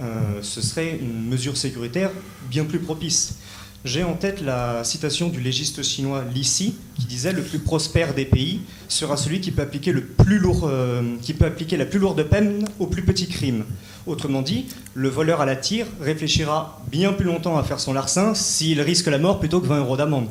euh, 0.00 0.38
ce 0.42 0.60
serait 0.60 0.96
une 1.00 1.28
mesure 1.28 1.56
sécuritaire 1.56 2.12
bien 2.48 2.64
plus 2.64 2.78
propice. 2.78 3.38
J'ai 3.84 4.02
en 4.02 4.14
tête 4.14 4.40
la 4.40 4.82
citation 4.82 5.28
du 5.28 5.40
légiste 5.40 5.82
chinois 5.82 6.24
Li 6.34 6.42
Si, 6.42 6.74
qui 6.98 7.04
disait 7.04 7.34
le 7.34 7.42
plus 7.42 7.58
prospère 7.58 8.14
des 8.14 8.24
pays 8.24 8.60
sera 8.88 9.18
celui 9.18 9.42
qui 9.42 9.50
peut 9.50 9.60
appliquer 9.60 9.92
le 9.92 10.00
plus 10.00 10.38
lourd, 10.38 10.66
euh, 10.66 11.02
qui 11.20 11.34
peut 11.34 11.44
appliquer 11.44 11.76
la 11.76 11.84
plus 11.84 11.98
lourde 11.98 12.22
peine 12.22 12.64
au 12.78 12.86
plus 12.86 13.02
petit 13.02 13.26
crime. 13.26 13.64
Autrement 14.06 14.40
dit, 14.40 14.64
le 14.94 15.10
voleur 15.10 15.42
à 15.42 15.44
la 15.44 15.54
tire 15.54 15.84
réfléchira 16.00 16.82
bien 16.90 17.12
plus 17.12 17.26
longtemps 17.26 17.58
à 17.58 17.62
faire 17.62 17.78
son 17.78 17.92
larcin 17.92 18.34
s'il 18.34 18.80
risque 18.80 19.06
la 19.06 19.18
mort 19.18 19.38
plutôt 19.38 19.60
que 19.60 19.66
20 19.66 19.80
euros 19.80 19.98
d'amende. 19.98 20.28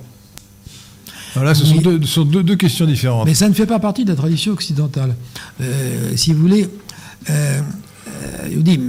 Voilà, 1.35 1.53
ce 1.53 1.63
sont, 1.63 2.25
deux, 2.25 2.55
questions 2.55 2.87
différentes. 2.87 3.27
Mais 3.27 3.35
ça 3.35 3.47
ne 3.47 3.53
fait 3.53 3.67
pas 3.67 3.79
partie 3.79 4.03
de 4.03 4.09
la 4.09 4.15
tradition 4.15 4.53
occidentale. 4.53 5.15
Euh, 5.61 6.15
si 6.15 6.33
vous 6.33 6.41
voulez, 6.41 6.67
euh, 7.29 7.61
je 8.49 8.55
vous 8.55 8.63
dis, 8.63 8.79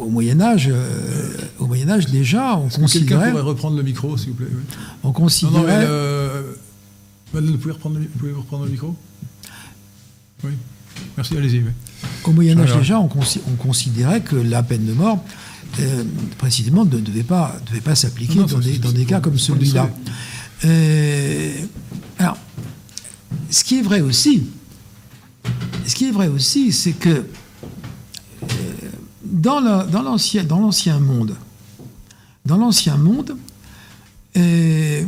au 0.00 0.08
Moyen 0.08 0.40
Âge, 0.40 0.68
euh, 0.70 1.28
au 1.58 1.66
Moyen 1.66 1.88
Âge 1.88 2.06
déjà, 2.06 2.56
on 2.56 2.68
considérait. 2.68 2.88
Quelqu'un 2.88 3.30
pourrait 3.30 3.42
reprendre 3.42 3.76
le 3.76 3.82
micro, 3.82 4.16
s'il 4.16 4.30
vous 4.30 4.36
plaît. 4.36 4.46
On 5.02 5.12
considérait. 5.12 5.54
Non, 5.54 5.60
non, 5.60 5.66
mais, 5.66 5.84
euh, 5.86 6.52
vous 7.32 7.58
pouvez 7.58 7.72
reprendre 7.74 7.98
le, 7.98 8.06
pouvez 8.06 8.32
reprendre 8.32 8.64
le 8.64 8.70
micro 8.70 8.96
Oui. 10.44 10.52
Merci, 11.16 11.36
allez-y. 11.36 11.62
Au 12.24 12.32
Moyen 12.32 12.58
Âge 12.58 12.76
déjà, 12.76 12.98
on, 12.98 13.08
considérait 13.56 14.22
que 14.22 14.36
la 14.36 14.62
peine 14.62 14.86
de 14.86 14.92
mort, 14.92 15.22
euh, 15.80 16.04
précisément, 16.38 16.84
ne 16.84 16.98
devait 16.98 17.22
pas, 17.22 17.56
devait 17.68 17.80
pas 17.80 17.94
s'appliquer 17.94 18.40
dans, 18.44 18.58
des, 18.58 18.78
dans 18.78 18.92
des 18.92 19.04
cas 19.04 19.20
comme 19.20 19.38
celui-là. 19.38 19.90
alors, 22.18 22.38
ce 23.50 23.64
qui 23.64 23.78
est 23.78 23.82
vrai 23.82 24.00
aussi, 24.00 24.46
ce 25.86 25.94
qui 25.94 26.06
est 26.06 26.12
vrai 26.12 26.28
aussi, 26.28 26.72
c'est 26.72 26.92
que 26.92 27.24
dans 29.30 29.60
l'ancien 30.02 30.98
monde, 30.98 31.36
Dans 32.44 32.56
l'Ancien 32.56 32.96
Monde, 32.96 33.36
euh, 34.36 35.04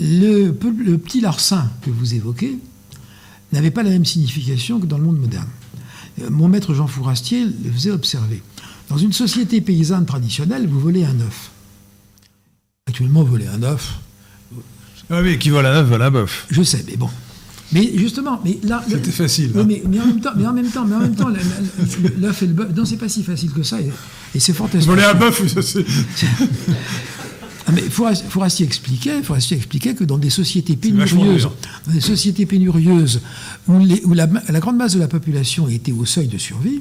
le, 0.00 0.46
le, 0.46 0.98
petit 0.98 1.20
larcin 1.20 1.70
que 1.82 1.90
vous 1.90 2.14
évoquez 2.14 2.58
n'avait 3.52 3.70
pas 3.70 3.82
la 3.82 3.90
même 3.90 4.04
signification 4.04 4.78
que 4.78 4.86
dans 4.86 4.98
le 4.98 5.04
monde 5.04 5.18
moderne. 5.18 5.48
Euh, 6.20 6.30
mon 6.30 6.48
maître 6.48 6.74
Jean 6.74 6.86
Fourastier 6.86 7.44
le 7.44 7.70
faisait 7.70 7.90
observer. 7.90 8.42
Dans 8.88 8.98
une 8.98 9.12
société 9.12 9.60
paysanne 9.60 10.06
traditionnelle, 10.06 10.66
vous 10.66 10.80
volez 10.80 11.04
un 11.04 11.20
œuf. 11.20 11.50
Actuellement, 12.86 13.22
voler 13.22 13.46
un 13.46 13.62
œuf. 13.62 13.98
Ah 15.10 15.20
oui, 15.22 15.38
qui 15.38 15.50
vole 15.50 15.66
un 15.66 15.74
œuf, 15.74 15.88
vole 15.88 16.02
un 16.02 16.10
bœuf. 16.10 16.46
Je 16.50 16.62
sais, 16.62 16.84
mais 16.86 16.96
bon. 16.96 17.10
Mais 17.72 17.90
justement, 17.96 18.40
mais 18.44 18.58
là. 18.62 18.82
C'était 18.88 19.10
facile. 19.10 19.52
Hein. 19.56 19.64
Mais, 19.66 19.82
mais, 19.88 20.00
en 20.00 20.06
même 20.06 20.20
temps, 20.20 20.30
mais 20.36 20.46
en 20.46 20.52
même 20.52 20.70
temps, 20.70 20.84
mais 20.86 20.96
en 20.96 21.00
même 21.00 21.14
temps, 21.14 21.28
l'œuf 22.18 22.42
et 22.42 22.46
le 22.46 22.52
bœuf. 22.52 22.74
Non, 22.74 22.84
c'est 22.84 22.96
pas 22.96 23.08
si 23.08 23.22
facile 23.22 23.50
que 23.50 23.62
ça, 23.62 23.80
et, 23.80 23.90
et 24.34 24.40
c'est 24.40 24.52
fort. 24.52 24.68
Voler 24.72 25.04
un 25.04 25.14
bœuf, 25.14 25.40
oui, 25.42 25.48
ça 25.48 25.62
c'est. 25.62 25.84
Ah, 27.68 27.70
mais 27.74 27.82
Fourastier 27.82 28.64
expliquait, 28.64 29.20
expliquait 29.50 29.94
que 29.94 30.02
dans 30.02 30.16
des 30.16 30.30
sociétés 30.30 30.74
pénurieuses, 30.74 31.50
dans 31.86 31.92
des 31.92 32.00
sociétés 32.00 32.46
pénurieuses 32.46 33.20
où, 33.68 33.78
les, 33.80 34.02
où 34.06 34.14
la, 34.14 34.26
la, 34.48 34.58
grande 34.58 34.78
masse 34.78 34.94
de 34.94 34.98
la 34.98 35.06
population 35.06 35.68
était 35.68 35.92
au 35.92 36.06
seuil 36.06 36.28
de 36.28 36.38
survie, 36.38 36.80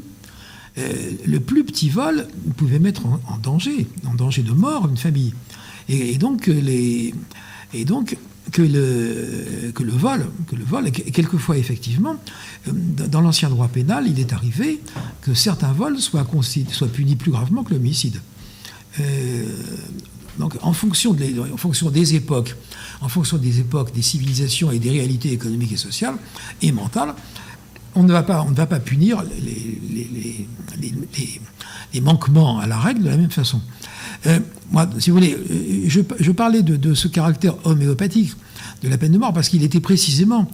euh, 0.78 0.94
le 1.26 1.42
plus 1.42 1.66
petit 1.66 1.90
vol 1.90 2.26
pouvait 2.56 2.80
mettre 2.80 3.06
en, 3.06 3.20
en, 3.28 3.38
danger, 3.38 3.86
en 4.10 4.14
danger 4.14 4.44
de 4.44 4.54
mort, 4.54 4.88
une 4.90 4.96
famille. 4.96 5.34
Et, 5.90 6.14
et 6.14 6.18
donc 6.18 6.48
les, 6.48 7.14
et 7.74 7.84
donc 7.84 8.16
que 8.52 8.62
le, 8.62 9.72
que 9.72 9.84
le 9.84 9.92
vol, 9.92 10.26
que 10.48 10.56
le 10.56 10.64
vol, 10.64 10.92
quelquefois 10.92 11.58
effectivement, 11.58 12.16
euh, 12.68 12.72
dans 13.08 13.22
l'ancien 13.22 13.50
droit 13.50 13.68
pénal, 13.68 14.06
il 14.08 14.20
est 14.20 14.34
arrivé 14.34 14.82
que 15.22 15.34
certains 15.34 15.74
vols 15.74 16.00
soient, 16.00 16.26
punis 16.94 17.16
plus 17.16 17.32
gravement 17.32 17.64
que 17.64 17.74
l'homicide. 17.74 18.22
Euh, 19.00 19.46
donc, 20.40 20.56
en 20.62 20.74
fonction, 20.74 21.14
de, 21.14 21.52
en 21.52 21.58
fonction 21.58 21.90
des 21.90 22.16
époques, 22.16 22.56
en 23.02 23.10
fonction 23.10 23.38
des 23.38 23.60
époques, 23.60 23.94
des 23.94 24.02
civilisations 24.02 24.72
et 24.72 24.80
des 24.80 24.92
réalités 24.92 25.32
économiques 25.32 25.74
et 25.74 25.78
sociales 25.78 26.16
et 26.62 26.72
mentales, 26.72 27.16
on 27.96 28.04
ne 28.04 28.12
va 28.12 28.22
pas, 28.22 28.44
on 28.44 28.52
ne 28.52 28.56
va 28.56 28.68
pas 28.68 28.80
punir 28.80 29.24
les, 29.24 29.80
les, 29.94 30.48
les, 31.94 32.02
manquements 32.02 32.60
à 32.60 32.68
la 32.68 32.78
règle 32.78 33.04
de 33.04 33.10
la 33.10 33.18
même 33.18 33.32
façon. 33.32 33.60
Euh, 34.26 34.40
moi, 34.72 34.90
si 35.00 35.10
vous 35.10 35.18
voulez, 35.18 35.34
euh, 35.36 35.86
je, 35.88 36.32
parlais 36.32 36.62
de, 36.62 36.94
ce 36.94 37.08
caractère 37.08 37.56
homéopathique 37.66 38.34
de 38.82 38.90
la 38.90 38.98
peine 38.98 39.12
de 39.12 39.18
mort 39.18 39.34
parce 39.34 39.50
qu'il 39.50 39.64
était 39.64 39.80
précisément 39.80 40.50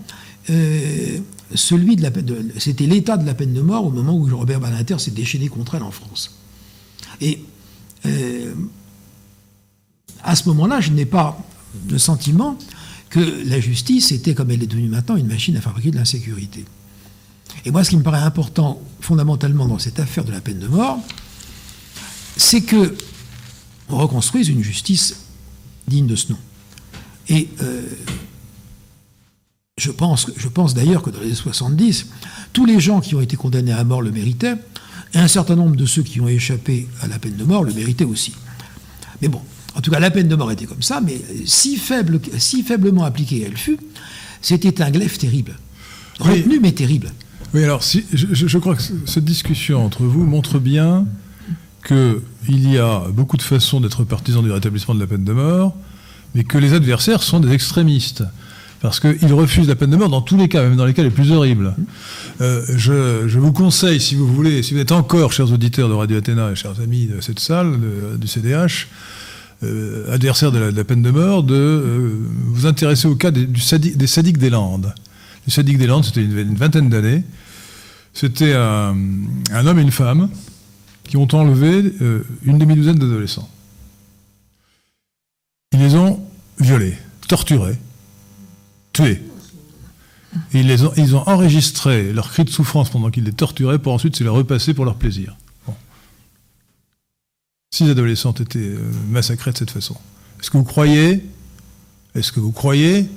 euh, 0.49 1.19
celui 1.55 1.95
de 1.95 2.01
la 2.01 2.11
peine 2.11 2.25
de, 2.25 2.45
c'était 2.57 2.85
l'état 2.85 3.17
de 3.17 3.25
la 3.25 3.33
peine 3.33 3.53
de 3.53 3.61
mort 3.61 3.85
au 3.85 3.89
moment 3.89 4.15
où 4.15 4.25
Robert 4.35 4.59
Badinter 4.59 4.99
s'est 4.99 5.11
déchaîné 5.11 5.47
contre 5.47 5.75
elle 5.75 5.83
en 5.83 5.91
France. 5.91 6.37
Et 7.21 7.39
à 10.23 10.35
ce 10.35 10.49
moment-là, 10.49 10.81
je 10.81 10.91
n'ai 10.91 11.05
pas 11.05 11.41
le 11.89 11.97
sentiment 11.97 12.57
que 13.09 13.43
la 13.45 13.61
justice 13.61 14.11
était, 14.11 14.33
comme 14.33 14.51
elle 14.51 14.61
est 14.61 14.67
devenue 14.67 14.89
maintenant, 14.89 15.15
une 15.15 15.27
machine 15.27 15.55
à 15.55 15.61
fabriquer 15.61 15.91
de 15.91 15.95
l'insécurité. 15.95 16.65
Et 17.63 17.71
moi, 17.71 17.83
ce 17.83 17.91
qui 17.91 17.97
me 17.97 18.03
paraît 18.03 18.19
important 18.19 18.81
fondamentalement 18.99 19.67
dans 19.67 19.79
cette 19.79 19.99
affaire 19.99 20.25
de 20.25 20.31
la 20.31 20.41
peine 20.41 20.59
de 20.59 20.67
mort, 20.67 20.99
c'est 22.35 22.61
que 22.61 22.95
on 23.93 23.97
reconstruise 23.97 24.49
une 24.49 24.63
justice 24.63 25.15
digne 25.87 26.07
de 26.07 26.15
ce 26.15 26.31
nom. 26.31 26.37
Et 27.29 27.49
euh, 27.61 27.83
je 29.77 29.91
pense, 29.91 30.27
je 30.35 30.47
pense 30.47 30.73
d'ailleurs 30.73 31.01
que 31.01 31.09
dans 31.09 31.19
les 31.19 31.27
années 31.27 31.35
70, 31.35 32.07
tous 32.51 32.65
les 32.65 32.79
gens 32.79 32.99
qui 33.01 33.15
ont 33.15 33.21
été 33.21 33.35
condamnés 33.35 33.71
à 33.71 33.83
mort 33.83 34.01
le 34.01 34.11
méritaient, 34.11 34.55
et 35.13 35.19
un 35.19 35.27
certain 35.27 35.55
nombre 35.55 35.75
de 35.75 35.85
ceux 35.85 36.01
qui 36.01 36.19
ont 36.21 36.27
échappé 36.27 36.87
à 37.01 37.07
la 37.07 37.19
peine 37.19 37.35
de 37.35 37.43
mort 37.43 37.63
le 37.63 37.73
méritaient 37.73 38.03
aussi. 38.03 38.33
Mais 39.21 39.27
bon, 39.27 39.41
en 39.75 39.81
tout 39.81 39.91
cas, 39.91 39.99
la 39.99 40.11
peine 40.11 40.27
de 40.27 40.35
mort 40.35 40.51
était 40.51 40.65
comme 40.65 40.81
ça, 40.81 41.01
mais 41.01 41.21
si, 41.45 41.77
faible, 41.77 42.19
si 42.37 42.63
faiblement 42.63 43.03
appliquée 43.03 43.43
elle 43.45 43.57
fut, 43.57 43.77
c'était 44.41 44.81
un 44.81 44.91
glaive 44.91 45.17
terrible. 45.17 45.57
Retenu, 46.19 46.59
mais 46.59 46.71
terrible. 46.73 47.11
Oui, 47.53 47.63
alors 47.63 47.83
si, 47.83 48.05
je, 48.11 48.27
je, 48.33 48.57
crois 48.57 48.75
que 48.75 48.81
cette 49.05 49.25
discussion 49.25 49.85
entre 49.85 50.03
vous 50.03 50.23
montre 50.23 50.59
bien 50.59 51.05
qu'il 52.45 52.71
y 52.71 52.77
a 52.77 53.03
beaucoup 53.09 53.37
de 53.37 53.41
façons 53.41 53.79
d'être 53.79 54.03
partisan 54.03 54.41
du 54.41 54.51
rétablissement 54.51 54.95
de 54.95 54.99
la 54.99 55.07
peine 55.07 55.23
de 55.23 55.33
mort, 55.33 55.73
mais 56.35 56.43
que 56.43 56.57
les 56.57 56.73
adversaires 56.73 57.23
sont 57.23 57.39
des 57.39 57.53
extrémistes. 57.53 58.23
Parce 58.81 58.99
qu'ils 58.99 59.33
refusent 59.33 59.69
la 59.69 59.75
peine 59.75 59.91
de 59.91 59.95
mort 59.95 60.09
dans 60.09 60.21
tous 60.21 60.35
les 60.35 60.49
cas, 60.49 60.61
même 60.61 60.75
dans 60.75 60.85
les 60.85 60.93
cas 60.93 61.03
les 61.03 61.09
plus 61.09 61.31
horribles. 61.31 61.73
Euh, 62.41 62.65
je, 62.75 63.39
vous 63.39 63.53
conseille, 63.53 64.01
si 64.01 64.15
vous 64.15 64.27
voulez, 64.27 64.61
si 64.61 64.73
vous 64.73 64.81
êtes 64.81 64.91
encore, 64.91 65.31
chers 65.31 65.49
auditeurs 65.53 65.87
de 65.87 65.93
Radio 65.93 66.17
Athéna 66.17 66.51
et 66.51 66.55
chers 66.55 66.81
amis 66.81 67.05
de 67.05 67.21
cette 67.21 67.39
salle, 67.39 67.79
du 68.17 68.27
CDH, 68.27 68.87
euh, 69.63 70.13
adversaires 70.13 70.51
de 70.51 70.59
la, 70.59 70.83
peine 70.83 71.01
de 71.01 71.11
mort, 71.11 71.43
de 71.43 71.55
euh, 71.55 72.09
vous 72.47 72.65
intéresser 72.65 73.07
au 73.07 73.15
cas 73.15 73.31
des, 73.31 73.45
du 73.45 73.61
des 73.95 74.07
sadiques 74.07 74.37
des 74.37 74.49
Landes. 74.49 74.93
Les 75.47 75.53
sadiques 75.53 75.77
des 75.77 75.87
Landes, 75.87 76.03
c'était 76.03 76.23
une, 76.23 76.37
une, 76.37 76.55
vingtaine 76.55 76.89
d'années. 76.89 77.23
C'était 78.13 78.53
un, 78.53 78.95
homme 79.53 79.79
et 79.79 79.81
une 79.81 79.91
femme 79.91 80.29
qui 81.03 81.17
ont 81.17 81.27
enlevé 81.33 81.93
euh, 82.01 82.25
une 82.43 82.57
demi-douzaine 82.57 82.97
d'adolescents. 82.97 83.49
Ils 85.73 85.79
les 85.79 85.95
ont 85.95 86.25
violés, 86.59 86.97
torturés, 87.27 87.77
tués. 88.93 89.21
Et 90.53 90.61
ils, 90.61 90.67
les 90.67 90.83
ont, 90.83 90.93
ils 90.97 91.15
ont 91.15 91.27
enregistré 91.27 92.11
leurs 92.13 92.31
cris 92.31 92.43
de 92.43 92.49
souffrance 92.49 92.89
pendant 92.89 93.11
qu'ils 93.11 93.23
les 93.23 93.33
torturaient 93.33 93.79
pour 93.79 93.93
ensuite 93.93 94.15
se 94.15 94.23
les 94.23 94.29
repasser 94.29 94.73
pour 94.73 94.85
leur 94.85 94.95
plaisir. 94.95 95.35
Bon. 95.67 95.75
Six 97.73 97.89
adolescents 97.89 98.29
ont 98.29 98.43
été 98.43 98.59
euh, 98.59 98.79
massacrés 99.09 99.51
de 99.51 99.57
cette 99.57 99.71
façon. 99.71 99.95
Est-ce 100.39 100.49
que 100.49 100.57
vous 100.57 100.63
croyez, 100.63 101.23
est-ce 102.15 102.31
que 102.31 102.39
vous 102.39 102.51
croyez 102.51 103.09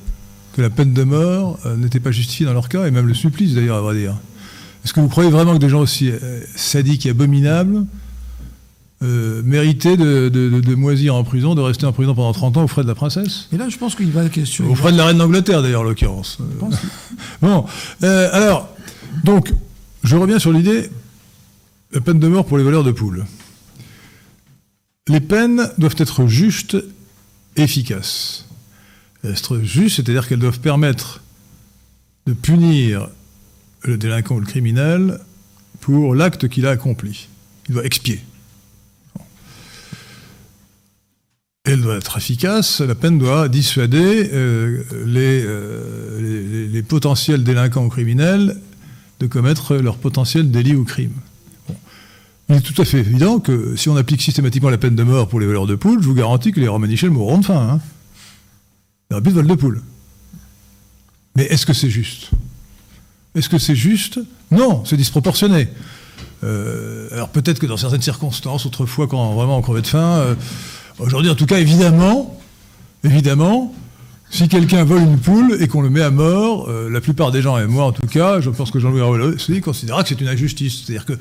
que 0.55 0.63
la 0.63 0.71
peine 0.71 0.93
de 0.93 1.05
mort 1.05 1.59
euh, 1.67 1.77
n'était 1.77 2.01
pas 2.01 2.11
justifiée 2.11 2.47
dans 2.47 2.55
leur 2.55 2.69
cas, 2.69 2.87
et 2.87 2.91
même 2.91 3.07
le 3.07 3.15
supplice 3.15 3.55
d'ailleurs, 3.55 3.77
à 3.77 3.81
vrai 3.81 3.97
dire? 3.97 4.17
Est-ce 4.87 4.93
que 4.93 5.01
vous 5.01 5.09
croyez 5.09 5.33
vraiment 5.33 5.53
que 5.55 5.59
des 5.59 5.69
gens 5.69 5.81
aussi 5.81 6.13
euh, 6.13 6.41
sadiques 6.55 7.07
et 7.07 7.11
abominables 7.11 7.87
euh, 9.03 9.43
mériter 9.43 9.97
de, 9.97 10.29
de, 10.29 10.49
de, 10.49 10.61
de, 10.61 10.75
moisir 10.77 11.17
en 11.17 11.25
prison, 11.25 11.57
de 11.57 11.61
rester 11.61 11.87
en 11.87 11.93
prison 11.93 12.15
pendant 12.15 12.33
30 12.33 12.57
ans 12.57 12.63
aux 12.63 12.69
frais 12.69 12.85
de 12.85 12.87
la 12.87 12.95
princesse? 12.95 13.49
Et 13.53 13.57
là, 13.57 13.69
je 13.69 13.79
pense 13.79 13.97
qu'il 13.97 14.13
va 14.13 14.23
la 14.23 14.29
question. 14.29 14.71
Aux 14.71 14.77
frais 14.77 14.93
de 14.93 14.97
la 14.97 15.07
reine 15.07 15.19
d'Angleterre, 15.19 15.61
d'ailleurs, 15.61 15.81
en 15.81 15.85
l'occurrence. 15.85 16.39
bon, 17.43 17.67
euh, 18.05 18.29
alors, 18.33 18.69
donc, 19.25 19.53
je 20.05 20.15
reviens 20.15 20.39
sur 20.39 20.53
l'idée 20.53 20.89
la 21.91 22.01
peine 22.01 22.21
de 22.21 22.29
mort 22.29 22.47
pour 22.47 22.57
les 22.57 22.63
voleurs 22.63 22.85
de 22.85 22.93
poules. 22.93 23.27
Les 25.09 25.21
peines 25.21 25.69
doivent 25.79 25.97
être 25.99 26.29
justes, 26.29 26.77
efficaces. 27.57 28.47
Être 29.25 29.59
justes, 29.59 29.97
c'est-à-dire 29.97 30.29
qu'elles 30.29 30.39
doivent 30.39 30.61
permettre 30.61 31.23
de 32.29 32.35
punir 32.35 33.09
le 33.82 33.97
délinquant 33.97 34.36
ou 34.36 34.40
le 34.40 34.47
criminel 34.47 35.20
pour 35.81 36.15
l'acte 36.15 36.48
qu'il 36.48 36.66
a 36.66 36.70
accompli. 36.70 37.28
Il 37.69 37.74
doit 37.74 37.85
expier. 37.85 38.20
elle 41.66 41.81
doit 41.81 41.97
être 41.97 42.16
efficace, 42.16 42.81
la 42.81 42.94
peine 42.94 43.19
doit 43.19 43.48
dissuader 43.48 44.31
euh, 44.32 44.85
les, 45.05 45.43
euh, 45.44 46.69
les, 46.70 46.82
potentiels 46.82 47.43
délinquants 47.43 47.85
ou 47.85 47.89
criminels 47.89 48.57
de 49.19 49.27
commettre 49.27 49.74
leur 49.74 49.97
potentiel 49.97 50.51
délit 50.53 50.74
ou 50.74 50.85
crime. 50.85 51.12
Il 52.48 52.57
est 52.57 52.61
tout 52.61 52.81
à 52.81 52.85
fait 52.85 52.98
évident 52.98 53.40
que 53.40 53.74
si 53.74 53.89
on 53.89 53.97
applique 53.97 54.23
systématiquement 54.23 54.70
la 54.70 54.78
peine 54.78 54.94
de 54.94 55.03
mort 55.03 55.27
pour 55.27 55.40
les 55.40 55.47
voleurs 55.47 55.66
de 55.66 55.74
poules, 55.74 56.01
je 56.01 56.07
vous 56.07 56.15
garantis 56.15 56.53
que 56.53 56.61
les 56.61 56.69
Romanichels 56.69 57.11
mourront 57.11 57.39
de 57.39 57.44
faim. 57.44 57.69
Hein. 57.73 57.81
Il 59.11 59.15
n'y 59.15 59.16
aura 59.16 59.23
plus 59.23 59.32
de 59.32 59.36
vol 59.36 59.48
de 59.48 59.55
poules. 59.55 59.82
Mais 61.35 61.44
est-ce 61.47 61.66
que 61.66 61.73
c'est 61.73 61.90
juste? 61.90 62.31
Est-ce 63.37 63.51
que 63.51 63.59
c'est 63.59 63.77
juste 63.77 64.19
Non, 64.51 64.83
c'est 64.87 64.97
disproportionné. 64.97 65.69
Euh, 66.43 67.09
alors 67.13 67.29
peut-être 67.29 67.59
que 67.59 67.67
dans 67.67 67.77
certaines 67.77 68.03
circonstances, 68.03 68.67
autrefois 68.67 69.07
quand 69.07 69.35
vraiment 69.35 69.59
on 69.59 69.63
crevait 69.63 69.83
de 69.83 69.87
faim, 69.87 70.19
euh, 70.19 70.35
Aujourd'hui, 70.99 71.31
en 71.31 71.35
tout 71.35 71.45
cas, 71.45 71.59
évidemment, 71.59 72.41
évidemment, 73.05 73.75
si 74.31 74.49
quelqu'un 74.49 74.83
vole 74.83 75.03
une 75.03 75.19
poule 75.19 75.59
et 75.61 75.69
qu'on 75.69 75.83
le 75.83 75.91
met 75.91 76.01
à 76.01 76.11
mort, 76.11 76.71
euh, 76.71 76.89
la 76.89 77.03
plupart 77.03 77.33
des 77.33 77.43
gens, 77.43 77.59
et 77.59 77.67
moi 77.67 77.85
en 77.85 77.93
tout 77.93 78.07
cas, 78.07 78.41
je 78.41 78.49
pense 78.49 78.71
que 78.71 78.81
Jean-Louis 78.81 79.03
aussi, 79.03 79.61
considérera 79.61 80.03
que 80.03 80.09
c'est 80.09 80.23
une 80.23 80.29
injustice. 80.29 80.85
C'est-à-dire 80.87 81.05
que 81.05 81.13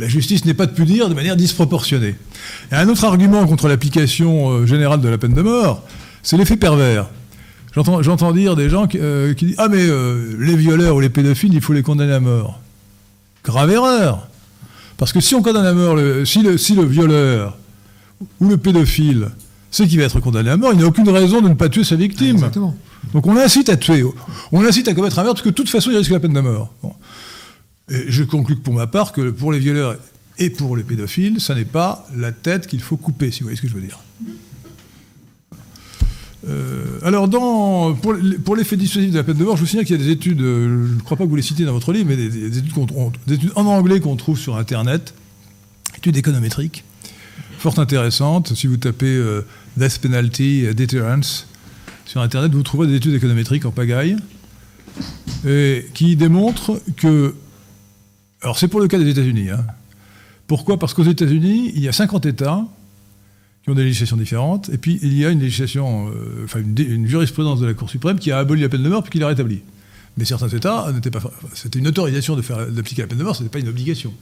la 0.00 0.08
justice 0.08 0.44
n'est 0.44 0.54
pas 0.54 0.66
de 0.66 0.72
punir 0.72 1.08
de 1.08 1.14
manière 1.14 1.36
disproportionnée. 1.36 2.16
Un 2.72 2.88
autre 2.88 3.04
argument 3.04 3.46
contre 3.46 3.68
l'application 3.68 4.66
générale 4.66 5.00
de 5.00 5.08
la 5.08 5.18
peine 5.18 5.34
de 5.34 5.42
mort, 5.42 5.84
c'est 6.24 6.36
l'effet 6.36 6.56
pervers. 6.56 7.06
J'entends 7.74 8.32
dire 8.32 8.54
des 8.54 8.68
gens 8.68 8.86
qui, 8.86 8.98
euh, 8.98 9.34
qui 9.34 9.46
disent 9.46 9.54
Ah, 9.58 9.68
mais 9.68 9.86
euh, 9.86 10.36
les 10.38 10.56
violeurs 10.56 10.96
ou 10.96 11.00
les 11.00 11.08
pédophiles, 11.08 11.54
il 11.54 11.60
faut 11.60 11.72
les 11.72 11.82
condamner 11.82 12.12
à 12.12 12.20
mort. 12.20 12.60
Grave 13.44 13.70
erreur. 13.70 14.28
Parce 14.98 15.12
que 15.12 15.20
si 15.20 15.34
on 15.34 15.42
condamne 15.42 15.66
à 15.66 15.72
mort, 15.72 15.96
le, 15.96 16.24
si, 16.24 16.42
le, 16.42 16.58
si 16.58 16.74
le 16.74 16.84
violeur 16.84 17.56
ou 18.40 18.48
le 18.48 18.56
pédophile 18.56 19.30
c'est 19.72 19.88
qu'il 19.88 19.98
va 19.98 20.04
être 20.04 20.20
condamné 20.20 20.50
à 20.50 20.56
mort, 20.58 20.72
il 20.74 20.78
n'a 20.78 20.86
aucune 20.86 21.08
raison 21.08 21.40
de 21.40 21.48
ne 21.48 21.54
pas 21.54 21.70
tuer 21.70 21.82
sa 21.82 21.96
victime. 21.96 22.36
Exactement. 22.36 22.76
Donc 23.14 23.26
on 23.26 23.32
l'incite 23.32 23.70
à 23.70 23.76
tuer, 23.76 24.04
on 24.52 24.60
l'incite 24.60 24.86
à 24.86 24.94
commettre 24.94 25.18
un 25.18 25.22
meurtre, 25.22 25.36
parce 25.36 25.44
que 25.44 25.48
de 25.48 25.54
toute 25.54 25.70
façon, 25.70 25.90
il 25.90 25.96
risque 25.96 26.10
la 26.10 26.20
peine 26.20 26.34
de 26.34 26.40
mort. 26.40 26.72
Bon. 26.82 26.92
Et 27.88 28.04
je 28.08 28.22
conclus 28.22 28.56
que 28.56 28.60
pour 28.60 28.74
ma 28.74 28.86
part, 28.86 29.12
que 29.12 29.30
pour 29.30 29.50
les 29.50 29.58
violeurs 29.58 29.96
Et 30.38 30.50
pour 30.50 30.76
les 30.76 30.82
pédophiles, 30.82 31.40
ça 31.40 31.54
n'est 31.54 31.64
pas 31.64 32.06
la 32.14 32.32
tête 32.32 32.66
qu'il 32.66 32.80
faut 32.80 32.98
couper, 32.98 33.30
si 33.30 33.40
vous 33.40 33.44
voyez 33.44 33.56
ce 33.56 33.62
que 33.62 33.68
je 33.68 33.74
veux 33.74 33.80
dire. 33.80 33.98
Euh, 36.48 36.98
alors, 37.02 37.28
pour, 38.00 38.56
l'effet 38.56 38.76
dissuasif 38.76 39.12
de 39.12 39.16
la 39.16 39.24
peine 39.24 39.36
de 39.36 39.44
mort, 39.44 39.56
je 39.56 39.62
vous 39.62 39.66
signale 39.66 39.84
qu'il 39.84 39.96
y 39.96 40.00
a 40.00 40.04
des 40.04 40.10
études, 40.10 40.40
euh, 40.40 40.86
je 40.88 40.94
ne 40.94 41.00
crois 41.00 41.16
pas 41.16 41.24
que 41.24 41.28
vous 41.28 41.36
les 41.36 41.42
citez 41.42 41.64
dans 41.64 41.72
votre 41.72 41.92
livre, 41.92 42.06
mais 42.08 42.16
des, 42.16 42.58
études, 42.58 42.72
en 43.54 43.66
anglais 43.66 44.00
qu'on 44.00 44.16
trouve 44.16 44.38
sur 44.38 44.56
Internet, 44.56 45.14
études 45.96 46.16
économétriques, 46.16 46.84
fort 47.58 47.78
intéressantes. 47.78 48.54
Si 48.54 48.66
vous 48.66 48.76
tapez 48.76 49.06
euh, 49.06 49.46
Death 49.76 49.98
Penalty 50.00 50.74
Deterrence 50.74 51.46
sur 52.06 52.20
Internet, 52.20 52.52
vous 52.52 52.62
trouverez 52.62 52.88
des 52.88 52.96
études 52.96 53.14
économétriques 53.14 53.64
en 53.64 53.70
pagaille, 53.70 54.16
qui 55.94 56.16
démontrent 56.16 56.80
que. 56.96 57.34
Alors, 58.42 58.58
c'est 58.58 58.68
pour 58.68 58.80
le 58.80 58.88
cas 58.88 58.98
des 58.98 59.08
États-Unis. 59.08 59.50
Hein. 59.50 59.64
Pourquoi? 60.48 60.76
Parce 60.76 60.92
qu'aux 60.92 61.04
États-Unis, 61.04 61.72
il 61.74 61.82
y 61.82 61.88
a 61.88 61.92
50 61.92 62.26
États 62.26 62.66
qui 63.62 63.70
ont 63.70 63.74
des 63.74 63.84
législations 63.84 64.16
différentes, 64.16 64.70
et 64.70 64.78
puis 64.78 64.98
il 65.02 65.16
y 65.16 65.24
a 65.24 65.30
une 65.30 65.40
législation, 65.40 66.08
euh, 66.08 66.44
enfin 66.44 66.60
une, 66.60 67.06
jurisprudence 67.06 67.60
de 67.60 67.66
la 67.66 67.74
Cour 67.74 67.88
suprême 67.88 68.18
qui 68.18 68.32
a 68.32 68.38
aboli 68.38 68.62
la 68.62 68.68
peine 68.68 68.82
de 68.82 68.88
mort 68.88 69.02
puis 69.02 69.12
qui 69.12 69.18
l'a 69.18 69.28
rétablie. 69.28 69.60
Mais 70.16 70.24
certains 70.24 70.48
États 70.48 70.90
n'étaient 70.92 71.10
pas, 71.10 71.22
c'était 71.54 71.78
une 71.78 71.88
autorisation 71.88 72.36
d'appliquer 72.36 73.02
la 73.02 73.08
peine 73.08 73.18
de 73.18 73.24
mort, 73.24 73.36
ce 73.36 73.42
n'était 73.42 73.52
pas 73.52 73.60
une 73.60 73.68
obligation. 73.68 74.12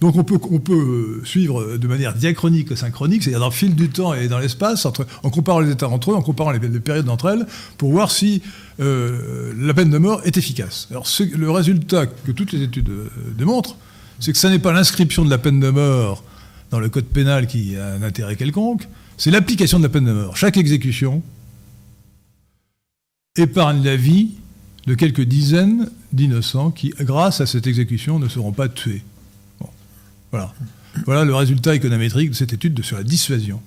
Donc 0.00 0.14
on 0.16 0.24
peut, 0.24 0.38
on 0.50 0.58
peut 0.58 1.22
suivre 1.24 1.78
de 1.78 1.88
manière 1.88 2.12
diachronique 2.12 2.76
synchronique, 2.76 3.22
c'est-à-dire 3.22 3.40
dans 3.40 3.46
le 3.46 3.52
fil 3.52 3.74
du 3.74 3.88
temps 3.88 4.12
et 4.12 4.28
dans 4.28 4.38
l'espace, 4.38 4.84
en 4.84 5.30
comparant 5.30 5.60
les 5.60 5.70
États 5.70 5.88
entre 5.88 6.10
eux, 6.10 6.14
en 6.14 6.20
comparant 6.20 6.50
les, 6.50 6.60
périodes 6.60 7.06
d'entre 7.06 7.30
elles, 7.30 7.46
pour 7.78 7.92
voir 7.92 8.10
si 8.10 8.42
euh, 8.78 9.54
la 9.58 9.72
peine 9.72 9.88
de 9.88 9.96
mort 9.96 10.20
est 10.24 10.36
efficace. 10.36 10.86
Alors 10.90 11.08
le 11.34 11.50
résultat 11.50 12.06
que 12.06 12.30
toutes 12.30 12.52
les 12.52 12.62
études 12.62 12.90
euh, 12.90 13.08
démontrent, 13.38 13.76
c'est 14.20 14.32
que 14.32 14.38
ce 14.38 14.48
n'est 14.48 14.58
pas 14.58 14.72
l'inscription 14.72 15.24
de 15.24 15.30
la 15.30 15.38
peine 15.38 15.60
de 15.60 15.70
mort 15.70 16.22
dans 16.70 16.80
le 16.80 16.88
code 16.88 17.06
pénal 17.06 17.46
qui 17.46 17.76
a 17.76 17.94
un 17.94 18.02
intérêt 18.02 18.36
quelconque, 18.36 18.88
c'est 19.16 19.30
l'application 19.30 19.78
de 19.78 19.84
la 19.84 19.88
peine 19.88 20.04
de 20.04 20.12
mort. 20.12 20.36
Chaque 20.36 20.56
exécution 20.56 21.22
épargne 23.36 23.84
la 23.84 23.96
vie 23.96 24.30
de 24.86 24.94
quelques 24.94 25.22
dizaines 25.22 25.90
d'innocents 26.12 26.70
qui, 26.70 26.92
grâce 27.00 27.40
à 27.40 27.46
cette 27.46 27.66
exécution, 27.66 28.18
ne 28.18 28.28
seront 28.28 28.52
pas 28.52 28.68
tués. 28.68 29.02
Voilà. 30.30 30.52
voilà 31.06 31.24
le 31.24 31.34
résultat 31.34 31.74
économétrique 31.74 32.30
de 32.30 32.34
cette 32.34 32.52
étude 32.52 32.82
sur 32.84 32.96
la 32.96 33.04
dissuasion. 33.04 33.60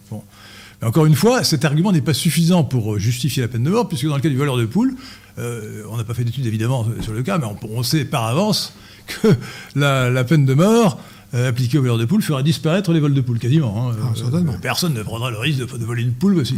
encore 0.81 1.05
une 1.05 1.15
fois, 1.15 1.43
cet 1.43 1.65
argument 1.65 1.91
n'est 1.91 2.01
pas 2.01 2.13
suffisant 2.13 2.63
pour 2.63 2.99
justifier 2.99 3.41
la 3.41 3.47
peine 3.47 3.63
de 3.63 3.69
mort, 3.69 3.88
puisque 3.88 4.05
dans 4.05 4.15
le 4.15 4.21
cas 4.21 4.30
du 4.30 4.38
voleur 4.38 4.57
de 4.57 4.65
poule, 4.65 4.95
euh, 5.39 5.84
on 5.89 5.97
n'a 5.97 6.03
pas 6.03 6.13
fait 6.13 6.23
d'études 6.23 6.45
évidemment 6.45 6.85
sur 7.01 7.13
le 7.13 7.23
cas, 7.23 7.38
mais 7.38 7.47
on, 7.69 7.84
sait 7.84 8.05
par 8.05 8.26
avance 8.26 8.73
que 9.07 9.35
la 9.76 10.23
peine 10.23 10.45
de 10.45 10.53
mort 10.53 10.99
euh, 11.35 11.49
appliqué 11.49 11.77
aux 11.77 11.81
voleurs 11.81 11.99
de 11.99 12.06
poules 12.06 12.23
ferait 12.23 12.41
disparaître 12.41 12.91
les 12.91 12.99
vols 12.99 13.14
de 13.14 13.22
poules, 13.22 13.38
quasiment. 13.38 13.91
Hein. 13.91 13.95
Ah, 14.01 14.14
euh, 14.34 14.57
personne 14.61 14.95
ne 14.95 15.03
prendra 15.03 15.30
le 15.30 15.38
risque 15.38 15.60
de, 15.60 15.85
voler 15.85 16.01
une 16.01 16.14
poule 16.14 16.43
s'il 16.43 16.57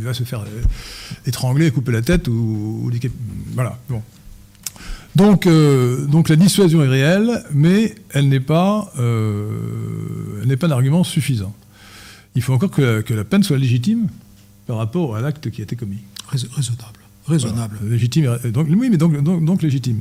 va 0.00 0.12
se 0.12 0.24
faire 0.24 0.40
euh, 0.40 0.62
étrangler, 1.26 1.70
couper 1.70 1.92
la 1.92 2.02
tête 2.02 2.28
ou, 2.28 2.90
Voilà. 3.54 3.78
Bon. 3.88 4.02
Donc, 5.16 5.46
donc 5.46 6.30
la 6.30 6.36
dissuasion 6.36 6.82
est 6.82 6.88
réelle, 6.88 7.44
mais 7.52 7.94
elle 8.10 8.28
n'est 8.30 8.40
pas, 8.40 8.90
n'est 10.46 10.56
pas 10.56 10.66
un 10.68 10.70
argument 10.70 11.04
suffisant. 11.04 11.54
Il 12.34 12.42
faut 12.42 12.54
encore 12.54 12.70
que, 12.70 13.04
la 13.12 13.24
peine 13.24 13.42
soit 13.42 13.58
légitime 13.58 14.08
par 14.66 14.78
rapport 14.78 15.14
à 15.16 15.20
l'acte 15.20 15.50
qui 15.50 15.60
a 15.60 15.64
été 15.64 15.76
commis. 15.76 15.98
Raisonnable. 16.28 16.98
Raisonnable. 17.26 17.78
Légitime. 17.84 18.38
Donc, 18.52 18.68
oui, 18.70 18.88
mais 18.90 18.96
donc, 18.96 19.22
donc, 19.22 19.44
donc 19.44 19.62
légitime. 19.62 20.00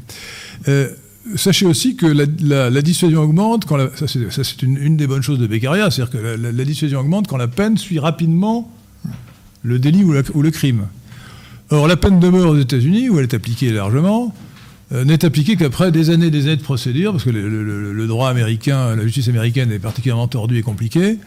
Sachez 1.35 1.67
aussi 1.67 1.95
que 1.95 2.07
la, 2.07 2.81
dissuasion 2.81 3.21
augmente, 3.21 3.65
quand 3.65 3.77
ça 3.95 4.07
c'est 4.07 4.63
une, 4.63 4.97
des 4.97 5.05
bonnes 5.05 5.21
choses 5.21 5.37
de 5.37 5.45
Beccaria, 5.45 5.91
c'est-à-dire 5.91 6.11
que 6.11 6.17
la, 6.17 6.65
dissuasion 6.65 6.99
augmente 6.99 7.27
quand 7.27 7.37
la 7.37 7.47
peine 7.47 7.77
suit 7.77 7.99
rapidement 7.99 8.71
le 9.63 9.77
délit 9.77 10.03
ou, 10.03 10.13
le 10.13 10.51
crime. 10.51 10.87
Or, 11.69 11.87
la 11.87 11.95
peine 11.95 12.19
de 12.19 12.27
mort 12.27 12.49
aux 12.49 12.57
États-Unis, 12.57 13.09
où 13.09 13.19
elle 13.19 13.25
est 13.25 13.33
appliquée 13.35 13.71
largement, 13.71 14.33
euh, 14.93 15.05
n'est 15.05 15.23
appliquée 15.23 15.55
qu'après 15.55 15.91
des 15.91 16.09
années 16.09 16.31
des 16.31 16.47
années 16.47 16.57
de 16.57 16.63
procédure, 16.63 17.11
parce 17.11 17.23
que 17.23 17.29
le, 17.29 18.07
droit 18.07 18.29
américain, 18.29 18.95
la 18.95 19.03
justice 19.03 19.27
américaine 19.27 19.71
est 19.71 19.79
particulièrement 19.79 20.27
tordue 20.27 20.57
et 20.57 20.63
compliquée. 20.63 21.17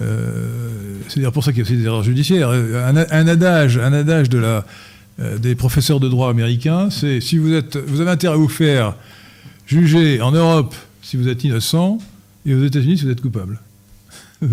Euh, 0.00 0.98
c'est 1.08 1.16
d'ailleurs 1.16 1.32
pour 1.32 1.42
ça 1.42 1.50
qu'il 1.50 1.58
y 1.58 1.62
a 1.62 1.64
aussi 1.64 1.76
des 1.76 1.84
erreurs 1.84 2.04
judiciaires. 2.04 2.50
Un, 2.50 2.96
adage, 3.26 3.78
un 3.78 3.92
adage 3.92 4.28
de 4.28 4.38
la, 4.38 4.64
des 5.18 5.54
professeurs 5.54 5.98
de 6.00 6.08
droit 6.08 6.30
américains, 6.30 6.90
c'est 6.90 7.20
si 7.20 7.38
vous, 7.38 7.52
êtes, 7.52 7.76
vous 7.76 8.00
avez 8.00 8.10
intérêt 8.10 8.34
à 8.34 8.36
vous 8.36 8.48
faire 8.48 8.94
juger 9.66 10.20
en 10.20 10.30
Europe 10.30 10.74
si 11.02 11.16
vous 11.16 11.28
êtes 11.28 11.42
innocent 11.44 11.98
et 12.46 12.54
aux 12.54 12.64
États-Unis 12.64 12.98
si 12.98 13.04
vous 13.04 13.10
êtes 13.10 13.20
coupable. 13.20 13.60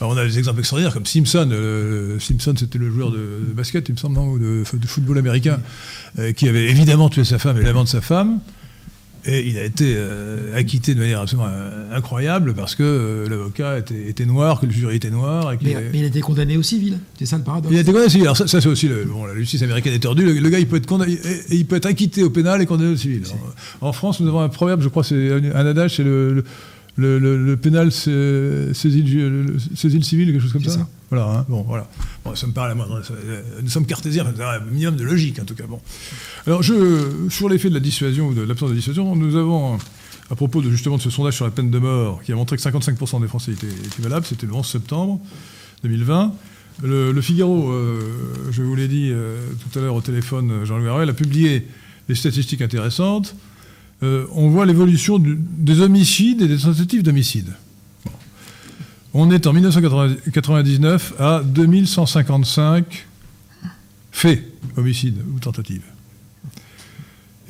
on 0.00 0.16
a 0.16 0.24
des 0.24 0.38
exemples 0.38 0.60
extraordinaires 0.60 0.92
comme 0.92 1.06
Simpson. 1.06 1.48
Euh, 1.50 2.18
Simpson, 2.18 2.54
c'était 2.56 2.78
le 2.78 2.90
joueur 2.90 3.10
de, 3.10 3.40
basket, 3.54 3.88
il 3.88 3.92
me 3.92 3.98
semble, 3.98 4.18
ou 4.18 4.38
de, 4.38 4.64
football 4.86 5.18
américain, 5.18 5.60
euh, 6.18 6.32
qui 6.32 6.48
avait 6.48 6.68
évidemment 6.68 7.08
tué 7.08 7.24
sa 7.24 7.38
femme 7.38 7.58
et 7.58 7.62
l'amant 7.62 7.84
de 7.84 7.88
sa 7.88 8.00
femme. 8.00 8.40
Et 9.28 9.46
il 9.46 9.58
a 9.58 9.64
été 9.64 9.94
euh, 9.96 10.56
acquitté 10.56 10.94
de 10.94 11.00
manière 11.00 11.20
absolument 11.20 11.48
euh, 11.50 11.94
incroyable 11.94 12.54
parce 12.54 12.74
que 12.74 12.82
euh, 12.82 13.28
l'avocat 13.28 13.78
était, 13.78 14.24
noir, 14.24 14.58
que 14.58 14.66
le 14.66 14.72
jury 14.72 14.96
était 14.96 15.10
noir. 15.10 15.52
mais, 15.62 15.76
il 15.92 16.04
a 16.04 16.06
été 16.06 16.20
condamné 16.20 16.56
au 16.56 16.62
civil, 16.62 16.98
c'est 17.18 17.26
ça 17.26 17.36
le 17.36 17.42
paradoxe 17.42 17.70
Il 17.70 17.76
a 17.76 17.82
été 17.82 17.90
condamné 17.90 18.06
au 18.06 18.10
civil. 18.10 18.24
Alors 18.24 18.36
ça, 18.38 18.46
c'est 18.48 18.66
aussi, 18.66 18.88
bon, 19.06 19.26
la 19.26 19.34
justice 19.34 19.62
américaine 19.62 19.92
est 19.92 19.98
tordue. 19.98 20.40
Le, 20.40 20.48
gars, 20.48 20.58
il 20.58 20.66
peut, 20.66 20.76
être 20.76 20.86
condamné, 20.86 21.18
il 21.50 21.66
peut 21.66 21.76
être 21.76 21.86
acquitté 21.86 22.22
au 22.22 22.30
pénal 22.30 22.62
et 22.62 22.66
condamné 22.66 22.92
au 22.92 22.96
civil. 22.96 23.22
en 23.82 23.92
France, 23.92 24.20
nous 24.20 24.28
avons 24.28 24.40
un 24.40 24.48
proverbe, 24.48 24.80
je 24.80 24.88
crois, 24.88 25.04
c'est 25.04 25.30
un 25.30 25.66
adage, 25.66 25.96
c'est 25.96 26.04
le 26.04 26.18
le, 26.32 26.44
pénal 27.56 27.92
saisit 27.92 29.02
le, 29.02 29.58
civil, 30.02 30.32
quelque 30.32 30.40
chose 30.40 30.52
comme 30.52 30.64
ça. 30.64 30.86
Voilà, 31.10 31.26
hein, 31.26 31.46
bon, 31.48 31.62
voilà. 31.62 31.88
ça 32.34 32.46
me 32.46 32.52
paraît 32.52 32.74
Nous 32.74 33.68
sommes 33.68 33.86
cartésiens, 33.86 34.26
un 34.26 34.60
minimum 34.70 34.96
de 34.96 35.04
logique 35.04 35.38
en 35.38 35.44
tout 35.44 35.54
cas. 35.54 35.64
Bon. 35.66 35.80
Alors, 36.46 36.62
je, 36.62 37.28
sur 37.30 37.48
l'effet 37.48 37.70
de 37.70 37.74
la 37.74 37.80
dissuasion 37.80 38.28
ou 38.28 38.34
de 38.34 38.42
l'absence 38.42 38.70
de 38.70 38.74
dissuasion, 38.74 39.16
nous 39.16 39.36
avons, 39.36 39.78
à 40.30 40.34
propos 40.34 40.60
de 40.60 40.70
justement 40.70 40.96
de 40.96 41.02
ce 41.02 41.10
sondage 41.10 41.34
sur 41.34 41.44
la 41.44 41.50
peine 41.50 41.70
de 41.70 41.78
mort, 41.78 42.22
qui 42.22 42.32
a 42.32 42.36
montré 42.36 42.56
que 42.56 42.62
55% 42.62 43.20
des 43.22 43.28
Français 43.28 43.52
étaient, 43.52 43.68
valables, 44.00 44.26
c'était 44.26 44.46
le 44.46 44.52
11 44.52 44.66
septembre 44.66 45.20
2020. 45.84 46.34
Le, 46.82 47.20
Figaro, 47.20 47.70
euh, 47.70 48.00
je 48.50 48.62
vous 48.62 48.74
l'ai 48.76 48.86
dit 48.86 49.10
euh, 49.10 49.40
tout 49.62 49.78
à 49.78 49.82
l'heure 49.82 49.94
au 49.94 50.00
téléphone, 50.00 50.64
Jean-Louis 50.64 50.88
Harel, 50.88 51.08
a 51.08 51.14
publié 51.14 51.66
des 52.08 52.14
statistiques 52.14 52.62
intéressantes. 52.62 53.34
Euh, 54.02 54.26
on 54.32 54.48
voit 54.48 54.64
l'évolution 54.64 55.18
des 55.20 55.80
homicides 55.80 56.42
et 56.42 56.48
des 56.48 56.58
tentatives 56.58 57.02
d'homicide. 57.02 57.52
On 59.14 59.30
est 59.30 59.46
en 59.46 59.52
1999 59.52 61.14
à 61.18 61.42
2155 61.44 63.06
faits, 64.12 64.44
homicides 64.76 65.22
ou 65.34 65.38
tentatives. 65.40 65.82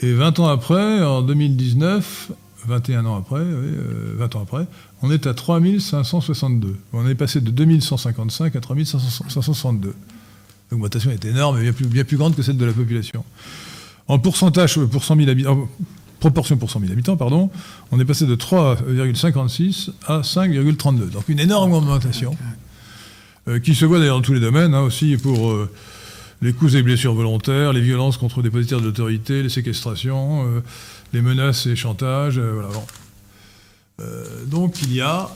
Et 0.01 0.13
20 0.13 0.39
ans 0.39 0.49
après, 0.49 1.03
en 1.03 1.23
2019, 1.23 2.31
21 2.67 3.05
ans 3.07 3.17
après, 3.17 3.41
20 3.41 3.45
euh, 3.45 4.29
ans 4.35 4.43
après, 4.43 4.67
on 5.03 5.11
est 5.11 5.27
à 5.27 5.35
3562. 5.35 6.77
On 6.93 7.07
est 7.09 7.15
passé 7.15 7.41
de 7.41 7.51
2155 7.51 8.57
à 8.57 8.61
3562. 8.61 9.95
L'augmentation 10.71 11.11
est 11.11 11.25
énorme 11.25 11.61
bien 11.61 11.73
plus, 11.73 11.87
bien 11.87 12.05
plus 12.05 12.17
grande 12.17 12.37
que 12.37 12.43
celle 12.43 12.57
de 12.57 12.65
la 12.65 12.73
population. 12.73 13.25
En 14.07 14.19
pourcentage 14.19 14.79
pour 14.87 15.05
100 15.05 15.17
000 15.17 15.31
habitants, 15.31 15.69
proportion 16.19 16.57
pour 16.57 16.71
100 16.71 16.81
000 16.81 16.93
habitants, 16.93 17.17
pardon, 17.17 17.51
on 17.91 18.01
est 18.01 18.05
passé 18.05 18.27
de 18.27 18.35
3,56 18.35 19.91
à 20.07 20.21
5,32. 20.21 21.11
Donc 21.11 21.29
une 21.29 21.41
énorme 21.41 21.73
augmentation, 21.73 22.37
euh, 23.49 23.61
qui 23.61 23.75
se 23.75 23.85
voit 23.85 23.99
d'ailleurs 23.99 24.17
dans 24.17 24.23
tous 24.23 24.35
les 24.35 24.41
domaines, 24.41 24.75
hein, 24.75 24.81
aussi 24.81 25.17
pour 25.17 25.51
euh, 25.51 25.71
les 26.43 26.53
coups 26.53 26.75
et 26.75 26.83
blessures 26.83 27.15
volontaires, 27.15 27.73
les 27.73 27.81
violences 27.81 28.17
contre 28.17 28.43
des 28.43 28.49
dépositaires 28.49 28.81
d'autorité, 28.81 29.43
les 29.43 29.49
séquestrations, 29.49 30.47
euh, 30.47 30.61
les 31.13 31.23
menaces 31.23 31.67
et 31.67 31.77
chantages. 31.77 32.39
voilà, 32.39 32.69
donc 34.47 34.81
il 34.83 34.95
y 34.95 35.01
a 35.01 35.29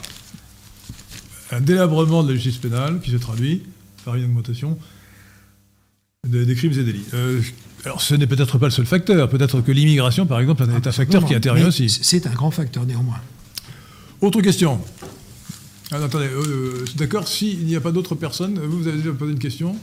un 1.51 1.61
délabrement 1.61 2.23
de 2.23 2.29
la 2.29 2.35
justice 2.35 2.59
pénale 2.59 3.01
qui 3.01 3.11
se 3.11 3.17
traduit 3.17 3.63
par 4.05 4.15
une 4.15 4.25
augmentation 4.25 4.79
des, 6.29 6.55
crimes 6.55 6.73
et 6.73 6.85
délits. 6.85 7.07
Alors, 7.85 8.01
ce 8.01 8.15
n'est 8.15 8.29
peut-être 8.29 8.59
pas 8.59 8.67
le 8.67 8.71
seul 8.73 8.87
facteur. 8.87 9.29
Peut-être 9.29 9.61
que 9.61 9.73
l'immigration, 9.73 10.25
par 10.25 10.41
exemple, 10.41 10.63
est 10.63 10.87
un 10.87 10.93
facteur 10.93 11.25
qui 11.25 11.35
intervient 11.35 11.67
aussi. 11.69 11.89
C'est 11.89 12.27
un 12.27 12.33
grand 12.33 12.51
facteur, 12.51 12.87
néanmoins. 12.87 13.21
Autre 14.21 14.41
question. 14.41 14.81
Ah, 15.91 15.97
attendez, 15.97 16.29
euh, 16.29 16.85
d'accord, 16.95 17.27
s'il 17.27 17.67
n'y 17.67 17.77
a 17.77 17.81
pas 17.81 17.93
d'autres 17.93 18.15
personnes, 18.15 18.59
vous, 18.59 18.79
vous 18.79 18.89
avez 18.89 18.99
déjà 18.99 19.13
posé 19.13 19.33
une 19.33 19.39
question. 19.39 19.77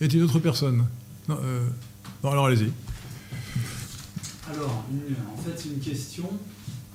Y 0.00 0.04
a-t-il 0.04 0.18
une 0.20 0.24
autre 0.24 0.38
personne? 0.38 0.86
Non, 1.28 1.36
euh, 1.42 1.66
alors 2.24 2.46
allez-y. 2.46 2.70
Alors, 4.48 4.84
en 5.36 5.42
fait, 5.42 5.52
c'est 5.56 5.68
une 5.68 5.80
question 5.80 6.30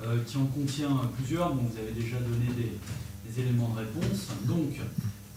euh, 0.03 0.17
qui 0.25 0.37
en 0.37 0.45
contient 0.45 0.89
plusieurs. 1.17 1.53
Bon, 1.53 1.63
vous 1.69 1.77
avez 1.77 1.91
déjà 1.91 2.17
donné 2.17 2.47
des, 2.55 2.71
des 3.29 3.41
éléments 3.41 3.75
de 3.75 3.79
réponse. 3.79 4.27
Donc, 4.45 4.79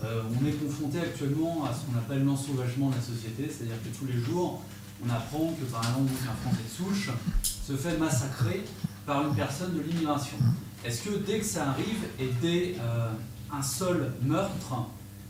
on 0.03 0.47
est 0.47 0.53
confronté 0.53 0.99
actuellement 0.99 1.67
à 1.67 1.75
ce 1.75 1.81
qu'on 1.85 1.99
appelle 1.99 2.25
l'ensauvagement 2.25 2.89
de 2.89 2.95
la 2.95 3.03
société, 3.03 3.51
c'est-à-dire 3.51 3.77
que 3.85 3.99
tous 3.99 4.07
les 4.07 4.19
jours, 4.19 4.63
on 5.05 5.11
apprend 5.11 5.53
que 5.59 5.65
par 5.65 5.83
exemple 5.83 6.13
un 6.29 6.49
Français 6.49 6.63
de 6.63 6.85
souche 6.85 7.11
se 7.43 7.73
fait 7.75 7.97
massacrer 7.99 8.65
par 9.07 9.27
une 9.27 9.35
personne 9.35 9.75
de 9.75 9.81
l'immigration. 9.81 10.37
Est-ce 10.85 11.03
que 11.03 11.17
dès 11.19 11.39
que 11.41 11.45
ça 11.45 11.71
arrive 11.71 12.05
et 12.19 12.31
dès 12.41 12.77
euh, 12.81 13.11
un 13.53 13.63
seul 13.63 14.13
meurtre, 14.23 14.75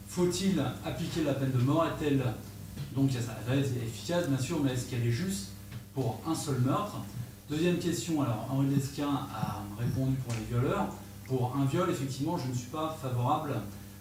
faut-il 0.08 0.60
appliquer 0.84 1.24
la 1.24 1.34
peine 1.34 1.52
de 1.52 1.58
mort? 1.58 1.86
Est-elle 1.86 2.22
donc 2.94 3.10
efficace? 3.10 4.28
Bien 4.28 4.38
sûr, 4.38 4.60
mais 4.62 4.72
est-ce 4.72 4.86
qu'elle 4.86 5.06
est 5.06 5.12
juste 5.12 5.48
pour 5.94 6.20
un 6.26 6.34
seul 6.34 6.60
meurtre? 6.60 6.96
Deuxième 7.48 7.78
question, 7.78 8.22
alors 8.22 8.48
Henri 8.50 8.68
Lesquin 8.68 9.08
a 9.08 9.62
répondu 9.78 10.14
pour 10.24 10.34
les 10.34 10.44
violeurs. 10.48 10.86
Pour 11.26 11.56
un 11.56 11.64
viol, 11.64 11.90
effectivement, 11.90 12.36
je 12.38 12.48
ne 12.48 12.54
suis 12.54 12.68
pas 12.68 12.96
favorable 13.00 13.54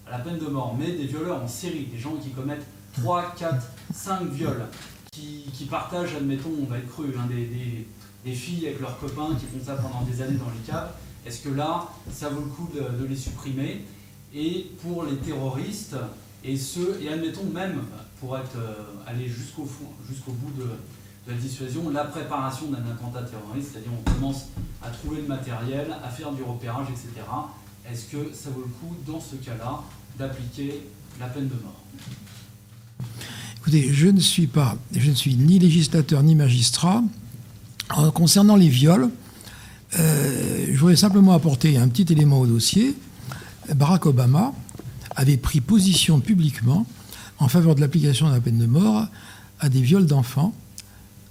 à 0.06 0.10
la 0.12 0.18
peine 0.18 0.38
de 0.38 0.46
mort, 0.46 0.76
mais 0.78 0.92
des 0.92 1.06
violeurs 1.06 1.42
en 1.42 1.48
série, 1.48 1.86
des 1.86 1.98
gens 1.98 2.14
qui 2.16 2.30
commettent 2.30 2.66
3, 3.00 3.34
4, 3.36 3.56
5 3.92 4.22
viols, 4.30 4.66
qui, 5.10 5.64
partagent, 5.70 6.14
admettons, 6.14 6.50
on 6.60 6.66
va 6.66 6.78
être 6.78 6.88
cru, 6.88 7.14
hein, 7.18 7.28
des, 7.28 8.32
filles 8.32 8.66
avec 8.66 8.80
leurs 8.80 8.98
copains 8.98 9.34
qui 9.34 9.46
font 9.46 9.64
ça 9.64 9.74
pendant 9.74 10.02
des 10.02 10.22
années 10.22 10.36
dans 10.36 10.50
les 10.50 10.66
caves, 10.66 10.92
est-ce 11.26 11.42
que 11.42 11.48
là, 11.50 11.88
ça 12.10 12.28
vaut 12.28 12.40
le 12.40 12.46
coup 12.46 12.68
de, 12.74 13.04
les 13.04 13.16
supprimer? 13.16 13.84
Et 14.32 14.70
pour 14.82 15.04
les 15.04 15.16
terroristes, 15.16 15.96
et 16.44 16.56
ceux, 16.56 17.00
et 17.02 17.12
admettons 17.12 17.44
même, 17.44 17.82
pour 18.20 18.38
être, 18.38 18.56
euh, 18.56 18.84
aller 19.06 19.28
jusqu'au 19.28 19.68
jusqu'au 20.08 20.32
bout 20.32 20.52
de, 20.52 20.68
la 21.26 21.34
dissuasion, 21.34 21.90
la 21.90 22.04
préparation 22.04 22.68
d'un 22.68 22.84
attentat 22.90 23.22
terroriste, 23.22 23.72
c'est-à-dire 23.72 23.92
on 23.92 24.10
commence 24.10 24.46
à 24.82 24.90
trouver 24.90 25.20
le 25.20 25.28
matériel, 25.28 25.94
à 26.02 26.08
faire 26.08 26.32
du 26.32 26.42
repérage, 26.42 26.88
etc. 26.90 27.26
Est-ce 27.88 28.06
que 28.06 28.34
ça 28.34 28.50
vaut 28.50 28.62
le 28.62 28.68
coup, 28.68 28.96
dans 29.06 29.20
ce 29.20 29.36
cas-là, 29.36 29.82
d'appliquer 30.18 30.88
la 31.18 31.26
peine 31.26 31.48
de 31.48 31.54
mort? 31.54 31.80
Écoutez, 33.60 33.92
je 33.92 34.06
ne 34.06 34.20
suis 34.20 34.46
pas, 34.46 34.78
je 34.96 35.10
ne 35.10 35.14
suis 35.14 35.34
ni 35.34 35.58
législateur 35.58 36.22
ni 36.22 36.34
magistrat. 36.34 37.02
concernant 38.14 38.56
les 38.56 38.70
viols, 38.70 39.10
euh, 39.98 40.66
je 40.72 40.78
voudrais 40.78 40.96
simplement 40.96 41.32
apporter 41.32 41.76
un 41.76 41.88
petit 41.88 42.10
élément 42.10 42.40
au 42.40 42.46
dossier. 42.46 42.96
Barack 43.74 44.06
Obama 44.06 44.54
avait 45.14 45.36
pris 45.36 45.60
position 45.60 46.20
publiquement 46.20 46.86
en 47.38 47.48
faveur 47.48 47.74
de 47.74 47.82
l'application 47.82 48.28
de 48.28 48.32
la 48.32 48.40
peine 48.40 48.56
de 48.56 48.66
mort 48.66 49.06
à 49.58 49.68
des 49.68 49.82
viols 49.82 50.06
d'enfants, 50.06 50.54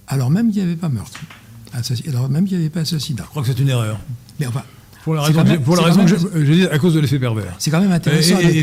alors 0.06 0.30
même 0.30 0.52
qu'il 0.52 0.62
n'y 0.62 0.68
avait 0.68 0.76
pas 0.76 0.88
meurtre, 0.88 1.20
alors 2.06 2.28
même 2.28 2.46
qu'il 2.46 2.58
n'y 2.58 2.62
avait 2.62 2.70
pas 2.70 2.80
assassinat. 2.80 3.24
Je 3.24 3.28
crois 3.30 3.42
que 3.42 3.48
c'est 3.48 3.58
une 3.58 3.70
erreur. 3.70 3.98
Mais 4.38 4.46
enfin, 4.46 4.62
pour 5.02 5.14
la 5.14 5.22
raison, 5.22 5.44
pour 5.64 5.76
la 5.76 5.82
raison 5.82 6.04
que 6.04 6.44
j'ai 6.44 6.54
dit, 6.54 6.66
à 6.66 6.78
cause 6.78 6.94
de 6.94 7.00
l'effet 7.00 7.18
pervers. 7.18 7.54
C'est 7.58 7.70
quand 7.70 7.80
même 7.80 7.92
intéressant. 7.92 8.38
Et, 8.38 8.62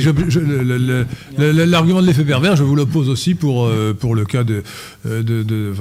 l'argument 1.66 2.02
de 2.02 2.08
l'effet 2.08 2.24
pervers, 2.24 2.56
je 2.56 2.64
vous 2.64 2.76
l'oppose 2.76 3.10
aussi 3.10 3.34
pour, 3.34 3.66
euh, 3.66 3.96
pour 4.00 4.14
le 4.14 4.26
cas 4.26 4.44
de, 4.44 4.64
euh, 5.08 5.24
de, 5.24 5.42
de, 5.42 5.74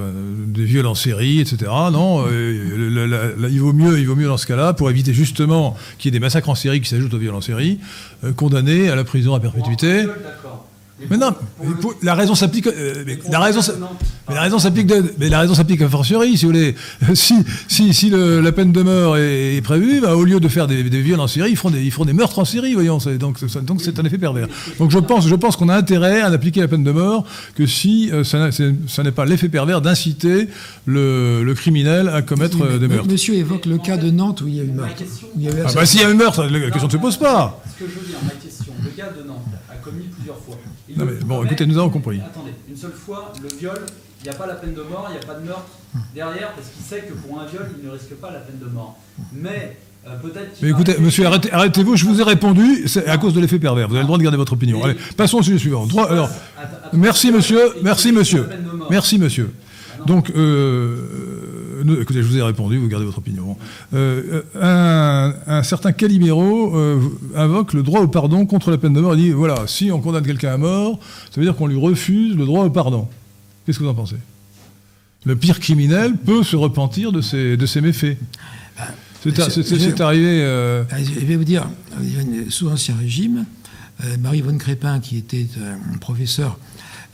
de 0.47 0.63
viols 0.63 0.87
en 0.87 0.95
série, 0.95 1.41
etc. 1.41 1.71
Non, 1.93 2.25
euh, 2.27 3.49
il, 3.51 3.61
vaut 3.61 3.73
mieux, 3.73 3.99
il 3.99 4.07
vaut 4.07 4.17
mieux 4.17 4.29
dans 4.29 4.39
ce 4.39 4.47
cas-là, 4.47 4.73
pour 4.73 4.89
éviter 4.89 5.13
justement 5.13 5.77
qu'il 5.99 6.11
y 6.13 6.17
ait 6.17 6.19
des 6.19 6.25
massacres 6.25 6.49
en 6.49 6.55
série 6.55 6.81
qui 6.81 6.89
s'ajoutent 6.89 7.15
aux 7.15 7.19
viols 7.19 7.35
en 7.35 7.41
série, 7.41 7.79
condamner 8.37 8.89
à 8.89 8.97
la 8.97 9.05
prison 9.05 9.35
à 9.35 9.41
perpétuité. 9.41 10.07
Mais 11.11 11.19
non, 11.19 11.35
la 12.03 12.15
raison 12.15 12.35
s'applique. 12.35 12.67
Euh, 12.69 13.05
la 13.31 13.39
raison, 13.41 13.61
mais 14.29 14.35
la 14.35 14.41
raison 14.41 14.59
s'applique. 14.59 14.91
Mais 15.19 15.29
la 15.29 15.41
raison 15.41 15.55
s'applique 15.55 15.83
à 15.83 15.89
fortiori, 15.91 16.39
si 16.39 16.47
vous 16.47 16.53
voulez. 16.53 16.75
Si, 17.15 17.35
si, 17.69 17.93
si 17.93 18.09
le, 18.09 18.41
la 18.41 18.51
peine 18.51 18.73
de 18.73 18.83
mort 18.83 19.19
est, 19.19 19.61
prévue, 19.63 20.01
bah, 20.01 20.17
au 20.17 20.25
lieu 20.25 20.41
de 20.41 20.49
faire 20.49 20.67
des, 20.67 20.85
des, 20.85 21.03
viols 21.03 21.21
en 21.21 21.27
série, 21.27 21.51
ils 21.51 21.57
feront 21.57 21.71
des, 21.71 21.83
ils 21.83 21.91
feront 21.91 22.07
des 22.07 22.15
meurtres 22.15 22.39
en 22.39 22.47
série, 22.47 22.73
voyons. 22.73 22.99
Donc, 23.19 23.45
donc 23.63 23.83
c'est 23.83 23.99
un 23.99 24.05
effet 24.05 24.17
pervers. 24.17 24.49
Donc 24.79 24.91
je 24.91 24.99
pense, 24.99 25.29
je 25.29 25.35
pense 25.35 25.57
qu'on 25.57 25.69
a 25.69 25.77
intérêt 25.77 26.23
à 26.23 26.31
n'appliquer 26.31 26.61
la 26.61 26.69
peine 26.69 26.85
de 26.85 26.93
mort 26.93 27.27
que 27.55 27.67
si 27.67 28.11
euh, 28.13 28.25
ça 28.25 29.03
n'est 29.03 29.13
pas 29.13 29.27
l'effet 29.27 29.49
pervers 29.49 29.83
d'inciter 29.83 30.49
le, 30.87 31.43
le, 31.45 31.55
criminel 31.55 32.09
à 32.09 32.23
commettre 32.23 32.63
euh, 32.63 32.79
des 32.79 32.89
meurtres. 32.89 33.11
Monsieur 33.11 33.35
évoque 33.35 33.67
le 33.67 33.79
cas 33.79 33.99
de 33.99 34.11
Nantes 34.11 34.41
où 34.41 34.49
il 34.49 34.55
y 34.55 34.61
a 34.61 34.65
eu 34.65 34.69
meurtre. 34.69 35.03
ah 35.67 35.73
bah 35.75 35.87
s'il 35.87 36.01
y 36.01 36.05
a 36.05 36.11
eu 36.11 36.15
meurtre, 36.15 36.45
la 36.45 36.71
question 36.71 36.87
ne 36.87 36.93
se 36.93 36.97
pose 36.97 37.17
pas. 37.19 37.61
Ce 37.79 37.85
que 37.85 37.91
je 37.91 37.99
veux 38.01 38.07
dire, 38.07 38.19
ma 38.25 38.31
question, 38.31 38.73
le 38.83 38.91
cas 38.91 39.11
de 39.11 39.27
Nantes 39.27 39.45
a 39.53 39.56
fois 40.97 41.07
bon, 41.25 41.45
écoutez, 41.45 41.67
nous 41.67 41.79
avons 41.79 41.91
compris. 41.91 42.21
Attendez, 42.21 42.53
une 42.69 42.77
seule 42.77 42.93
fois, 42.93 43.33
le 43.43 43.49
viol, 43.57 43.79
il 44.21 44.25
n'y 44.25 44.31
a 44.31 44.35
pas 44.35 44.47
la 44.47 44.55
peine 44.55 44.75
de 44.75 44.83
mort, 44.83 45.09
il 45.11 45.19
n'y 45.19 45.23
a 45.23 45.27
pas 45.27 45.39
de 45.39 45.45
meurtre 45.47 45.69
derrière, 46.15 46.53
parce 46.53 46.69
qu'il 46.69 46.85
sait 46.85 47.07
que 47.07 47.15
pour 47.15 47.41
un 47.41 47.47
viol, 47.47 47.67
il 47.79 47.87
ne 47.87 47.93
risque 47.93 48.15
pas 48.15 48.31
la 48.31 48.41
peine 48.41 48.59
de 48.59 48.67
mort. 48.67 48.99
Mais 49.33 49.77
euh, 50.07 50.17
peut-être. 50.19 50.57
Mais 50.63 50.71
écoutez, 50.71 50.97
monsieur, 50.99 51.27
arrêtez, 51.27 51.83
vous 51.83 51.97
je 51.97 52.05
vous 52.05 52.21
ai 52.21 52.25
répondu, 52.25 52.87
c'est 52.87 53.07
à 53.07 53.19
cause 53.19 53.35
de 53.35 53.41
l'effet 53.41 53.59
pervers. 53.59 53.89
Vous 53.89 53.95
avez 53.95 54.03
le 54.03 54.07
droit 54.07 54.19
de 54.19 54.23
garder 54.23 54.39
votre 54.39 54.53
opinion. 54.53 54.83
Allez, 54.85 54.97
passons 55.17 55.39
au 55.39 55.43
sujet 55.43 55.59
suivant. 55.59 55.87
Droit, 55.87 56.11
alors, 56.11 56.31
merci, 56.93 57.33
monsieur, 57.33 57.75
merci, 57.83 58.13
monsieur. 58.13 58.49
Merci, 58.91 59.19
monsieur. 59.19 59.53
Donc, 60.07 60.31
euh, 60.31 61.36
écoutez, 62.01 62.23
je 62.23 62.29
vous 62.29 62.39
ai 62.39 62.43
répondu, 62.43 62.79
vous 62.79 62.89
gardez 62.89 63.07
votre 63.07 63.19
opinion. 63.19 63.57
Euh, 63.95 64.43
un, 64.55 65.63
certain 65.63 65.93
Calimero 65.93 66.77
euh, 66.77 67.01
invoque 67.35 67.73
le 67.73 67.83
droit 67.83 68.01
au 68.01 68.09
pardon 68.09 68.47
contre 68.47 68.71
la 68.71 68.79
peine 68.79 68.93
de 68.93 69.01
mort. 69.01 69.15
Il 69.15 69.23
dit 69.23 69.31
voilà, 69.31 69.67
si 69.67 69.91
on 69.91 70.01
condamne 70.01 70.25
quelqu'un 70.25 70.55
à 70.55 70.57
mort, 70.57 70.99
ça 71.31 71.41
veut 71.41 71.47
dire 71.47 71.57
qu'on 71.57 71.67
lui 71.67 71.79
refuse 71.79 72.37
le 72.37 72.45
droit 72.47 72.65
au 72.65 72.71
pardon. 72.71 73.09
Qu'est-ce 73.65 73.79
que 73.79 73.85
vous 73.85 73.91
en 73.91 73.95
pensez? 73.95 74.17
Le 75.25 75.37
pire 75.37 75.59
criminel 75.59 76.17
peut 76.17 76.43
se 76.43 76.57
repentir 76.57 77.11
de 77.13 77.21
ses, 77.21 77.57
de 77.57 77.67
ses 77.67 77.81
méfaits. 77.81 78.17
C'est 79.23 80.01
arrivé. 80.01 80.39
Je 80.91 81.27
vais 81.27 81.37
vous 81.37 81.45
dire, 81.45 81.69
sous 82.49 82.69
Ancien 82.69 82.95
Régime, 82.97 83.45
Marie 84.21 84.43
von 84.43 84.57
Crépin, 84.57 85.01
qui 85.01 85.17
était 85.17 85.47
professeur 86.01 86.59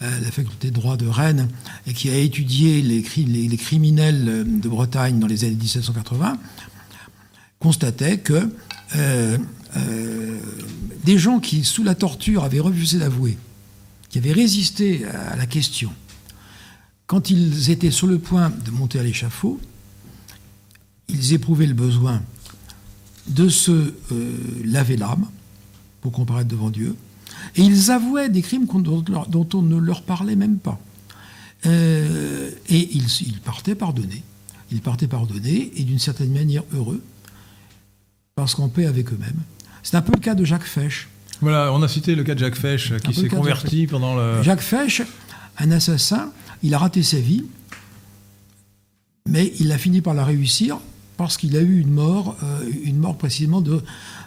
la 0.03 0.31
faculté 0.31 0.69
de 0.69 0.75
droit 0.75 0.97
de 0.97 1.07
Rennes, 1.07 1.49
et 1.87 1.93
qui 1.93 2.11
a 2.11 2.17
étudié 2.17 2.83
les, 2.83 3.03
criminels 3.03 4.61
de 4.61 4.69
Bretagne 4.69 5.19
dans 5.19 5.27
les 5.27 5.45
années 5.45 5.55
1780, 5.55 6.39
constatait 7.61 8.19
que 8.19 8.51
euh, 8.97 9.39
euh, 9.77 10.39
des 11.05 11.19
gens 11.19 11.39
qui, 11.39 11.65
sous 11.65 11.85
la 11.85 11.95
torture, 11.95 12.45
avaient 12.45 12.61
refusé 12.61 12.99
d'avouer, 12.99 13.39
qui 14.09 14.19
avaient 14.19 14.33
résisté 14.33 15.07
à 15.07 15.37
la 15.37 15.47
question, 15.47 15.93
quand 17.07 17.31
ils 17.31 17.71
étaient 17.71 17.91
sur 17.91 18.07
le 18.07 18.19
point 18.19 18.51
de 18.65 18.71
monter 18.71 18.99
à 18.99 19.03
l'échafaud, 19.03 19.61
ils 21.09 21.33
éprouvaient 21.35 21.67
le 21.67 21.75
besoin 21.75 22.23
de 23.29 23.49
se 23.49 23.71
euh, 24.13 24.39
laver 24.65 24.97
l'âme 24.97 25.27
pour 26.01 26.13
comparaître 26.13 26.49
devant 26.49 26.71
Dieu, 26.71 26.97
et 27.57 27.63
ils 27.63 27.91
avouaient 27.91 28.29
des 28.29 28.43
crimes 28.43 28.67
dont, 28.67 29.49
on 29.55 29.63
ne 29.63 29.79
leur 29.79 30.03
parlait 30.03 30.37
même 30.37 30.59
pas. 30.59 30.79
Euh, 31.67 32.51
et 32.69 32.89
ils, 32.93 33.41
partaient 33.45 33.75
pardonnés. 33.75 34.23
Ils 34.71 34.81
partaient 34.81 35.07
pardonnés 35.07 35.71
et 35.77 35.85
d'une 35.85 35.99
certaine 35.99 36.33
manière 36.33 36.65
heureux, 36.75 37.03
parce 38.35 38.55
qu'en 38.55 38.69
paix 38.69 38.87
avec 38.87 39.13
eux-mêmes. 39.13 39.41
C'est 39.83 39.97
un 39.97 40.03
peu 40.03 40.13
le 40.13 40.21
cas 40.21 40.35
de 40.35 40.45
Jacques 40.45 40.65
Fesch. 40.65 41.09
Voilà, 41.41 41.73
on 41.73 41.83
a 41.83 41.89
cité 41.89 42.15
le 42.15 42.25
cas 42.25 42.35
de 42.35 42.39
Jacques 42.39 42.57
Fesch 42.57 42.97
qui 42.99 43.15
s'est 43.15 43.29
converti 43.29 43.87
pendant 43.87 44.17
le. 44.17 44.43
Jacques 44.43 44.61
Fesch, 44.61 45.03
un 45.59 45.71
assassin, 45.71 46.33
il 46.63 46.75
a 46.75 46.79
raté 46.79 47.03
sa 47.03 47.19
vie, 47.19 47.45
mais 49.29 49.53
il 49.59 49.73
a 49.73 49.79
fini 49.79 50.01
par 50.01 50.15
la 50.15 50.25
réussir 50.25 50.79
parce 51.27 51.37
qu'il 51.37 51.57
a 51.57 51.61
eu 51.61 51.81
une 51.81 51.93
mort, 51.93 52.37
euh, 52.43 52.61
une 52.85 52.99
mort 52.99 53.17
précisément 53.17 53.61
de, 53.61 53.81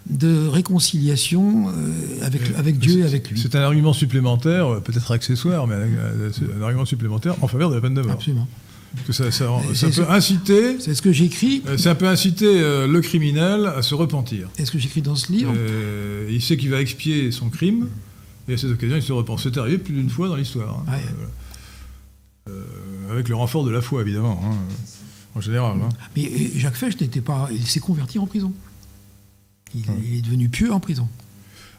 de 0.09 0.47
réconciliation 0.47 1.69
euh, 1.69 2.26
avec, 2.26 2.41
avec 2.57 2.80
Dieu 2.80 2.99
et 2.99 3.03
avec 3.03 3.30
lui. 3.30 3.39
C'est 3.39 3.55
un 3.55 3.61
argument 3.61 3.93
supplémentaire, 3.93 4.67
euh, 4.67 4.80
peut-être 4.80 5.11
accessoire, 5.11 5.67
mais 5.67 5.76
un 5.76 6.61
argument 6.61 6.85
supplémentaire 6.85 7.35
en 7.41 7.47
faveur 7.47 7.69
de 7.69 7.76
la 7.76 7.81
peine 7.81 7.93
de 7.93 8.01
mort. 8.01 8.13
Absolument. 8.13 8.47
Que 9.05 9.11
ça, 9.11 9.26
peut 9.26 10.09
inciter. 10.09 10.80
C'est 10.80 10.95
ce 10.95 11.01
que 11.01 11.11
j'écris. 11.11 11.61
Ça 11.77 11.95
peut 11.95 12.07
inciter 12.07 12.61
le 12.88 12.99
criminel 13.01 13.65
à 13.65 13.81
se 13.81 13.93
repentir. 13.93 14.47
est 14.57 14.63
ce 14.63 14.72
que 14.72 14.80
j'écris 14.80 15.01
dans 15.01 15.17
ce 15.17 15.34
livre. 15.34 15.51
il 16.30 16.41
sait 16.41 16.55
qu'il 16.55 16.69
va 16.69 16.80
expier 16.80 17.30
son 17.31 17.49
crime, 17.49 17.89
et 18.47 18.53
à 18.53 18.57
cette 18.57 18.72
occasion, 18.72 18.95
il 18.95 19.01
se 19.01 19.11
repent. 19.11 19.38
C'est 19.38 19.57
arrivé 19.57 19.80
plus 19.80 19.93
d'une 19.93 20.09
fois 20.09 20.30
dans 20.30 20.38
l'histoire. 20.38 20.81
Hein. 20.88 22.51
avec 23.11 23.27
le 23.27 23.35
renfort 23.35 23.65
de 23.65 23.72
la 23.72 23.81
foi, 23.81 24.01
évidemment. 24.01 24.41
Hein 24.45 24.55
en 25.36 25.41
général. 25.41 25.78
Hein. 25.82 25.90
Mais 26.16 26.30
Jacques 26.56 26.76
Fesch 26.76 26.99
n'était 26.99 27.22
pas. 27.22 27.49
Il 27.52 27.68
s'est 27.68 27.80
converti 27.80 28.20
en 28.20 28.26
prison. 28.26 28.53
Il, 29.74 30.18
est 30.18 30.22
devenu 30.22 30.48
pieux 30.49 30.72
en 30.72 30.80
prison. 30.80 31.07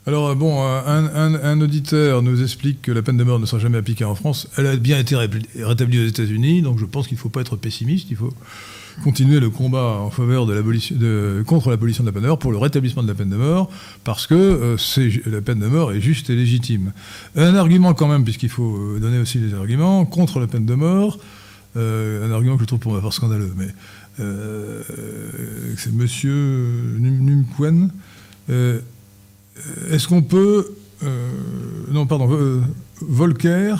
Alors, 0.06 0.36
bon, 0.36 0.62
un, 0.62 1.60
auditeur 1.60 2.22
nous 2.22 2.42
explique 2.42 2.82
que 2.82 2.92
la 2.92 3.02
peine 3.02 3.16
de 3.16 3.24
mort 3.24 3.40
ne 3.40 3.46
sera 3.46 3.60
jamais 3.60 3.78
appliquée 3.78 4.04
en 4.04 4.14
France. 4.14 4.48
Elle 4.56 4.66
a 4.66 4.76
bien 4.76 4.98
été 4.98 5.16
rétablie 5.16 5.98
aux 5.98 6.06
États-Unis, 6.06 6.62
donc 6.62 6.78
je 6.78 6.84
pense 6.84 7.08
qu'il 7.08 7.16
ne 7.16 7.20
faut 7.20 7.28
pas 7.28 7.40
être 7.40 7.56
pessimiste. 7.56 8.08
Il 8.10 8.16
faut 8.16 8.32
continuer 9.02 9.40
le 9.40 9.50
combat 9.50 9.98
en 10.00 10.10
faveur 10.10 10.46
de 10.46 10.52
l'abolition, 10.52 10.96
de, 10.96 11.42
contre 11.46 11.70
l'abolition 11.70 12.02
de 12.04 12.08
la 12.08 12.12
peine 12.12 12.22
de 12.22 12.28
mort, 12.28 12.38
pour 12.38 12.52
le 12.52 12.58
rétablissement 12.58 13.02
de 13.02 13.08
la 13.08 13.14
peine 13.14 13.30
de 13.30 13.36
mort, 13.36 13.70
parce 14.04 14.26
que 14.26 14.34
euh, 14.34 15.10
la 15.26 15.40
peine 15.40 15.58
de 15.58 15.66
mort 15.66 15.92
est 15.92 16.00
juste 16.00 16.30
et 16.30 16.36
légitime. 16.36 16.92
Un 17.36 17.54
argument 17.54 17.94
quand 17.94 18.08
même, 18.08 18.24
puisqu'il 18.24 18.48
faut 18.48 18.76
euh, 18.76 18.98
donner 19.00 19.18
aussi 19.18 19.38
des 19.38 19.54
arguments, 19.54 20.04
contre 20.06 20.40
la 20.40 20.46
peine 20.46 20.66
de 20.66 20.74
mort, 20.74 21.18
euh, 21.18 21.22
un 21.76 22.30
argument 22.32 22.56
que 22.56 22.62
je 22.62 22.66
trouve 22.66 22.78
pour 22.78 22.92
ma 22.92 23.00
part 23.00 23.12
scandaleux, 23.12 23.52
mais 23.56 23.68
euh, 24.20 24.82
c'est 25.76 25.92
Monsieur 25.92 26.96
Numquen. 26.98 27.90
Euh, 28.48 28.80
est-ce 29.90 30.08
qu'on 30.08 30.22
peut. 30.22 30.74
non, 31.90 32.06
pardon, 32.06 32.62
Volcker 33.00 33.76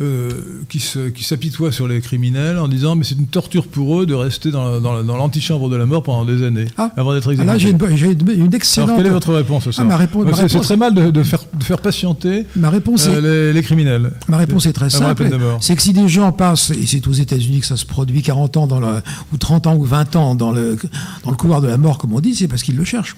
euh, 0.00 0.30
qui, 0.68 0.80
se, 0.80 1.08
qui 1.08 1.22
s'apitoie 1.22 1.70
sur 1.70 1.86
les 1.86 2.00
criminels 2.00 2.58
en 2.58 2.66
disant 2.66 2.96
mais 2.96 3.04
c'est 3.04 3.14
une 3.14 3.28
torture 3.28 3.68
pour 3.68 4.00
eux 4.00 4.06
de 4.06 4.14
rester 4.14 4.50
dans, 4.50 4.80
dans, 4.80 5.04
dans 5.04 5.16
l'antichambre 5.16 5.68
de 5.70 5.76
la 5.76 5.86
mort 5.86 6.02
pendant 6.02 6.24
des 6.24 6.44
années 6.44 6.64
Ah. 6.76 6.90
avant 6.96 7.14
d'être 7.14 7.28
Ah, 7.28 7.32
exécutés. 7.32 7.52
Là, 7.52 7.58
j'ai 7.58 7.70
une, 7.70 7.96
j'ai 7.96 8.10
une- 8.34 8.44
une 8.46 8.54
excellente. 8.54 8.88
Alors 8.90 8.96
quelle 8.98 9.06
est 9.06 9.10
votre 9.14 9.32
réponse 9.32 9.68
à 9.68 9.72
ça 9.72 9.82
Ah, 9.82 9.84
ma 9.84 9.96
réponse- 9.96 10.24
ma 10.24 10.30
C'est- 10.32 10.36
C'est 10.36 10.42
réponse- 10.54 10.66
très 10.66 10.76
mal 10.76 10.94
de, 10.94 11.10
de 11.10 11.22
faire, 11.22 11.44
de 11.56 11.62
faire 11.62 11.78
patienter 11.80 12.44
Ma 12.56 12.70
réponse, 12.70 13.06
est, 13.06 13.10
euh, 13.14 13.46
les, 13.46 13.52
les 13.52 13.62
criminels. 13.62 14.10
ma 14.28 14.36
réponse 14.36 14.66
est 14.66 14.72
très 14.72 14.90
simple. 14.90 15.30
C'est 15.60 15.76
que 15.76 15.82
si 15.82 15.92
des 15.92 16.08
gens 16.08 16.32
passent, 16.32 16.70
et 16.70 16.86
c'est 16.86 17.06
aux 17.06 17.12
États-Unis 17.12 17.60
que 17.60 17.66
ça 17.66 17.76
se 17.76 17.86
produit 17.86 18.22
40 18.22 18.56
ans 18.56 18.66
dans 18.66 18.80
le, 18.80 18.88
ou 19.32 19.36
30 19.36 19.66
ans 19.68 19.76
ou 19.76 19.84
20 19.84 20.16
ans 20.16 20.34
dans 20.34 20.50
le, 20.50 20.76
dans 21.24 21.30
le 21.30 21.36
couloir 21.36 21.60
de 21.60 21.68
la 21.68 21.76
mort, 21.78 21.98
comme 21.98 22.12
on 22.14 22.20
dit, 22.20 22.34
c'est 22.34 22.48
parce 22.48 22.62
qu'ils 22.64 22.76
le 22.76 22.84
cherchent. 22.84 23.14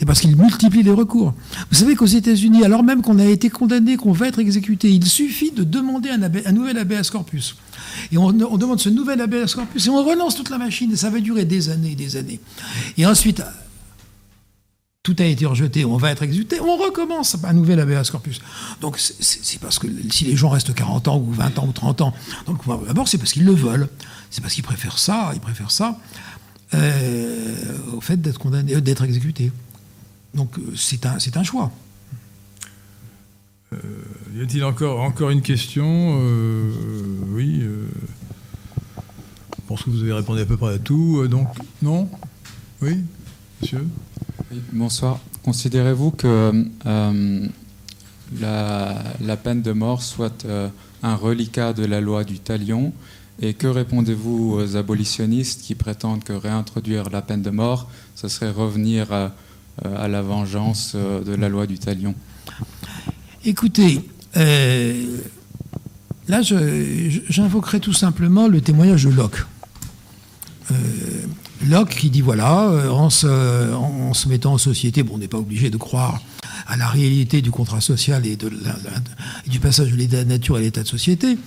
Et 0.00 0.04
parce 0.04 0.20
qu'ils 0.20 0.36
multiplient 0.36 0.82
les 0.82 0.90
recours. 0.90 1.34
Vous 1.70 1.76
savez 1.76 1.94
qu'aux 1.94 2.04
États-Unis, 2.06 2.64
alors 2.64 2.82
même 2.82 3.00
qu'on 3.00 3.18
a 3.20 3.24
été 3.24 3.48
condamné, 3.48 3.96
qu'on 3.96 4.12
va 4.12 4.26
être 4.28 4.40
exécuté, 4.40 4.90
il 4.90 5.04
suffit 5.06 5.52
de 5.52 5.62
demander 5.62 6.10
un, 6.24 6.52
nouvel 6.52 6.78
habeas 6.78 7.10
corpus. 7.10 7.56
Et 8.12 8.18
on, 8.18 8.32
demande 8.32 8.80
ce 8.80 8.88
nouvel 8.88 9.20
habeas 9.20 9.54
corpus 9.54 9.86
et 9.86 9.90
on 9.90 10.04
relance 10.04 10.36
toute 10.36 10.50
la 10.50 10.58
machine 10.58 10.92
et 10.92 10.96
ça 10.96 11.10
va 11.10 11.20
durer 11.20 11.44
des 11.44 11.68
années 11.70 11.92
et 11.92 11.96
des 11.96 12.16
années. 12.16 12.40
Et 12.96 13.06
ensuite, 13.06 13.42
tout 15.02 15.16
a 15.20 15.24
été 15.24 15.46
rejeté, 15.46 15.84
on 15.84 15.96
va 15.96 16.10
être 16.10 16.22
exécuté, 16.24 16.60
on 16.60 16.76
recommence 16.76 17.36
un 17.44 17.52
nouvel 17.52 17.78
habeas 17.78 18.10
corpus. 18.10 18.40
Donc 18.80 18.98
c'est- 18.98 19.60
parce 19.60 19.78
que 19.78 19.86
si 20.10 20.24
les 20.24 20.36
gens 20.36 20.48
restent 20.48 20.74
40 20.74 21.06
ans 21.08 21.18
ou 21.18 21.30
20 21.30 21.58
ans 21.58 21.66
ou 21.68 21.72
30 21.72 22.00
ans 22.00 22.12
dans 22.46 22.52
le 22.52 22.86
la 22.86 22.92
mort, 22.94 23.06
c'est 23.06 23.18
parce 23.18 23.32
qu'ils 23.32 23.44
le 23.44 23.54
veulent. 23.54 23.88
C'est 24.30 24.40
parce 24.40 24.54
qu'ils 24.54 24.64
préfèrent 24.64 24.98
ça, 24.98 25.30
ils 25.34 25.40
préfèrent 25.40 25.70
ça 25.70 25.98
euh, 26.74 27.54
au 27.92 28.00
fait 28.00 28.20
d'être 28.20 28.38
condamné, 28.38 28.74
euh, 28.74 28.80
d'être 28.80 29.04
exécuté. 29.04 29.52
Donc 30.34 30.58
euh, 30.58 30.74
c'est 30.76 31.06
un, 31.06 31.16
un 31.34 31.44
choix. 31.44 31.70
Y 34.34 34.42
a-t-il 34.42 34.64
encore, 34.64 35.00
encore 35.00 35.30
une 35.30 35.42
question? 35.42 36.18
Euh, 36.20 36.70
Oui. 37.28 37.60
euh, 37.62 37.86
je 38.96 39.68
pense 39.68 39.82
que 39.82 39.90
vous 39.90 40.02
avez 40.02 40.12
répondu 40.12 40.40
à 40.40 40.46
peu 40.46 40.56
près 40.56 40.74
à 40.74 40.78
tout. 40.78 41.20
euh, 41.22 41.28
donc, 41.28 41.48
non? 41.82 42.08
Oui 42.80 42.98
Monsieur? 43.60 43.86
Oui, 44.52 44.60
bonsoir. 44.72 45.18
Considérez-vous 45.42 46.10
que 46.10 46.64
euh, 46.86 47.48
la, 48.40 49.36
peine 49.36 49.62
de 49.62 49.72
mort 49.72 50.02
soit 50.02 50.44
euh, 50.44 50.68
un 51.02 51.14
reliquat 51.14 51.72
de 51.72 51.84
la 51.84 52.00
loi 52.00 52.24
du 52.24 52.38
talion? 52.38 52.92
Et 53.40 53.54
que 53.54 53.66
répondez-vous 53.66 54.54
aux 54.54 54.76
abolitionnistes 54.76 55.62
qui 55.62 55.74
prétendent 55.74 56.24
que 56.24 56.32
réintroduire 56.32 57.10
la 57.10 57.20
peine 57.20 57.42
de 57.42 57.50
mort, 57.50 57.88
ce 58.14 58.28
serait 58.28 58.50
revenir 58.50 59.12
à, 59.12 59.32
la 60.08 60.22
vengeance 60.22 60.92
euh, 60.94 61.22
de 61.22 61.34
la 61.34 61.48
loi 61.48 61.66
du 61.66 61.78
talion? 61.78 62.14
Écoutez, 63.48 64.00
euh, 64.36 65.18
là, 66.26 66.40
j'invoquerai 66.42 67.78
tout 67.78 67.92
simplement 67.92 68.48
le 68.48 68.60
témoignage 68.60 69.04
de 69.04 69.10
Locke. 69.10 69.46
Euh, 70.72 70.74
Locke 71.68 71.90
qui 71.90 72.10
dit 72.10 72.22
voilà, 72.22 72.64
euh, 72.64 72.90
en 72.90 73.08
se, 73.08 74.28
mettant 74.28 74.54
en 74.54 74.58
société, 74.58 75.04
bon, 75.04 75.14
on 75.14 75.18
n'est 75.18 75.28
pas 75.28 75.38
obligé 75.38 75.70
de 75.70 75.76
croire 75.76 76.20
à 76.66 76.76
la 76.76 76.88
réalité 76.88 77.40
du 77.40 77.52
contrat 77.52 77.80
social 77.80 78.26
et, 78.26 78.36
du 79.46 79.60
passage 79.60 79.92
de 79.92 79.96
l'état 79.96 80.24
de 80.24 80.28
nature 80.28 80.56
à 80.56 80.60
l'état 80.60 80.82
de 80.82 80.88
société. 80.88 81.38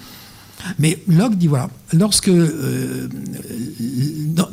Mais 0.80 1.04
Locke 1.10 1.38
dit 1.38 1.48
voilà, 1.48 1.70
lorsque 1.92 2.32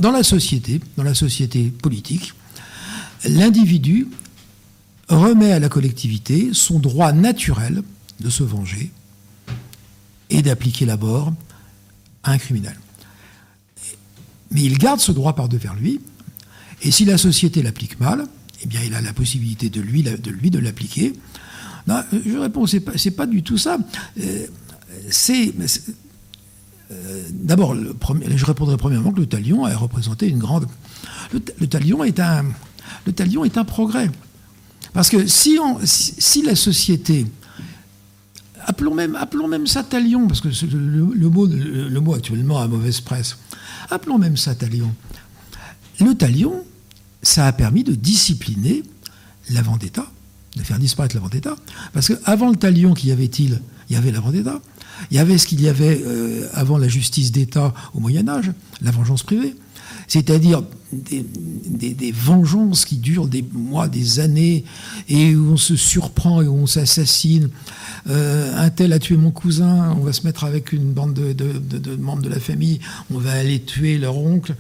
dans 0.01 0.11
la 0.11 0.25
société, 0.25 0.81
dans 0.97 1.05
la 1.05 1.15
société 1.15 1.71
politique, 1.71 2.33
l'individu 3.25 4.09
remet 5.09 5.53
à 5.53 5.59
la 5.59 5.69
collectivité 5.69 6.51
son 6.53 6.79
droit 6.79 7.13
naturel 7.13 7.83
de 8.21 8.31
se 8.31 8.43
venger 8.43 8.91
et 10.31 10.43
d'appliquer 10.43 10.87
la 10.87 10.97
mort 10.97 11.33
à 12.25 12.33
un 12.33 12.39
criminel. 12.39 12.77
Mais 14.51 14.63
il 14.63 14.79
garde 14.79 15.01
ce 15.01 15.13
droit 15.13 15.35
par 15.35 15.49
devers 15.49 15.75
lui, 15.75 16.01
et 16.83 16.91
si 16.91 17.05
la 17.05 17.19
société 17.19 17.63
l'applique 17.63 18.01
mal, 18.01 18.27
eh 18.63 18.67
bien 18.67 18.81
il 18.85 18.95
a 18.95 19.01
la 19.01 19.13
possibilité 19.13 19.71
de 19.71 19.81
lui 19.81 20.03
de, 20.03 20.59
l'appliquer. 20.59 21.13
Je 21.87 22.39
réponds, 22.39 22.67
c'est 22.67 22.81
pas, 22.81 22.93
pas 23.17 23.27
du 23.27 23.43
tout 23.43 23.59
ça. 23.59 23.79
Euh, 24.21 24.47
euh, 26.91 27.23
D'abord, 27.33 27.75
je 27.75 28.45
répondrai 28.45 28.77
premièrement 28.77 29.13
que 29.13 29.21
le 29.21 29.27
talion 29.27 29.65
a 29.65 29.77
représenté 29.77 30.29
une 30.29 30.39
grande. 30.39 30.67
Le 31.33 31.67
talion 31.67 32.05
est 32.05 32.19
un 32.21 33.65
progrès. 33.65 34.11
Parce 34.97 35.11
que 35.11 35.27
si, 35.27 36.43
la 36.43 36.57
société, 36.57 37.27
appelons 38.65 38.95
même, 38.95 39.15
appelons 39.15 39.47
même 39.47 39.67
ça 39.67 39.83
talion, 39.83 40.27
parce 40.27 40.41
que 40.41 40.49
le, 40.49 41.29
mot, 41.29 41.47
le, 41.47 42.01
mot 42.01 42.15
actuellement 42.15 42.61
a 42.61 42.67
mauvaise 42.67 43.03
presse, 43.03 43.37
appelons 43.91 44.17
même 44.17 44.39
ça 44.39 44.55
talion. 44.55 44.91
Le 46.01 46.15
talion, 46.15 46.65
ça 47.21 47.47
a 47.47 47.53
permis 47.53 47.85
de 47.85 47.95
discipliner 47.95 48.85
la 49.51 49.61
vendetta, 49.61 50.07
de 50.57 50.63
faire 50.63 50.79
disparaître 50.79 51.15
la 51.15 51.21
vendetta. 51.21 51.57
Parce 51.93 52.09
qu'avant 52.09 52.49
le 52.49 52.57
talion, 52.57 52.95
qu'y 52.95 53.13
avait-il? 53.13 53.61
Il 53.91 53.93
y 53.93 53.97
avait 53.97 54.13
la 54.13 54.21
vendetta. 54.21 54.63
Il 55.11 55.19
y 55.19 55.21
avait 55.21 55.37
ce 55.37 55.47
qu'il 55.47 55.61
y 55.61 55.69
avait 55.69 56.03
euh, 56.07 56.49
avant 56.55 56.79
la 56.79 56.89
justice 56.89 57.33
d'État 57.33 57.75
au 57.93 58.01
Moyen 58.01 58.27
Âge, 58.31 58.51
la 58.81 58.93
vengeance 58.93 59.25
privée. 59.25 59.55
C'est-à-dire 60.09 60.63
des, 60.93 62.13
vengeances 62.13 62.85
qui 62.85 62.97
durent 62.97 63.27
des 63.27 63.45
mois, 63.53 63.89
des 63.89 64.21
années, 64.21 64.65
et 65.09 65.35
où 65.35 65.53
on 65.53 65.57
se 65.57 65.77
surprend 65.77 66.43
et 66.43 66.47
où 66.47 66.55
on 66.55 66.67
s'assassine. 66.67 67.51
Euh, 68.09 68.57
un 68.57 68.71
tel 68.71 68.93
a 68.93 68.99
tué 68.99 69.17
mon 69.17 69.31
cousin, 69.33 69.95
on 69.99 70.05
va 70.05 70.13
se 70.13 70.25
mettre 70.27 70.45
avec 70.45 70.73
une 70.73 70.93
bande 70.93 71.15
de, 71.15 71.33
de- 71.33 71.59
de- 71.59 71.79
de 71.79 71.97
membres 71.97 72.23
de 72.23 72.29
la 72.29 72.39
famille, 72.41 72.79
on 73.13 73.19
va 73.19 73.33
aller 73.33 73.61
tuer 73.61 73.99
leur 73.99 74.17
oncle. 74.17 74.55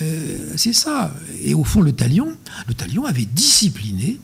Euh, 0.00 0.52
c'est 0.56 0.72
ça. 0.72 1.14
Et 1.42 1.54
au 1.54 1.64
fond, 1.64 1.80
le 1.80 1.92
talion, 1.92 2.28
le 2.68 2.74
talion 2.74 3.04
avait 3.04 3.26
discipliné 3.26 4.18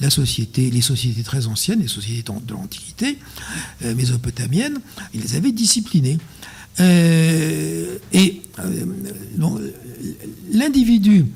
la 0.00 0.10
société, 0.10 0.70
les 0.70 0.80
sociétés 0.80 1.22
très 1.22 1.46
anciennes, 1.46 1.80
les 1.80 1.88
sociétés 1.88 2.22
de 2.46 2.52
l'Antiquité, 2.52 3.18
euh, 3.84 3.94
mésopotamiennes, 3.94 4.78
il 5.14 5.20
les 5.20 5.36
avait 5.36 5.52
disciplinées. 5.52 6.18
Euh, 6.80 7.98
et 8.12 8.42
euh, 8.58 8.86
l'individu, 10.50 11.26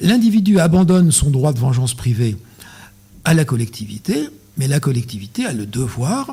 l'individu 0.00 0.58
abandonne 0.58 1.10
son 1.10 1.30
droit 1.30 1.52
de 1.52 1.58
vengeance 1.58 1.94
privée 1.94 2.36
à 3.24 3.34
la 3.34 3.44
collectivité, 3.44 4.28
mais 4.58 4.68
la 4.68 4.80
collectivité 4.80 5.46
a 5.46 5.52
le 5.52 5.66
devoir 5.66 6.30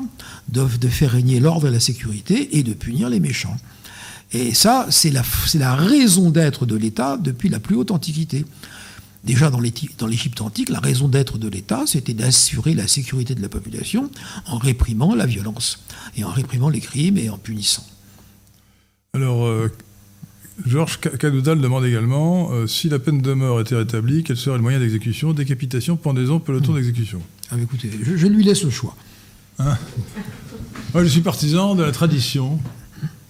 de, 0.48 0.66
de 0.78 0.88
faire 0.88 1.10
régner 1.10 1.40
l'ordre 1.40 1.68
et 1.68 1.70
la 1.70 1.80
sécurité 1.80 2.58
et 2.58 2.62
de 2.62 2.74
punir 2.74 3.08
les 3.08 3.20
méchants. 3.20 3.56
Et 4.34 4.52
ça, 4.52 4.86
c'est 4.90 5.12
la, 5.12 5.74
raison 5.76 6.30
d'être 6.30 6.66
de 6.66 6.74
l'État 6.74 7.16
depuis 7.16 7.48
la 7.48 7.60
plus 7.60 7.76
haute 7.76 7.92
antiquité. 7.92 8.44
Déjà 9.22 9.48
dans 9.48 9.60
l'Égypte 9.60 10.40
antique, 10.40 10.68
la 10.68 10.80
raison 10.80 11.08
d'être 11.08 11.38
de 11.38 11.48
l'État, 11.48 11.84
c'était 11.86 12.14
d'assurer 12.14 12.74
la 12.74 12.88
sécurité 12.88 13.34
de 13.34 13.40
la 13.40 13.48
population 13.48 14.10
en 14.46 14.58
réprimant 14.58 15.14
la 15.14 15.24
violence, 15.24 15.84
et 16.16 16.24
en 16.24 16.30
réprimant 16.30 16.68
les 16.68 16.80
crimes 16.80 17.16
et 17.16 17.30
en 17.30 17.38
punissant. 17.38 17.86
Alors, 19.14 19.46
euh, 19.46 19.70
Georges 20.66 20.98
Ca- 21.02 21.10
Cadoudal 21.16 21.60
demande 21.60 21.84
également 21.84 22.50
euh, 22.52 22.66
si 22.66 22.88
la 22.88 22.98
peine 22.98 23.20
de 23.22 23.32
mort 23.32 23.60
était 23.60 23.76
rétablie, 23.76 24.24
quel 24.24 24.36
serait 24.36 24.56
le 24.56 24.62
moyen 24.62 24.80
d'exécution? 24.80 25.32
Décapitation, 25.32 25.96
pendaison, 25.96 26.40
peloton 26.40 26.74
d'exécution. 26.74 27.22
Ah, 27.50 27.56
mais 27.56 27.62
écoutez, 27.62 27.90
je, 28.02 28.16
je 28.16 28.26
lui 28.26 28.42
laisse 28.44 28.64
le 28.64 28.70
choix. 28.70 28.96
Moi, 29.58 31.04
je 31.04 31.08
suis 31.08 31.20
partisan 31.20 31.74
de 31.76 31.82
la 31.84 31.92
tradition, 31.92 32.58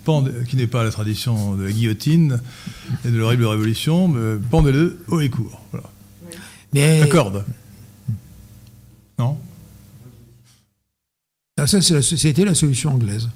pende- 0.04 0.32
qui 0.48 0.56
n'est 0.56 0.66
pas 0.66 0.84
la 0.84 0.90
tradition 0.90 1.54
de 1.54 1.64
la 1.64 1.72
guillotine 1.72 2.40
et 3.04 3.10
de 3.10 3.16
l'horrible 3.18 3.44
révolution, 3.44 4.08
mais 4.08 4.38
pendez-le 4.50 4.98
haut 5.08 5.20
et 5.20 5.28
court. 5.30 5.60
Voilà. 5.70 5.90
Mais 6.72 7.00
La 7.00 7.06
corde. 7.06 7.44
Non? 9.18 9.36
Ah, 11.58 11.66
ça, 11.66 11.80
c'est 11.82 11.94
la- 11.94 12.02
c'était 12.02 12.44
la 12.44 12.54
solution 12.54 12.92
anglaise. 12.94 13.28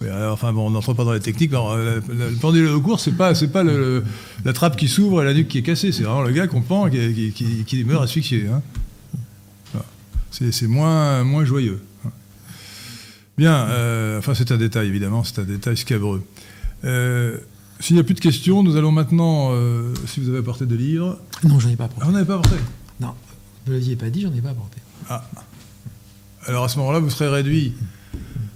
Oui, 0.00 0.08
alors, 0.08 0.32
enfin 0.34 0.52
bon, 0.52 0.66
on 0.66 0.70
n'entre 0.70 0.92
pas 0.92 1.04
dans 1.04 1.12
les 1.12 1.20
techniques. 1.20 1.52
Alors, 1.52 1.72
euh, 1.72 2.00
la- 2.08 2.14
la- 2.14 2.30
le 2.30 2.36
pendule 2.36 2.66
au 2.68 2.80
cours, 2.80 2.98
c'est 3.00 3.12
pas, 3.12 3.34
c'est 3.34 3.48
pas 3.48 3.62
le, 3.62 3.76
le- 3.78 4.04
la 4.44 4.52
trappe 4.52 4.76
qui 4.76 4.88
s'ouvre 4.88 5.22
et 5.22 5.24
la 5.24 5.32
nuque 5.34 5.48
qui 5.48 5.58
est 5.58 5.62
cassée. 5.62 5.92
C'est 5.92 6.02
vraiment 6.02 6.22
le 6.22 6.32
gars 6.32 6.46
qu'on 6.48 6.62
pend 6.62 6.90
qui, 6.90 7.12
qui, 7.14 7.32
qui- 7.32 7.64
qui 7.64 7.84
meurt 7.84 8.02
asphyxié. 8.02 8.48
hein. 8.48 8.60
Voilà. 9.72 9.86
C'est, 10.30 10.66
moins, 10.66 11.22
moins 11.24 11.44
joyeux. 11.44 11.80
Bien, 13.38 13.66
euh, 13.68 14.18
enfin 14.18 14.32
c'est 14.34 14.52
un 14.52 14.56
détail 14.56 14.86
évidemment, 14.88 15.24
c'est 15.24 15.40
un 15.40 15.44
détail 15.44 15.76
scabreux. 15.76 16.22
Euh, 16.84 17.38
s'il 17.80 17.96
n'y 17.96 18.00
a 18.00 18.04
plus 18.04 18.14
de 18.14 18.20
questions, 18.20 18.62
nous 18.62 18.76
allons 18.76 18.92
maintenant, 18.92 19.48
euh, 19.52 19.92
si 20.06 20.20
vous 20.20 20.28
avez 20.28 20.38
apporté 20.38 20.66
des 20.66 20.76
livres. 20.76 21.18
Non, 21.42 21.58
j'en 21.58 21.68
ai 21.70 21.76
pas 21.76 21.84
Ah, 21.84 21.86
apporté. 21.86 22.06
vous 22.06 22.12
n'avez 22.12 22.26
pas 22.26 22.34
apporté? 22.34 22.56
Non, 23.00 23.14
vous 23.66 23.72
ne 23.72 23.76
l'aviez 23.78 23.96
pas 23.96 24.10
dit, 24.10 24.20
j'en 24.22 24.32
ai 24.32 24.40
pas 24.40 24.50
apporté. 24.50 24.78
Alors 26.46 26.64
à 26.64 26.68
ce 26.68 26.78
moment-là, 26.78 26.98
vous 27.00 27.10
serez 27.10 27.28
réduit. 27.28 27.74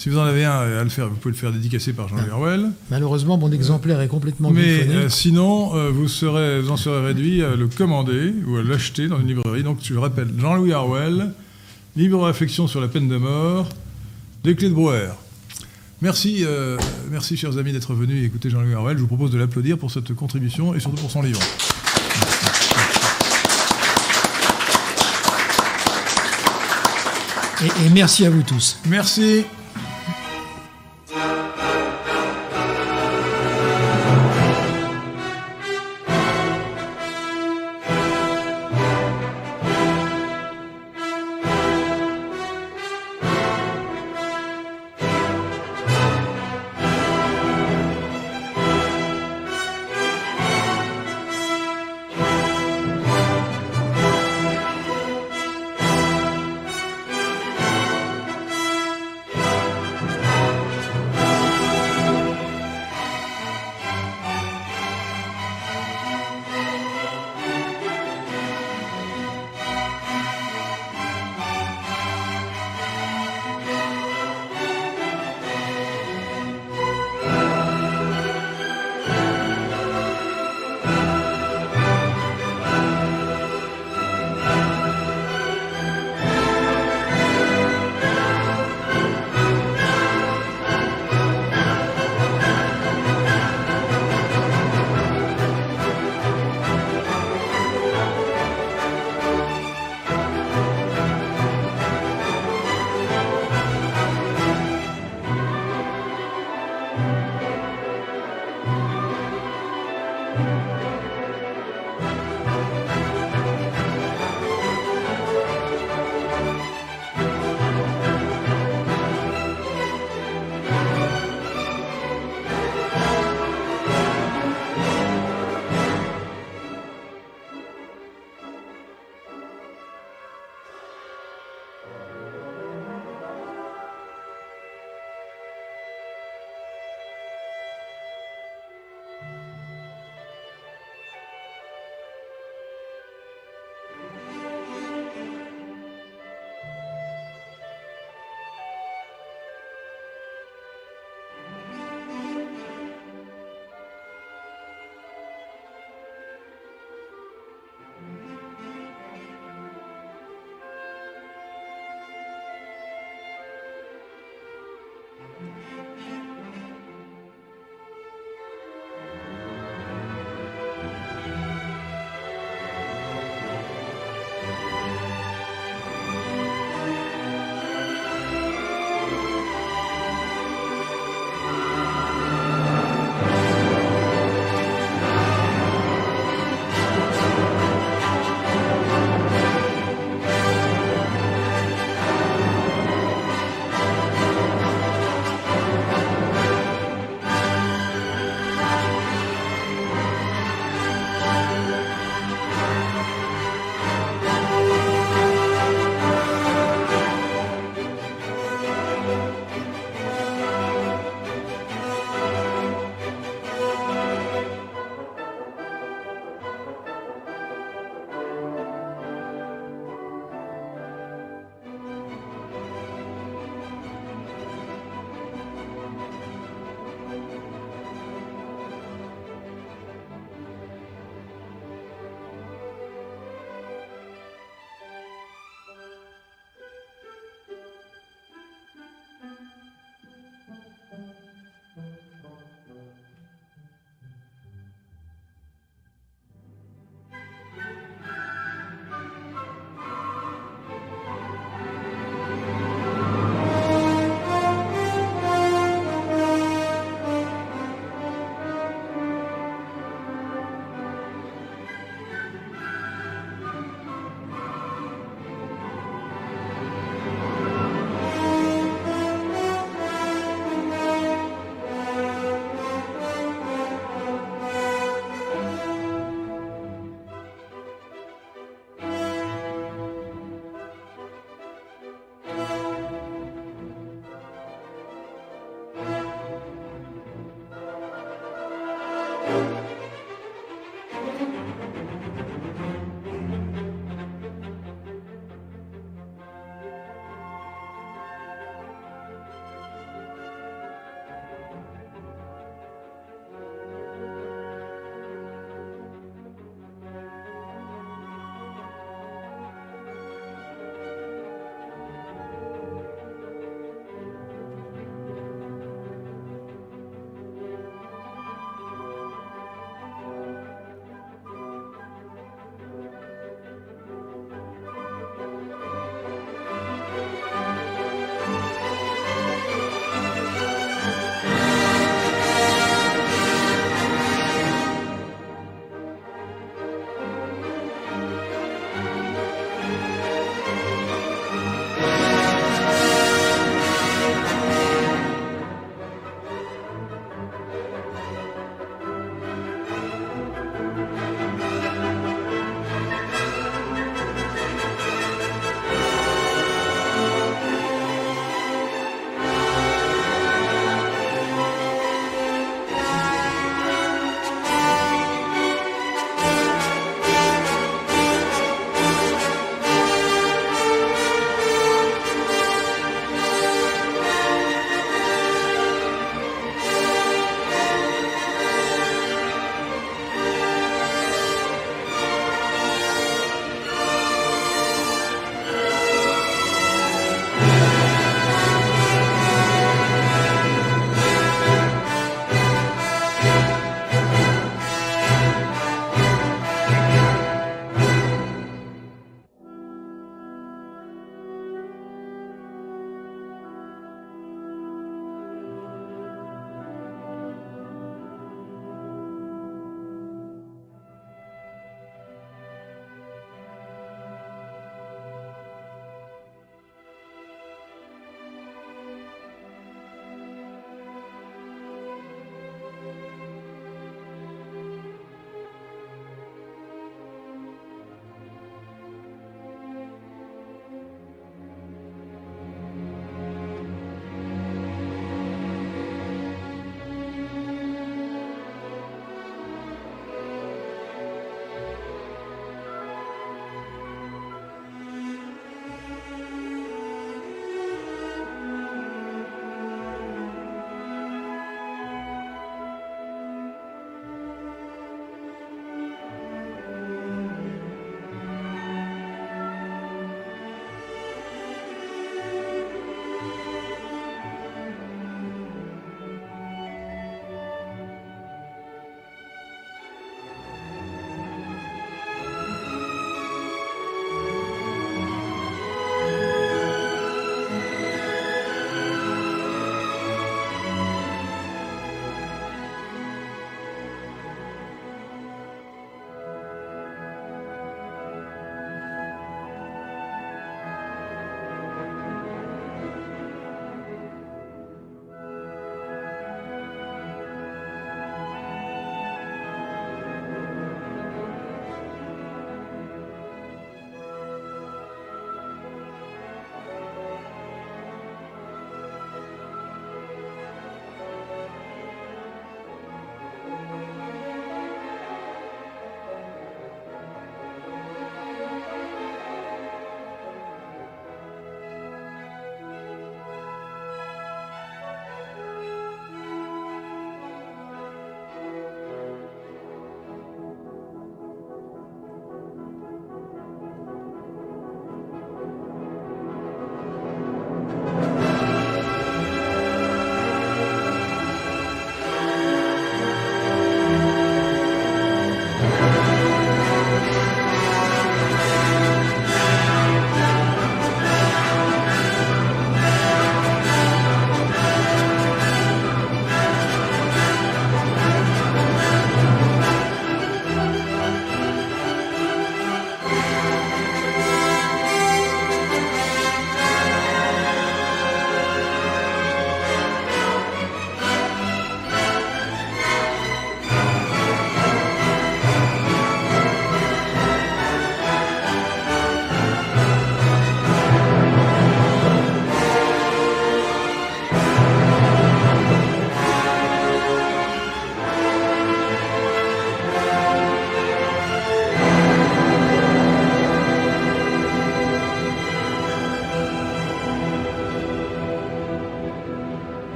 Si 0.00 0.08
vous 0.08 0.16
en 0.16 0.22
avez 0.22 0.46
un 0.46 0.60
à 0.60 0.82
le 0.82 0.88
faire, 0.88 1.10
vous 1.10 1.16
pouvez 1.16 1.34
le 1.34 1.38
faire 1.38 1.52
dédicacer 1.52 1.92
par 1.92 2.08
Jean-Louis 2.08 2.30
Harwell. 2.30 2.70
Malheureusement, 2.90 3.36
mon 3.36 3.52
exemplaire 3.52 4.00
est 4.00 4.08
complètement 4.08 4.50
Mais 4.50 4.88
euh, 4.88 5.10
sinon, 5.10 5.76
euh, 5.76 5.90
vous, 5.90 6.08
serez, 6.08 6.62
vous 6.62 6.70
en 6.70 6.78
serez 6.78 7.04
réduit 7.08 7.44
à 7.44 7.54
le 7.54 7.68
commander 7.68 8.32
ou 8.46 8.56
à 8.56 8.62
l'acheter 8.62 9.08
dans 9.08 9.20
une 9.20 9.26
librairie. 9.26 9.62
Donc, 9.62 9.80
je 9.82 9.92
le 9.92 10.00
rappelle, 10.00 10.28
Jean-Louis 10.38 10.72
Harwell, 10.72 11.34
Libre 11.96 12.24
réflexion 12.24 12.66
sur 12.66 12.80
la 12.80 12.88
peine 12.88 13.08
de 13.08 13.18
mort, 13.18 13.68
Les 14.42 14.56
clés 14.56 14.70
de 14.70 14.74
Brouwer. 14.74 15.10
Merci, 16.00 16.46
euh, 16.46 16.78
merci 17.10 17.36
chers 17.36 17.58
amis 17.58 17.72
d'être 17.72 17.92
venus 17.92 18.24
écouter 18.24 18.48
Jean-Louis 18.48 18.72
Orwell. 18.72 18.96
Je 18.96 19.02
vous 19.02 19.06
propose 19.06 19.30
de 19.30 19.36
l'applaudir 19.36 19.76
pour 19.76 19.90
cette 19.90 20.14
contribution 20.14 20.74
et 20.74 20.80
surtout 20.80 20.96
pour 20.96 21.10
son 21.10 21.20
livre. 21.20 21.40
Et, 27.62 27.86
et 27.86 27.90
merci 27.90 28.24
à 28.24 28.30
vous 28.30 28.42
tous. 28.42 28.78
Merci. 28.88 29.44